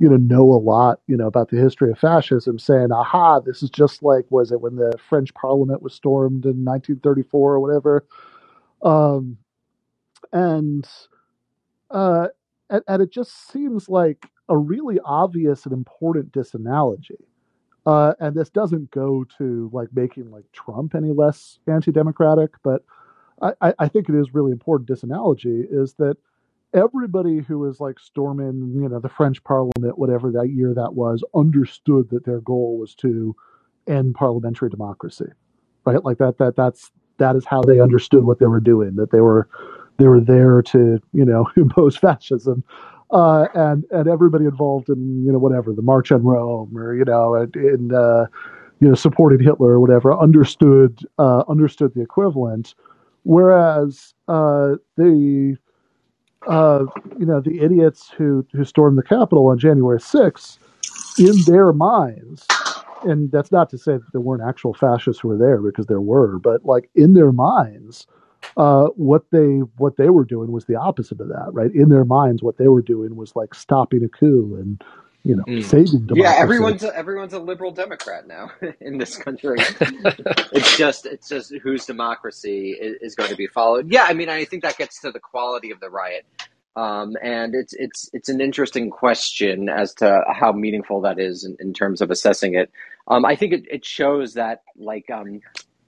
you 0.01 0.09
know, 0.09 0.17
know 0.17 0.43
a 0.43 0.59
lot, 0.59 1.01
you 1.07 1.17
know, 1.17 1.27
about 1.27 1.49
the 1.51 1.57
history 1.57 1.91
of 1.91 1.99
fascism, 1.99 2.59
saying, 2.59 2.91
"Aha, 2.91 3.41
this 3.41 3.63
is 3.63 3.71
just 3.71 4.03
like 4.03 4.25
was 4.31 4.51
it 4.51 4.61
when 4.61 4.77
the 4.77 4.93
French 5.09 5.33
Parliament 5.35 5.83
was 5.83 5.95
stormed 5.95 6.45
in 6.45 6.65
1934 6.65 7.55
or 7.55 7.61
whatever," 7.61 8.05
um, 8.83 9.37
and 10.33 10.87
uh, 11.91 12.27
and, 12.69 12.83
and 12.87 13.01
it 13.03 13.11
just 13.11 13.51
seems 13.51 13.89
like 13.89 14.27
a 14.49 14.57
really 14.57 14.99
obvious 15.05 15.65
and 15.65 15.73
important 15.73 16.31
disanalogy. 16.33 17.17
Uh, 17.85 18.13
and 18.19 18.35
this 18.35 18.49
doesn't 18.49 18.91
go 18.91 19.25
to 19.37 19.69
like 19.73 19.89
making 19.93 20.31
like 20.31 20.45
Trump 20.53 20.95
any 20.95 21.11
less 21.13 21.59
anti-democratic, 21.67 22.51
but 22.63 22.83
I, 23.41 23.53
I 23.61 23.87
think 23.87 24.09
it 24.09 24.15
is 24.15 24.33
really 24.33 24.51
important 24.51 24.89
disanalogy 24.89 25.65
is 25.71 25.95
that 25.95 26.17
everybody 26.73 27.39
who 27.39 27.59
was 27.59 27.79
like 27.79 27.99
storming, 27.99 28.73
you 28.75 28.87
know, 28.87 28.99
the 28.99 29.09
French 29.09 29.43
Parliament, 29.43 29.97
whatever 29.97 30.31
that 30.31 30.49
year 30.49 30.73
that 30.73 30.93
was, 30.93 31.23
understood 31.35 32.09
that 32.09 32.25
their 32.25 32.41
goal 32.41 32.77
was 32.77 32.95
to 32.95 33.35
end 33.87 34.15
parliamentary 34.15 34.69
democracy, 34.69 35.27
right? 35.85 36.03
Like 36.03 36.17
that, 36.19 36.37
that 36.37 36.55
that's 36.55 36.91
that 37.17 37.35
is 37.35 37.45
how 37.45 37.61
they 37.61 37.79
understood 37.79 38.23
what 38.23 38.39
they 38.39 38.47
were 38.47 38.59
doing. 38.59 38.95
That 38.95 39.11
they 39.11 39.21
were 39.21 39.47
they 39.97 40.07
were 40.07 40.21
there 40.21 40.61
to, 40.63 40.99
you 41.13 41.25
know, 41.25 41.47
impose 41.55 41.97
fascism. 41.97 42.63
Uh, 43.11 43.47
and 43.53 43.83
and 43.91 44.07
everybody 44.07 44.45
involved 44.45 44.87
in 44.89 45.25
you 45.25 45.31
know 45.31 45.37
whatever 45.39 45.73
the 45.73 45.81
March 45.81 46.11
on 46.13 46.23
Rome 46.23 46.75
or 46.77 46.95
you 46.95 47.03
know 47.03 47.35
in 47.35 47.93
uh, 47.93 48.25
you 48.79 48.87
know 48.87 48.95
supporting 48.95 49.45
Hitler 49.45 49.71
or 49.71 49.79
whatever 49.81 50.17
understood 50.17 50.99
uh, 51.19 51.43
understood 51.49 51.93
the 51.93 52.01
equivalent, 52.01 52.73
whereas 53.23 54.13
uh, 54.29 54.75
the 54.95 55.57
uh, 56.47 56.85
you 57.19 57.25
know, 57.25 57.41
the 57.41 57.59
idiots 57.61 58.09
who 58.17 58.45
who 58.53 58.65
stormed 58.65 58.97
the 58.97 59.03
Capitol 59.03 59.47
on 59.47 59.59
January 59.59 59.99
6th, 59.99 60.57
in 61.19 61.43
their 61.45 61.73
minds, 61.73 62.45
and 63.03 63.31
that's 63.31 63.51
not 63.51 63.69
to 63.69 63.77
say 63.77 63.93
that 63.93 64.11
there 64.11 64.21
weren't 64.21 64.43
actual 64.47 64.73
fascists 64.73 65.21
who 65.21 65.29
were 65.29 65.37
there 65.37 65.61
because 65.61 65.87
there 65.87 66.01
were, 66.01 66.39
but 66.39 66.65
like 66.65 66.89
in 66.95 67.13
their 67.13 67.31
minds, 67.31 68.07
uh, 68.57 68.87
what 68.95 69.23
they 69.31 69.59
what 69.77 69.97
they 69.97 70.09
were 70.09 70.25
doing 70.25 70.51
was 70.51 70.65
the 70.65 70.75
opposite 70.75 71.19
of 71.21 71.27
that, 71.27 71.49
right? 71.53 71.71
In 71.73 71.89
their 71.89 72.05
minds, 72.05 72.43
what 72.43 72.57
they 72.57 72.67
were 72.67 72.81
doing 72.81 73.15
was 73.15 73.35
like 73.35 73.53
stopping 73.53 74.03
a 74.03 74.09
coup 74.09 74.57
and 74.59 74.83
you 75.23 75.35
know 75.35 75.43
mm. 75.43 75.63
saving 75.63 76.07
democracy. 76.07 76.21
Yeah, 76.21 76.35
everyone's 76.37 76.83
a, 76.83 76.95
everyone's 76.95 77.33
a 77.33 77.39
liberal 77.39 77.71
Democrat 77.71 78.27
now 78.27 78.51
in 78.81 78.97
this 78.97 79.17
country. 79.17 79.57
it's 80.51 80.77
just 80.77 81.05
it's 81.05 81.29
just 81.29 81.53
whose 81.61 81.85
democracy 81.85 82.71
is, 82.71 82.97
is, 83.01 83.15
going 83.15 83.29
to 83.29 83.35
be 83.35 83.47
followed. 83.47 83.91
Yeah, 83.91 84.03
I 84.03 84.13
mean, 84.13 84.29
I 84.29 84.45
think 84.45 84.63
that 84.63 84.77
gets 84.77 85.01
to 85.01 85.11
the 85.11 85.19
quality 85.19 85.71
of 85.71 85.79
the 85.79 85.89
riot. 85.89 86.25
Um, 86.75 87.17
and 87.21 87.53
it's 87.53 87.73
it's 87.73 88.09
it's 88.13 88.29
an 88.29 88.39
interesting 88.39 88.89
question 88.89 89.67
as 89.67 89.93
to 89.95 90.23
how 90.33 90.53
meaningful 90.53 91.01
that 91.01 91.19
is 91.19 91.43
in, 91.43 91.57
in 91.59 91.73
terms 91.73 92.01
of 92.01 92.11
assessing 92.11 92.55
it. 92.55 92.71
Um, 93.07 93.25
I 93.25 93.35
think 93.35 93.53
it, 93.53 93.63
it 93.69 93.85
shows 93.85 94.35
that 94.35 94.63
like 94.77 95.09
um, 95.11 95.41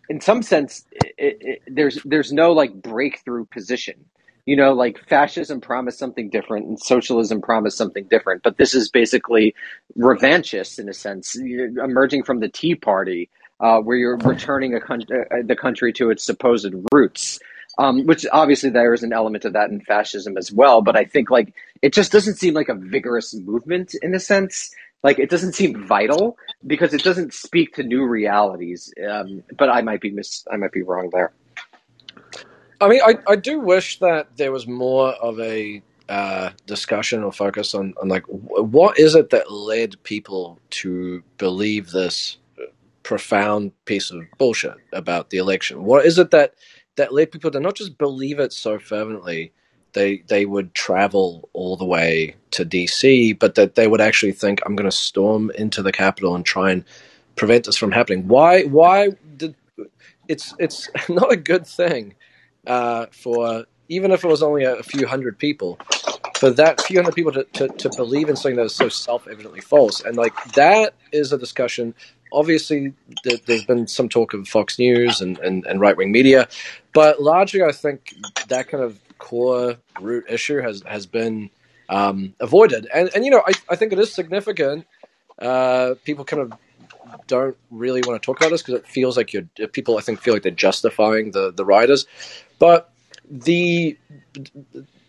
in 0.09 0.19
some 0.19 0.43
sense 0.43 0.85
it, 0.91 1.37
it, 1.39 1.61
there's 1.67 1.99
there's 2.03 2.33
no 2.33 2.51
like 2.51 2.73
breakthrough 2.73 3.45
position 3.45 4.05
you 4.45 4.55
know 4.55 4.73
like 4.73 4.99
fascism 5.07 5.61
promised 5.61 5.99
something 5.99 6.29
different 6.29 6.67
and 6.67 6.79
socialism 6.79 7.41
promised 7.41 7.77
something 7.77 8.05
different 8.05 8.43
but 8.43 8.57
this 8.57 8.73
is 8.73 8.89
basically 8.89 9.55
revanchist 9.97 10.79
in 10.79 10.89
a 10.89 10.93
sense 10.93 11.35
emerging 11.35 12.23
from 12.23 12.39
the 12.39 12.49
tea 12.49 12.75
party 12.75 13.29
uh, 13.59 13.79
where 13.79 13.95
you're 13.95 14.17
returning 14.17 14.77
con- 14.85 15.03
uh, 15.11 15.37
the 15.45 15.55
country 15.55 15.93
to 15.93 16.09
its 16.09 16.23
supposed 16.23 16.73
roots 16.91 17.39
um, 17.79 18.05
which 18.05 18.25
obviously 18.31 18.69
there 18.69 18.93
is 18.93 19.01
an 19.03 19.13
element 19.13 19.45
of 19.45 19.53
that 19.53 19.69
in 19.69 19.81
fascism 19.81 20.37
as 20.37 20.51
well 20.51 20.81
but 20.81 20.95
i 20.95 21.03
think 21.03 21.29
like 21.29 21.53
it 21.81 21.93
just 21.93 22.11
doesn't 22.11 22.35
seem 22.35 22.53
like 22.53 22.69
a 22.69 22.75
vigorous 22.75 23.33
movement 23.33 23.95
in 24.01 24.13
a 24.13 24.19
sense 24.19 24.71
like 25.03 25.19
it 25.19 25.29
doesn't 25.29 25.53
seem 25.53 25.85
vital 25.85 26.37
because 26.65 26.93
it 26.93 27.03
doesn't 27.03 27.33
speak 27.33 27.75
to 27.75 27.83
new 27.83 28.05
realities. 28.07 28.91
Um, 29.07 29.43
but 29.57 29.69
I 29.69 29.81
might 29.81 30.01
be 30.01 30.11
mis 30.11 30.45
I 30.51 30.55
might 30.55 30.71
be 30.71 30.81
wrong 30.81 31.09
there. 31.11 31.33
I 32.81 32.87
mean, 32.89 33.01
I, 33.03 33.15
I 33.27 33.35
do 33.35 33.59
wish 33.59 33.99
that 33.99 34.37
there 34.37 34.51
was 34.51 34.67
more 34.67 35.09
of 35.13 35.39
a 35.39 35.81
uh, 36.09 36.51
discussion 36.67 37.23
or 37.23 37.31
focus 37.31 37.73
on, 37.73 37.93
on 38.01 38.09
like 38.09 38.23
what 38.27 38.99
is 38.99 39.15
it 39.15 39.29
that 39.31 39.51
led 39.51 40.01
people 40.03 40.59
to 40.69 41.23
believe 41.37 41.91
this 41.91 42.37
profound 43.03 43.71
piece 43.85 44.11
of 44.11 44.23
bullshit 44.37 44.75
about 44.91 45.29
the 45.29 45.37
election? 45.37 45.83
What 45.83 46.05
is 46.05 46.19
it 46.19 46.31
that 46.31 46.55
that 46.95 47.13
led 47.13 47.31
people 47.31 47.51
to 47.51 47.59
not 47.59 47.75
just 47.75 47.97
believe 47.97 48.39
it 48.39 48.53
so 48.53 48.79
fervently, 48.79 49.53
they 49.93 50.23
they 50.27 50.45
would 50.45 50.73
travel 50.73 51.49
all 51.53 51.77
the 51.77 51.85
way 51.85 52.35
to 52.51 52.65
DC, 52.65 53.37
but 53.39 53.55
that 53.55 53.75
they 53.75 53.87
would 53.87 54.01
actually 54.01 54.33
think, 54.33 54.61
"I'm 54.65 54.75
going 54.75 54.89
to 54.89 54.95
storm 54.95 55.51
into 55.55 55.81
the 55.81 55.91
Capitol 55.91 56.35
and 56.35 56.45
try 56.45 56.71
and 56.71 56.83
prevent 57.35 57.65
this 57.65 57.77
from 57.77 57.91
happening." 57.91 58.27
Why? 58.27 58.63
Why 58.63 59.11
did 59.37 59.55
it's 60.27 60.53
it's 60.59 60.89
not 61.09 61.31
a 61.31 61.37
good 61.37 61.65
thing 61.65 62.15
uh, 62.67 63.05
for 63.11 63.65
even 63.89 64.11
if 64.11 64.23
it 64.23 64.27
was 64.27 64.41
only 64.41 64.63
a, 64.63 64.81
few 64.81 65.05
hundred 65.05 65.37
people 65.37 65.77
for 66.37 66.49
that 66.49 66.81
few 66.81 66.97
hundred 66.97 67.15
people 67.15 67.31
to, 67.31 67.43
to, 67.45 67.67
to 67.67 67.89
believe 67.95 68.29
in 68.29 68.35
something 68.35 68.55
that 68.55 68.65
is 68.65 68.75
so 68.75 68.89
self-evidently 68.89 69.61
false 69.61 70.01
and 70.01 70.15
like 70.15 70.33
that 70.53 70.93
is 71.11 71.31
a 71.33 71.37
discussion 71.37 71.93
obviously 72.31 72.93
there's 73.45 73.65
been 73.65 73.85
some 73.85 74.09
talk 74.09 74.33
of 74.33 74.47
fox 74.47 74.79
news 74.79 75.21
and, 75.21 75.37
and, 75.39 75.65
and 75.67 75.79
right-wing 75.79 76.11
media 76.11 76.47
but 76.93 77.21
largely 77.21 77.61
i 77.61 77.71
think 77.71 78.13
that 78.47 78.67
kind 78.67 78.83
of 78.83 78.99
core 79.17 79.77
root 80.01 80.25
issue 80.29 80.59
has 80.59 80.81
has 80.85 81.05
been 81.05 81.49
um, 81.89 82.33
avoided. 82.39 82.87
And 82.93 83.09
and 83.15 83.25
you 83.25 83.31
know, 83.31 83.43
I, 83.45 83.53
I 83.69 83.75
think 83.75 83.93
it 83.93 83.99
is 83.99 84.13
significant. 84.13 84.85
Uh, 85.39 85.95
people 86.03 86.25
kind 86.25 86.41
of 86.41 86.53
don't 87.27 87.57
really 87.71 88.01
want 88.05 88.21
to 88.21 88.25
talk 88.25 88.37
about 88.37 88.51
this 88.51 88.61
because 88.61 88.79
it 88.79 88.87
feels 88.87 89.17
like 89.17 89.33
you're 89.33 89.47
people. 89.71 89.97
I 89.97 90.01
think 90.01 90.19
feel 90.19 90.33
like 90.33 90.43
they're 90.43 90.51
justifying 90.51 91.31
the 91.31 91.51
the 91.51 91.65
riders, 91.65 92.05
but 92.59 92.91
the 93.29 93.97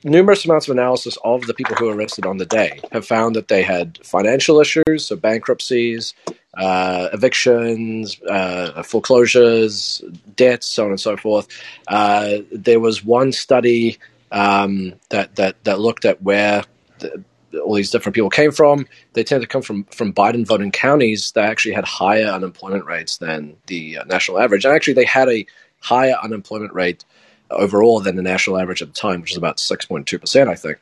numerous 0.04 0.44
amounts 0.44 0.68
of 0.68 0.72
analysis 0.72 1.16
of 1.24 1.46
the 1.46 1.54
people 1.54 1.74
who 1.76 1.86
were 1.86 1.94
arrested 1.94 2.26
on 2.26 2.36
the 2.36 2.46
day 2.46 2.78
have 2.92 3.06
found 3.06 3.34
that 3.34 3.48
they 3.48 3.62
had 3.62 3.98
financial 4.04 4.60
issues, 4.60 5.06
so 5.06 5.16
bankruptcies, 5.16 6.14
uh, 6.58 7.08
evictions, 7.12 8.20
uh, 8.22 8.82
foreclosures, 8.82 10.02
debts, 10.36 10.66
so 10.66 10.84
on 10.84 10.90
and 10.90 11.00
so 11.00 11.16
forth. 11.16 11.48
Uh, 11.88 12.38
there 12.52 12.80
was 12.80 13.04
one 13.04 13.32
study 13.32 13.98
um, 14.30 14.94
that 15.08 15.36
that 15.36 15.62
that 15.64 15.80
looked 15.80 16.04
at 16.04 16.22
where 16.22 16.64
the, 16.98 17.24
all 17.62 17.74
these 17.74 17.90
different 17.90 18.14
people 18.14 18.30
came 18.30 18.52
from. 18.52 18.86
They 19.12 19.24
tend 19.24 19.42
to 19.42 19.48
come 19.48 19.62
from 19.62 19.84
from 19.84 20.12
Biden 20.12 20.46
voting 20.46 20.72
counties 20.72 21.32
that 21.32 21.44
actually 21.44 21.74
had 21.74 21.84
higher 21.84 22.26
unemployment 22.26 22.86
rates 22.86 23.18
than 23.18 23.56
the 23.66 23.98
uh, 23.98 24.04
national 24.04 24.38
average, 24.38 24.64
and 24.64 24.74
actually 24.74 24.94
they 24.94 25.04
had 25.04 25.28
a 25.28 25.46
higher 25.80 26.16
unemployment 26.22 26.72
rate 26.72 27.04
overall 27.50 28.00
than 28.00 28.16
the 28.16 28.22
national 28.22 28.58
average 28.58 28.82
at 28.82 28.88
the 28.88 28.94
time, 28.94 29.20
which 29.20 29.32
is 29.32 29.36
about 29.36 29.60
six 29.60 29.84
point 29.84 30.06
two 30.06 30.18
percent, 30.18 30.48
I 30.48 30.54
think. 30.54 30.78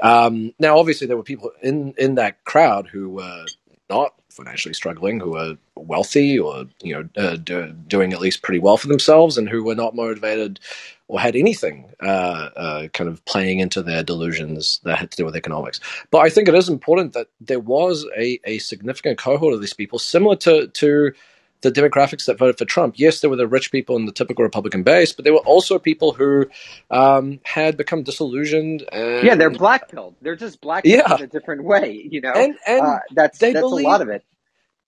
Um, 0.00 0.54
now, 0.58 0.78
obviously, 0.78 1.06
there 1.06 1.16
were 1.16 1.22
people 1.22 1.52
in 1.62 1.94
in 1.98 2.16
that 2.16 2.44
crowd 2.44 2.88
who 2.88 3.08
were 3.08 3.46
not 3.90 4.14
financially 4.30 4.74
struggling, 4.74 5.20
who 5.20 5.32
were 5.32 5.56
wealthy 5.76 6.38
or 6.38 6.66
you 6.82 6.94
know 6.94 7.22
uh, 7.22 7.36
do, 7.36 7.72
doing 7.86 8.12
at 8.12 8.20
least 8.20 8.42
pretty 8.42 8.58
well 8.58 8.76
for 8.76 8.88
themselves, 8.88 9.38
and 9.38 9.48
who 9.48 9.62
were 9.62 9.74
not 9.74 9.94
motivated 9.94 10.60
or 11.08 11.20
had 11.20 11.36
anything 11.36 11.92
uh, 12.00 12.50
uh, 12.56 12.88
kind 12.88 13.10
of 13.10 13.24
playing 13.24 13.60
into 13.60 13.82
their 13.82 14.02
delusions 14.02 14.80
that 14.84 14.98
had 14.98 15.10
to 15.10 15.16
do 15.16 15.24
with 15.24 15.36
economics. 15.36 15.80
But 16.10 16.20
I 16.20 16.30
think 16.30 16.48
it 16.48 16.54
is 16.54 16.68
important 16.68 17.12
that 17.12 17.28
there 17.40 17.60
was 17.60 18.06
a, 18.16 18.40
a 18.44 18.58
significant 18.58 19.18
cohort 19.18 19.54
of 19.54 19.60
these 19.60 19.74
people, 19.74 19.98
similar 19.98 20.36
to 20.36 20.68
to 20.68 21.12
the 21.60 21.72
demographics 21.72 22.26
that 22.26 22.38
voted 22.38 22.58
for 22.58 22.66
Trump. 22.66 22.94
Yes, 22.98 23.20
there 23.20 23.30
were 23.30 23.36
the 23.36 23.46
rich 23.46 23.72
people 23.72 23.96
in 23.96 24.04
the 24.04 24.12
typical 24.12 24.44
Republican 24.44 24.82
base, 24.82 25.12
but 25.12 25.24
there 25.24 25.32
were 25.32 25.40
also 25.40 25.78
people 25.78 26.12
who 26.12 26.46
um, 26.90 27.40
had 27.42 27.76
become 27.76 28.02
disillusioned. 28.02 28.84
And, 28.92 29.26
yeah, 29.26 29.34
they're 29.34 29.50
blackpilled. 29.50 30.14
They're 30.20 30.36
just 30.36 30.60
blackpilled 30.60 30.84
yeah. 30.84 31.16
in 31.16 31.22
a 31.22 31.26
different 31.26 31.64
way. 31.64 32.06
You 32.10 32.20
know, 32.20 32.32
and, 32.32 32.54
and 32.66 32.80
uh, 32.82 32.98
that's 33.12 33.38
that's 33.38 33.58
believe, 33.58 33.86
a 33.86 33.88
lot 33.88 34.02
of 34.02 34.08
it. 34.08 34.24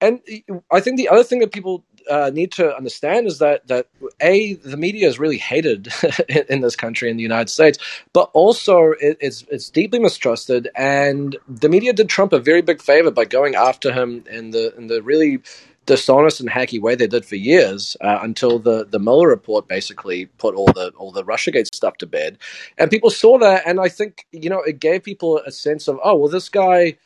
And 0.01 0.21
I 0.71 0.81
think 0.81 0.99
the 0.99 1.09
other 1.09 1.25
thing 1.25 1.41
that 1.41 1.53
people 1.53 1.83
uh, 2.11 2.31
need 2.33 2.53
to 2.53 2.75
understand 2.77 3.27
is 3.27 3.39
that 3.39 3.67
that 3.69 3.89
a 4.21 4.55
the 4.55 4.77
media 4.77 5.09
is 5.09 5.19
really 5.19 5.39
hated 5.39 5.89
in, 6.49 6.61
this 6.61 6.77
country 6.77 7.11
in 7.11 7.17
the 7.17 7.23
United 7.23 7.51
States, 7.51 7.79
but 8.13 8.31
also 8.33 8.93
it, 9.01 9.19
it's 9.21 9.45
it's 9.51 9.71
deeply 9.71 9.99
mistrusted. 9.99 10.69
And 10.77 11.37
the 11.49 11.69
media 11.69 11.93
did 11.93 12.09
Trump 12.09 12.33
a 12.33 12.39
very 12.39 12.63
big 12.63 12.83
favor 12.83 13.11
by 13.11 13.25
going 13.25 13.55
after 13.55 13.93
him 13.93 14.25
in 14.31 14.51
the 14.51 14.75
in 14.77 14.87
the 14.89 15.03
really 15.03 15.41
dishonest 15.87 16.41
and 16.41 16.51
hacky 16.51 16.81
way 16.81 16.97
they 16.97 17.07
did 17.07 17.25
for 17.25 17.37
years 17.37 17.97
uh, 18.01 18.19
until 18.23 18.59
the 18.59 18.85
the 18.85 18.99
Mueller 18.99 19.29
report 19.29 19.69
basically 19.69 20.27
put 20.27 20.55
all 20.55 20.73
the 20.75 20.91
all 20.97 21.13
the 21.13 21.25
RussiaGate 21.25 21.75
stuff 21.75 21.97
to 21.99 22.07
bed, 22.07 22.39
and 22.79 22.91
people 22.91 23.11
saw 23.11 23.39
that, 23.39 23.63
and 23.67 23.81
I 23.81 23.89
think 23.89 24.27
you 24.33 24.51
know 24.51 24.61
it 24.63 24.81
gave 24.81 25.05
people 25.05 25.39
a 25.47 25.53
sense 25.53 25.89
of 25.89 25.99
oh 26.05 26.17
well 26.17 26.31
this 26.31 26.49
guy 26.49 26.97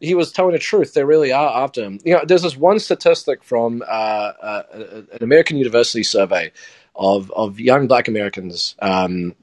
he 0.00 0.14
was 0.14 0.32
telling 0.32 0.52
the 0.52 0.58
truth. 0.58 0.94
They 0.94 1.04
really 1.04 1.32
are 1.32 1.64
after 1.64 1.82
him. 1.82 1.98
You 2.04 2.14
know, 2.14 2.22
there's 2.26 2.42
this 2.42 2.56
one 2.56 2.78
statistic 2.78 3.42
from 3.42 3.82
uh, 3.86 4.32
uh, 4.40 4.62
an 5.12 5.22
American 5.22 5.56
university 5.56 6.02
survey 6.02 6.52
of 6.94 7.30
of 7.32 7.60
young 7.60 7.86
Black 7.86 8.08
Americans. 8.08 8.74
Um, 8.80 9.34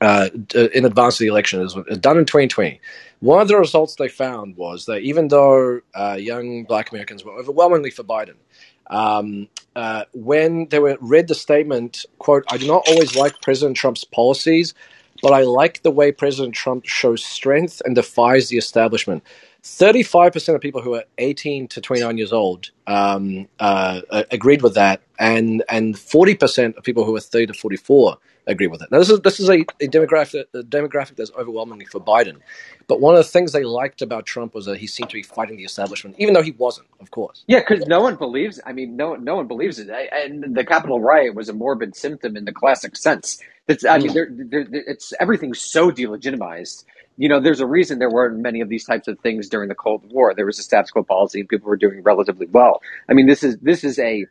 uh, 0.00 0.28
in 0.54 0.84
advance 0.84 1.14
of 1.14 1.20
the 1.20 1.26
election. 1.26 1.60
It 1.60 1.62
was 1.62 1.98
done 1.98 2.18
in 2.18 2.26
2020. 2.26 2.80
One 3.20 3.40
of 3.40 3.48
the 3.48 3.56
results 3.56 3.94
they 3.94 4.08
found 4.08 4.56
was 4.56 4.86
that 4.86 4.98
even 4.98 5.28
though 5.28 5.80
uh, 5.94 6.16
young 6.20 6.64
black 6.64 6.90
Americans 6.92 7.24
were 7.24 7.32
overwhelmingly 7.32 7.90
for 7.90 8.04
Biden, 8.04 8.34
um, 8.88 9.48
uh, 9.74 10.04
when 10.12 10.68
they 10.68 10.78
were 10.78 10.98
read 11.00 11.28
the 11.28 11.34
statement, 11.34 12.04
quote, 12.18 12.44
I 12.50 12.58
do 12.58 12.66
not 12.66 12.86
always 12.88 13.16
like 13.16 13.40
President 13.42 13.76
Trump's 13.76 14.04
policies, 14.04 14.74
but 15.22 15.32
I 15.32 15.42
like 15.42 15.82
the 15.82 15.90
way 15.90 16.12
President 16.12 16.54
Trump 16.54 16.84
shows 16.84 17.24
strength 17.24 17.80
and 17.84 17.94
defies 17.94 18.48
the 18.48 18.58
establishment. 18.58 19.22
35% 19.66 20.54
of 20.54 20.60
people 20.60 20.80
who 20.80 20.94
are 20.94 21.04
18 21.18 21.66
to 21.68 21.80
29 21.80 22.18
years 22.18 22.32
old 22.32 22.70
um, 22.86 23.48
uh, 23.58 24.00
agreed 24.30 24.62
with 24.62 24.74
that, 24.74 25.02
and 25.18 25.64
and 25.68 25.96
40% 25.96 26.76
of 26.76 26.84
people 26.84 27.04
who 27.04 27.16
are 27.16 27.20
30 27.20 27.48
to 27.48 27.54
44 27.54 28.16
agree 28.46 28.68
with 28.68 28.80
it. 28.80 28.92
Now, 28.92 29.00
this 29.00 29.10
is 29.10 29.20
this 29.20 29.40
is 29.40 29.50
a, 29.50 29.62
a 29.80 29.88
demographic 29.88 30.44
a 30.54 30.62
demographic 30.62 31.16
that's 31.16 31.32
overwhelmingly 31.36 31.84
for 31.86 32.00
Biden, 32.00 32.36
but 32.86 33.00
one 33.00 33.16
of 33.16 33.18
the 33.18 33.28
things 33.28 33.50
they 33.50 33.64
liked 33.64 34.02
about 34.02 34.24
Trump 34.24 34.54
was 34.54 34.66
that 34.66 34.78
he 34.78 34.86
seemed 34.86 35.10
to 35.10 35.14
be 35.16 35.24
fighting 35.24 35.56
the 35.56 35.64
establishment, 35.64 36.14
even 36.20 36.32
though 36.32 36.42
he 36.42 36.52
wasn't, 36.52 36.86
of 37.00 37.10
course. 37.10 37.42
Yeah, 37.48 37.58
because 37.58 37.86
no 37.88 38.00
one 38.00 38.14
believes. 38.14 38.60
I 38.64 38.72
mean, 38.72 38.96
no 38.96 39.16
no 39.16 39.34
one 39.34 39.48
believes 39.48 39.80
it. 39.80 39.90
And 39.90 40.54
the 40.54 40.64
Capitol 40.64 41.00
riot 41.00 41.34
was 41.34 41.48
a 41.48 41.52
morbid 41.52 41.96
symptom 41.96 42.36
in 42.36 42.44
the 42.44 42.52
classic 42.52 42.96
sense. 42.96 43.42
It's, 43.66 43.84
I 43.84 43.98
mean, 43.98 44.14
they're, 44.14 44.28
they're, 44.30 44.66
it's 44.70 45.12
everything's 45.18 45.60
so 45.60 45.90
delegitimized 45.90 46.84
you 47.16 47.28
know, 47.28 47.40
there's 47.40 47.60
a 47.60 47.66
reason 47.66 47.98
there 47.98 48.10
weren't 48.10 48.38
many 48.38 48.60
of 48.60 48.68
these 48.68 48.84
types 48.84 49.08
of 49.08 49.18
things 49.20 49.48
during 49.48 49.68
the 49.68 49.74
Cold 49.74 50.04
War. 50.12 50.34
There 50.34 50.46
was 50.46 50.58
a 50.58 50.62
status 50.62 50.90
quo 50.90 51.02
policy, 51.02 51.40
and 51.40 51.48
people 51.48 51.68
were 51.68 51.76
doing 51.76 52.02
relatively 52.02 52.46
well. 52.46 52.82
I 53.08 53.14
mean, 53.14 53.26
this 53.26 53.42
is 53.42 53.58
this 53.58 53.84
is 53.84 53.98
a 53.98 54.26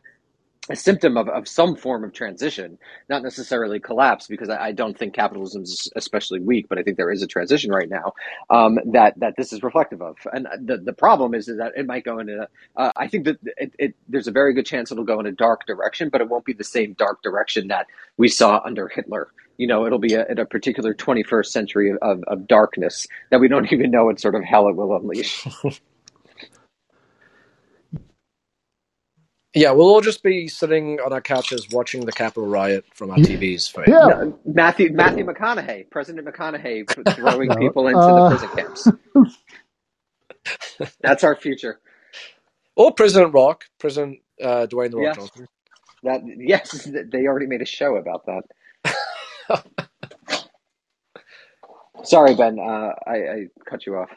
a 0.69 0.75
symptom 0.75 1.17
of, 1.17 1.29
of 1.29 1.47
some 1.47 1.75
form 1.75 2.03
of 2.03 2.13
transition, 2.13 2.77
not 3.09 3.23
necessarily 3.23 3.79
collapse, 3.79 4.27
because 4.27 4.49
I, 4.49 4.67
I 4.67 4.71
don't 4.73 4.97
think 4.97 5.13
capitalism 5.13 5.63
is 5.63 5.91
especially 5.95 6.39
weak, 6.41 6.67
but 6.69 6.79
I 6.79 6.83
think 6.83 6.97
there 6.97 7.11
is 7.11 7.23
a 7.23 7.27
transition 7.27 7.71
right 7.71 7.89
now 7.89 8.13
um, 8.49 8.79
that 8.93 9.19
that 9.19 9.36
this 9.38 9.53
is 9.53 9.63
reflective 9.63 10.01
of. 10.01 10.17
And 10.33 10.47
the 10.63 10.77
the 10.77 10.93
problem 10.93 11.36
is, 11.36 11.47
is 11.47 11.57
that 11.59 11.73
it 11.77 11.86
might 11.86 12.03
go 12.03 12.19
in 12.19 12.29
a. 12.29 12.47
Uh, 12.75 12.91
I 12.95 13.07
think 13.07 13.25
that 13.25 13.38
it, 13.57 13.73
it, 13.79 13.95
there's 14.09 14.27
a 14.27 14.31
very 14.31 14.53
good 14.53 14.65
chance 14.65 14.91
it'll 14.91 15.05
go 15.05 15.19
in 15.19 15.27
a 15.27 15.31
dark 15.31 15.65
direction, 15.67 16.09
but 16.09 16.21
it 16.21 16.29
won't 16.29 16.45
be 16.45 16.53
the 16.53 16.63
same 16.63 16.93
dark 16.93 17.21
direction 17.23 17.69
that 17.69 17.88
we 18.17 18.27
saw 18.27 18.61
under 18.65 18.88
Hitler. 18.89 19.29
You 19.58 19.68
know, 19.68 19.86
it'll 19.88 19.99
be 19.99 20.16
a, 20.16 20.26
in 20.28 20.39
a 20.39 20.45
particular 20.45 20.93
21st 20.93 21.47
century 21.47 21.93
of, 22.01 22.24
of 22.28 22.47
darkness 22.47 23.08
that 23.32 23.39
we 23.41 23.47
don't 23.49 23.72
even 23.74 23.91
know 23.91 24.06
what 24.06 24.20
sort 24.22 24.36
of 24.36 24.43
hell 24.43 24.70
it 24.70 24.76
will 24.76 24.95
unleash. 24.95 25.49
Yeah, 29.53 29.72
we'll 29.72 29.89
all 29.89 30.01
just 30.01 30.24
be 30.24 30.47
sitting 30.47 30.99
on 31.01 31.14
our 31.14 31.22
couches 31.22 31.70
watching 31.70 32.06
the 32.06 32.14
Capitol 32.14 32.47
riot 32.47 32.86
from 32.93 33.12
our 33.12 33.20
TVs. 33.20 33.72
For 33.72 33.86
Yeah. 33.86 33.99
No, 34.03 34.39
Matthew 34.45 34.93
Matthew 34.93 35.26
McConaughey, 35.26 35.89
President 35.91 36.28
McConaughey, 36.28 36.88
throwing 37.16 37.53
No. 37.53 37.56
people 37.56 37.88
into 37.88 38.14
Uh, 38.14 38.16
the 38.16 38.24
prison 38.24 38.49
camps. 38.56 38.93
That's 41.01 41.24
our 41.24 41.36
future. 41.36 41.80
Or 42.76 42.93
President 42.93 43.34
Rock, 43.34 43.66
President 43.80 44.20
uh, 44.43 44.68
Dwayne 44.68 44.91
the 44.91 44.97
Rock 44.97 45.14
Yes, 45.14 45.16
Johnson. 45.16 45.47
that 46.03 46.22
yes, 46.26 46.88
they 47.12 47.28
already 47.28 47.47
made 47.47 47.62
a 47.62 47.68
show 47.68 47.97
about 47.97 48.26
that. 48.28 48.43
Sorry, 52.04 52.36
Ben, 52.36 52.60
uh, 52.60 52.93
I, 53.08 53.14
I 53.16 53.48
cut 53.66 53.86
you 53.86 53.98
off. 53.98 54.10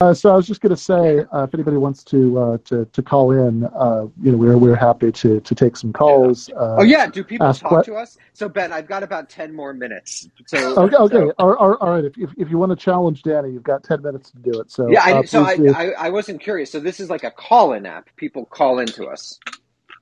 Uh, 0.00 0.14
so 0.14 0.30
I 0.32 0.36
was 0.36 0.46
just 0.46 0.60
going 0.60 0.70
to 0.70 0.76
say, 0.76 1.24
uh, 1.32 1.44
if 1.44 1.54
anybody 1.54 1.76
wants 1.76 2.04
to 2.04 2.38
uh, 2.38 2.58
to 2.66 2.84
to 2.86 3.02
call 3.02 3.32
in, 3.32 3.64
uh, 3.64 4.06
you 4.22 4.32
know, 4.32 4.38
we're 4.38 4.58
we're 4.58 4.76
happy 4.76 5.12
to 5.12 5.40
to 5.40 5.54
take 5.54 5.76
some 5.76 5.92
calls. 5.92 6.50
Uh, 6.50 6.76
Oh 6.80 6.82
yeah, 6.82 7.06
do 7.06 7.24
people 7.24 7.54
talk 7.54 7.84
que- 7.84 7.84
to 7.84 7.94
us? 7.94 8.18
So 8.34 8.48
Ben, 8.48 8.72
I've 8.72 8.88
got 8.88 9.02
about 9.02 9.30
ten 9.30 9.54
more 9.54 9.72
minutes. 9.72 10.28
So 10.46 10.76
Okay, 10.76 10.96
okay, 10.96 11.14
so 11.16 11.32
all, 11.38 11.54
all, 11.54 11.74
all 11.74 11.90
right. 11.92 12.04
If, 12.04 12.18
if 12.18 12.30
if 12.36 12.50
you 12.50 12.58
want 12.58 12.70
to 12.70 12.76
challenge 12.76 13.22
Danny, 13.22 13.50
you've 13.52 13.62
got 13.62 13.84
ten 13.84 14.02
minutes 14.02 14.30
to 14.32 14.38
do 14.38 14.60
it. 14.60 14.70
So 14.70 14.90
yeah, 14.90 15.02
I 15.02 15.24
so 15.24 15.42
I. 15.42 15.60
I 15.72 15.90
I 15.92 16.10
wasn't 16.10 16.42
curious. 16.42 16.72
So 16.72 16.80
this 16.80 17.00
is 17.00 17.10
like 17.10 17.24
a 17.24 17.30
call-in 17.30 17.86
app. 17.86 18.10
People 18.16 18.46
call 18.46 18.80
into 18.80 19.06
us, 19.06 19.40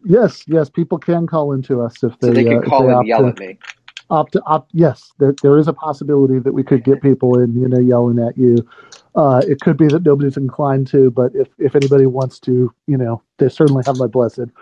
Yes, 0.05 0.45
yes, 0.49 0.71
people 0.71 0.99
can 0.99 1.27
call 1.27 1.53
into 1.53 1.83
us 1.83 2.03
if 2.03 2.19
so 2.21 2.33
they 2.33 2.33
they 2.33 2.45
uh, 2.47 2.61
can 2.61 2.63
call 2.63 2.89
they 2.89 2.93
and 2.93 3.07
yell 3.07 3.27
to 3.27 3.29
at 3.29 3.39
me. 3.39 3.59
Opt 4.13 4.37
opt. 4.47 4.71
Yes, 4.75 5.13
there 5.19 5.35
there 5.43 5.59
is 5.59 5.67
a 5.67 5.73
possibility 5.73 6.39
that 6.39 6.53
we 6.53 6.63
could 6.63 6.85
get 6.85 7.03
people 7.03 7.39
in, 7.39 7.55
you 7.61 7.67
know, 7.67 7.81
yelling 7.81 8.19
at 8.19 8.37
you. 8.39 8.57
Uh, 9.15 9.43
it 9.47 9.61
could 9.61 9.77
be 9.77 9.89
that 9.89 10.05
nobody's 10.05 10.37
inclined 10.37 10.87
to, 10.89 11.11
but 11.11 11.35
if 11.35 11.49
if 11.59 11.75
anybody 11.75 12.07
wants 12.07 12.39
to, 12.41 12.73
you 12.87 12.97
know, 12.97 13.23
they 13.39 13.49
certainly 13.49 13.83
have 13.87 13.97
my 13.97 14.07
blessing. 14.07 14.53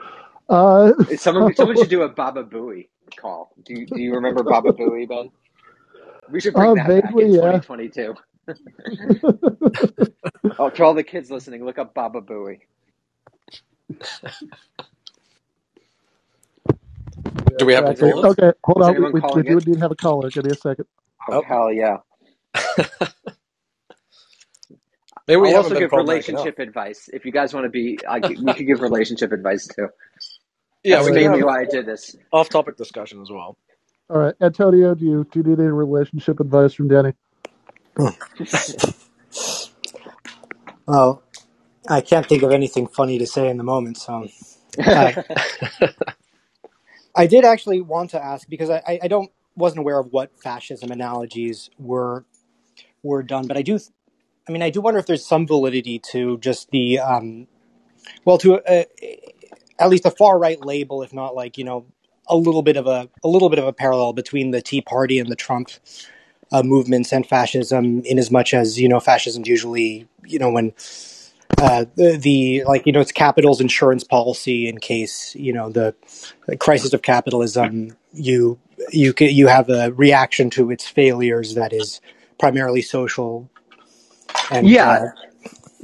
Uh, 0.48 0.92
Someone 1.16 1.54
someone 1.56 1.76
should 1.76 1.90
do 1.90 2.02
a 2.02 2.08
Baba 2.08 2.44
Booey 2.44 2.88
call. 3.16 3.52
Do 3.64 3.74
you, 3.74 3.86
do 3.86 4.00
you 4.00 4.14
remember 4.14 4.42
Baba 4.42 4.72
Booey, 4.72 5.08
Ben? 5.08 5.30
We 6.30 6.40
should 6.40 6.54
bring 6.54 6.70
uh, 6.70 6.74
that 6.74 6.88
back 6.88 7.10
in 7.12 7.16
vaguely, 7.18 7.34
yeah. 7.36 7.60
2022. 7.60 8.14
Oh, 10.58 10.68
to 10.68 10.84
all 10.84 10.92
the 10.94 11.02
kids 11.02 11.30
listening, 11.30 11.64
look 11.64 11.78
up 11.78 11.94
Baba 11.94 12.20
Booey. 12.20 12.58
Do 17.58 17.66
we 17.66 17.74
have 17.74 17.86
any 17.86 17.96
Exactly. 17.96 18.12
callers? 18.12 18.38
Okay, 18.38 18.52
hold 18.64 18.82
Is 18.82 18.88
on. 18.88 18.96
We, 18.98 19.06
we, 19.12 19.22
we 19.34 19.42
do 19.44 19.56
in? 19.56 19.60
need 19.60 19.76
to 19.76 19.80
have 19.80 19.92
a 19.92 19.96
caller. 19.96 20.30
Give 20.30 20.44
me 20.44 20.52
a 20.52 20.56
second. 20.56 20.86
Oh 21.30 21.32
Oh, 21.32 21.44
hell 21.46 21.72
yeah! 21.72 21.98
maybe 25.28 25.40
we 25.40 25.54
I'll 25.54 25.56
also 25.56 25.76
give 25.76 25.90
problematic 25.90 26.28
enough. 26.28 26.50
relationship 26.50 26.58
advice 26.58 27.08
if 27.12 27.24
you 27.26 27.32
guys 27.32 27.54
want 27.54 27.64
to 27.66 27.70
be. 27.70 28.00
I, 28.08 28.20
we 28.40 28.54
could 28.54 28.66
give 28.66 28.80
relationship 28.82 29.32
advice 29.32 29.68
too. 29.68 29.88
Yeah, 30.84 31.02
That's 31.02 31.04
we 31.04 31.12
can 31.12 31.22
mainly 31.22 31.24
have 31.24 31.44
why 31.44 31.60
I 31.62 31.66
did 31.66 31.86
this. 31.86 32.16
off-topic 32.32 32.76
discussion 32.76 33.22
as 33.22 33.30
well. 33.30 33.58
All 34.10 34.18
right, 34.18 34.34
Antonio, 34.40 34.94
do 34.94 35.04
you 35.04 35.26
do 35.32 35.40
you 35.40 35.44
need 35.44 35.58
any 35.60 35.68
relationship 35.68 36.40
advice 36.40 36.74
from 36.74 36.88
Danny? 36.88 37.14
Well, 40.86 41.22
I 41.88 42.00
can't 42.02 42.28
think 42.28 42.42
of 42.44 42.52
anything 42.52 42.88
funny 42.88 43.18
to 43.18 43.26
say 43.26 43.48
in 43.50 43.58
the 43.58 43.64
moment, 43.64 43.98
so 43.98 44.28
uh, 44.94 45.12
I 47.20 47.26
did 47.26 47.44
actually 47.44 47.82
want 47.82 48.10
to 48.10 48.24
ask 48.24 48.48
because 48.48 48.70
I, 48.70 48.98
I 49.02 49.06
don't 49.06 49.30
wasn't 49.54 49.80
aware 49.80 49.98
of 49.98 50.10
what 50.10 50.30
fascism 50.40 50.90
analogies 50.90 51.68
were 51.78 52.24
were 53.02 53.22
done, 53.22 53.46
but 53.46 53.58
I 53.58 53.62
do. 53.62 53.78
I 54.48 54.52
mean, 54.52 54.62
I 54.62 54.70
do 54.70 54.80
wonder 54.80 54.98
if 54.98 55.04
there's 55.04 55.26
some 55.26 55.46
validity 55.46 55.98
to 56.12 56.38
just 56.38 56.70
the 56.70 56.98
um, 56.98 57.46
well, 58.24 58.38
to 58.38 58.62
a, 58.66 58.86
at 59.78 59.90
least 59.90 60.06
a 60.06 60.10
far 60.10 60.38
right 60.38 60.64
label, 60.64 61.02
if 61.02 61.12
not 61.12 61.34
like 61.34 61.58
you 61.58 61.64
know 61.64 61.84
a 62.26 62.36
little 62.36 62.62
bit 62.62 62.78
of 62.78 62.86
a 62.86 63.10
a 63.22 63.28
little 63.28 63.50
bit 63.50 63.58
of 63.58 63.66
a 63.66 63.72
parallel 63.74 64.14
between 64.14 64.50
the 64.50 64.62
Tea 64.62 64.80
Party 64.80 65.18
and 65.18 65.28
the 65.30 65.36
Trump 65.36 65.68
uh, 66.52 66.62
movements 66.62 67.12
and 67.12 67.26
fascism, 67.26 68.00
in 68.06 68.18
as 68.18 68.30
much 68.30 68.54
as 68.54 68.80
you 68.80 68.88
know 68.88 68.98
fascism 68.98 69.42
usually 69.44 70.08
you 70.24 70.38
know 70.38 70.50
when 70.50 70.72
uh, 71.58 71.84
the, 71.96 72.16
the 72.16 72.64
like 72.64 72.86
you 72.86 72.92
know 72.92 73.00
it's 73.00 73.12
capital's 73.12 73.60
insurance 73.60 74.04
policy 74.04 74.68
in 74.68 74.78
case 74.78 75.34
you 75.34 75.52
know 75.52 75.70
the, 75.70 75.94
the 76.46 76.56
crisis 76.56 76.92
of 76.92 77.02
capitalism 77.02 77.96
you 78.12 78.58
you 78.90 79.14
you 79.18 79.46
have 79.46 79.68
a 79.68 79.92
reaction 79.92 80.50
to 80.50 80.70
its 80.70 80.86
failures 80.86 81.54
that 81.54 81.72
is 81.72 82.00
primarily 82.38 82.82
social 82.82 83.50
and 84.50 84.66
Yeah, 84.66 84.88
uh, 84.88 85.06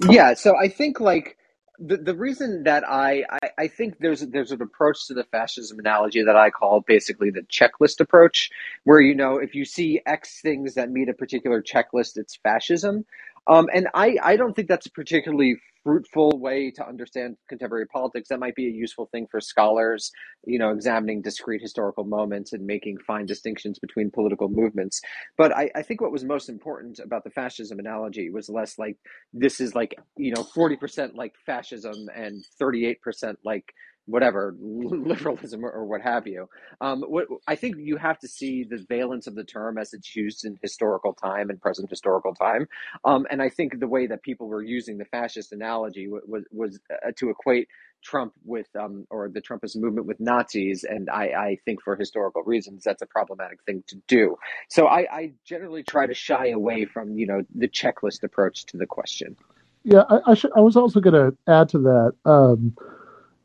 yeah. 0.08 0.34
So 0.34 0.56
I 0.56 0.68
think 0.68 1.00
like 1.00 1.36
the 1.78 1.96
the 1.98 2.14
reason 2.14 2.64
that 2.64 2.88
I, 2.88 3.24
I 3.30 3.50
I 3.58 3.68
think 3.68 3.98
there's 4.00 4.20
there's 4.22 4.52
an 4.52 4.62
approach 4.62 5.06
to 5.08 5.14
the 5.14 5.24
fascism 5.24 5.78
analogy 5.78 6.22
that 6.22 6.36
I 6.36 6.50
call 6.50 6.80
basically 6.80 7.30
the 7.30 7.42
checklist 7.42 8.00
approach, 8.00 8.50
where 8.84 9.00
you 9.00 9.14
know 9.14 9.36
if 9.36 9.54
you 9.54 9.64
see 9.64 10.00
X 10.06 10.40
things 10.40 10.74
that 10.74 10.90
meet 10.90 11.08
a 11.08 11.14
particular 11.14 11.62
checklist, 11.62 12.16
it's 12.16 12.36
fascism. 12.36 13.04
Um, 13.48 13.68
and 13.72 13.88
I, 13.94 14.16
I 14.22 14.36
don't 14.36 14.54
think 14.54 14.68
that's 14.68 14.86
a 14.86 14.90
particularly 14.90 15.56
fruitful 15.84 16.40
way 16.40 16.68
to 16.72 16.84
understand 16.86 17.36
contemporary 17.48 17.86
politics. 17.86 18.28
That 18.28 18.40
might 18.40 18.56
be 18.56 18.66
a 18.66 18.70
useful 18.72 19.06
thing 19.12 19.28
for 19.30 19.40
scholars, 19.40 20.10
you 20.44 20.58
know, 20.58 20.70
examining 20.70 21.22
discrete 21.22 21.62
historical 21.62 22.02
moments 22.02 22.52
and 22.52 22.66
making 22.66 22.98
fine 23.06 23.24
distinctions 23.24 23.78
between 23.78 24.10
political 24.10 24.48
movements. 24.48 25.00
But 25.38 25.56
I, 25.56 25.70
I 25.76 25.82
think 25.82 26.00
what 26.00 26.10
was 26.10 26.24
most 26.24 26.48
important 26.48 26.98
about 26.98 27.22
the 27.22 27.30
fascism 27.30 27.78
analogy 27.78 28.30
was 28.30 28.48
less 28.48 28.80
like 28.80 28.96
this 29.32 29.60
is 29.60 29.76
like, 29.76 29.94
you 30.16 30.32
know, 30.32 30.42
40% 30.42 31.14
like 31.14 31.34
fascism 31.46 32.08
and 32.16 32.44
38% 32.60 33.36
like 33.44 33.72
whatever 34.06 34.54
liberalism 34.60 35.64
or, 35.64 35.84
what 35.84 36.00
have 36.00 36.26
you. 36.26 36.48
Um, 36.80 37.02
what 37.02 37.26
I 37.46 37.54
think 37.54 37.76
you 37.78 37.96
have 37.96 38.18
to 38.20 38.28
see 38.28 38.64
the 38.64 38.84
valence 38.88 39.26
of 39.26 39.34
the 39.34 39.44
term 39.44 39.78
as 39.78 39.92
it's 39.92 40.16
used 40.16 40.44
in 40.44 40.58
historical 40.62 41.12
time 41.12 41.50
and 41.50 41.60
present 41.60 41.90
historical 41.90 42.34
time. 42.34 42.66
Um, 43.04 43.26
and 43.30 43.40
I 43.42 43.48
think 43.48 43.78
the 43.78 43.86
way 43.86 44.06
that 44.06 44.22
people 44.22 44.48
were 44.48 44.62
using 44.62 44.98
the 44.98 45.04
fascist 45.04 45.52
analogy 45.52 46.08
was 46.08 46.22
was, 46.26 46.44
was 46.50 46.80
uh, 46.90 47.12
to 47.16 47.30
equate 47.30 47.68
Trump 48.02 48.32
with 48.44 48.68
um, 48.76 49.06
or 49.10 49.28
the 49.28 49.40
Trumpist 49.40 49.76
movement 49.76 50.06
with 50.06 50.20
Nazis, 50.20 50.84
and 50.84 51.10
I, 51.10 51.24
I 51.24 51.58
think 51.64 51.82
for 51.82 51.96
historical 51.96 52.42
reasons 52.42 52.84
that's 52.84 53.02
a 53.02 53.06
problematic 53.06 53.62
thing 53.64 53.82
to 53.88 53.96
do. 54.06 54.36
So 54.68 54.86
I, 54.86 55.06
I 55.10 55.32
generally 55.44 55.82
try 55.82 56.06
to 56.06 56.14
shy 56.14 56.48
away 56.48 56.84
from 56.84 57.18
you 57.18 57.26
know 57.26 57.42
the 57.54 57.68
checklist 57.68 58.22
approach 58.22 58.66
to 58.66 58.76
the 58.76 58.86
question. 58.86 59.36
Yeah, 59.84 60.04
I, 60.08 60.32
I 60.32 60.34
should. 60.34 60.52
I 60.56 60.60
was 60.60 60.76
also 60.76 61.00
going 61.00 61.14
to 61.14 61.36
add 61.52 61.68
to 61.70 61.78
that. 61.78 62.12
Um, 62.24 62.76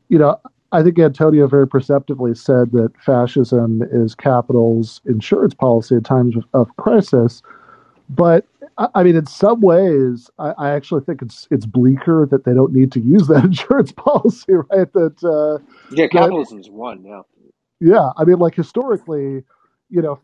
you 0.08 0.18
know, 0.18 0.38
I 0.72 0.82
think 0.82 0.98
Antonio 0.98 1.46
very 1.46 1.68
perceptively 1.68 2.34
said 2.34 2.72
that 2.72 2.92
fascism 3.04 3.82
is 3.92 4.14
capital's 4.14 5.00
insurance 5.04 5.54
policy 5.54 5.96
in 5.96 6.02
times 6.02 6.36
of, 6.36 6.44
of 6.54 6.76
crisis. 6.76 7.42
But 8.08 8.46
I 8.78 9.02
mean, 9.02 9.16
in 9.16 9.26
some 9.26 9.60
ways, 9.60 10.30
I, 10.38 10.50
I, 10.58 10.70
actually 10.70 11.02
think 11.02 11.20
it's 11.20 11.46
it's 11.50 11.66
bleaker 11.66 12.26
that 12.30 12.44
they 12.44 12.54
don't 12.54 12.72
need 12.72 12.90
to 12.92 13.00
use 13.00 13.26
that 13.28 13.44
insurance 13.44 13.92
policy, 13.92 14.54
right? 14.54 14.90
That 14.92 15.22
uh, 15.22 15.62
yeah, 15.94 16.06
capitalism's 16.06 16.70
won 16.70 17.04
Yeah, 17.04 17.20
yeah. 17.80 18.10
I 18.16 18.24
mean, 18.24 18.38
like 18.38 18.54
historically, 18.54 19.44
you 19.90 20.02
know, 20.02 20.18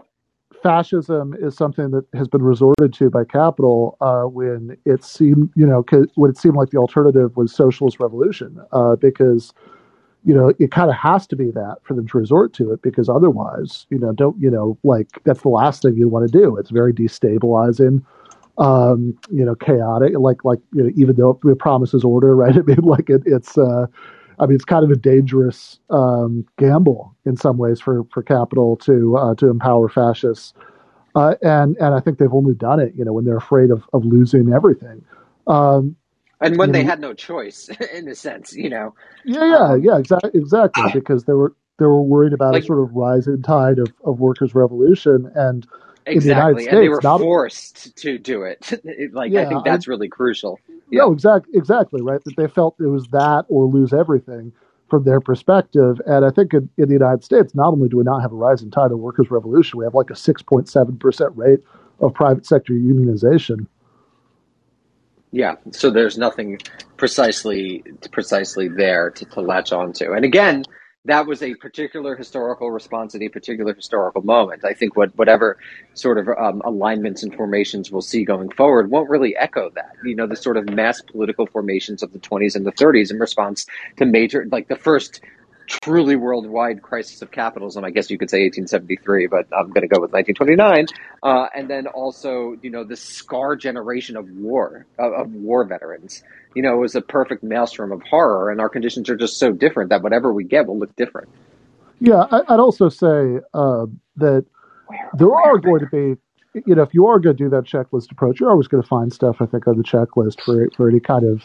fascism 0.62 1.34
is 1.38 1.56
something 1.56 1.90
that 1.90 2.06
has 2.14 2.26
been 2.26 2.42
resorted 2.42 2.92
to 2.94 3.10
by 3.10 3.24
capital 3.24 3.96
uh, 4.00 4.22
when 4.22 4.76
it 4.84 5.04
seemed, 5.04 5.50
you 5.54 5.66
know, 5.66 5.84
when 6.14 6.30
it 6.30 6.38
seemed 6.38 6.56
like 6.56 6.70
the 6.70 6.78
alternative 6.78 7.36
was 7.36 7.52
socialist 7.54 8.00
revolution, 8.00 8.60
uh, 8.72 8.96
because 8.96 9.52
you 10.24 10.34
know 10.34 10.52
it 10.58 10.70
kind 10.70 10.90
of 10.90 10.96
has 10.96 11.26
to 11.28 11.36
be 11.36 11.50
that 11.52 11.76
for 11.82 11.94
them 11.94 12.06
to 12.08 12.18
resort 12.18 12.52
to 12.54 12.72
it, 12.72 12.82
because 12.82 13.08
otherwise, 13.08 13.86
you 13.90 13.98
know, 13.98 14.12
don't 14.12 14.40
you 14.40 14.50
know, 14.50 14.78
like 14.82 15.08
that's 15.24 15.42
the 15.42 15.48
last 15.48 15.82
thing 15.82 15.96
you 15.96 16.08
want 16.08 16.30
to 16.30 16.38
do. 16.38 16.56
It's 16.56 16.70
very 16.70 16.92
destabilizing. 16.92 18.04
Um, 18.58 19.16
you 19.30 19.44
know, 19.44 19.54
chaotic, 19.54 20.18
like 20.18 20.44
like 20.44 20.58
you 20.72 20.84
know, 20.84 20.90
even 20.96 21.14
though 21.16 21.38
it 21.44 21.58
promises 21.58 22.02
order, 22.02 22.34
right? 22.42 22.56
I 22.56 22.60
mean, 22.60 22.78
like 22.78 23.08
it, 23.08 23.22
it's 23.24 23.56
uh, 23.56 23.86
I 24.40 24.46
mean, 24.46 24.54
it's 24.54 24.64
kind 24.64 24.84
of 24.84 24.90
a 24.90 24.96
dangerous 24.96 25.78
um, 25.90 26.44
gamble 26.58 27.14
in 27.24 27.36
some 27.36 27.56
ways 27.56 27.80
for 27.80 28.04
for 28.12 28.22
capital 28.22 28.76
to 28.78 29.16
uh, 29.16 29.34
to 29.36 29.48
empower 29.48 29.88
fascists, 29.88 30.54
uh, 31.14 31.34
and 31.42 31.76
and 31.78 31.94
I 31.94 32.00
think 32.00 32.18
they've 32.18 32.32
only 32.34 32.54
done 32.54 32.80
it, 32.80 32.94
you 32.96 33.04
know, 33.04 33.12
when 33.12 33.24
they're 33.24 33.36
afraid 33.36 33.70
of 33.70 33.84
of 33.92 34.04
losing 34.04 34.52
everything. 34.52 35.04
Um, 35.46 35.96
and 36.40 36.56
when 36.56 36.72
they 36.72 36.82
know, 36.82 36.90
had 36.90 37.00
no 37.00 37.14
choice, 37.14 37.68
in 37.94 38.08
a 38.08 38.14
sense, 38.14 38.54
you 38.54 38.68
know. 38.68 38.94
Yeah, 39.24 39.44
yeah, 39.44 39.56
um, 39.56 39.82
yeah, 39.82 39.98
exactly, 39.98 40.30
exactly, 40.34 40.84
because 40.94 41.24
they 41.24 41.32
were 41.32 41.54
they 41.78 41.86
were 41.86 42.02
worried 42.02 42.32
about 42.32 42.54
like, 42.54 42.64
a 42.64 42.66
sort 42.66 42.80
of 42.80 42.92
rising 42.94 43.42
tide 43.42 43.78
of, 43.78 43.92
of 44.04 44.20
workers' 44.20 44.54
revolution, 44.54 45.30
and 45.34 45.66
exactly, 46.06 46.64
the 46.64 46.70
and 46.70 46.78
they 46.78 46.88
were 46.88 47.00
not, 47.02 47.20
forced 47.20 47.96
to 47.96 48.18
do 48.18 48.42
it. 48.42 48.72
like 49.12 49.32
yeah, 49.32 49.42
I 49.42 49.46
think 49.46 49.64
that's 49.64 49.88
I, 49.88 49.90
really 49.90 50.08
crucial. 50.08 50.58
Yeah. 50.90 51.00
No, 51.00 51.12
exactly, 51.12 51.52
exactly 51.56 52.02
right. 52.02 52.22
That 52.24 52.36
they 52.36 52.48
felt 52.48 52.76
it 52.80 52.86
was 52.86 53.08
that 53.08 53.44
or 53.48 53.66
lose 53.66 53.92
everything 53.92 54.52
from 54.88 55.04
their 55.04 55.20
perspective. 55.20 56.00
And 56.06 56.24
I 56.24 56.30
think 56.30 56.54
in, 56.54 56.68
in 56.78 56.88
the 56.88 56.94
United 56.94 57.22
States, 57.22 57.54
not 57.54 57.68
only 57.68 57.90
do 57.90 57.98
we 57.98 58.04
not 58.04 58.22
have 58.22 58.32
a 58.32 58.36
rising 58.36 58.70
tide 58.70 58.90
of 58.90 58.98
workers' 58.98 59.30
revolution, 59.30 59.78
we 59.78 59.84
have 59.84 59.94
like 59.94 60.10
a 60.10 60.16
six 60.16 60.42
point 60.42 60.68
seven 60.68 60.96
percent 60.96 61.36
rate 61.36 61.60
of 62.00 62.14
private 62.14 62.46
sector 62.46 62.72
unionization. 62.72 63.66
Yeah, 65.30 65.56
so 65.72 65.90
there's 65.90 66.16
nothing 66.16 66.58
precisely 66.96 67.84
precisely 68.10 68.68
there 68.68 69.10
to, 69.10 69.24
to 69.26 69.40
latch 69.40 69.72
onto. 69.72 70.12
And 70.12 70.24
again, 70.24 70.64
that 71.04 71.26
was 71.26 71.42
a 71.42 71.54
particular 71.54 72.16
historical 72.16 72.70
response 72.70 73.14
at 73.14 73.22
a 73.22 73.28
particular 73.28 73.74
historical 73.74 74.22
moment. 74.22 74.64
I 74.64 74.74
think 74.74 74.96
what 74.96 75.16
whatever 75.16 75.58
sort 75.94 76.18
of 76.18 76.28
um, 76.28 76.62
alignments 76.64 77.22
and 77.22 77.34
formations 77.34 77.90
we'll 77.90 78.02
see 78.02 78.24
going 78.24 78.50
forward 78.50 78.90
won't 78.90 79.10
really 79.10 79.36
echo 79.36 79.70
that. 79.74 79.92
You 80.04 80.14
know, 80.14 80.26
the 80.26 80.36
sort 80.36 80.56
of 80.56 80.68
mass 80.70 81.00
political 81.02 81.46
formations 81.46 82.02
of 82.02 82.12
the 82.12 82.18
20s 82.18 82.56
and 82.56 82.66
the 82.66 82.72
30s 82.72 83.10
in 83.10 83.18
response 83.18 83.66
to 83.96 84.06
major, 84.06 84.46
like 84.50 84.68
the 84.68 84.76
first 84.76 85.20
truly 85.68 86.16
worldwide 86.16 86.82
crisis 86.82 87.22
of 87.22 87.30
capitalism. 87.30 87.84
I 87.84 87.90
guess 87.90 88.10
you 88.10 88.18
could 88.18 88.30
say 88.30 88.38
1873, 88.38 89.26
but 89.26 89.46
I'm 89.56 89.68
going 89.68 89.82
to 89.82 89.88
go 89.88 90.00
with 90.00 90.12
1929. 90.12 90.86
Uh, 91.22 91.46
and 91.54 91.68
then 91.68 91.86
also, 91.86 92.56
you 92.62 92.70
know, 92.70 92.84
the 92.84 92.96
scar 92.96 93.54
generation 93.56 94.16
of 94.16 94.28
war, 94.30 94.86
of, 94.98 95.12
of 95.12 95.32
war 95.32 95.64
veterans. 95.64 96.22
You 96.54 96.62
know, 96.62 96.74
it 96.74 96.80
was 96.80 96.94
a 96.94 97.02
perfect 97.02 97.42
maelstrom 97.42 97.92
of 97.92 98.02
horror, 98.02 98.50
and 98.50 98.60
our 98.60 98.68
conditions 98.68 99.10
are 99.10 99.16
just 99.16 99.38
so 99.38 99.52
different 99.52 99.90
that 99.90 100.02
whatever 100.02 100.32
we 100.32 100.44
get 100.44 100.66
will 100.66 100.78
look 100.78 100.96
different. 100.96 101.28
Yeah, 102.00 102.24
I'd 102.30 102.60
also 102.60 102.88
say 102.88 103.40
uh, 103.52 103.86
that 104.16 104.46
where, 104.86 105.10
there 105.14 105.28
where, 105.28 105.40
are 105.40 105.58
going 105.58 105.80
to 105.80 105.86
be 105.86 106.20
you 106.66 106.74
know, 106.74 106.82
if 106.82 106.94
you 106.94 107.06
are 107.06 107.18
going 107.18 107.36
to 107.36 107.44
do 107.44 107.50
that 107.50 107.64
checklist 107.64 108.10
approach, 108.10 108.40
you're 108.40 108.50
always 108.50 108.68
going 108.68 108.82
to 108.82 108.88
find 108.88 109.12
stuff, 109.12 109.36
I 109.40 109.46
think, 109.46 109.68
on 109.68 109.76
the 109.76 109.84
checklist 109.84 110.40
for 110.44 110.68
for 110.76 110.88
any 110.88 111.00
kind 111.00 111.24
of 111.24 111.42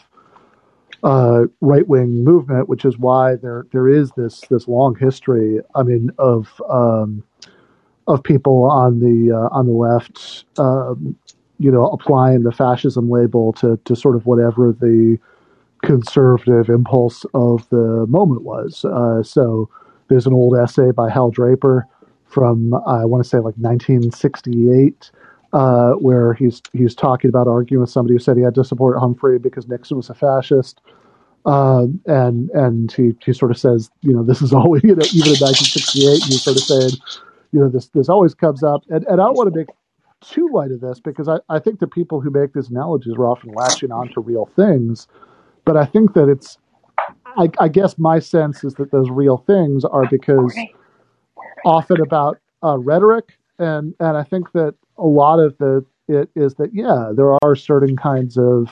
uh, 1.04 1.44
right 1.60 1.86
wing 1.86 2.24
movement, 2.24 2.68
which 2.68 2.84
is 2.84 2.98
why 2.98 3.36
there 3.36 3.66
there 3.72 3.88
is 3.88 4.10
this 4.12 4.40
this 4.50 4.66
long 4.66 4.96
history. 4.98 5.60
I 5.74 5.82
mean, 5.82 6.10
of 6.18 6.60
um, 6.68 7.22
of 8.06 8.22
people 8.22 8.64
on 8.64 9.00
the 9.00 9.32
uh, 9.32 9.48
on 9.54 9.66
the 9.66 9.72
left, 9.72 10.44
um, 10.58 11.16
you 11.58 11.70
know, 11.70 11.86
applying 11.88 12.42
the 12.42 12.52
fascism 12.52 13.10
label 13.10 13.52
to 13.54 13.78
to 13.84 13.94
sort 13.94 14.16
of 14.16 14.26
whatever 14.26 14.72
the 14.72 15.18
conservative 15.82 16.70
impulse 16.70 17.26
of 17.34 17.68
the 17.68 18.06
moment 18.08 18.42
was. 18.42 18.84
Uh, 18.86 19.22
so 19.22 19.68
there's 20.08 20.26
an 20.26 20.32
old 20.32 20.56
essay 20.56 20.90
by 20.90 21.10
Hal 21.10 21.30
Draper 21.30 21.86
from 22.24 22.72
I 22.86 23.04
want 23.04 23.22
to 23.22 23.28
say 23.28 23.36
like 23.36 23.56
1968. 23.56 25.10
Uh, 25.54 25.92
where 25.92 26.34
he's 26.34 26.60
he's 26.72 26.96
talking 26.96 27.28
about 27.28 27.46
arguing 27.46 27.80
with 27.80 27.88
somebody 27.88 28.12
who 28.12 28.18
said 28.18 28.36
he 28.36 28.42
had 28.42 28.56
to 28.56 28.64
support 28.64 28.98
Humphrey 28.98 29.38
because 29.38 29.68
Nixon 29.68 29.96
was 29.96 30.10
a 30.10 30.14
fascist, 30.14 30.80
um, 31.46 32.00
and 32.06 32.50
and 32.50 32.90
he, 32.90 33.14
he 33.24 33.32
sort 33.32 33.52
of 33.52 33.58
says, 33.58 33.88
you 34.00 34.12
know, 34.12 34.24
this 34.24 34.42
is 34.42 34.52
always, 34.52 34.82
you 34.84 34.96
know, 34.96 35.06
even 35.14 35.30
in 35.30 35.38
1968, 35.38 36.24
he's 36.24 36.42
sort 36.42 36.56
of 36.56 36.62
saying, 36.64 36.90
you 37.52 37.60
know, 37.60 37.68
this 37.68 37.86
this 37.90 38.08
always 38.08 38.34
comes 38.34 38.64
up, 38.64 38.82
and, 38.88 39.06
and 39.06 39.20
I 39.20 39.26
don't 39.26 39.36
want 39.36 39.52
to 39.52 39.56
make 39.56 39.68
too 40.20 40.48
light 40.52 40.72
of 40.72 40.80
this 40.80 40.98
because 41.00 41.28
I, 41.28 41.38
I 41.48 41.60
think 41.60 41.80
the 41.80 41.86
people 41.86 42.20
who 42.20 42.30
make 42.30 42.52
these 42.54 42.70
analogies 42.70 43.14
are 43.14 43.26
often 43.28 43.52
latching 43.52 43.92
on 43.92 44.08
to 44.14 44.20
real 44.20 44.46
things, 44.46 45.06
but 45.64 45.76
I 45.76 45.84
think 45.84 46.14
that 46.14 46.28
it's, 46.28 46.58
I, 47.36 47.48
I 47.60 47.68
guess 47.68 47.96
my 47.98 48.18
sense 48.18 48.64
is 48.64 48.74
that 48.74 48.90
those 48.90 49.10
real 49.10 49.36
things 49.36 49.84
are 49.84 50.06
because 50.10 50.52
often 51.64 52.00
about 52.00 52.38
uh, 52.62 52.78
rhetoric, 52.78 53.38
and 53.58 53.94
and 54.00 54.16
I 54.16 54.22
think 54.22 54.52
that 54.52 54.74
a 54.98 55.06
lot 55.06 55.38
of 55.38 55.56
the 55.58 55.84
it 56.08 56.30
is 56.34 56.54
that 56.56 56.74
yeah, 56.74 57.12
there 57.14 57.36
are 57.42 57.56
certain 57.56 57.96
kinds 57.96 58.36
of 58.36 58.68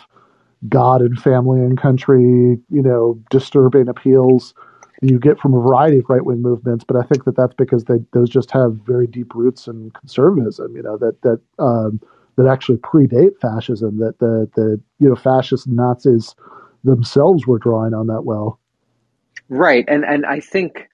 God 0.68 1.00
and 1.00 1.18
family 1.18 1.60
and 1.60 1.80
country, 1.80 2.58
you 2.70 2.82
know, 2.82 3.18
disturbing 3.30 3.88
appeals 3.88 4.54
you 5.02 5.18
get 5.18 5.38
from 5.40 5.52
a 5.52 5.60
variety 5.60 5.98
of 5.98 6.08
right 6.08 6.24
wing 6.24 6.40
movements. 6.40 6.84
But 6.84 6.96
I 6.96 7.02
think 7.02 7.24
that 7.24 7.36
that's 7.36 7.54
because 7.54 7.84
they 7.84 7.96
those 8.12 8.30
just 8.30 8.50
have 8.52 8.74
very 8.86 9.06
deep 9.06 9.34
roots 9.34 9.66
in 9.66 9.90
conservatism. 9.90 10.74
You 10.76 10.82
know 10.82 10.96
that 10.96 11.20
that 11.22 11.40
um, 11.58 12.00
that 12.36 12.46
actually 12.46 12.78
predate 12.78 13.38
fascism. 13.40 13.98
That 13.98 14.20
the 14.20 14.48
the 14.54 14.80
you 15.00 15.08
know 15.08 15.16
fascist 15.16 15.66
Nazis 15.66 16.34
themselves 16.84 17.46
were 17.46 17.58
drawing 17.58 17.94
on 17.94 18.06
that 18.06 18.22
well. 18.22 18.60
Right, 19.48 19.84
and 19.88 20.04
and 20.04 20.24
I 20.24 20.40
think 20.40 20.88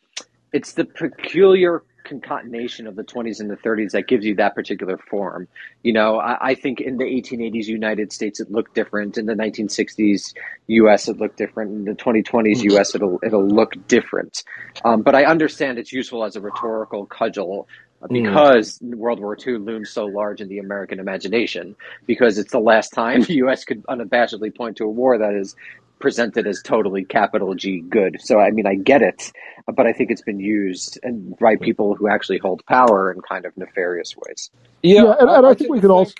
it's 0.53 0.72
the 0.72 0.86
peculiar 0.86 1.84
concatenation 2.09 2.87
of 2.87 2.97
the 2.97 3.05
20s 3.05 3.41
and 3.41 3.51
the 3.51 3.57
30s 3.57 3.93
that 3.93 4.09
gives 4.09 4.25
you 4.25 4.35
that 4.37 4.55
particular 4.55 4.99
form. 4.99 5.49
You 5.83 5.93
know, 5.93 6.19
I, 6.19 6.51
I, 6.51 6.55
think 6.55 6.81
in 6.81 6.97
the 6.97 7.05
1880s 7.05 7.67
United 7.67 8.13
States 8.13 8.41
it 8.41 8.51
looked 8.51 8.75
different. 8.75 9.19
In 9.19 9.27
the 9.27 9.35
1960s 9.35 10.35
U.S. 10.69 11.09
it 11.09 11.19
looked 11.19 11.37
different. 11.37 11.73
In 11.73 11.85
the 11.85 11.93
2020s 11.93 12.63
U.S. 12.73 12.95
it'll 12.95 13.19
it'll 13.23 13.47
look 13.47 13.75
different. 13.87 14.45
Um, 14.85 15.03
but 15.03 15.15
I 15.15 15.25
understand 15.25 15.79
it's 15.79 15.93
useful 15.93 16.25
as 16.25 16.37
a 16.37 16.41
rhetorical 16.41 17.07
cudgel 17.07 17.69
mm. 18.03 18.09
because 18.09 18.79
mm. 18.79 18.95
World 18.95 19.21
War 19.21 19.37
II 19.37 19.59
looms 19.59 19.91
so 19.91 20.07
large 20.07 20.41
in 20.41 20.49
the 20.49 20.59
American 20.59 21.01
imagination. 21.01 21.77
Because 22.07 22.39
it's 22.39 22.53
the 22.53 22.61
last 22.61 22.91
time 22.91 23.23
the 23.29 23.35
U.S. 23.35 23.65
could 23.65 23.85
unabashedly 23.85 24.57
point 24.57 24.77
to 24.79 24.85
a 24.85 24.91
war 24.91 25.19
that 25.19 25.35
is 25.35 25.55
presented 25.99 26.46
as 26.46 26.62
totally 26.62 27.05
capital 27.05 27.55
G 27.55 27.80
good. 27.80 28.18
So 28.20 28.38
I 28.40 28.51
mean, 28.51 28.66
I 28.66 28.74
get 28.74 29.03
it, 29.03 29.32
but 29.66 29.86
I 29.86 29.92
think 29.92 30.11
it's 30.11 30.22
been 30.22 30.40
used 30.40 30.99
by 31.40 31.57
people 31.57 31.94
who 31.94 32.09
actually 32.09 32.38
hold 32.38 32.64
power 32.66 33.12
in 33.12 33.20
kind 33.20 33.44
of 33.44 33.57
nefarious 33.57 34.14
ways. 34.16 34.51
Yeah, 34.82 35.03
yeah 35.03 35.14
and, 35.20 35.30
and 35.30 35.46
I, 35.46 35.51
I, 35.51 35.55
think 35.55 35.70
we 35.70 35.80
could 35.80 35.90
also. 35.90 36.14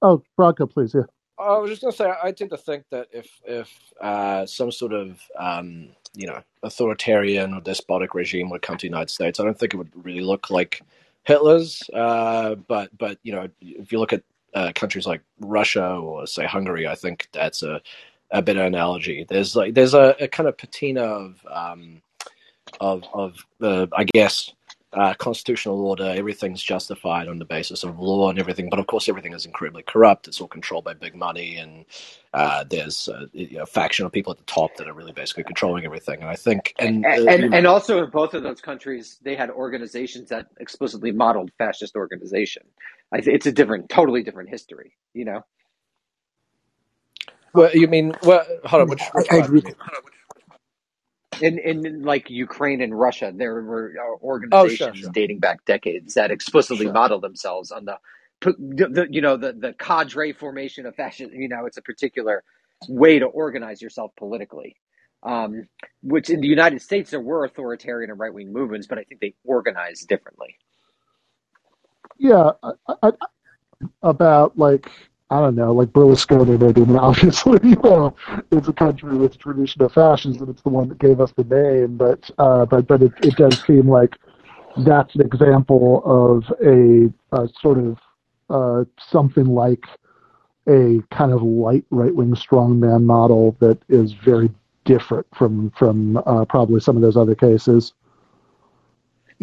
Oh, 0.00 0.22
Branko, 0.38 0.70
please, 0.70 0.94
yeah. 0.94 1.02
I 1.38 1.58
was 1.58 1.70
just 1.70 1.82
going 1.82 1.92
to 1.92 1.96
say, 1.96 2.12
I 2.22 2.32
tend 2.32 2.50
to 2.50 2.56
think 2.56 2.84
that 2.90 3.08
if 3.12 3.28
if 3.44 3.70
uh, 4.00 4.46
some 4.46 4.70
sort 4.70 4.92
of 4.92 5.20
um, 5.38 5.88
you 6.14 6.26
know 6.26 6.40
authoritarian 6.62 7.54
or 7.54 7.60
despotic 7.60 8.14
regime 8.14 8.50
would 8.50 8.62
come 8.62 8.76
to 8.76 8.82
the 8.82 8.90
United 8.90 9.10
States, 9.10 9.40
I 9.40 9.44
don't 9.44 9.58
think 9.58 9.74
it 9.74 9.78
would 9.78 9.92
really 10.04 10.20
look 10.20 10.50
like 10.50 10.82
Hitler's. 11.24 11.82
Uh, 11.92 12.54
but 12.54 12.96
but 12.96 13.18
you 13.22 13.32
know, 13.32 13.48
if 13.60 13.92
you 13.92 13.98
look 13.98 14.12
at 14.12 14.22
uh, 14.54 14.72
countries 14.74 15.06
like 15.06 15.22
Russia 15.40 15.94
or 15.94 16.26
say 16.26 16.46
Hungary, 16.46 16.86
I 16.86 16.94
think 16.94 17.28
that's 17.32 17.62
a 17.62 17.80
a 18.32 18.42
better 18.42 18.62
analogy. 18.62 19.24
There's 19.28 19.54
like 19.54 19.74
there's 19.74 19.94
a, 19.94 20.16
a 20.18 20.28
kind 20.28 20.48
of 20.48 20.56
patina 20.56 21.02
of 21.02 21.46
um, 21.48 22.02
of 22.80 23.04
of 23.12 23.46
the 23.58 23.88
I 23.96 24.04
guess 24.04 24.52
uh, 24.94 25.14
constitutional 25.14 25.86
order. 25.86 26.04
Everything's 26.04 26.62
justified 26.62 27.28
on 27.28 27.38
the 27.38 27.44
basis 27.44 27.82
of 27.84 27.98
law 27.98 28.30
and 28.30 28.38
everything, 28.38 28.68
but 28.68 28.78
of 28.78 28.86
course 28.86 29.08
everything 29.08 29.32
is 29.32 29.46
incredibly 29.46 29.82
corrupt. 29.82 30.28
It's 30.28 30.40
all 30.40 30.48
controlled 30.48 30.84
by 30.84 30.94
big 30.94 31.14
money, 31.14 31.56
and 31.56 31.84
uh, 32.34 32.64
there's 32.68 33.08
a, 33.08 33.60
a, 33.60 33.66
faction 33.66 34.04
of 34.04 34.12
people 34.12 34.32
at 34.32 34.38
the 34.38 34.44
top 34.44 34.76
that 34.76 34.88
are 34.88 34.92
really 34.92 35.12
basically 35.12 35.44
controlling 35.44 35.84
everything. 35.84 36.20
And 36.20 36.28
I 36.28 36.36
think, 36.36 36.74
and 36.78 37.04
and, 37.06 37.28
uh, 37.28 37.30
and, 37.30 37.54
and 37.54 37.66
also 37.66 38.04
in 38.04 38.10
both 38.10 38.34
of 38.34 38.42
those 38.42 38.60
countries, 38.60 39.18
they 39.22 39.34
had 39.34 39.50
organizations 39.50 40.28
that 40.30 40.48
explicitly 40.60 41.12
modeled 41.12 41.50
fascist 41.58 41.96
organization. 41.96 42.62
it's 43.12 43.46
a 43.46 43.52
different, 43.52 43.88
totally 43.88 44.22
different 44.22 44.48
history, 44.50 44.96
you 45.14 45.24
know. 45.24 45.44
Well, 47.54 47.70
you 47.74 47.88
mean 47.88 48.14
well? 48.22 48.46
Hold 48.64 48.82
on, 48.82 48.88
which, 48.88 49.10
which 49.14 49.28
I, 49.30 49.36
I 49.36 49.38
agree. 49.38 49.64
in 51.40 51.58
in 51.58 52.02
like 52.02 52.30
Ukraine 52.30 52.80
and 52.82 52.98
Russia, 52.98 53.32
there 53.34 53.62
were 53.62 53.94
uh, 54.00 54.16
Oh, 54.52 54.68
sure, 54.68 54.94
organizations 54.94 54.94
sure, 54.94 55.10
dating 55.12 55.40
back 55.40 55.64
decades 55.66 56.14
that 56.14 56.30
explicitly 56.30 56.86
sure. 56.86 56.92
model 56.92 57.20
themselves 57.20 57.70
on 57.72 57.86
the, 57.86 57.98
the, 58.42 58.88
the 58.88 59.06
you 59.10 59.20
know 59.22 59.36
the 59.36 59.52
the 59.52 59.74
cadre 59.74 60.32
formation 60.32 60.86
of 60.86 60.96
fascism. 60.96 61.34
You 61.34 61.48
know, 61.48 61.66
it's 61.66 61.78
a 61.78 61.82
particular 61.82 62.44
way 62.88 63.18
to 63.20 63.26
organize 63.26 63.82
yourself 63.82 64.12
politically. 64.18 64.76
Um, 65.24 65.68
which 66.02 66.30
in 66.30 66.40
the 66.40 66.48
United 66.48 66.82
States 66.82 67.10
there 67.10 67.20
were 67.20 67.44
authoritarian 67.44 68.10
and 68.10 68.20
right 68.20 68.32
wing 68.34 68.52
movements, 68.52 68.86
but 68.86 68.98
I 68.98 69.04
think 69.04 69.20
they 69.20 69.34
organized 69.44 70.08
differently. 70.08 70.56
Yeah, 72.18 72.52
I, 72.62 72.72
I, 73.02 73.12
about 74.02 74.58
like 74.58 74.90
I 75.32 75.40
don't 75.40 75.54
know, 75.54 75.72
like 75.72 75.88
Berlusconi 75.88 76.60
maybe. 76.60 76.84
Mean, 76.84 76.98
obviously, 76.98 77.58
you 77.70 77.76
know, 77.82 78.14
it's 78.50 78.68
a 78.68 78.72
country 78.72 79.16
with 79.16 79.34
a 79.34 79.38
tradition 79.38 79.80
of 79.80 79.92
fascism. 79.92 80.50
It's 80.50 80.60
the 80.60 80.68
one 80.68 80.90
that 80.90 80.98
gave 80.98 81.22
us 81.22 81.32
the 81.32 81.44
name, 81.44 81.96
but 81.96 82.30
uh, 82.36 82.66
but 82.66 82.86
but 82.86 83.02
it, 83.02 83.12
it 83.22 83.36
does 83.36 83.64
seem 83.66 83.88
like 83.88 84.18
that's 84.84 85.14
an 85.14 85.22
example 85.22 86.02
of 86.04 86.44
a, 86.62 87.10
a 87.34 87.48
sort 87.62 87.78
of 87.78 87.98
uh, 88.50 88.84
something 88.98 89.46
like 89.46 89.84
a 90.68 91.00
kind 91.10 91.32
of 91.32 91.42
light 91.42 91.86
right 91.90 92.14
wing 92.14 92.34
strongman 92.34 93.04
model 93.04 93.56
that 93.58 93.78
is 93.88 94.12
very 94.12 94.50
different 94.84 95.26
from 95.34 95.70
from 95.70 96.18
uh, 96.18 96.44
probably 96.44 96.78
some 96.78 96.96
of 96.96 97.00
those 97.00 97.16
other 97.16 97.34
cases. 97.34 97.94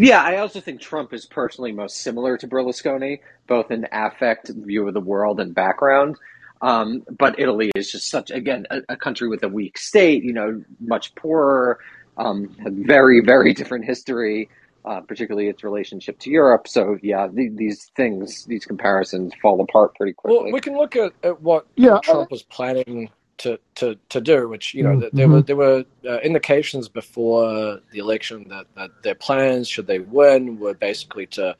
Yeah, 0.01 0.23
I 0.23 0.37
also 0.37 0.61
think 0.61 0.79
Trump 0.79 1.11
is 1.11 1.25
personally 1.25 1.73
most 1.73 1.97
similar 1.97 2.37
to 2.37 2.47
Berlusconi, 2.47 3.19
both 3.47 3.69
in 3.69 3.85
affect, 3.91 4.47
view 4.47 4.87
of 4.87 4.93
the 4.93 5.01
world, 5.01 5.41
and 5.41 5.53
background. 5.53 6.15
Um, 6.61 7.03
but 7.17 7.37
Italy 7.37 7.69
is 7.75 7.91
just 7.91 8.09
such, 8.09 8.31
again, 8.31 8.65
a, 8.71 8.79
a 8.87 8.95
country 8.95 9.27
with 9.27 9.43
a 9.43 9.49
weak 9.49 9.77
state, 9.77 10.23
you 10.23 10.31
know, 10.31 10.63
much 10.79 11.13
poorer, 11.15 11.79
um, 12.17 12.55
had 12.63 12.77
very, 12.87 13.19
very 13.19 13.53
different 13.53 13.83
history, 13.83 14.49
uh, 14.85 15.01
particularly 15.01 15.49
its 15.49 15.65
relationship 15.65 16.17
to 16.19 16.29
Europe. 16.29 16.69
So, 16.69 16.97
yeah, 17.01 17.27
the, 17.27 17.49
these 17.49 17.91
things, 17.93 18.45
these 18.45 18.63
comparisons 18.63 19.33
fall 19.41 19.59
apart 19.59 19.95
pretty 19.95 20.13
quickly. 20.13 20.33
Well, 20.33 20.43
quickly. 20.43 20.53
we 20.53 20.61
can 20.61 20.77
look 20.77 20.95
at, 20.95 21.11
at 21.23 21.41
what 21.41 21.67
Yeah, 21.75 21.95
uh, 21.95 21.99
Trump 21.99 22.31
was 22.31 22.43
planning 22.43 23.09
to, 23.39 23.59
to, 23.75 23.97
to 24.09 24.21
do, 24.21 24.47
which 24.47 24.73
you 24.73 24.83
know 24.83 24.95
mm, 24.95 25.01
th- 25.01 25.13
there 25.13 25.27
were 25.27 25.41
mhm. 25.41 25.47
there 25.47 25.55
were 25.55 25.83
uh, 26.05 26.19
indications 26.19 26.87
before 26.87 27.79
the 27.91 27.99
election 27.99 28.47
that, 28.49 28.67
that 28.75 28.91
their 29.03 29.15
plans, 29.15 29.67
should 29.67 29.87
they 29.87 29.99
win, 29.99 30.59
were 30.59 30.73
basically 30.73 31.25
to 31.25 31.55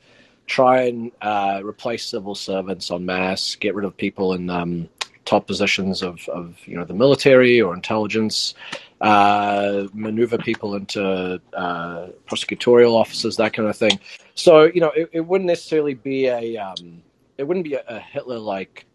try 0.46 0.82
and 0.82 1.12
uh, 1.22 1.60
replace 1.64 2.06
civil 2.06 2.34
servants 2.34 2.90
en 2.90 3.04
masse, 3.04 3.54
get 3.56 3.74
rid 3.74 3.84
of 3.84 3.96
people 3.96 4.32
in 4.34 4.50
um, 4.50 4.88
top 5.24 5.46
positions 5.46 6.02
of, 6.02 6.28
of 6.28 6.58
you 6.66 6.76
know 6.76 6.84
the 6.84 6.94
military 6.94 7.60
or 7.60 7.74
intelligence, 7.74 8.54
uh, 9.00 9.86
maneuver 9.94 10.38
people 10.38 10.74
into 10.74 11.40
uh, 11.54 12.06
prosecutorial 12.26 12.92
offices, 12.92 13.36
that 13.36 13.52
kind 13.52 13.68
of 13.68 13.76
thing. 13.76 13.98
So 14.34 14.64
you 14.64 14.80
know 14.80 14.90
it, 14.90 15.10
it 15.12 15.20
wouldn't 15.20 15.48
necessarily 15.48 15.94
be 15.94 16.26
a 16.26 16.56
um, 16.56 17.02
it 17.38 17.44
wouldn't 17.44 17.64
be 17.64 17.74
a, 17.74 17.84
a 17.88 17.98
Hitler 17.98 18.38
like 18.38 18.86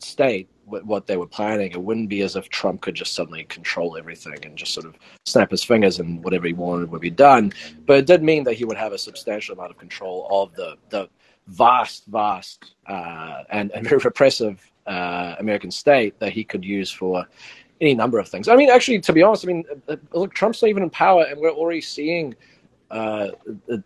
state 0.00 0.48
what, 0.68 1.06
they 1.06 1.16
were 1.16 1.26
planning. 1.26 1.72
It 1.72 1.82
wouldn't 1.82 2.08
be 2.08 2.22
as 2.22 2.36
if 2.36 2.48
Trump 2.48 2.80
could 2.80 2.94
just 2.94 3.14
suddenly 3.14 3.44
control 3.44 3.96
everything 3.96 4.38
and 4.44 4.56
just 4.56 4.74
sort 4.74 4.86
of 4.86 4.96
snap 5.26 5.50
his 5.50 5.64
fingers 5.64 5.98
and 5.98 6.22
whatever 6.22 6.46
he 6.46 6.52
wanted 6.52 6.90
would 6.90 7.00
be 7.00 7.10
done. 7.10 7.52
But 7.86 7.98
it 7.98 8.06
did 8.06 8.22
mean 8.22 8.44
that 8.44 8.54
he 8.54 8.64
would 8.64 8.76
have 8.76 8.92
a 8.92 8.98
substantial 8.98 9.54
amount 9.54 9.70
of 9.70 9.78
control 9.78 10.26
of 10.30 10.54
the 10.54 10.76
the 10.90 11.08
vast, 11.48 12.04
vast 12.06 12.74
uh, 12.86 13.44
and, 13.50 13.70
and 13.72 13.84
very 13.88 14.00
repressive 14.04 14.70
uh, 14.86 15.36
American 15.38 15.70
state 15.70 16.18
that 16.18 16.32
he 16.32 16.44
could 16.44 16.64
use 16.64 16.90
for 16.90 17.26
any 17.80 17.94
number 17.94 18.18
of 18.18 18.28
things. 18.28 18.48
I 18.48 18.56
mean, 18.56 18.70
actually, 18.70 19.00
to 19.00 19.12
be 19.12 19.22
honest, 19.22 19.44
I 19.44 19.48
mean, 19.48 19.64
uh, 19.88 19.96
look, 20.12 20.34
Trump's 20.34 20.62
not 20.62 20.68
even 20.68 20.82
in 20.82 20.90
power, 20.90 21.24
and 21.24 21.40
we're 21.40 21.50
already 21.50 21.80
seeing 21.80 22.34
uh, 22.90 23.28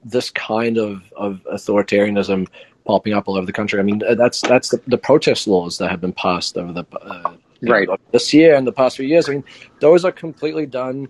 this 0.04 0.30
kind 0.30 0.78
of, 0.78 1.02
of 1.16 1.40
authoritarianism 1.52 2.48
popping 2.84 3.12
up 3.12 3.28
all 3.28 3.36
over 3.36 3.46
the 3.46 3.52
country. 3.52 3.78
I 3.78 3.82
mean, 3.82 4.02
that's 4.16 4.40
that's 4.40 4.70
the, 4.70 4.80
the 4.86 4.98
protest 4.98 5.46
laws 5.46 5.78
that 5.78 5.90
have 5.90 6.00
been 6.00 6.12
passed 6.12 6.56
over 6.56 6.72
the 6.72 6.84
uh, 7.00 7.34
you 7.60 7.68
know, 7.68 7.74
Right. 7.74 7.88
this 8.10 8.34
year 8.34 8.54
and 8.54 8.66
the 8.66 8.72
past 8.72 8.96
few 8.96 9.06
years. 9.06 9.28
I 9.28 9.32
mean, 9.32 9.44
those 9.80 10.04
are 10.04 10.12
completely 10.12 10.66
done 10.66 11.08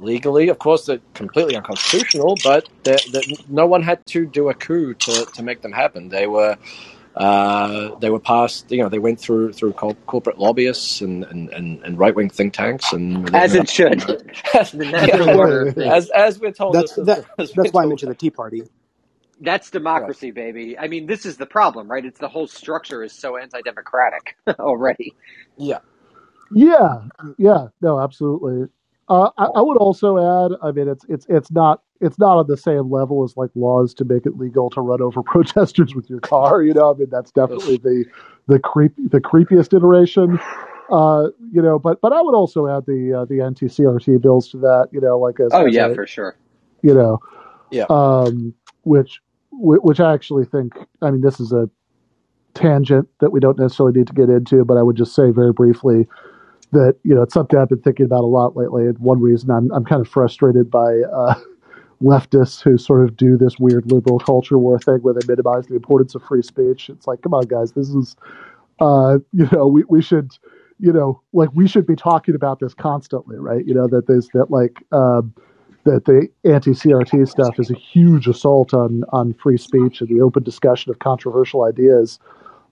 legally. 0.00 0.48
Of 0.48 0.58
course, 0.58 0.84
they're 0.86 1.00
completely 1.14 1.56
unconstitutional, 1.56 2.36
but 2.44 2.68
they're, 2.84 2.98
they're, 3.12 3.22
no 3.48 3.66
one 3.66 3.82
had 3.82 4.04
to 4.06 4.26
do 4.26 4.50
a 4.50 4.54
coup 4.54 4.92
to, 4.94 5.24
to 5.34 5.42
make 5.42 5.62
them 5.62 5.72
happen. 5.72 6.10
They 6.10 6.26
were 6.26 6.56
uh, 7.16 7.94
they 7.98 8.10
were 8.10 8.20
passed. 8.20 8.70
You 8.70 8.82
know, 8.82 8.88
they 8.90 8.98
went 8.98 9.18
through 9.18 9.54
through 9.54 9.72
cor- 9.72 9.94
corporate 10.06 10.38
lobbyists 10.38 11.00
and 11.00 11.24
and, 11.24 11.48
and, 11.50 11.82
and 11.82 11.98
right 11.98 12.14
wing 12.14 12.28
think 12.28 12.52
tanks, 12.52 12.92
and 12.92 13.34
As 13.34 13.54
it 13.54 13.70
should. 13.70 14.02
as, 14.54 14.72
The 14.72 14.84
natural 14.84 15.38
order 15.40 15.82
as 15.82 16.10
as 16.10 16.38
we're 16.38 16.52
told, 16.52 16.74
That's 16.74 16.94
this 16.94 17.06
that. 17.06 17.24
as 17.38 17.52
That's 17.52 17.72
why 17.72 17.84
I 17.84 17.86
mentioned 17.86 18.10
the 18.10 18.16
Tea 18.16 18.30
Party. 18.30 18.64
That's 19.40 19.70
democracy, 19.70 20.30
baby. 20.30 20.78
I 20.78 20.88
mean, 20.88 21.06
this 21.06 21.26
is 21.26 21.36
the 21.36 21.46
problem, 21.46 21.90
right? 21.90 22.04
It's 22.04 22.18
the 22.18 22.28
whole 22.28 22.46
structure 22.46 23.02
is 23.02 23.12
so 23.12 23.36
anti-democratic 23.36 24.36
already. 24.58 25.14
Yeah, 25.58 25.80
Yeah, 26.50 27.02
yeah, 27.38 27.68
no, 27.80 28.00
absolutely. 28.00 28.68
Uh, 29.08 29.30
I, 29.38 29.46
I 29.56 29.60
would 29.62 29.76
also 29.78 30.18
add. 30.18 30.56
I 30.62 30.72
mean, 30.72 30.88
it's 30.88 31.04
it's 31.08 31.26
it's 31.28 31.50
not 31.50 31.82
it's 32.00 32.18
not 32.18 32.38
on 32.38 32.46
the 32.46 32.56
same 32.56 32.90
level 32.90 33.24
as 33.24 33.36
like 33.36 33.50
laws 33.54 33.94
to 33.94 34.04
make 34.04 34.26
it 34.26 34.36
legal 34.36 34.70
to 34.70 34.80
run 34.80 35.00
over 35.02 35.22
protesters 35.24 35.94
with 35.94 36.08
your 36.10 36.20
car. 36.20 36.62
You 36.62 36.74
know, 36.74 36.92
I 36.92 36.96
mean, 36.96 37.08
that's 37.10 37.30
definitely 37.32 37.76
the 37.76 38.04
the 38.48 38.58
creep 38.58 38.92
the 39.10 39.20
creepiest 39.20 39.74
iteration. 39.76 40.38
Uh, 40.90 41.28
you 41.52 41.62
know, 41.62 41.78
but 41.78 42.00
but 42.00 42.12
I 42.12 42.20
would 42.22 42.34
also 42.34 42.66
add 42.68 42.86
the 42.86 43.20
uh, 43.20 43.24
the 43.26 43.40
anti-CRT 43.42 44.20
bills 44.20 44.48
to 44.50 44.58
that. 44.58 44.88
You 44.92 45.00
know, 45.00 45.18
like 45.18 45.40
as, 45.40 45.52
Oh 45.52 45.66
as 45.66 45.76
yeah, 45.76 45.88
a 45.88 45.94
for 45.94 46.06
sure. 46.06 46.36
you 46.82 46.94
know, 46.94 47.20
yeah. 47.70 47.86
um, 47.88 48.54
which 48.82 49.20
whi- 49.20 49.25
which 49.58 50.00
I 50.00 50.12
actually 50.12 50.44
think. 50.44 50.74
I 51.02 51.10
mean, 51.10 51.20
this 51.20 51.40
is 51.40 51.52
a 51.52 51.68
tangent 52.54 53.08
that 53.20 53.30
we 53.30 53.40
don't 53.40 53.58
necessarily 53.58 53.98
need 53.98 54.06
to 54.08 54.12
get 54.12 54.28
into, 54.28 54.64
but 54.64 54.76
I 54.76 54.82
would 54.82 54.96
just 54.96 55.14
say 55.14 55.30
very 55.30 55.52
briefly 55.52 56.06
that 56.72 56.96
you 57.04 57.14
know 57.14 57.22
it's 57.22 57.34
something 57.34 57.58
I've 57.58 57.68
been 57.68 57.80
thinking 57.80 58.06
about 58.06 58.22
a 58.22 58.26
lot 58.26 58.56
lately. 58.56 58.86
And 58.86 58.98
one 58.98 59.20
reason 59.20 59.50
I'm 59.50 59.70
I'm 59.72 59.84
kind 59.84 60.00
of 60.00 60.08
frustrated 60.08 60.70
by 60.70 61.00
uh, 61.12 61.34
leftists 62.02 62.62
who 62.62 62.76
sort 62.78 63.04
of 63.04 63.16
do 63.16 63.36
this 63.36 63.58
weird 63.58 63.90
liberal 63.90 64.18
culture 64.18 64.58
war 64.58 64.78
thing 64.78 64.98
where 64.98 65.14
they 65.14 65.26
minimize 65.26 65.66
the 65.66 65.76
importance 65.76 66.14
of 66.14 66.22
free 66.22 66.42
speech. 66.42 66.90
It's 66.90 67.06
like, 67.06 67.22
come 67.22 67.34
on, 67.34 67.46
guys, 67.46 67.72
this 67.72 67.88
is 67.88 68.16
uh, 68.80 69.18
you 69.32 69.48
know 69.52 69.66
we 69.66 69.84
we 69.88 70.02
should 70.02 70.32
you 70.78 70.92
know 70.92 71.22
like 71.32 71.50
we 71.54 71.68
should 71.68 71.86
be 71.86 71.96
talking 71.96 72.34
about 72.34 72.60
this 72.60 72.74
constantly, 72.74 73.38
right? 73.38 73.64
You 73.66 73.74
know 73.74 73.86
that 73.88 74.06
there's 74.06 74.28
that 74.34 74.50
like. 74.50 74.82
Um, 74.92 75.34
that 75.86 76.04
the 76.04 76.28
anti-CRT 76.44 77.26
stuff 77.28 77.58
is 77.58 77.70
a 77.70 77.74
huge 77.74 78.26
assault 78.28 78.74
on 78.74 79.04
on 79.12 79.32
free 79.34 79.56
speech 79.56 80.00
and 80.02 80.10
the 80.10 80.20
open 80.20 80.42
discussion 80.42 80.90
of 80.90 80.98
controversial 80.98 81.64
ideas, 81.64 82.18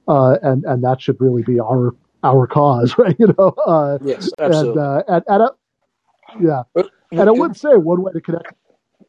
uh, 0.08 0.36
and 0.42 0.64
and 0.64 0.84
that 0.84 1.00
should 1.00 1.18
really 1.20 1.42
be 1.42 1.58
our 1.58 1.94
our 2.24 2.46
cause, 2.46 2.94
right? 2.98 3.16
You 3.18 3.34
know, 3.38 3.54
uh, 3.66 3.98
Yes, 4.04 4.30
and 4.38 4.52
absolutely. 4.52 4.82
uh, 4.82 5.02
and, 5.08 5.24
and 5.28 5.42
I, 5.44 5.48
yeah, 6.40 6.62
But- 6.74 6.90
and 7.12 7.28
I 7.28 7.32
would 7.32 7.56
say 7.56 7.76
one 7.76 8.02
way 8.02 8.12
to 8.12 8.20
connect. 8.20 8.52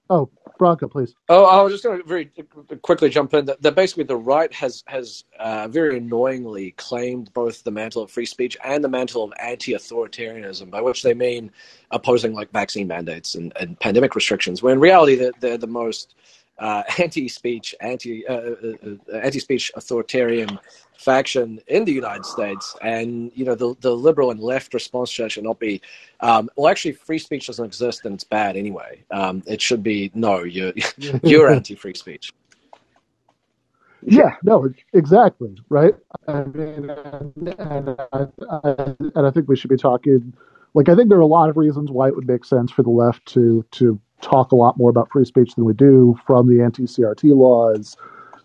Oh, 0.10 0.30
Branko, 0.58 0.89
please. 0.89 1.16
Oh, 1.30 1.45
I 1.45 1.62
was 1.62 1.74
just 1.74 1.84
going 1.84 2.01
to 2.01 2.08
very 2.08 2.32
quickly 2.82 3.10
jump 3.10 3.34
in 3.34 3.45
that, 3.45 3.62
that 3.62 3.76
basically 3.76 4.03
the 4.03 4.16
right 4.16 4.53
has 4.53 4.84
has 4.88 5.26
uh, 5.39 5.68
very 5.68 5.97
annoyingly 5.97 6.72
claimed 6.72 7.34
both 7.34 7.64
the 7.64 7.72
mantle 7.72 8.03
of 8.03 8.12
free 8.12 8.26
speech 8.26 8.58
and 8.64 8.84
the 8.84 8.89
mantle 8.89 9.24
of 9.24 9.34
anti-authoritarianism, 9.39 10.70
by 10.70 10.82
which 10.82 11.03
they 11.03 11.14
mean 11.14 11.51
opposing 11.91 12.34
like 12.34 12.51
vaccine 12.51 12.88
mandates 12.88 13.36
and, 13.36 13.53
and 13.60 13.80
pandemic 13.80 14.16
restrictions. 14.16 14.64
When 14.64 14.74
in 14.74 14.80
reality, 14.80 15.16
they're, 15.16 15.32
they're 15.39 15.58
the 15.58 15.68
most 15.68 16.16
uh, 16.58 16.84
anti-speech, 16.99 17.76
anti 17.82 18.28
uh, 18.28 18.34
uh, 18.34 18.74
uh, 19.14 19.18
anti-speech 19.18 19.72
authoritarian 19.76 20.60
faction 20.97 21.60
in 21.68 21.86
the 21.86 21.91
United 21.91 22.26
States, 22.26 22.76
and 22.82 23.32
you 23.36 23.45
know 23.45 23.56
the 23.56 23.76
the 23.82 23.95
liberal 23.95 24.32
and 24.32 24.39
left 24.39 24.74
response 24.74 25.14
to 25.16 25.24
that 25.24 25.32
should 25.32 25.43
not 25.43 25.60
be, 25.60 25.82
um, 26.22 26.49
well, 26.56 26.70
actually, 26.70 26.93
free 26.93 27.20
speech 27.20 27.47
doesn't 27.47 27.66
exist 27.66 28.06
and 28.06 28.16
it's 28.16 28.24
bad 28.24 28.56
anyway. 28.56 29.03
Um, 29.12 29.43
it 29.45 29.62
should 29.62 29.84
be 29.84 30.12
no, 30.14 30.43
you're 30.43 30.74
you're 31.24 31.51
anti-free 31.51 31.95
speech. 31.95 32.34
Yeah, 34.08 34.36
no, 34.43 34.70
exactly, 34.93 35.58
right? 35.70 35.95
I 36.28 36.43
mean, 36.43 36.91
and, 36.91 37.56
and, 37.58 37.89
I, 38.14 38.28
I, 38.51 38.95
and 39.16 39.26
I 39.28 39.32
think 39.32 39.47
we 39.49 39.56
should 39.56 39.72
be 39.72 39.78
talking. 39.78 40.34
Like, 40.76 40.89
I 40.89 40.95
think 40.95 41.10
there 41.10 41.18
are 41.18 41.22
a 41.22 41.28
lot 41.28 41.49
of 41.49 41.58
reasons 41.58 41.89
why 41.89 42.10
it 42.10 42.16
would 42.16 42.28
make 42.28 42.45
sense 42.45 42.72
for 42.72 42.84
the 42.84 42.89
left 42.89 43.26
to 43.28 43.66
to 43.72 43.99
talk 44.22 44.51
a 44.51 44.55
lot 44.55 44.78
more 44.78 44.89
about 44.89 45.11
free 45.11 45.26
speech 45.26 45.55
than 45.55 45.66
we 45.66 45.74
do, 45.74 46.18
from 46.26 46.47
the 46.47 46.63
anti-CRT 46.63 47.36
laws 47.36 47.95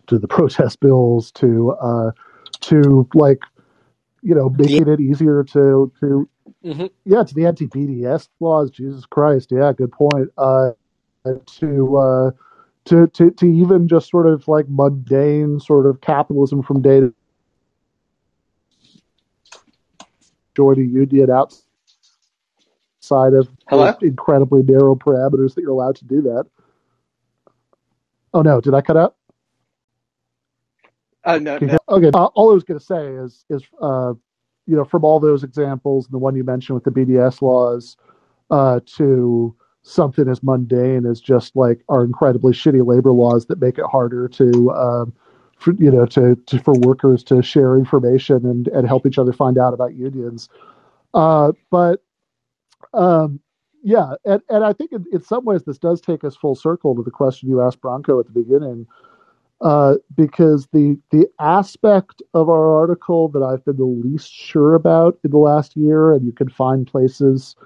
to 0.06 0.18
the 0.18 0.28
protest 0.36 0.80
bills 0.80 1.30
to 1.32 1.72
uh, 1.72 2.10
to 2.60 3.08
like 3.14 3.40
you 4.22 4.34
know 4.34 4.50
making 4.50 4.88
it 4.88 5.00
easier 5.00 5.44
to 5.44 5.92
to 6.00 6.28
hmm 6.62 6.86
yeah 7.04 7.22
to 7.22 7.34
the 7.34 7.46
anti-BDS 7.46 8.28
laws. 8.40 8.70
Jesus 8.70 9.06
Christ, 9.06 9.50
yeah, 9.52 9.72
good 9.72 9.92
point. 9.92 10.28
Uh, 10.36 10.72
to 11.46 11.96
uh, 11.96 12.30
to 12.84 13.06
to 13.08 13.30
to 13.30 13.46
even 13.46 13.88
just 13.88 14.10
sort 14.10 14.26
of 14.26 14.46
like 14.48 14.66
mundane 14.68 15.60
sort 15.60 15.86
of 15.86 16.00
capitalism 16.00 16.62
from 16.62 16.82
day 16.82 17.00
to 20.54 20.70
a 20.70 20.76
union 20.76 21.30
out 21.30 21.54
outside 23.00 23.32
of 23.32 23.48
Hello? 23.68 23.94
incredibly 24.02 24.62
narrow 24.62 24.94
parameters 24.94 25.54
that 25.54 25.62
you're 25.62 25.70
allowed 25.70 25.96
to 25.96 26.04
do 26.04 26.22
that. 26.22 26.44
Oh 28.34 28.42
no, 28.42 28.60
did 28.60 28.74
I 28.74 28.82
cut 28.82 28.96
out? 28.96 29.16
Uh, 31.24 31.38
no, 31.38 31.58
no. 31.58 31.78
Okay, 31.88 32.10
uh, 32.14 32.26
all 32.26 32.50
I 32.50 32.54
was 32.54 32.64
going 32.64 32.78
to 32.78 32.84
say 32.84 33.06
is, 33.06 33.44
is 33.50 33.62
uh, 33.80 34.14
you 34.66 34.76
know, 34.76 34.84
from 34.84 35.04
all 35.04 35.18
those 35.20 35.44
examples, 35.44 36.06
and 36.06 36.14
the 36.14 36.18
one 36.18 36.36
you 36.36 36.44
mentioned 36.44 36.74
with 36.74 36.84
the 36.84 36.90
BDS 36.90 37.42
laws, 37.42 37.96
uh, 38.50 38.80
to 38.96 39.54
something 39.82 40.28
as 40.28 40.42
mundane 40.42 41.06
as 41.06 41.20
just 41.20 41.56
like 41.56 41.82
our 41.88 42.04
incredibly 42.04 42.52
shitty 42.52 42.86
labor 42.86 43.10
laws 43.10 43.46
that 43.46 43.60
make 43.60 43.78
it 43.78 43.84
harder 43.86 44.28
to, 44.28 44.70
um, 44.72 45.12
for, 45.56 45.72
you 45.74 45.90
know, 45.90 46.06
to, 46.06 46.36
to 46.46 46.58
for 46.58 46.74
workers 46.74 47.22
to 47.24 47.42
share 47.42 47.76
information 47.76 48.46
and 48.46 48.68
and 48.68 48.86
help 48.86 49.04
each 49.04 49.18
other 49.18 49.32
find 49.32 49.58
out 49.58 49.74
about 49.74 49.94
unions. 49.94 50.48
Uh, 51.12 51.52
but 51.70 52.02
um, 52.94 53.40
yeah, 53.82 54.14
and, 54.24 54.42
and 54.48 54.64
I 54.64 54.72
think 54.72 54.92
in, 54.92 55.04
in 55.12 55.22
some 55.22 55.44
ways 55.44 55.64
this 55.64 55.78
does 55.78 56.00
take 56.00 56.24
us 56.24 56.36
full 56.36 56.54
circle 56.54 56.94
to 56.94 57.02
the 57.02 57.10
question 57.10 57.48
you 57.48 57.62
asked 57.62 57.80
Branko 57.80 58.20
at 58.20 58.26
the 58.26 58.32
beginning, 58.32 58.86
uh, 59.60 59.94
because 60.14 60.68
the 60.72 60.98
the 61.10 61.26
aspect 61.38 62.22
of 62.34 62.48
our 62.48 62.78
article 62.78 63.28
that 63.28 63.42
I've 63.42 63.64
been 63.64 63.76
the 63.76 63.84
least 63.84 64.32
sure 64.32 64.74
about 64.74 65.18
in 65.24 65.30
the 65.30 65.38
last 65.38 65.76
year, 65.76 66.12
and 66.12 66.24
you 66.24 66.32
can 66.32 66.48
find 66.48 66.86
places, 66.86 67.56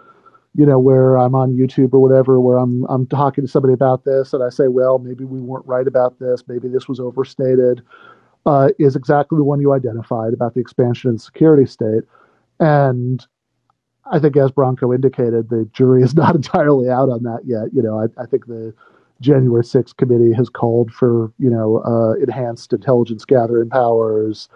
you 0.55 0.67
know, 0.67 0.79
where 0.79 1.17
I'm 1.17 1.35
on 1.35 1.57
YouTube 1.57 1.93
or 1.95 2.01
whatever, 2.01 2.41
where 2.41 2.59
I'm 2.59 2.85
I'm 2.85 3.07
talking 3.07 3.45
to 3.45 3.51
somebody 3.51 3.75
about 3.75 4.05
this, 4.05 4.33
and 4.33 4.43
I 4.43 4.51
say, 4.51 4.69
well, 4.69 4.99
maybe 4.99 5.25
we 5.25 5.41
weren't 5.41 5.67
right 5.67 5.87
about 5.87 6.19
this, 6.21 6.45
maybe 6.47 6.69
this 6.69 6.89
was 6.89 7.01
overstated, 7.01 7.83
uh, 8.47 8.69
is 8.79 8.95
exactly 8.95 9.37
the 9.37 9.45
one 9.45 9.61
you 9.61 9.73
identified 9.73 10.33
about 10.33 10.55
the 10.55 10.61
expansion 10.61 11.13
the 11.13 11.19
security 11.19 11.67
state, 11.67 12.05
and 12.61 13.27
I 14.11 14.19
think, 14.19 14.37
as 14.37 14.51
Branko 14.51 14.95
indicated, 14.95 15.49
the 15.49 15.69
jury 15.73 16.03
is 16.03 16.15
not 16.23 16.35
entirely 16.35 16.89
out 16.89 17.09
on 17.09 17.23
that 17.23 17.41
yet. 17.45 17.73
You 17.73 17.83
know, 17.83 18.01
I, 18.01 18.23
I 18.23 18.27
think 18.27 18.47
the 18.47 18.75
January 19.21 19.63
6th 19.63 19.97
committee 19.97 20.33
has 20.35 20.49
called 20.49 20.93
for, 20.93 21.33
you 21.39 21.51
know, 21.51 21.79
uh, 21.85 22.15
enhanced 22.23 22.73
intelligence 22.73 23.25
gathering 23.25 23.71
powers. 23.71 24.49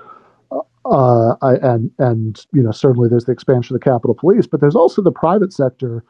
Uh, 0.84 1.34
I, 1.42 1.56
and, 1.56 1.90
and, 1.98 2.44
you 2.52 2.62
know, 2.62 2.70
certainly 2.70 3.08
there's 3.08 3.26
the 3.26 3.32
expansion 3.32 3.74
of 3.74 3.80
the 3.80 3.84
Capitol 3.84 4.14
Police, 4.14 4.46
but 4.46 4.60
there's 4.60 4.76
also 4.76 5.02
the 5.02 5.12
private 5.12 5.52
sector 5.52 6.02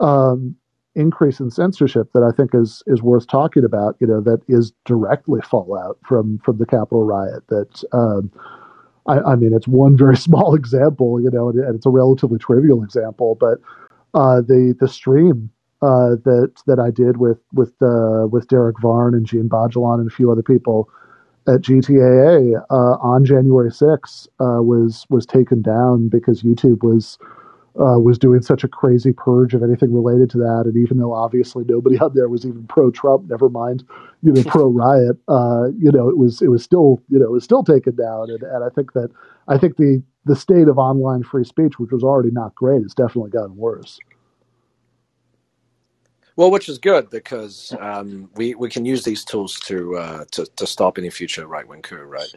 um, 0.00 0.56
increase 0.94 1.38
in 1.38 1.50
censorship 1.50 2.12
that 2.12 2.22
I 2.22 2.34
think 2.34 2.54
is, 2.54 2.82
is 2.86 3.02
worth 3.02 3.28
talking 3.28 3.64
about, 3.64 3.96
you 4.00 4.06
know, 4.06 4.20
that 4.22 4.40
is 4.48 4.72
directly 4.84 5.40
fallout 5.42 5.98
from, 6.04 6.40
from 6.44 6.58
the 6.58 6.66
Capitol 6.66 7.04
riot 7.04 7.46
that, 7.48 7.84
um, 7.92 8.32
I, 9.06 9.20
I 9.20 9.36
mean, 9.36 9.52
it's 9.54 9.68
one 9.68 9.96
very 9.96 10.16
small 10.28 10.54
example, 10.54 11.20
you 11.20 11.30
know, 11.30 11.50
and, 11.50 11.74
it's 11.74 11.86
a 11.86 11.90
relatively 11.90 12.38
trivial 12.38 12.82
example, 12.82 13.36
but 13.40 13.58
uh, 14.14 14.40
the 14.40 14.74
the 14.78 14.88
stream 14.88 15.50
uh, 15.82 16.16
that 16.24 16.52
that 16.66 16.78
I 16.78 16.90
did 16.90 17.16
with 17.18 17.38
with 17.52 17.72
uh, 17.82 18.26
with 18.30 18.48
Derek 18.48 18.80
Varn 18.80 19.14
and 19.14 19.26
Djene 19.26 19.48
Bajalan 19.48 20.00
and 20.00 20.10
a 20.10 20.14
few 20.14 20.30
other 20.30 20.42
people 20.42 20.88
at 21.46 21.62
GTAA 21.62 22.62
uh, 22.70 22.74
on 22.74 23.24
January 23.24 23.70
6th 23.70 24.28
uh, 24.40 24.62
was 24.62 25.06
was 25.08 25.24
taken 25.26 25.62
down 25.62 26.08
because 26.08 26.42
YouTube 26.42 26.82
was 26.82 27.18
uh, 27.80 27.98
was 27.98 28.18
doing 28.18 28.42
such 28.42 28.62
a 28.62 28.68
crazy 28.68 29.12
purge 29.12 29.54
of 29.54 29.62
anything 29.62 29.92
related 29.92 30.28
to 30.30 30.38
that, 30.38 30.62
and 30.66 30.76
even 30.76 30.98
though 30.98 31.14
obviously 31.14 31.64
nobody 31.66 31.98
out 32.02 32.14
there 32.14 32.28
was 32.28 32.44
even 32.44 32.64
pro 32.66 32.90
Trump, 32.90 33.28
never 33.28 33.48
mind, 33.48 33.82
you 34.22 34.32
know, 34.32 34.42
pro 34.46 34.66
riot, 34.66 35.16
uh, 35.28 35.68
you 35.78 35.90
know, 35.90 36.08
it 36.08 36.18
was 36.18 36.42
it 36.42 36.48
was 36.48 36.62
still 36.62 37.02
you 37.08 37.18
know 37.18 37.24
it 37.24 37.32
was 37.32 37.44
still 37.44 37.64
taken 37.64 37.96
down, 37.96 38.30
and, 38.30 38.42
and 38.42 38.64
I 38.64 38.68
think 38.68 38.92
that 38.92 39.10
I 39.48 39.58
think 39.58 39.76
the 39.76 40.02
the 40.26 40.36
state 40.36 40.68
of 40.68 40.78
online 40.78 41.22
free 41.22 41.44
speech, 41.44 41.78
which 41.78 41.90
was 41.90 42.02
already 42.02 42.30
not 42.30 42.54
great, 42.54 42.82
has 42.82 42.94
definitely 42.94 43.30
gotten 43.30 43.56
worse. 43.56 43.98
Well, 46.36 46.50
which 46.50 46.68
is 46.68 46.78
good 46.78 47.10
because 47.10 47.74
um, 47.80 48.30
we 48.34 48.54
we 48.54 48.68
can 48.70 48.84
use 48.84 49.04
these 49.04 49.24
tools 49.24 49.58
to 49.66 49.96
uh, 49.96 50.24
to 50.32 50.46
to 50.56 50.66
stop 50.66 50.98
any 50.98 51.10
future 51.10 51.46
right 51.46 51.66
wing 51.66 51.82
coup, 51.82 51.96
right? 51.96 52.28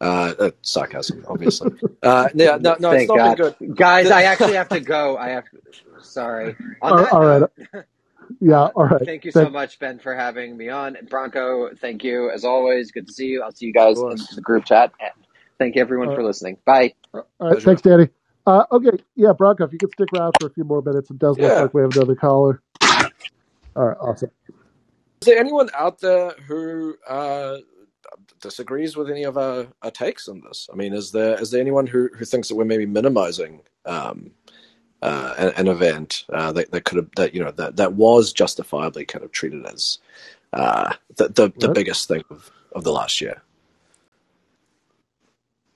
Uh, 0.00 0.32
uh, 0.38 0.50
sarcasm, 0.62 1.24
obviously. 1.26 1.72
Uh, 2.04 2.28
yeah, 2.32 2.56
no, 2.60 2.76
no, 2.78 2.92
it's 2.92 3.08
Thank 3.08 3.08
not 3.08 3.36
God. 3.36 3.58
been 3.58 3.68
good. 3.68 3.76
Guys, 3.76 4.10
I 4.12 4.22
actually 4.30 4.54
have 4.54 4.68
to 4.68 4.78
go. 4.80 5.16
I 5.16 5.30
have 5.30 5.44
sorry. 6.00 6.54
On 6.82 6.92
All- 6.92 6.98
that 6.98 7.12
all 7.12 7.26
right. 7.26 7.84
Yeah, 8.40 8.66
all 8.76 8.84
right. 8.86 9.04
Thank 9.04 9.24
you 9.24 9.32
so 9.32 9.48
much, 9.50 9.78
Ben, 9.80 9.98
for 9.98 10.14
having 10.14 10.56
me 10.56 10.68
on. 10.68 10.94
And 10.96 11.08
Branko, 11.10 11.76
thank 11.78 12.04
you 12.04 12.30
as 12.30 12.44
always. 12.44 12.92
Good 12.92 13.08
to 13.08 13.12
see 13.12 13.26
you. 13.26 13.42
I'll 13.42 13.52
see 13.52 13.66
you 13.66 13.72
guys 13.72 13.98
in 13.98 14.10
the 14.34 14.40
group 14.40 14.64
chat. 14.66 14.92
And 15.00 15.10
thank 15.58 15.74
you 15.74 15.80
everyone 15.80 16.08
All 16.08 16.14
for 16.14 16.20
right. 16.20 16.26
listening. 16.26 16.58
Bye. 16.64 16.94
All 17.12 17.20
right, 17.40 17.50
Pleasure. 17.50 17.60
thanks, 17.66 17.82
Danny. 17.82 18.08
Uh, 18.46 18.64
okay, 18.72 18.90
yeah, 19.16 19.32
Branko, 19.32 19.62
if 19.66 19.72
you 19.72 19.78
could 19.78 19.92
stick 19.92 20.08
around 20.14 20.32
for 20.40 20.46
a 20.46 20.50
few 20.50 20.64
more 20.64 20.80
minutes, 20.80 21.10
it 21.10 21.18
does 21.18 21.36
look 21.38 21.52
like 21.60 21.74
we 21.74 21.82
have 21.82 21.94
another 21.96 22.14
caller. 22.14 22.62
All 23.76 23.86
right, 23.88 23.96
awesome. 24.00 24.30
Is 25.20 25.26
there 25.26 25.38
anyone 25.38 25.68
out 25.74 26.00
there 26.00 26.30
who 26.46 26.94
uh, 27.06 27.58
disagrees 28.40 28.96
with 28.96 29.10
any 29.10 29.24
of 29.24 29.36
our, 29.36 29.66
our 29.82 29.90
takes 29.90 30.28
on 30.28 30.42
this? 30.46 30.68
I 30.72 30.76
mean, 30.76 30.92
is 30.92 31.12
there 31.12 31.40
is 31.40 31.50
there 31.50 31.60
anyone 31.60 31.86
who, 31.86 32.08
who 32.16 32.24
thinks 32.24 32.48
that 32.48 32.56
we're 32.56 32.64
maybe 32.64 32.86
minimizing 32.86 33.60
um, 33.84 34.30
uh, 35.02 35.34
an, 35.38 35.52
an 35.56 35.68
event 35.68 36.24
uh, 36.32 36.52
that, 36.52 36.70
that 36.72 36.84
could 36.84 36.96
have 36.96 37.10
that 37.16 37.34
you 37.34 37.42
know 37.42 37.50
that, 37.52 37.76
that 37.76 37.94
was 37.94 38.32
justifiably 38.32 39.04
kind 39.04 39.24
of 39.24 39.32
treated 39.32 39.64
as 39.66 39.98
uh, 40.52 40.94
the 41.16 41.28
the, 41.28 41.52
the 41.58 41.68
biggest 41.68 42.08
thing 42.08 42.24
of, 42.30 42.50
of 42.72 42.84
the 42.84 42.92
last 42.92 43.20
year? 43.20 43.42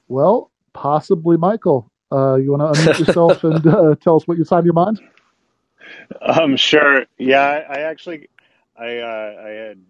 Well, 0.09 0.51
possibly 0.73 1.37
Michael. 1.37 1.91
Uh, 2.11 2.35
you 2.35 2.53
want 2.53 2.75
to 2.75 2.81
unmute 2.81 3.07
yourself 3.07 3.43
and 3.45 3.67
uh, 3.67 3.95
tell 4.03 4.17
us 4.17 4.29
what 4.29 4.37
you 4.37 4.45
on 4.51 4.65
your 4.65 4.75
mind? 4.75 5.01
Um, 6.21 6.57
sure. 6.57 7.07
Yeah, 7.19 7.41
I, 7.41 7.57
I 7.59 7.81
actually, 7.81 8.29
I, 8.79 8.99
uh, 8.99 9.43
I 9.45 9.49
had 9.49 9.81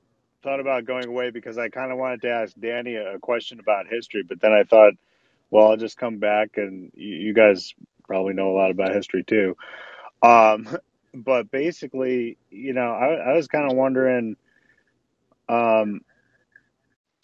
thought 0.43 0.61
about 0.61 0.85
going 0.85 1.07
away 1.07 1.31
because 1.31 1.59
I 1.59 1.69
kind 1.69 1.93
of 1.93 1.99
wanted 1.99 2.23
to 2.23 2.31
ask 2.31 2.55
Danny 2.59 2.97
a, 2.97 3.19
question 3.19 3.61
about 3.61 3.87
history, 3.89 4.23
but 4.23 4.41
then 4.41 4.53
I 4.53 4.65
thought, 4.65 4.95
well, 5.51 5.69
I'll 5.69 5.77
just 5.77 5.97
come 5.97 6.19
back 6.19 6.57
and 6.57 6.91
you 6.95 7.35
guys 7.35 7.75
probably 8.07 8.35
know 8.35 8.51
a 8.51 8.57
lot 8.57 8.71
about 8.71 8.95
history 8.95 9.25
too. 9.25 9.57
Um, 10.23 10.69
but 11.15 11.51
basically, 11.51 12.37
you 12.51 12.73
know, 12.73 12.93
I, 12.93 13.33
I 13.33 13.37
was 13.37 13.49
kind 13.49 13.71
of 13.71 13.77
wondering, 13.77 14.37
um, 15.49 16.01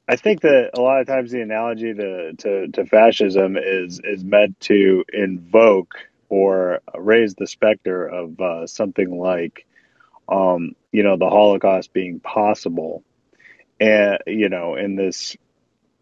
I 0.09 0.17
think 0.17 0.41
that 0.43 0.71
a 0.75 0.81
lot 0.81 1.01
of 1.01 1.07
times 1.07 1.31
the 1.31 1.43
analogy 1.43 1.93
to, 1.93 2.33
to, 2.35 2.69
to 2.69 2.87
fascism 2.87 3.57
is 3.59 4.01
is 4.03 4.25
meant 4.25 4.59
to 4.61 5.05
invoke 5.13 5.97
or 6.31 6.81
raise 6.95 7.35
the 7.35 7.47
specter 7.47 8.07
of 8.07 8.41
uh, 8.41 8.67
something 8.67 9.19
like, 9.19 9.67
um, 10.29 10.73
you 10.93 11.03
know, 11.03 11.17
the 11.17 11.29
Holocaust 11.29 11.93
being 11.93 12.21
possible, 12.21 13.03
and 13.81 14.19
you 14.27 14.49
know, 14.49 14.77
in 14.77 14.97
this 14.97 15.37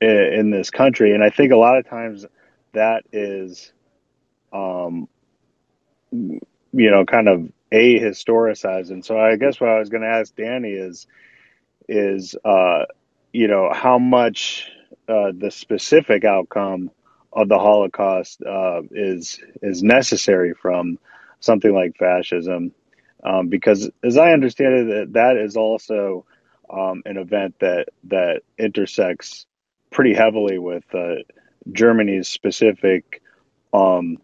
in 0.01 0.51
this 0.51 0.71
country, 0.71 1.13
and 1.13 1.23
I 1.23 1.31
think 1.31 1.53
a 1.53 1.57
lot 1.57 1.79
of 1.79 1.89
times 1.89 2.27
that 2.73 3.05
is, 3.13 3.73
um, 4.53 5.09
you 6.13 6.41
know, 6.73 7.05
kind 7.07 7.29
of 7.29 7.51
a 7.73 7.99
historicized. 7.99 8.91
And 8.91 9.05
so 9.05 9.19
I 9.19 9.37
guess 9.37 9.61
what 9.61 9.71
I 9.71 9.79
was 9.79 9.89
going 9.89 10.03
to 10.03 10.09
ask 10.09 10.35
Danny 10.37 10.73
is, 10.73 11.07
is 11.89 12.37
uh, 12.45 12.85
you 13.33 13.49
know, 13.49 13.71
how 13.73 13.99
much 13.99 14.71
uh, 15.09 15.33
the 15.37 15.51
specific 15.51 16.25
outcome 16.25 16.91
of 17.33 17.49
the 17.49 17.59
Holocaust 17.59 18.43
uh, 18.43 18.83
is 18.91 19.41
is 19.63 19.83
necessary 19.83 20.55
from 20.55 20.99
something 21.41 21.73
like 21.73 21.97
fascism, 21.97 22.73
um, 23.27 23.49
because 23.49 23.91
as 24.05 24.17
I 24.17 24.33
understand 24.33 24.75
it, 24.75 24.85
that, 24.87 25.13
that 25.15 25.37
is 25.37 25.57
also 25.57 26.25
um, 26.71 27.03
an 27.05 27.17
event 27.17 27.57
that 27.61 27.89
that 28.05 28.43
intersects 28.57 29.47
pretty 29.91 30.15
heavily 30.15 30.59
with 30.59 30.85
uh, 30.95 31.17
Germany's 31.73 32.29
specific 32.29 33.23
um, 33.73 34.19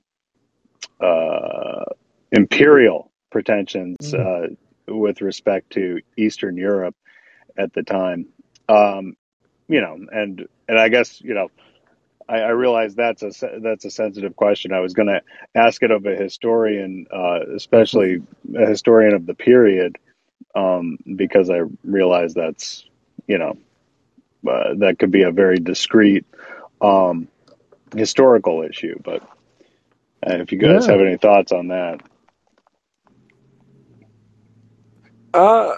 uh, 1.01 1.85
imperial 2.31 3.11
pretensions 3.31 4.15
uh, 4.15 4.49
with 4.87 5.21
respect 5.21 5.71
to 5.71 6.01
Eastern 6.17 6.57
Europe 6.57 6.95
at 7.57 7.73
the 7.73 7.83
time. 7.83 8.27
Um, 8.69 9.17
you 9.69 9.81
know, 9.81 9.99
and 10.13 10.47
and 10.69 10.79
I 10.79 10.89
guess 10.89 11.21
you 11.21 11.35
know, 11.35 11.51
I, 12.33 12.39
I 12.41 12.51
realize 12.51 12.97
that's 12.97 13.23
a 13.25 13.33
that's 13.63 13.87
a 13.87 13.91
sensitive 13.93 14.37
question. 14.37 14.73
I 14.75 14.81
was 14.81 14.95
going 14.95 15.09
to 15.09 15.23
ask 15.57 15.83
it 15.85 15.93
of 15.93 16.07
a 16.07 16.17
historian, 16.17 17.07
uh, 17.15 17.41
especially 17.57 18.23
a 18.57 18.67
historian 18.67 19.15
of 19.15 19.27
the 19.27 19.35
period, 19.35 19.99
um, 20.57 20.99
because 21.17 21.51
I 21.51 21.63
realize 21.85 22.35
that's 22.35 22.85
you 23.29 23.39
know 23.39 23.59
uh, 24.51 24.75
that 24.79 24.99
could 24.99 25.13
be 25.13 25.25
a 25.25 25.33
very 25.33 25.59
discrete 25.59 26.27
um, 26.83 27.29
historical 27.97 28.63
issue. 28.63 28.99
But 29.05 29.23
uh, 30.29 30.37
if 30.37 30.53
you 30.53 30.59
guys 30.59 30.87
Yeah. 30.87 30.89
have 30.89 31.01
any 31.01 31.19
thoughts 31.19 31.53
on 31.53 31.69
that, 31.69 32.01
Uh, 35.35 35.77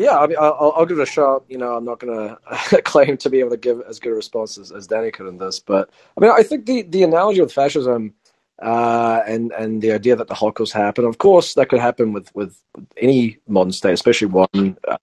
yeah, 0.00 0.18
I 0.18 0.26
mean, 0.26 0.38
I'll, 0.40 0.72
I'll 0.76 0.86
give 0.86 0.98
it 0.98 1.02
a 1.02 1.06
shot. 1.06 1.44
You 1.48 1.58
know, 1.58 1.76
I'm 1.76 1.84
not 1.84 2.00
going 2.00 2.36
to 2.70 2.82
claim 2.82 3.18
to 3.18 3.28
be 3.28 3.40
able 3.40 3.50
to 3.50 3.58
give 3.58 3.82
as 3.82 4.00
good 4.00 4.12
a 4.12 4.14
response 4.14 4.56
as, 4.56 4.72
as 4.72 4.86
Danny 4.86 5.10
could 5.10 5.26
in 5.26 5.36
this, 5.36 5.60
but 5.60 5.90
I 6.16 6.20
mean, 6.20 6.30
I 6.30 6.42
think 6.42 6.64
the, 6.64 6.82
the 6.82 7.02
analogy 7.02 7.40
with 7.42 7.52
fascism 7.52 8.14
uh, 8.62 9.22
and 9.26 9.52
and 9.52 9.82
the 9.82 9.92
idea 9.92 10.16
that 10.16 10.28
the 10.28 10.34
Holocaust 10.34 10.72
happened. 10.72 11.06
Of 11.06 11.18
course, 11.18 11.54
that 11.54 11.68
could 11.68 11.80
happen 11.80 12.12
with 12.12 12.34
with 12.34 12.58
any 12.96 13.38
modern 13.46 13.72
state, 13.72 13.92
especially 13.92 14.28
one. 14.28 14.76
Uh, 14.88 14.96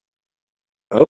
oh, 0.91 1.07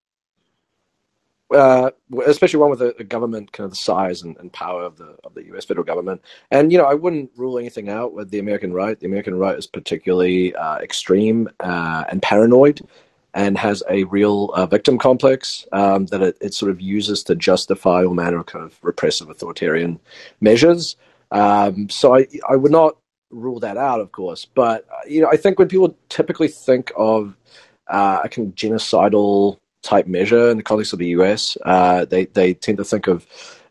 uh, 1.55 1.91
especially 2.25 2.59
one 2.59 2.69
with 2.69 2.81
a, 2.81 2.93
a, 2.99 3.03
government 3.05 3.53
kind 3.53 3.65
of 3.65 3.71
the 3.71 3.77
size 3.77 4.21
and, 4.21 4.35
and, 4.37 4.51
power 4.51 4.83
of 4.83 4.97
the 4.97 5.17
of 5.23 5.33
the 5.33 5.45
U.S. 5.45 5.65
federal 5.65 5.85
government. 5.85 6.21
And 6.51 6.71
you 6.71 6.77
know, 6.77 6.85
I 6.85 6.93
wouldn't 6.93 7.31
rule 7.37 7.57
anything 7.57 7.89
out 7.89 8.13
with 8.13 8.31
the 8.31 8.39
American 8.39 8.73
right. 8.73 8.99
The 8.99 9.07
American 9.07 9.37
right 9.37 9.57
is 9.57 9.67
particularly 9.67 10.55
uh, 10.55 10.77
extreme 10.77 11.49
uh, 11.61 12.05
and 12.09 12.21
paranoid, 12.21 12.81
and 13.37 13.55
has 13.55 13.83
a 13.87 14.03
real 14.05 14.49
uh, 14.55 14.65
victim 14.65 14.97
complex 14.97 15.67
um, 15.71 16.07
that 16.07 16.23
it, 16.23 16.37
it, 16.41 16.53
sort 16.55 16.71
of 16.71 16.81
uses 16.81 17.21
to 17.21 17.35
justify 17.35 18.03
all 18.03 18.15
manner 18.15 18.39
of 18.39 18.47
kind 18.47 18.65
of 18.65 18.75
repressive 18.81 19.29
authoritarian 19.29 19.99
measures. 20.41 20.95
Um, 21.29 21.87
so 21.87 22.15
I 22.15 22.27
I 22.49 22.55
would 22.55 22.71
not 22.71 22.97
rule 23.29 23.59
that 23.59 23.77
out, 23.77 24.01
of 24.01 24.11
course. 24.11 24.45
But 24.45 24.85
uh, 24.91 25.07
you 25.07 25.21
know, 25.21 25.29
I 25.29 25.37
think 25.37 25.59
when 25.59 25.67
people 25.67 25.95
typically 26.09 26.47
think 26.47 26.91
of 26.97 27.37
uh, 27.87 28.21
a 28.23 28.29
kind 28.29 28.47
of 28.47 28.55
genocidal 28.55 29.59
type 29.83 30.07
measure 30.07 30.49
in 30.49 30.57
the 30.57 30.63
context 30.63 30.93
of 30.93 30.99
the 30.99 31.09
US, 31.19 31.57
uh, 31.63 32.05
they 32.05 32.25
they 32.25 32.55
tend 32.55 32.79
to 32.79 32.83
think 32.83 33.05
of 33.05 33.27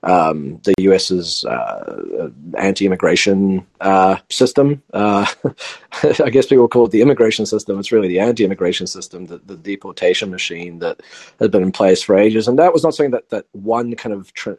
um, 0.07 0.61
the 0.65 0.75
US's 0.79 1.45
uh, 1.45 2.31
anti-immigration 2.57 3.67
uh, 3.81 4.17
system. 4.31 4.83
Uh, 4.93 5.27
I 6.03 6.31
guess 6.31 6.47
people 6.47 6.69
call 6.69 6.87
it 6.87 6.93
the 6.93 7.03
immigration 7.03 7.45
system. 7.45 7.79
It's 7.79 7.93
really 7.93 8.09
the 8.09 8.21
anti-immigration 8.21 8.87
system, 8.87 9.27
the, 9.27 9.39
the, 9.39 9.57
deportation 9.57 10.31
machine 10.31 10.79
that 10.79 11.01
has 11.41 11.49
been 11.49 11.63
in 11.63 11.73
place 11.73 12.03
for 12.03 12.17
ages. 12.17 12.47
And 12.47 12.59
that 12.59 12.73
was 12.73 12.85
not 12.85 12.95
something 12.95 13.11
that 13.11 13.31
that 13.31 13.47
one 13.53 13.97
kind 13.97 14.15
of 14.15 14.33
tr- 14.35 14.53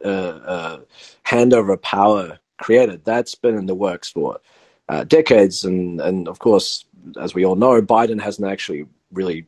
handover 1.24 1.72
of 1.72 1.82
power 1.82 2.38
created. 2.58 3.04
That's 3.04 3.34
been 3.34 3.56
in 3.56 3.66
the 3.66 3.74
works 3.74 4.10
for 4.10 4.40
uh, 4.88 5.04
decades, 5.04 5.64
and 5.64 6.00
and 6.00 6.28
of 6.28 6.40
course, 6.40 6.84
as 7.20 7.34
we 7.34 7.44
all 7.44 7.56
know, 7.56 7.80
Biden 7.80 8.20
hasn't 8.20 8.50
actually 8.50 8.86
really 9.12 9.46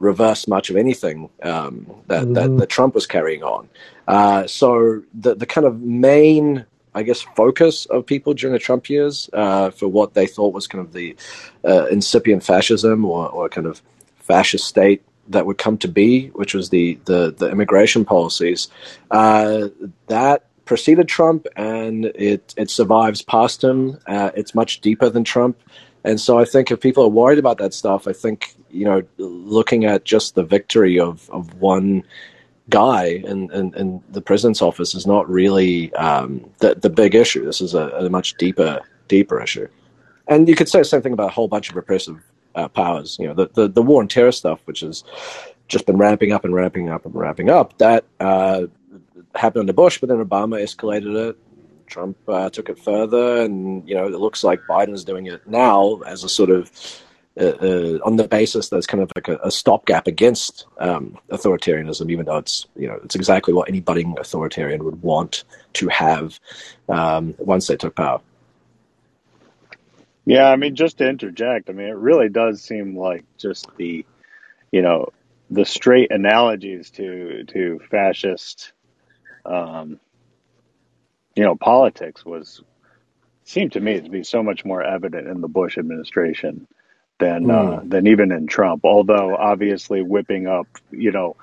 reversed 0.00 0.48
much 0.48 0.70
of 0.70 0.76
anything 0.76 1.30
um, 1.42 1.86
that, 2.08 2.24
mm-hmm. 2.24 2.32
that, 2.32 2.56
that 2.58 2.68
Trump 2.68 2.94
was 2.94 3.06
carrying 3.06 3.44
on. 3.44 3.68
Uh, 4.08 4.46
so 4.46 5.02
the 5.14 5.36
the 5.36 5.46
kind 5.46 5.66
of 5.66 5.80
main 5.80 6.66
I 6.94 7.02
guess, 7.04 7.20
focus 7.36 7.86
of 7.86 8.06
people 8.06 8.34
during 8.34 8.52
the 8.52 8.58
Trump 8.58 8.90
years 8.90 9.30
uh, 9.32 9.70
for 9.70 9.86
what 9.86 10.14
they 10.14 10.26
thought 10.26 10.52
was 10.52 10.66
kind 10.66 10.84
of 10.84 10.92
the 10.92 11.16
uh, 11.64 11.86
incipient 11.86 12.42
fascism 12.42 13.04
or, 13.04 13.28
or 13.28 13.48
kind 13.48 13.66
of 13.66 13.80
fascist 14.18 14.66
state 14.66 15.02
that 15.28 15.46
would 15.46 15.58
come 15.58 15.78
to 15.78 15.88
be, 15.88 16.28
which 16.28 16.54
was 16.54 16.70
the 16.70 16.98
the, 17.04 17.32
the 17.36 17.48
immigration 17.48 18.04
policies. 18.04 18.68
Uh, 19.10 19.68
that 20.08 20.46
preceded 20.64 21.08
Trump, 21.08 21.46
and 21.56 22.06
it 22.06 22.54
it 22.56 22.70
survives 22.70 23.22
past 23.22 23.62
him. 23.62 23.98
Uh, 24.06 24.30
it's 24.34 24.54
much 24.54 24.80
deeper 24.80 25.08
than 25.08 25.22
Trump, 25.22 25.58
and 26.04 26.20
so 26.20 26.38
I 26.38 26.44
think 26.44 26.70
if 26.70 26.80
people 26.80 27.04
are 27.04 27.08
worried 27.08 27.38
about 27.38 27.58
that 27.58 27.74
stuff, 27.74 28.06
I 28.06 28.12
think 28.12 28.54
you 28.70 28.84
know 28.84 29.02
looking 29.18 29.84
at 29.84 30.04
just 30.04 30.34
the 30.34 30.42
victory 30.42 30.98
of 30.98 31.28
of 31.30 31.54
one 31.60 32.04
guy 32.70 33.06
in, 33.24 33.50
in, 33.50 33.74
in 33.74 34.02
the 34.10 34.20
president's 34.20 34.62
office 34.62 34.94
is 34.94 35.06
not 35.06 35.28
really 35.28 35.92
um, 35.94 36.48
the 36.58 36.74
the 36.74 36.90
big 36.90 37.14
issue. 37.14 37.44
This 37.44 37.60
is 37.60 37.74
a, 37.74 37.88
a, 37.88 38.08
much 38.08 38.34
deeper 38.34 38.80
deeper 39.08 39.42
issue, 39.42 39.68
and 40.28 40.48
you 40.48 40.54
could 40.54 40.68
say 40.68 40.78
the 40.78 40.84
same 40.84 41.02
thing 41.02 41.12
about 41.12 41.28
a 41.28 41.32
whole 41.32 41.48
bunch 41.48 41.68
of 41.68 41.76
repressive 41.76 42.22
uh, 42.54 42.68
powers. 42.68 43.18
You 43.20 43.28
know, 43.28 43.34
the, 43.34 43.50
the 43.52 43.68
the 43.68 43.82
war 43.82 44.00
on 44.00 44.08
terror 44.08 44.32
stuff, 44.32 44.60
which 44.64 44.80
has 44.80 45.04
just 45.68 45.86
been 45.86 45.98
ramping 45.98 46.32
up 46.32 46.44
and 46.44 46.54
ramping 46.54 46.88
up 46.88 47.04
and 47.04 47.14
ramping 47.14 47.50
up. 47.50 47.76
That 47.78 48.04
uh, 48.20 48.66
happened 49.34 49.60
under 49.60 49.72
Bush, 49.72 49.98
but 49.98 50.08
then 50.08 50.24
Obama 50.24 50.62
escalated 50.62 51.30
it. 51.30 51.36
Trump 51.90 52.16
uh, 52.28 52.48
took 52.48 52.68
it 52.68 52.78
further, 52.78 53.42
and 53.42 53.86
you 53.88 53.94
know 53.94 54.06
it 54.06 54.12
looks 54.12 54.42
like 54.42 54.60
Biden's 54.68 55.04
doing 55.04 55.26
it 55.26 55.46
now 55.46 56.00
as 56.06 56.24
a 56.24 56.28
sort 56.28 56.50
of 56.50 56.70
uh, 57.38 57.44
uh, 57.44 57.98
on 58.04 58.16
the 58.16 58.26
basis 58.26 58.68
that 58.68 58.76
it's 58.76 58.86
kind 58.86 59.02
of 59.02 59.12
like 59.14 59.28
a, 59.28 59.38
a 59.44 59.50
stopgap 59.50 60.06
against 60.06 60.66
um, 60.78 61.18
authoritarianism, 61.30 62.10
even 62.10 62.26
though 62.26 62.38
it's 62.38 62.66
you 62.76 62.88
know 62.88 62.98
it's 63.04 63.14
exactly 63.14 63.52
what 63.52 63.68
any 63.68 63.80
budding 63.80 64.16
authoritarian 64.18 64.84
would 64.84 65.02
want 65.02 65.44
to 65.74 65.88
have 65.88 66.40
um, 66.88 67.34
once 67.38 67.66
they 67.66 67.76
took 67.76 67.94
power. 67.94 68.20
Yeah, 70.26 70.48
I 70.48 70.56
mean, 70.56 70.76
just 70.76 70.98
to 70.98 71.08
interject, 71.08 71.70
I 71.70 71.72
mean, 71.72 71.88
it 71.88 71.96
really 71.96 72.28
does 72.28 72.62
seem 72.62 72.96
like 72.96 73.24
just 73.38 73.66
the, 73.76 74.04
you 74.70 74.82
know, 74.82 75.08
the 75.50 75.64
straight 75.64 76.12
analogies 76.12 76.90
to 76.90 77.44
to 77.44 77.80
fascist 77.90 78.72
um, 79.44 79.98
you 81.36 81.44
know, 81.44 81.56
politics 81.56 82.24
was 82.24 82.62
seemed 83.44 83.72
to 83.72 83.80
me 83.80 84.00
to 84.00 84.10
be 84.10 84.22
so 84.22 84.42
much 84.42 84.64
more 84.64 84.82
evident 84.82 85.26
in 85.26 85.40
the 85.40 85.48
Bush 85.48 85.78
administration 85.78 86.66
than 87.18 87.46
mm. 87.46 87.52
uh, 87.52 87.80
hmm. 87.80 87.88
than 87.88 88.06
even 88.06 88.32
in 88.32 88.46
Trump. 88.46 88.84
Although 88.84 89.36
obviously 89.36 90.02
whipping 90.02 90.46
up, 90.46 90.66
you 90.90 91.12
know, 91.12 91.36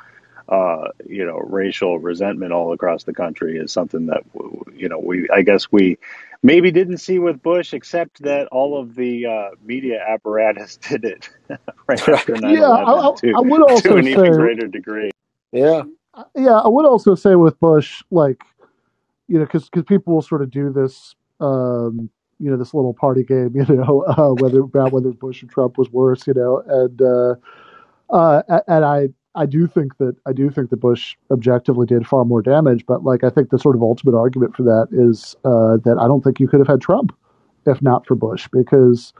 uh, 0.50 0.90
you 1.06 1.26
know, 1.26 1.38
racial 1.38 2.00
resentment 2.00 2.54
all 2.54 2.74
across 2.74 3.04
the 3.04 3.14
country 3.14 3.58
is 3.58 3.72
something 3.72 4.08
that 4.08 4.24
you 4.74 4.90
know 4.90 5.00
we 5.00 5.28
I 5.30 5.42
guess 5.42 5.72
we 5.72 5.98
maybe 6.44 6.72
didn't 6.72 6.98
see 6.98 7.20
with 7.20 7.42
Bush, 7.42 7.74
except 7.74 8.22
that 8.24 8.48
all 8.48 8.80
of 8.80 8.96
the 8.96 9.26
uh, 9.26 9.50
media 9.64 10.04
apparatus 10.08 10.78
did 10.90 11.06
it 11.06 11.30
right 11.88 12.10
after 12.10 12.34
9/11 12.34 12.58
yeah, 12.58 12.70
I, 12.70 13.16
to, 13.18 13.34
I 13.36 13.40
would 13.42 13.62
also 13.62 13.90
to 13.90 13.98
an 13.98 14.06
say, 14.06 14.12
even 14.12 14.34
greater 14.34 14.68
degree. 14.68 15.12
Yeah, 15.52 15.84
yeah, 16.36 16.60
I 16.60 16.68
would 16.68 16.86
also 16.86 17.16
say 17.16 17.36
with 17.36 17.60
Bush, 17.60 18.04
like, 18.12 18.42
you 19.28 19.38
know, 19.38 19.46
because 19.46 19.70
because 19.70 19.84
people 19.84 20.14
will 20.14 20.22
sort 20.22 20.42
of 20.42 20.52
do 20.52 20.72
this, 20.72 21.16
um, 21.40 22.10
you 22.40 22.50
know, 22.50 22.58
this 22.58 22.74
little 22.74 22.94
party 22.94 23.24
game, 23.24 23.52
you 23.56 23.76
know, 23.76 24.04
uh, 24.08 24.34
whether 24.42 24.62
about 24.62 24.92
whether 24.92 25.12
Bush 25.12 25.44
or 25.44 25.48
Trump 25.48 25.78
was 25.78 25.90
worse, 25.92 26.28
you 26.28 26.34
know, 26.34 26.64
and 26.68 27.02
uh, 27.02 27.36
uh, 28.10 28.62
and 28.68 28.86
I 28.86 29.10
I 29.36 29.46
do 29.46 29.68
think 29.68 29.98
that 29.98 30.16
I 30.26 30.34
do 30.34 30.50
think 30.50 30.70
that 30.70 30.78
Bush 30.78 31.16
objectively 31.32 31.86
did 31.86 32.08
far 32.08 32.26
more 32.26 32.42
damage, 32.42 32.86
but 32.86 33.04
like 33.04 33.24
I 33.24 33.30
think 33.30 33.50
the 33.50 33.60
sort 33.60 33.76
of 33.76 33.82
ultimate 33.82 34.18
argument 34.18 34.56
for 34.56 34.64
that 34.64 34.88
is 34.92 35.36
uh, 35.46 35.78
that 35.86 35.98
I 36.00 36.08
don't 36.08 36.24
think 36.24 36.40
you 36.40 36.48
could 36.48 36.60
have 36.60 36.68
had 36.68 36.82
Trump 36.82 37.14
if 37.68 37.82
not 37.82 38.08
for 38.08 38.16
Bush, 38.16 38.48
because 38.52 39.14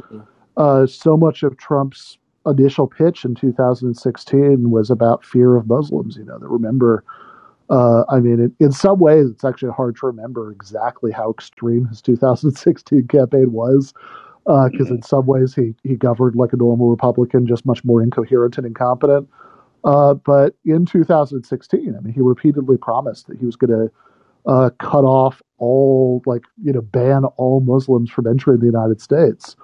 uh, 0.56 0.88
so 0.88 1.18
much 1.18 1.44
of 1.44 1.58
Trump's 1.58 2.18
initial 2.46 2.88
pitch 2.88 3.26
in 3.26 3.36
2016 3.36 4.70
was 4.70 4.90
about 4.90 5.26
fear 5.26 5.56
of 5.58 5.68
Muslims. 5.68 6.16
You 6.16 6.26
know, 6.26 6.40
that 6.40 6.48
remember, 6.48 7.04
uh, 7.70 8.04
I 8.10 8.20
mean, 8.20 8.40
it, 8.40 8.52
in 8.64 8.72
some 8.72 9.00
ways, 9.00 9.30
it's 9.30 9.44
actually 9.44 9.72
hard 9.72 9.96
to 9.98 10.06
remember 10.06 10.52
exactly 10.52 11.12
how 11.12 11.32
extreme 11.32 11.86
his 11.86 12.02
2016 12.02 13.08
campaign 13.08 13.52
was, 13.52 13.94
because 14.46 14.48
uh, 14.48 14.70
mm-hmm. 14.70 14.96
in 14.96 15.02
some 15.02 15.26
ways 15.26 15.54
he 15.54 15.74
he 15.84 15.96
governed 15.96 16.36
like 16.36 16.54
a 16.54 16.58
normal 16.58 16.90
Republican, 16.90 17.46
just 17.48 17.66
much 17.66 17.84
more 17.84 18.02
incoherent 18.02 18.58
and 18.58 18.66
incompetent. 18.66 19.28
Uh, 19.84 20.14
but 20.14 20.56
in 20.66 20.86
2016, 20.86 21.96
I 21.96 22.00
mean, 22.02 22.14
he 22.14 22.22
repeatedly 22.22 22.78
promised 22.78 23.28
that 23.28 23.38
he 23.38 23.46
was 23.46 23.56
going 23.56 23.70
to 23.70 23.92
uh, 24.46 24.70
cut 24.80 25.04
off 25.04 25.42
all, 25.60 26.22
like, 26.26 26.44
you 26.64 26.74
know, 26.74 26.82
ban 26.82 27.26
all 27.38 27.62
Muslims 27.62 28.10
from 28.10 28.28
entering 28.28 28.60
the 28.60 28.66
United 28.66 29.02
States 29.02 29.56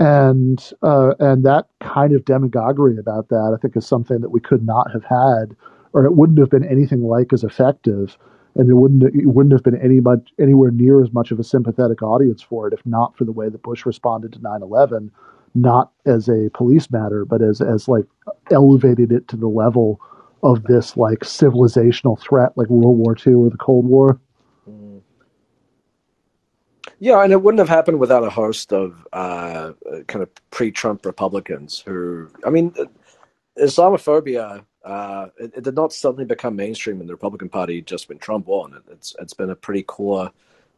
and 0.00 0.72
uh, 0.82 1.12
and 1.20 1.44
that 1.44 1.66
kind 1.80 2.14
of 2.14 2.24
demagoguery 2.24 2.96
about 2.98 3.28
that, 3.28 3.54
I 3.54 3.60
think, 3.60 3.76
is 3.76 3.86
something 3.86 4.22
that 4.22 4.30
we 4.30 4.40
could 4.40 4.64
not 4.64 4.90
have 4.92 5.04
had, 5.04 5.54
or 5.92 6.04
it 6.04 6.14
wouldn't 6.14 6.38
have 6.38 6.50
been 6.50 6.64
anything 6.64 7.02
like 7.02 7.32
as 7.32 7.44
effective, 7.44 8.16
and 8.54 8.68
there 8.68 8.76
wouldn't 8.76 9.02
it 9.02 9.26
wouldn't 9.26 9.52
have 9.52 9.62
been 9.62 9.80
any 9.80 10.00
much 10.00 10.30
anywhere 10.38 10.70
near 10.70 11.02
as 11.02 11.12
much 11.12 11.30
of 11.30 11.38
a 11.38 11.44
sympathetic 11.44 12.02
audience 12.02 12.42
for 12.42 12.66
it 12.66 12.74
if 12.74 12.84
not 12.86 13.16
for 13.16 13.24
the 13.24 13.32
way 13.32 13.48
that 13.48 13.62
Bush 13.62 13.86
responded 13.86 14.32
to 14.32 14.38
9/11, 14.40 15.10
not 15.54 15.92
as 16.06 16.28
a 16.28 16.50
police 16.54 16.90
matter, 16.90 17.24
but 17.24 17.42
as 17.42 17.60
as 17.60 17.88
like 17.88 18.06
elevated 18.50 19.12
it 19.12 19.28
to 19.28 19.36
the 19.36 19.48
level 19.48 20.00
of 20.42 20.64
this 20.64 20.96
like 20.96 21.20
civilizational 21.20 22.18
threat, 22.18 22.52
like 22.56 22.68
World 22.68 22.98
War 22.98 23.16
II 23.26 23.34
or 23.34 23.50
the 23.50 23.56
Cold 23.56 23.84
War. 23.86 24.18
Yeah, 27.02 27.22
and 27.24 27.32
it 27.32 27.42
wouldn't 27.42 27.60
have 27.60 27.68
happened 27.68 27.98
without 27.98 28.24
a 28.24 28.30
host 28.30 28.74
of 28.74 29.06
uh, 29.14 29.72
kind 30.06 30.22
of 30.22 30.28
pre-Trump 30.50 31.06
Republicans 31.06 31.80
who, 31.80 32.28
I 32.44 32.50
mean, 32.50 32.74
Islamophobia. 33.58 34.64
Uh, 34.84 35.28
it, 35.38 35.52
it, 35.56 35.64
did 35.64 35.74
not 35.74 35.92
suddenly 35.92 36.24
become 36.24 36.56
mainstream 36.56 37.00
in 37.00 37.06
the 37.06 37.12
Republican 37.12 37.48
Party 37.48 37.82
just 37.82 38.08
when 38.08 38.18
Trump 38.18 38.46
won. 38.46 38.74
It, 38.74 38.82
it's 38.90 39.14
it's 39.20 39.34
been 39.34 39.50
a 39.50 39.54
pretty 39.54 39.82
core 39.82 40.30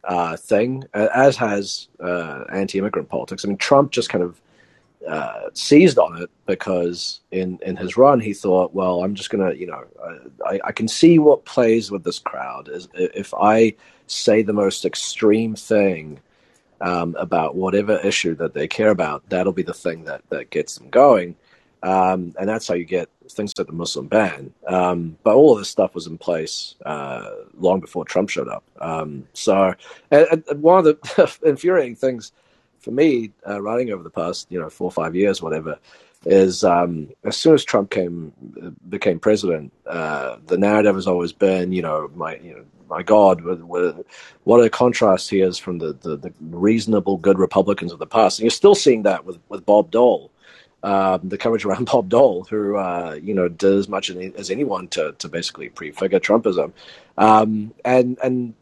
uh, 0.04 0.36
thing, 0.36 0.84
as 0.92 1.36
has 1.36 1.88
uh, 2.00 2.44
anti-immigrant 2.52 3.08
politics. 3.08 3.44
I 3.44 3.48
mean, 3.48 3.58
Trump 3.58 3.92
just 3.92 4.08
kind 4.08 4.24
of 4.24 4.40
uh, 5.08 5.50
seized 5.54 5.98
on 5.98 6.20
it 6.20 6.30
because 6.46 7.20
in 7.30 7.58
in 7.62 7.76
his 7.76 7.96
run 7.96 8.18
he 8.18 8.34
thought, 8.34 8.74
well, 8.74 9.04
I'm 9.04 9.14
just 9.14 9.30
gonna, 9.30 9.52
you 9.52 9.66
know, 9.66 9.84
I, 10.44 10.60
I 10.64 10.72
can 10.72 10.88
see 10.88 11.18
what 11.18 11.44
plays 11.44 11.90
with 11.90 12.02
this 12.04 12.18
crowd 12.18 12.68
is 12.68 12.88
if 12.94 13.32
I 13.34 13.74
say 14.06 14.42
the 14.42 14.52
most 14.52 14.84
extreme 14.84 15.54
thing 15.54 16.20
um, 16.80 17.16
about 17.18 17.54
whatever 17.54 17.98
issue 17.98 18.34
that 18.34 18.54
they 18.54 18.68
care 18.68 18.90
about, 18.90 19.28
that'll 19.28 19.52
be 19.52 19.62
the 19.62 19.74
thing 19.74 20.04
that, 20.04 20.22
that 20.30 20.50
gets 20.50 20.76
them 20.76 20.90
going. 20.90 21.36
Um, 21.82 22.34
and 22.38 22.48
that's 22.48 22.68
how 22.68 22.74
you 22.74 22.84
get 22.84 23.08
things 23.28 23.52
like 23.58 23.66
the 23.66 23.72
Muslim 23.72 24.06
ban. 24.06 24.52
Um, 24.66 25.16
but 25.22 25.34
all 25.34 25.52
of 25.52 25.58
this 25.58 25.68
stuff 25.68 25.94
was 25.94 26.06
in 26.06 26.18
place 26.18 26.76
uh, 26.86 27.30
long 27.58 27.80
before 27.80 28.04
Trump 28.04 28.28
showed 28.28 28.48
up. 28.48 28.64
Um, 28.80 29.26
so, 29.32 29.74
and, 30.10 30.44
and 30.48 30.62
one 30.62 30.78
of 30.78 30.84
the 30.84 31.38
infuriating 31.44 31.96
things 31.96 32.32
for 32.78 32.90
me, 32.90 33.32
uh, 33.48 33.60
running 33.60 33.90
over 33.92 34.02
the 34.02 34.10
past 34.10 34.46
you 34.50 34.60
know 34.60 34.68
four 34.68 34.86
or 34.86 34.92
five 34.92 35.14
years, 35.14 35.40
whatever, 35.40 35.78
is 36.24 36.62
um, 36.64 37.08
as 37.24 37.36
soon 37.36 37.54
as 37.54 37.64
Trump 37.64 37.90
came 37.90 38.32
became 38.88 39.18
president, 39.18 39.72
uh, 39.86 40.36
the 40.46 40.58
narrative 40.58 40.94
has 40.94 41.06
always 41.06 41.32
been, 41.32 41.72
you 41.72 41.82
know, 41.82 42.10
my 42.14 42.36
you 42.36 42.54
know, 42.54 42.64
my 42.88 43.02
God, 43.02 43.40
what, 43.40 44.04
what 44.44 44.64
a 44.64 44.68
contrast 44.68 45.30
he 45.30 45.40
is 45.40 45.56
from 45.56 45.78
the, 45.78 45.94
the, 45.94 46.16
the, 46.16 46.32
reasonable, 46.40 47.16
good 47.16 47.38
Republicans 47.38 47.90
of 47.90 47.98
the 47.98 48.06
past. 48.06 48.38
And 48.38 48.44
you're 48.44 48.50
still 48.50 48.74
seeing 48.74 49.04
that 49.04 49.24
with, 49.24 49.38
with 49.48 49.64
Bob 49.64 49.90
Dole. 49.90 50.30
Um, 50.84 51.20
the 51.28 51.38
coverage 51.38 51.64
around 51.64 51.84
Bob 51.92 52.08
Dole, 52.08 52.44
who 52.44 52.76
uh, 52.76 53.18
you 53.22 53.34
know 53.34 53.48
did 53.48 53.72
as 53.72 53.88
much 53.88 54.10
as 54.10 54.50
anyone 54.50 54.88
to 54.88 55.12
to 55.18 55.28
basically 55.28 55.68
prefigure 55.68 56.20
Trumpism, 56.20 56.72
um, 57.18 57.72
and 57.84 58.18
and 58.22 58.54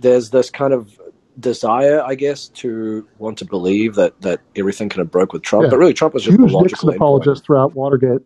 there's 0.00 0.30
this 0.30 0.50
kind 0.50 0.72
of 0.72 1.00
desire, 1.38 2.02
I 2.02 2.14
guess, 2.14 2.48
to 2.48 3.06
want 3.18 3.38
to 3.38 3.44
believe 3.44 3.94
that 3.96 4.20
that 4.20 4.40
everything 4.56 4.88
kind 4.88 5.00
of 5.00 5.10
broke 5.10 5.32
with 5.32 5.42
Trump. 5.42 5.64
Yeah. 5.64 5.70
But 5.70 5.78
really, 5.78 5.94
Trump 5.94 6.14
was 6.14 6.24
just 6.24 6.38
a 6.38 6.40
huge 6.40 6.52
Nixon 6.52 6.90
apologist 6.90 7.44
throughout 7.44 7.74
Watergate. 7.74 8.22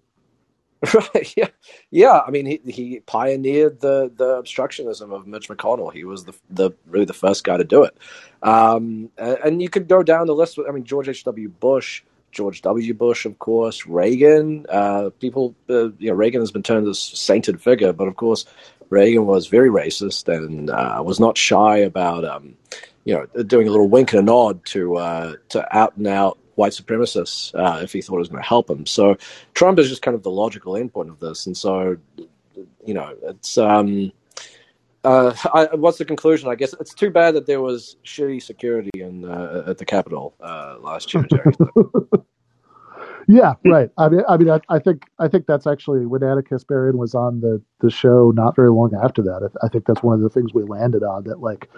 Right. 0.95 1.35
Yeah. 1.37 1.49
Yeah. 1.91 2.21
I 2.27 2.31
mean, 2.31 2.47
he 2.47 2.61
he 2.67 3.01
pioneered 3.01 3.81
the 3.81 4.13
the 4.15 4.43
obstructionism 4.43 5.11
of 5.11 5.27
Mitch 5.27 5.49
McConnell. 5.49 5.93
He 5.93 6.05
was 6.05 6.25
the 6.25 6.35
the 6.51 6.71
really 6.87 7.07
the 7.07 7.15
first 7.15 7.45
guy 7.45 7.57
to 7.57 7.65
do 7.65 7.83
it. 7.85 7.97
Um, 8.43 9.11
and, 9.17 9.39
and 9.45 9.63
you 9.63 9.71
could 9.71 9.89
go 9.89 10.03
down 10.03 10.27
the 10.27 10.35
list. 10.35 10.59
With, 10.59 10.69
I 10.69 10.73
mean, 10.73 10.85
George 10.85 11.09
H. 11.09 11.25
W. 11.25 11.49
Bush. 11.49 12.03
George 12.37 12.61
W. 12.61 12.93
Bush, 12.93 13.25
of 13.25 13.39
course, 13.39 13.87
Reagan. 13.87 14.67
Uh, 14.69 15.09
people, 15.19 15.55
uh, 15.71 15.89
you 15.99 16.11
know, 16.11 16.15
Reagan 16.15 16.43
has 16.43 16.51
been 16.51 16.63
termed 16.63 16.87
as 16.87 16.99
sainted 16.99 17.63
figure, 17.63 17.95
but 17.95 18.09
of 18.09 18.17
course, 18.17 18.45
Reagan 18.91 19.25
was 19.25 19.47
very 19.47 19.71
racist 19.71 20.29
and 20.29 20.69
uh, 20.69 21.03
was 21.05 21.19
not 21.19 21.39
shy 21.39 21.79
about, 21.79 22.27
um, 22.27 22.55
you 23.05 23.15
know, 23.15 23.43
doing 23.45 23.67
a 23.67 23.71
little 23.71 23.89
wink 23.89 24.13
and 24.13 24.21
a 24.21 24.23
nod 24.23 24.65
to 24.67 24.97
uh, 24.97 25.37
to 25.49 25.77
out 25.77 25.97
and 25.97 26.07
out 26.07 26.39
white 26.57 26.73
supremacists 26.73 27.55
uh, 27.55 27.83
if 27.83 27.93
he 27.93 28.03
thought 28.03 28.17
it 28.17 28.19
was 28.19 28.29
going 28.29 28.43
to 28.43 28.49
help 28.49 28.69
him. 28.69 28.85
So 28.85 29.17
Trump 29.55 29.79
is 29.79 29.89
just 29.89 30.03
kind 30.03 30.15
of 30.15 30.23
the 30.23 30.31
logical 30.31 30.75
endpoint 30.75 31.09
of 31.09 31.19
this, 31.19 31.47
and 31.47 31.57
so 31.57 31.97
you 32.85 32.95
know, 32.95 33.17
it's. 33.23 33.57
Um, 33.57 34.13
uh, 35.07 35.35
I, 35.55 35.75
what's 35.77 35.99
the 35.99 36.05
conclusion? 36.05 36.49
I 36.49 36.57
guess 36.57 36.75
it's 36.81 36.93
too 36.93 37.11
bad 37.11 37.35
that 37.37 37.47
there 37.47 37.61
was 37.61 37.97
shitty 38.05 38.43
security 38.43 38.91
in 38.95 39.25
uh, 39.25 39.65
at 39.69 39.79
the 39.79 39.85
Capitol 39.85 40.35
uh, 40.41 40.79
last 40.81 41.15
year, 41.15 41.25
yeah, 43.29 43.55
right. 43.65 43.89
I 43.99 44.09
mean, 44.09 44.23
I 44.29 44.37
mean, 44.37 44.51
I, 44.51 44.61
I, 44.69 44.81
think 44.81 45.05
I 45.21 45.29
think 45.29 45.47
that's 45.47 45.67
actually 45.67 46.07
when 46.07 46.25
Ana 46.25 46.43
Kasparian 46.43 46.95
was 46.95 47.15
on 47.15 47.41
the 47.41 47.63
the 47.81 47.91
show 47.91 48.33
not 48.35 48.57
very 48.57 48.71
long 48.71 48.93
after 49.01 49.23
that. 49.23 49.49
I, 49.63 49.67
I 49.67 49.69
think 49.69 49.87
that's 49.87 50.03
one 50.03 50.17
of 50.17 50.23
the 50.23 50.29
things 50.29 50.53
we 50.53 50.65
landed 50.65 51.05
on 51.05 51.23
that 51.25 51.41
like 51.41 51.71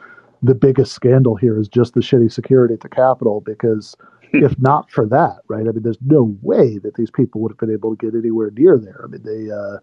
the 0.43 0.55
biggest 0.55 0.93
scandal 0.93 1.37
here 1.37 1.61
is 1.61 1.69
just 1.69 1.93
the 1.93 2.01
shitty 2.01 2.33
security 2.33 2.73
at 2.73 2.81
the 2.81 2.89
Capitol 2.89 3.43
because 3.43 3.95
if 4.33 4.59
not 4.59 4.91
for 4.91 5.07
that, 5.07 5.41
right? 5.49 5.69
I 5.69 5.73
mean, 5.73 5.83
there's 5.83 6.01
no 6.01 6.35
way 6.41 6.79
that 6.79 6.95
these 6.95 7.11
people 7.11 7.43
would 7.43 7.53
have 7.53 7.59
been 7.59 7.73
able 7.73 7.95
to 7.95 8.07
get 8.07 8.19
anywhere 8.19 8.51
near 8.53 8.79
there. 8.79 9.03
I 9.05 9.09
mean, 9.09 9.23
they 9.23 9.51
uh, 9.51 9.81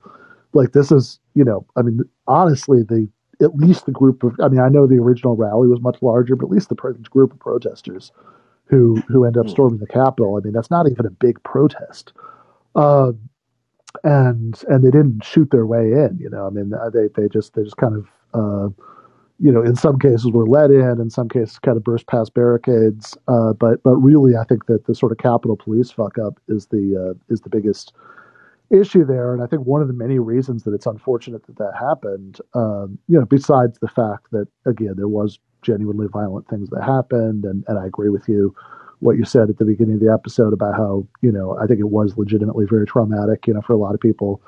like 0.54 0.72
this 0.72 0.92
is 0.92 1.20
you 1.36 1.44
know, 1.44 1.68
I 1.76 1.84
mean, 1.84 2.00
honestly, 2.28 2.82
the 2.82 3.08
at 3.42 3.56
least 3.56 3.86
the 3.86 3.92
group 3.92 4.24
of 4.24 4.36
I 4.42 4.48
mean, 4.48 4.60
I 4.60 4.70
know 4.70 4.88
the 4.88 5.00
original 5.00 5.36
rally 5.36 5.68
was 5.68 5.82
much 5.82 5.98
larger, 6.02 6.36
but 6.36 6.46
at 6.46 6.52
least 6.52 6.70
the 6.70 6.76
group 7.10 7.34
of 7.34 7.40
protesters 7.40 8.12
who 8.66 9.02
who 9.08 9.26
end 9.26 9.38
up 9.38 9.46
hmm. 9.46 9.52
storming 9.52 9.80
the 9.80 9.88
Capitol. 9.88 10.38
I 10.38 10.44
mean, 10.44 10.54
that's 10.54 10.72
not 10.72 10.90
even 10.90 11.06
a 11.06 11.12
big 11.12 11.42
protest. 11.44 12.14
Uh, 12.76 13.14
and 14.04 14.62
and 14.68 14.84
they 14.84 14.92
didn't 14.92 15.24
shoot 15.24 15.52
their 15.52 15.66
way 15.66 15.92
in. 15.92 16.18
You 16.20 16.30
know, 16.30 16.48
I 16.48 16.50
mean, 16.50 16.74
they 16.94 17.08
they 17.16 17.30
just 17.30 17.54
they 17.54 17.64
just 17.64 17.78
kind 17.78 17.96
of 17.96 18.08
uh, 18.34 18.70
you 19.40 19.52
know, 19.52 19.62
in 19.62 19.76
some 19.76 20.00
cases 20.00 20.32
were 20.32 20.48
let 20.48 20.72
in, 20.72 21.00
in 21.02 21.10
some 21.10 21.28
cases 21.28 21.60
kind 21.60 21.78
of 21.78 21.84
burst 21.84 22.08
past 22.08 22.34
barricades. 22.34 23.18
Uh, 23.28 23.54
but 23.54 23.84
but 23.84 23.96
really, 23.96 24.36
I 24.36 24.44
think 24.46 24.66
that 24.68 24.86
the 24.86 24.96
sort 24.96 25.12
of 25.12 25.18
Capitol 25.18 25.58
Police 25.58 25.92
fuck 25.92 26.18
up 26.18 26.40
is 26.48 26.68
the 26.68 27.12
uh, 27.12 27.34
is 27.34 27.42
the 27.42 27.50
biggest 27.50 27.94
issue 28.70 29.06
there. 29.06 29.34
And 29.34 29.42
I 29.42 29.48
think 29.48 29.64
one 29.66 29.82
of 29.82 29.88
the 29.88 29.94
many 29.94 30.20
reasons 30.20 30.64
that 30.64 30.74
it's 30.74 30.86
unfortunate 30.86 31.46
that 31.48 31.58
that 31.58 31.74
happened, 31.80 32.40
um, 32.54 32.98
you 33.08 33.20
know, 33.20 33.26
besides 33.26 33.80
the 33.80 33.88
fact 33.88 34.32
that 34.32 34.48
again 34.66 34.94
there 34.98 35.08
was 35.08 35.40
genuinely 35.62 36.08
violent 36.08 36.48
things 36.48 36.70
that 36.70 36.84
happened, 36.84 37.46
and 37.46 37.64
and 37.68 37.80
I 37.80 37.86
agree 37.86 38.10
with 38.10 38.28
you. 38.28 38.56
What 39.00 39.18
you 39.18 39.26
said 39.26 39.50
at 39.50 39.58
the 39.58 39.66
beginning 39.66 39.96
of 39.96 40.02
the 40.02 40.12
episode 40.12 40.54
about 40.54 40.76
how 40.76 41.08
you 41.22 41.32
know 41.32 41.58
I 41.58 41.68
think 41.68 41.80
it 41.80 41.90
was 41.90 42.18
legitimately 42.18 42.66
very 42.70 42.86
traumatic, 42.86 43.48
you 43.48 43.54
know, 43.54 43.62
for 43.62 43.74
a 43.74 43.78
lot 43.78 43.94
of 43.94 44.00
people 44.00 44.42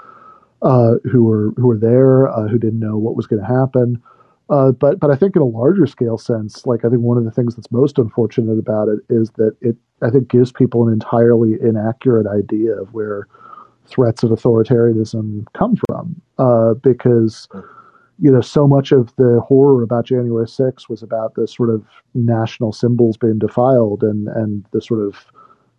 uh, 0.62 0.96
who 1.12 1.24
were 1.24 1.52
who 1.58 1.68
were 1.68 1.78
there 1.78 2.28
uh, 2.28 2.48
who 2.48 2.58
didn't 2.58 2.80
know 2.80 2.98
what 2.98 3.16
was 3.16 3.28
going 3.28 3.42
to 3.42 3.48
happen. 3.48 4.02
Uh, 4.50 4.72
but 4.72 5.00
but 5.00 5.12
I 5.12 5.16
think 5.16 5.36
in 5.36 5.42
a 5.42 5.46
larger 5.46 5.86
scale 5.86 6.18
sense, 6.18 6.66
like 6.66 6.86
I 6.86 6.90
think 6.90 7.02
one 7.02 7.18
of 7.18 7.26
the 7.26 7.32
things 7.32 7.56
that's 7.56 7.72
most 7.72 7.98
unfortunate 7.98 8.58
about 8.58 8.88
it 8.88 9.00
is 9.10 9.32
that 9.32 9.56
it 9.62 9.76
I 10.02 10.10
think 10.10 10.30
gives 10.30 10.52
people 10.52 10.88
an 10.88 10.94
entirely 10.94 11.56
inaccurate 11.62 12.28
idea 12.28 12.74
of 12.74 12.94
where 12.94 13.28
threats 13.88 14.24
of 14.24 14.32
authoritarianism 14.32 15.46
come 15.54 15.76
from. 15.88 16.22
Uh, 16.38 16.74
because 16.76 17.48
you 18.20 18.32
know 18.32 18.42
so 18.42 18.68
much 18.68 18.92
of 18.92 19.16
the 19.16 19.42
horror 19.46 19.84
about 19.84 20.06
January 20.06 20.46
6th 20.46 20.90
was 20.90 21.04
about 21.04 21.36
the 21.36 21.48
sort 21.48 21.70
of 21.70 21.86
national 22.14 22.72
symbols 22.72 23.18
being 23.18 23.40
defiled 23.40 24.04
and 24.04 24.28
and 24.28 24.66
the 24.72 24.82
sort 24.82 25.06
of 25.06 25.26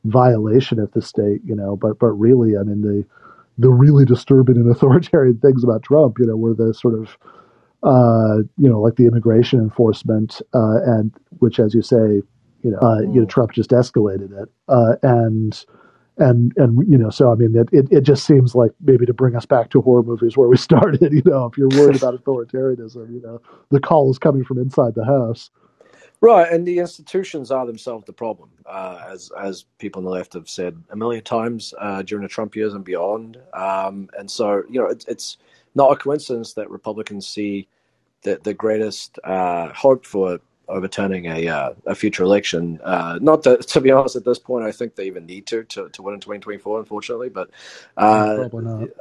violation 0.05 0.79
of 0.79 0.91
the 0.93 1.03
state. 1.03 1.41
You 1.45 1.55
know, 1.55 1.77
but 1.77 1.99
but 1.99 2.13
really, 2.13 2.57
I 2.57 2.63
mean 2.63 2.83
the 2.83 3.05
the 3.59 3.71
really 3.71 4.05
disturbing 4.05 4.57
and 4.57 4.71
authoritarian 4.71 5.39
things 5.43 5.65
about 5.65 5.83
Trump, 5.83 6.19
you 6.19 6.27
know, 6.27 6.37
were 6.37 6.55
the 6.55 6.73
sort 6.73 6.95
of 6.95 7.19
uh, 7.83 8.39
you 8.57 8.69
know, 8.69 8.81
like 8.81 8.97
the 8.97 9.07
immigration 9.07 9.61
enforcement, 9.61 10.43
uh, 10.53 10.79
and 10.85 11.13
which, 11.39 11.61
as 11.61 11.75
you 11.75 11.83
say, 11.83 12.23
you 12.63 12.71
know, 12.71 12.79
uh, 12.79 13.01
you 13.01 13.21
know, 13.21 13.27
mm. 13.27 13.29
Trump 13.29 13.53
just 13.53 13.71
escalated 13.71 14.33
it, 14.43 14.49
uh, 14.69 14.97
and 15.03 15.65
and 16.19 16.53
and 16.57 16.87
you 16.89 16.99
know, 16.99 17.11
so 17.11 17.33
I 17.33 17.35
mean, 17.35 17.57
it, 17.57 17.69
it 17.73 17.89
it 17.91 18.01
just 18.03 18.25
seems 18.25 18.55
like 18.55 18.73
maybe 18.81 19.07
to 19.07 19.15
bring 19.15 19.37
us 19.37 19.47
back 19.47 19.71
to 19.71 19.81
horror 19.81 20.03
movies 20.03 20.37
where 20.37 20.49
we 20.49 20.57
started. 20.69 21.13
You 21.13 21.23
know, 21.25 21.47
if 21.47 21.57
you're 21.57 21.69
worried 21.69 21.97
about 21.97 22.23
authoritarianism, 22.23 23.13
you 23.13 23.21
know, 23.21 23.41
the 23.71 23.81
call 23.81 24.11
is 24.11 24.19
coming 24.19 24.45
from 24.45 24.59
inside 24.59 24.95
the 24.95 25.05
house. 25.05 25.51
Right, 26.21 26.51
and 26.51 26.67
the 26.67 26.81
institutions 26.81 27.53
are 27.53 27.65
themselves 27.65 28.05
the 28.05 28.13
problem, 28.13 28.51
uh, 28.67 29.05
as 29.09 29.31
as 29.39 29.67
people 29.79 30.01
on 30.01 30.05
the 30.05 30.11
left 30.11 30.33
have 30.33 30.49
said 30.49 30.83
a 30.91 30.97
million 30.97 31.23
times 31.23 31.73
uh, 31.81 32.03
during 32.03 32.25
the 32.25 32.29
Trump 32.29 32.57
years 32.57 32.75
and 32.75 32.85
beyond. 32.85 33.39
Um, 33.55 34.11
and 34.19 34.29
so, 34.29 34.65
you 34.69 34.81
know, 34.81 34.87
it, 34.87 35.05
it's 35.07 35.37
not 35.77 35.93
a 35.93 35.97
coincidence 35.97 36.55
that 36.55 36.69
Republicans 36.71 37.29
see 37.29 37.69
the, 38.23 38.41
the 38.43 38.53
greatest 38.53 39.21
uh, 39.23 39.73
hope 39.73 40.05
for 40.05 40.41
overturning 40.69 41.27
a 41.27 41.49
uh, 41.49 41.75
a 41.87 41.95
future 41.95 42.23
election. 42.23 42.81
Uh, 42.83 43.19
not 43.21 43.43
that, 43.45 43.63
to 43.69 43.81
be 43.81 43.91
honest, 43.91 44.17
at 44.17 44.25
this 44.25 44.39
point, 44.39 44.65
I 44.65 44.73
think 44.73 44.95
they 44.95 45.07
even 45.07 45.27
need 45.27 45.47
to 45.47 45.65
to, 45.65 45.89
to 45.91 46.03
win 46.03 46.15
in 46.15 46.21
2024, 46.21 46.79
unfortunately. 46.81 47.29
But 47.29 47.51
uh, 47.97 48.49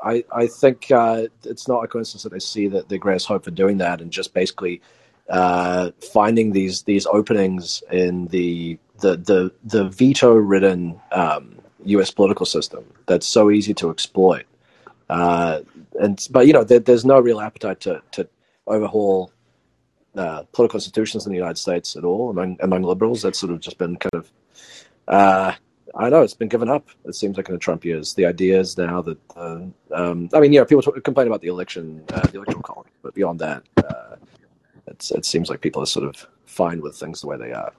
I 0.04 0.24
I 0.32 0.48
think 0.48 0.92
uh, 0.92 1.28
it's 1.44 1.68
not 1.68 1.84
a 1.84 1.88
coincidence 1.88 2.24
that 2.24 2.32
they 2.32 2.40
see 2.40 2.68
that 2.70 2.90
the 2.90 2.98
greatest 2.98 3.28
hope 3.28 3.44
for 3.44 3.52
doing 3.52 3.78
that 3.78 4.02
and 4.02 4.12
just 4.12 4.34
basically 4.34 4.82
uh, 5.30 5.92
finding 6.14 6.52
these 6.52 6.84
these 6.84 7.06
openings 7.08 7.84
in 7.92 8.28
the 8.28 8.78
the 9.00 9.18
the, 9.18 9.52
the 9.64 9.90
veto 9.90 10.34
ridden 10.34 11.00
um, 11.12 11.60
U.S. 11.86 12.12
political 12.12 12.46
system 12.46 12.86
that's 13.06 13.28
so 13.28 13.52
easy 13.52 13.74
to 13.76 13.90
exploit. 13.90 14.46
Uh, 15.10 15.62
and 16.00 16.28
but 16.32 16.48
you 16.48 16.54
know 16.54 16.64
there, 16.64 16.80
there's 16.80 17.06
no 17.06 17.20
real 17.20 17.40
appetite 17.40 17.82
to 17.82 18.02
to 18.12 18.28
overhaul 18.66 19.32
uh, 20.18 20.44
political 20.54 20.78
institutions 20.78 21.26
in 21.26 21.32
the 21.32 21.38
United 21.38 21.58
States 21.58 21.96
at 21.96 22.04
all 22.04 22.30
among 22.30 22.58
among 22.62 22.84
liberals. 22.84 23.22
That's 23.22 23.40
sort 23.40 23.52
of 23.52 23.60
just 23.60 23.78
been 23.78 23.96
kind 23.98 24.14
of 24.16 24.32
uh, 25.08 25.54
I 25.96 26.10
know 26.10 26.22
it's 26.22 26.34
been 26.34 26.48
given 26.48 26.70
up. 26.70 26.88
It 27.06 27.16
seems 27.16 27.38
like 27.38 27.48
in 27.48 27.54
the 27.54 27.60
Trump 27.60 27.84
years, 27.84 28.14
the 28.14 28.26
ideas 28.26 28.78
now 28.78 29.02
that 29.02 29.18
uh, 29.36 29.62
um, 29.92 30.30
I 30.34 30.40
mean, 30.40 30.54
yeah, 30.54 30.64
people 30.64 30.82
t- 30.82 31.02
complain 31.02 31.28
about 31.28 31.42
the 31.42 31.48
election, 31.48 32.04
uh, 32.14 32.22
the 32.28 32.38
electoral 32.38 32.62
college, 32.62 32.90
but 33.02 33.16
beyond 33.16 33.40
that, 33.40 33.64
uh, 33.78 34.16
it 34.88 35.26
seems 35.26 35.50
like 35.50 35.62
people 35.62 35.82
are 35.82 35.88
sort 35.88 36.08
of 36.08 36.28
fine 36.46 36.82
with 36.82 36.96
things 36.96 37.22
the 37.22 37.28
way 37.28 37.38
they 37.38 37.52
are. 37.52 37.74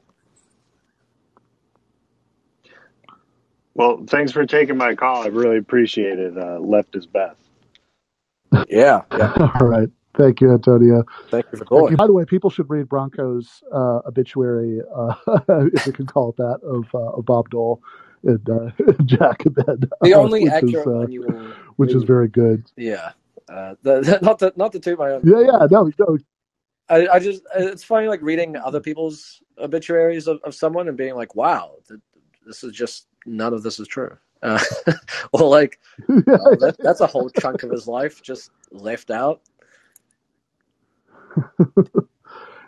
Well, 3.74 4.04
thanks 4.08 4.32
for 4.32 4.44
taking 4.44 4.76
my 4.76 4.96
call. 4.96 5.22
I 5.22 5.28
really 5.28 5.58
appreciate 5.58 6.18
it. 6.18 6.36
Uh, 6.36 6.58
left 6.58 6.96
is 6.96 7.06
best. 7.06 7.38
Yeah. 8.68 9.02
yeah. 9.12 9.52
All 9.60 9.68
right. 9.68 9.88
Thank 10.18 10.40
you, 10.40 10.52
Antonio. 10.52 11.04
Thank 11.30 11.46
you 11.52 11.58
for 11.58 11.64
calling. 11.64 11.94
By 11.94 12.08
the 12.08 12.12
way, 12.12 12.24
people 12.24 12.50
should 12.50 12.68
read 12.68 12.88
Branko's 12.88 13.62
uh, 13.72 14.00
obituary, 14.04 14.80
uh, 14.94 15.14
if 15.72 15.86
we 15.86 15.92
can 15.92 16.06
call 16.06 16.30
it 16.30 16.36
that, 16.38 16.60
of, 16.64 16.86
uh, 16.92 17.12
of 17.16 17.24
Bob 17.24 17.48
Dole 17.50 17.80
and 18.24 18.50
uh, 18.50 18.70
Jacobin. 19.04 19.88
The 20.02 20.14
only 20.14 20.48
accurate 20.48 20.74
is, 20.74 20.86
uh, 20.86 20.90
one 20.90 21.12
you 21.12 21.22
will 21.22 21.54
which 21.76 21.88
read. 21.90 21.96
is 21.98 22.02
very 22.02 22.28
good. 22.28 22.64
Yeah. 22.76 23.12
Uh, 23.48 23.76
the, 23.82 24.00
the, 24.00 24.18
not 24.22 24.40
the 24.40 24.52
not 24.56 24.72
the 24.72 24.80
two 24.80 24.96
my 24.96 25.12
own. 25.12 25.22
Yeah, 25.24 25.40
yeah, 25.40 25.66
no, 25.70 25.90
no. 25.98 26.18
I, 26.88 27.06
I 27.08 27.18
just 27.20 27.42
it's 27.56 27.84
funny 27.84 28.08
like 28.08 28.20
reading 28.20 28.56
other 28.56 28.80
people's 28.80 29.40
obituaries 29.58 30.26
of, 30.26 30.40
of 30.42 30.54
someone 30.54 30.88
and 30.88 30.96
being 30.96 31.14
like, 31.14 31.36
wow, 31.36 31.76
this 32.44 32.64
is 32.64 32.72
just 32.72 33.06
none 33.24 33.54
of 33.54 33.62
this 33.62 33.78
is 33.78 33.86
true. 33.86 34.16
uh, 34.42 34.58
or 35.32 35.48
like 35.48 35.78
uh, 36.08 36.14
that, 36.60 36.76
that's 36.78 37.00
a 37.00 37.06
whole 37.06 37.30
chunk 37.30 37.62
of 37.62 37.70
his 37.70 37.86
life 37.86 38.22
just 38.22 38.50
left 38.70 39.10
out. 39.10 39.42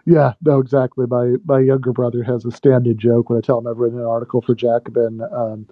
Yeah, 0.06 0.32
no, 0.42 0.58
exactly. 0.58 1.06
My 1.08 1.34
my 1.44 1.60
younger 1.60 1.92
brother 1.92 2.22
has 2.24 2.44
a 2.44 2.50
standing 2.50 2.96
joke 2.98 3.30
when 3.30 3.38
I 3.38 3.40
tell 3.40 3.58
him 3.58 3.66
I've 3.66 3.78
written 3.78 3.98
an 4.00 4.06
article 4.06 4.40
for 4.42 4.54
Jacobin 4.54 5.20
um, 5.32 5.68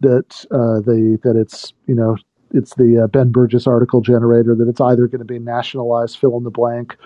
that 0.00 0.44
uh, 0.50 0.80
the 0.80 1.18
that 1.22 1.36
it's 1.36 1.72
you 1.86 1.94
know 1.94 2.16
it's 2.52 2.74
the 2.74 3.04
uh, 3.04 3.06
Ben 3.08 3.32
Burgis 3.32 3.66
article 3.66 4.00
generator 4.00 4.54
that 4.56 4.68
it's 4.68 4.80
either 4.80 5.06
going 5.06 5.20
to 5.20 5.24
be 5.24 5.38
nationalized 5.38 6.18
fill 6.18 6.36
in 6.38 6.44
the 6.44 6.50
blank 6.50 6.96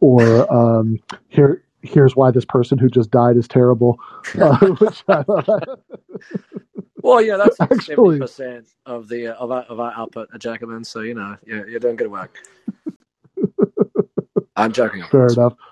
or 0.00 0.50
um, 0.52 0.98
here 1.28 1.64
here's 1.82 2.16
why 2.16 2.30
this 2.30 2.44
person 2.44 2.78
who 2.78 2.88
just 2.88 3.10
died 3.10 3.36
is 3.36 3.48
terrible. 3.48 3.98
Uh, 4.40 4.76
I, 5.08 5.60
Well, 7.02 7.22
yeah, 7.22 7.36
that's 7.36 7.62
seventy 7.78 8.12
percent 8.12 8.68
of 8.86 9.08
the 9.08 9.28
of 9.28 9.50
our, 9.50 9.62
of 9.62 9.80
our 9.80 9.92
output 9.96 10.28
at 10.34 10.40
Jacobin. 10.40 10.84
So 10.84 11.00
you 11.00 11.14
know, 11.14 11.36
you're, 11.46 11.68
you're 11.68 11.80
doing 11.80 11.96
good 11.96 12.10
work. 12.10 12.38
I'm 14.60 14.72
joking, 14.72 15.04
fair 15.10 15.28
enough. 15.28 15.54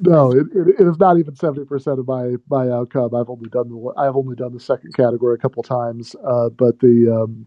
No, 0.00 0.32
it, 0.32 0.46
it, 0.54 0.80
it 0.80 0.86
is 0.86 0.98
not 0.98 1.18
even 1.18 1.36
seventy 1.36 1.64
percent 1.64 1.98
of 1.98 2.06
my 2.06 2.34
my 2.50 2.68
outcome. 2.70 3.14
I've 3.14 3.30
only 3.30 3.48
done 3.48 3.70
the 3.70 3.92
I've 3.96 4.16
only 4.16 4.36
done 4.36 4.52
the 4.52 4.60
second 4.60 4.92
category 4.94 5.34
a 5.34 5.38
couple 5.38 5.62
times, 5.62 6.14
uh, 6.26 6.50
but 6.50 6.80
the 6.80 7.10
um, 7.22 7.46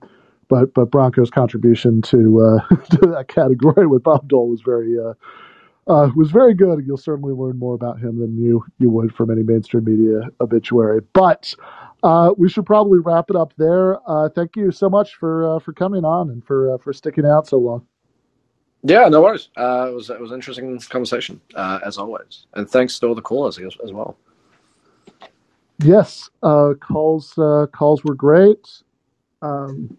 but 0.50 0.74
but 0.74 0.90
Branko's 0.92 1.30
contribution 1.30 2.02
to 2.04 2.42
uh, 2.42 2.76
to 2.92 3.08
that 3.08 3.28
category 3.28 3.88
with 3.88 4.04
Bob 4.04 4.28
Dole 4.28 4.50
was 4.50 4.62
very 4.62 4.98
uh, 5.00 5.14
uh, 5.88 6.10
was 6.16 6.32
very 6.32 6.54
good. 6.54 6.84
You'll 6.86 6.98
certainly 6.98 7.34
learn 7.34 7.60
more 7.60 7.76
about 7.76 8.00
him 8.00 8.20
than 8.20 8.38
you 8.38 8.64
you 8.80 8.90
would 8.90 9.14
from 9.14 9.32
any 9.32 9.44
mainstream 9.44 9.86
media 9.86 10.30
obituary. 10.42 11.02
But 11.14 11.54
uh, 12.04 12.34
we 12.38 12.50
should 12.50 12.66
probably 12.66 13.00
wrap 13.00 13.30
it 13.30 13.36
up 13.36 13.54
there. 13.58 13.98
Uh, 14.10 14.30
thank 14.30 14.56
you 14.56 14.72
so 14.72 14.90
much 14.90 15.16
for 15.16 15.58
uh, 15.58 15.60
for 15.60 15.74
coming 15.74 16.06
on 16.06 16.30
and 16.30 16.44
for 16.46 16.74
uh, 16.74 16.78
for 16.78 16.94
sticking 16.94 17.26
out 17.26 17.48
so 17.48 17.58
long. 17.58 17.86
Yeah, 18.88 19.10
no 19.10 19.22
worries. 19.22 19.50
Uh, 19.58 19.88
it 19.90 19.94
was 19.94 20.10
it 20.10 20.20
was 20.20 20.32
an 20.32 20.36
interesting 20.36 20.80
conversation 20.80 21.42
uh, 21.56 21.80
as 21.86 21.98
always, 21.98 22.46
and 22.54 22.70
thanks 22.70 22.98
to 23.00 23.08
all 23.08 23.16
the 23.16 23.22
callers 23.22 23.60
as, 23.60 23.76
as 23.84 23.92
well. 23.92 24.18
Yes, 25.80 26.30
uh, 26.42 26.74
calls 26.80 27.38
uh, 27.38 27.68
calls 27.74 28.06
were 28.06 28.16
great. 28.16 28.66
Um, 29.42 29.98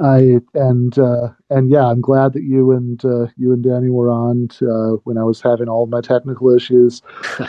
I 0.00 0.36
and 0.52 0.98
uh, 0.98 1.28
and 1.48 1.70
yeah, 1.70 1.86
I'm 1.86 2.02
glad 2.02 2.34
that 2.34 2.42
you 2.42 2.72
and 2.72 3.02
uh, 3.06 3.28
you 3.38 3.54
and 3.54 3.64
Danny 3.64 3.88
were 3.88 4.10
on 4.10 4.48
to, 4.48 4.70
uh, 4.70 4.90
when 5.04 5.16
I 5.16 5.24
was 5.24 5.40
having 5.40 5.68
all 5.68 5.86
my 5.86 6.02
technical 6.02 6.54
issues. 6.54 7.02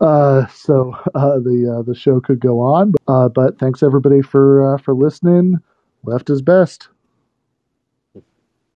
Uh, 0.00 0.46
so 0.46 0.96
uh, 1.14 1.38
the 1.40 1.76
uh, 1.78 1.82
the 1.82 1.94
show 1.94 2.20
could 2.20 2.40
go 2.40 2.58
on. 2.58 2.94
Uh, 3.06 3.28
but 3.28 3.58
thanks 3.58 3.82
everybody 3.82 4.22
for 4.22 4.74
uh, 4.74 4.78
for 4.78 4.94
listening. 4.94 5.58
Left 6.04 6.30
is 6.30 6.40
best. 6.40 6.88